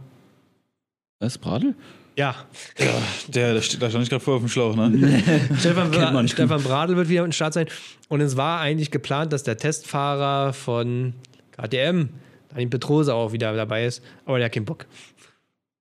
Was, 1.20 1.39
Bradl? 1.39 1.74
ja. 2.16 2.35
Ja, 2.79 3.03
der, 3.29 3.55
der 3.55 3.62
steht, 3.62 3.81
da 3.81 3.89
stand 3.89 4.05
ich 4.05 4.11
gerade 4.11 4.22
voll 4.22 4.35
auf 4.35 4.41
dem 4.43 4.49
Schlauch, 4.49 4.76
ne? 4.76 5.22
Stefan, 5.59 5.91
man. 5.91 6.29
Stefan 6.29 6.62
Bradl 6.62 6.97
wird 6.97 7.09
wieder 7.09 7.24
im 7.24 7.33
Start 7.33 7.55
sein. 7.55 7.66
Und 8.09 8.20
es 8.20 8.37
war 8.37 8.61
eigentlich 8.61 8.91
geplant, 8.91 9.33
dass 9.33 9.43
der 9.43 9.57
Testfahrer 9.57 10.53
von 10.53 11.14
KTM, 11.53 12.09
Daniel 12.51 12.68
Petrosa, 12.70 13.14
auch 13.14 13.33
wieder 13.33 13.55
dabei 13.57 13.87
ist. 13.87 14.03
Aber 14.26 14.37
der 14.39 14.47
hat 14.47 14.53
keinen 14.53 14.66
Bock. 14.66 14.87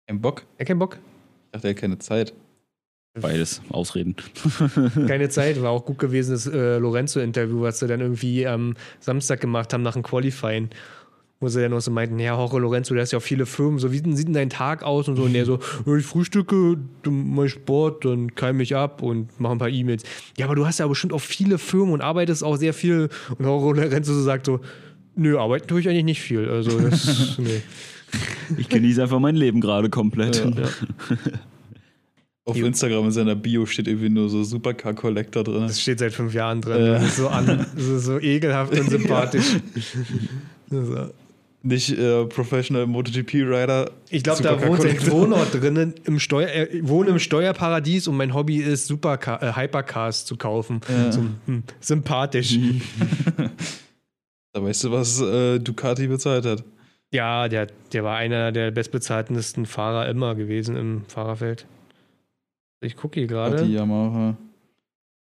Kein 0.09 0.21
Bock. 0.21 0.43
Er 0.57 0.61
hat 0.63 0.67
keinen 0.69 0.79
Bock. 0.81 0.99
Ich 1.47 1.53
dachte, 1.53 1.69
er 1.69 1.75
hat 1.75 1.81
keine 1.81 1.99
Zeit. 1.99 2.33
Beides. 3.21 3.63
Ausreden. 3.71 4.17
Keine 5.07 5.29
Zeit. 5.29 5.63
War 5.63 5.71
auch 5.71 5.85
gut 5.85 5.99
gewesen, 5.99 6.33
das 6.33 6.47
äh, 6.47 6.79
Lorenzo-Interview, 6.79 7.61
was 7.61 7.79
sie 7.79 7.87
dann 7.87 8.01
irgendwie 8.01 8.47
am 8.47 8.75
Samstag 8.99 9.41
gemacht 9.41 9.73
haben 9.73 9.83
nach 9.83 9.93
dem 9.93 10.03
Qualifying. 10.03 10.71
Wo 11.39 11.49
sie 11.49 11.61
dann 11.61 11.71
noch 11.71 11.81
so 11.81 11.91
meinten, 11.91 12.19
ja, 12.19 12.37
Jorge 12.37 12.59
Lorenzo, 12.59 12.95
der 12.95 13.05
ist 13.05 13.13
ja 13.13 13.19
auch 13.19 13.23
viele 13.23 13.47
Firmen, 13.47 13.79
so 13.79 13.93
wie 13.93 13.99
sieht 13.99 14.27
denn 14.27 14.35
dein 14.35 14.51
Tag 14.51 14.83
aus 14.83 15.09
und 15.09 15.17
so. 15.17 15.25
Und 15.25 15.33
der 15.33 15.45
so, 15.45 15.61
ja, 15.87 15.97
ich 15.97 16.07
frühstücke, 16.07 16.77
ich 17.05 17.53
Sport, 17.53 18.05
dann 18.05 18.35
keim 18.35 18.57
mich 18.57 18.75
ab 18.75 19.03
und 19.03 19.39
mache 19.39 19.53
ein 19.53 19.59
paar 19.59 19.69
E-Mails. 19.69 20.03
Ja, 20.37 20.47
aber 20.47 20.57
du 20.57 20.67
hast 20.67 20.79
ja 20.81 20.87
bestimmt 20.89 21.13
auch 21.13 21.21
viele 21.21 21.59
Firmen 21.59 21.95
und 21.95 22.01
arbeitest 22.01 22.43
auch 22.43 22.57
sehr 22.57 22.75
viel. 22.75 23.11
Und 23.39 23.45
Jorge 23.45 23.81
Lorenzo 23.81 24.13
so 24.13 24.23
sagt 24.23 24.47
so, 24.47 24.61
nö, 25.15 25.39
arbeiten 25.39 25.69
tue 25.69 25.81
ich 25.81 25.89
eigentlich 25.89 26.05
nicht 26.05 26.23
viel. 26.23 26.49
Also 26.49 26.81
das, 26.81 27.35
nee. 27.39 27.63
Ich 28.57 28.69
genieße 28.69 29.03
einfach 29.03 29.21
mein 29.21 29.37
Leben 29.37 29.61
gerade 29.61 29.91
komplett. 29.91 30.45
Ja. 30.45 30.69
Auf 32.47 32.57
Jo. 32.57 32.67
Instagram 32.67 33.07
in 33.07 33.11
seiner 33.11 33.35
Bio 33.35 33.65
steht 33.65 33.89
irgendwie 33.89 34.11
nur 34.11 34.29
so 34.29 34.45
Supercar 34.45 34.93
Collector 34.93 35.45
drin. 35.45 35.63
Das 35.63 35.81
steht 35.81 35.99
seit 35.99 36.13
fünf 36.13 36.35
Jahren 36.35 36.61
drin. 36.61 36.85
Ja. 36.85 36.93
Das 36.95 37.05
ist 37.05 37.17
so, 37.17 37.29
an, 37.29 37.67
ist 37.77 38.05
so 38.05 38.21
ekelhaft 38.21 38.79
und 38.79 38.91
sympathisch. 38.91 39.57
So. 40.71 41.11
Nicht 41.63 41.91
äh, 41.97 42.25
Professional 42.25 42.87
MotoGP 42.87 43.35
Rider. 43.35 43.91
Ich 44.11 44.23
glaube, 44.25 44.43
da 44.43 44.67
wohnt 44.67 44.83
sein. 44.83 44.97
Wohnort 45.11 45.55
drinnen. 45.55 45.95
Im 46.05 46.19
Steuer, 46.19 46.49
äh, 46.49 46.65
ich 46.65 46.89
wohne 46.89 47.11
im 47.11 47.19
Steuerparadies 47.19 48.09
und 48.09 48.17
mein 48.17 48.35
Hobby 48.35 48.57
ist, 48.57 48.87
Supercar, 48.87 49.43
äh, 49.43 49.55
Hypercars 49.55 50.25
zu 50.25 50.37
kaufen. 50.37 50.81
Ja. 50.89 51.13
So, 51.13 51.21
hm, 51.47 51.63
sympathisch. 51.81 52.59
Da 54.53 54.63
weißt 54.63 54.85
du, 54.85 54.91
was 54.91 55.21
äh, 55.21 55.59
Ducati 55.59 56.07
bezahlt 56.07 56.45
hat. 56.45 56.65
Ja, 57.13 57.49
der, 57.49 57.69
der 57.93 58.05
war 58.05 58.17
einer 58.17 58.51
der 58.51 58.71
bestbezahltesten 58.71 59.67
Fahrer 59.67 60.09
immer 60.09 60.35
gewesen 60.35 60.77
im 60.77 61.05
Fahrerfeld. 61.07 61.67
Ich 62.85 62.97
gucke 62.97 63.21
hier 63.21 63.27
gerade. 63.27 63.65
Yamaha. 63.65 64.37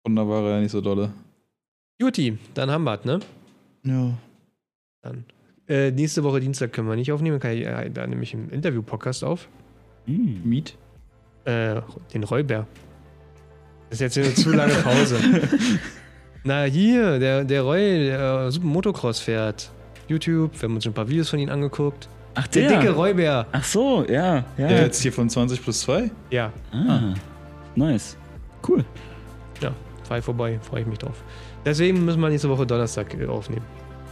Honda 0.07 0.27
war 0.29 0.43
er 0.45 0.51
ja 0.57 0.61
nicht 0.61 0.71
so 0.71 0.81
dolle. 0.81 1.11
Juti, 2.01 2.39
dann 2.55 2.71
haben 2.71 2.85
wir 2.85 2.99
es, 2.99 3.05
ne? 3.05 3.21
Ja. 3.85 4.15
Dann. 5.03 5.25
Äh, 5.69 5.91
nächste 5.91 6.25
Woche 6.25 6.41
Dienstag 6.41 6.73
können 6.73 6.89
wir 6.89 6.97
nicht 6.97 7.13
aufnehmen, 7.13 7.39
kann 7.39 7.53
ich 7.53 7.67
äh, 7.67 7.91
da 7.91 8.07
nämlich 8.07 8.33
im 8.35 8.51
Interview-Podcast 8.51 9.23
auf. 9.25 9.49
Hm. 10.07 10.41
Miet. 10.45 10.77
Äh, 11.45 11.81
den 12.13 12.25
Räuber. 12.25 12.67
Das 13.91 14.01
ist 14.01 14.17
jetzt 14.17 14.19
eine 14.27 14.35
zu 14.35 14.53
lange 14.53 14.75
Pause. 14.75 15.17
Na, 16.45 16.63
hier, 16.65 17.19
der, 17.19 17.45
der 17.45 17.63
Roy, 17.63 18.07
der 18.07 18.47
äh, 18.47 18.51
super 18.51 18.67
Motocross 18.67 19.21
fährt. 19.21 19.71
YouTube, 20.09 20.53
wir 20.61 20.69
haben 20.69 20.75
uns 20.77 20.87
ein 20.87 20.93
paar 20.95 21.09
Videos 21.09 21.29
von 21.29 21.39
ihm 21.39 21.51
angeguckt. 21.51 22.09
Ach, 22.35 22.47
Der, 22.49 22.69
der. 22.69 22.81
dicke 22.81 22.93
Räuber. 22.93 23.47
Ach 23.53 23.65
so, 23.65 24.05
ja. 24.09 24.37
ja. 24.57 24.69
Der 24.69 24.83
jetzt 24.83 25.03
hier 25.03 25.13
von 25.13 25.29
20 25.29 25.63
plus 25.63 25.81
2? 25.81 26.11
Ja, 26.31 26.53
Ah, 26.73 27.15
nice. 27.77 28.17
Cool. 28.67 28.85
ja, 29.61 29.73
frei 30.05 30.21
vorbei, 30.23 30.59
freue 30.63 30.83
ich 30.83 30.87
mich 30.87 30.99
drauf. 30.99 31.23
Deswegen 31.65 32.05
müssen 32.05 32.21
wir 32.21 32.29
nächste 32.29 32.49
Woche 32.49 32.67
Donnerstag 32.67 33.15
äh, 33.19 33.27
aufnehmen. 33.27 33.65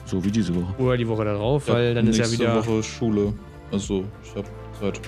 So 0.05 0.25
wie 0.25 0.31
diese 0.31 0.55
Woche. 0.55 0.83
Oder 0.83 0.97
die 0.97 1.07
Woche 1.07 1.25
darauf, 1.25 1.69
weil 1.69 1.95
dann 1.95 2.07
ist 2.07 2.17
ja 2.17 2.25
nächste 2.25 2.45
wieder. 2.45 2.57
Woche 2.57 2.83
Schule. 2.83 3.35
Also, 3.71 4.05
ich 4.25 4.35
hab 4.35 4.47
Zeit. 4.81 5.01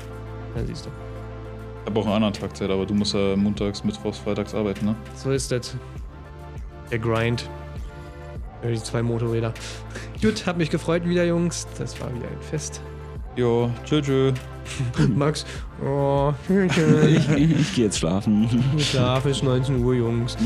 Ja, 0.55 0.65
siehst 0.67 0.87
du. 0.87 0.91
Ich 1.85 1.87
hab 1.91 1.97
auch 1.97 2.05
einen 2.05 2.17
anderen 2.17 2.35
Tag 2.35 2.55
Zeit, 2.55 2.71
aber 2.71 2.85
du 2.85 2.93
musst 2.93 3.15
ja 3.15 3.35
montags, 3.37 3.83
mittwochs, 3.83 4.19
freitags 4.19 4.55
arbeiten, 4.55 4.85
ne? 4.87 4.97
So 5.15 5.31
ist 5.31 5.51
das. 5.51 5.75
Der 6.91 6.99
Grind. 6.99 7.49
Ja, 8.63 8.69
die 8.69 8.83
zwei 8.83 9.03
Motorräder. 9.03 9.55
Gut, 10.23 10.45
hat 10.47 10.59
mich 10.59 10.69
gefreut 10.69 11.09
wieder, 11.09 11.25
Jungs. 11.25 11.67
Das 11.79 11.99
war 12.01 12.15
wieder 12.15 12.29
ein 12.29 12.43
Fest. 12.43 12.83
Jo, 13.37 13.71
tschö, 13.85 14.03
tschö. 14.03 14.33
Max, 15.15 15.47
oh, 15.85 16.33
Ich, 16.49 17.29
ich 17.29 17.75
gehe 17.75 17.85
jetzt 17.85 17.99
schlafen. 17.99 18.49
Schlaf 18.79 19.27
ist 19.27 19.43
19 19.43 19.83
Uhr, 19.85 19.95
Jungs. 19.95 20.37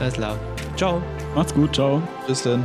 Alles 0.00 0.14
klar. 0.14 0.36
Ciao. 0.76 1.02
Macht's 1.34 1.54
gut, 1.54 1.74
ciao. 1.74 2.02
Bis 2.26 2.42
dann. 2.42 2.64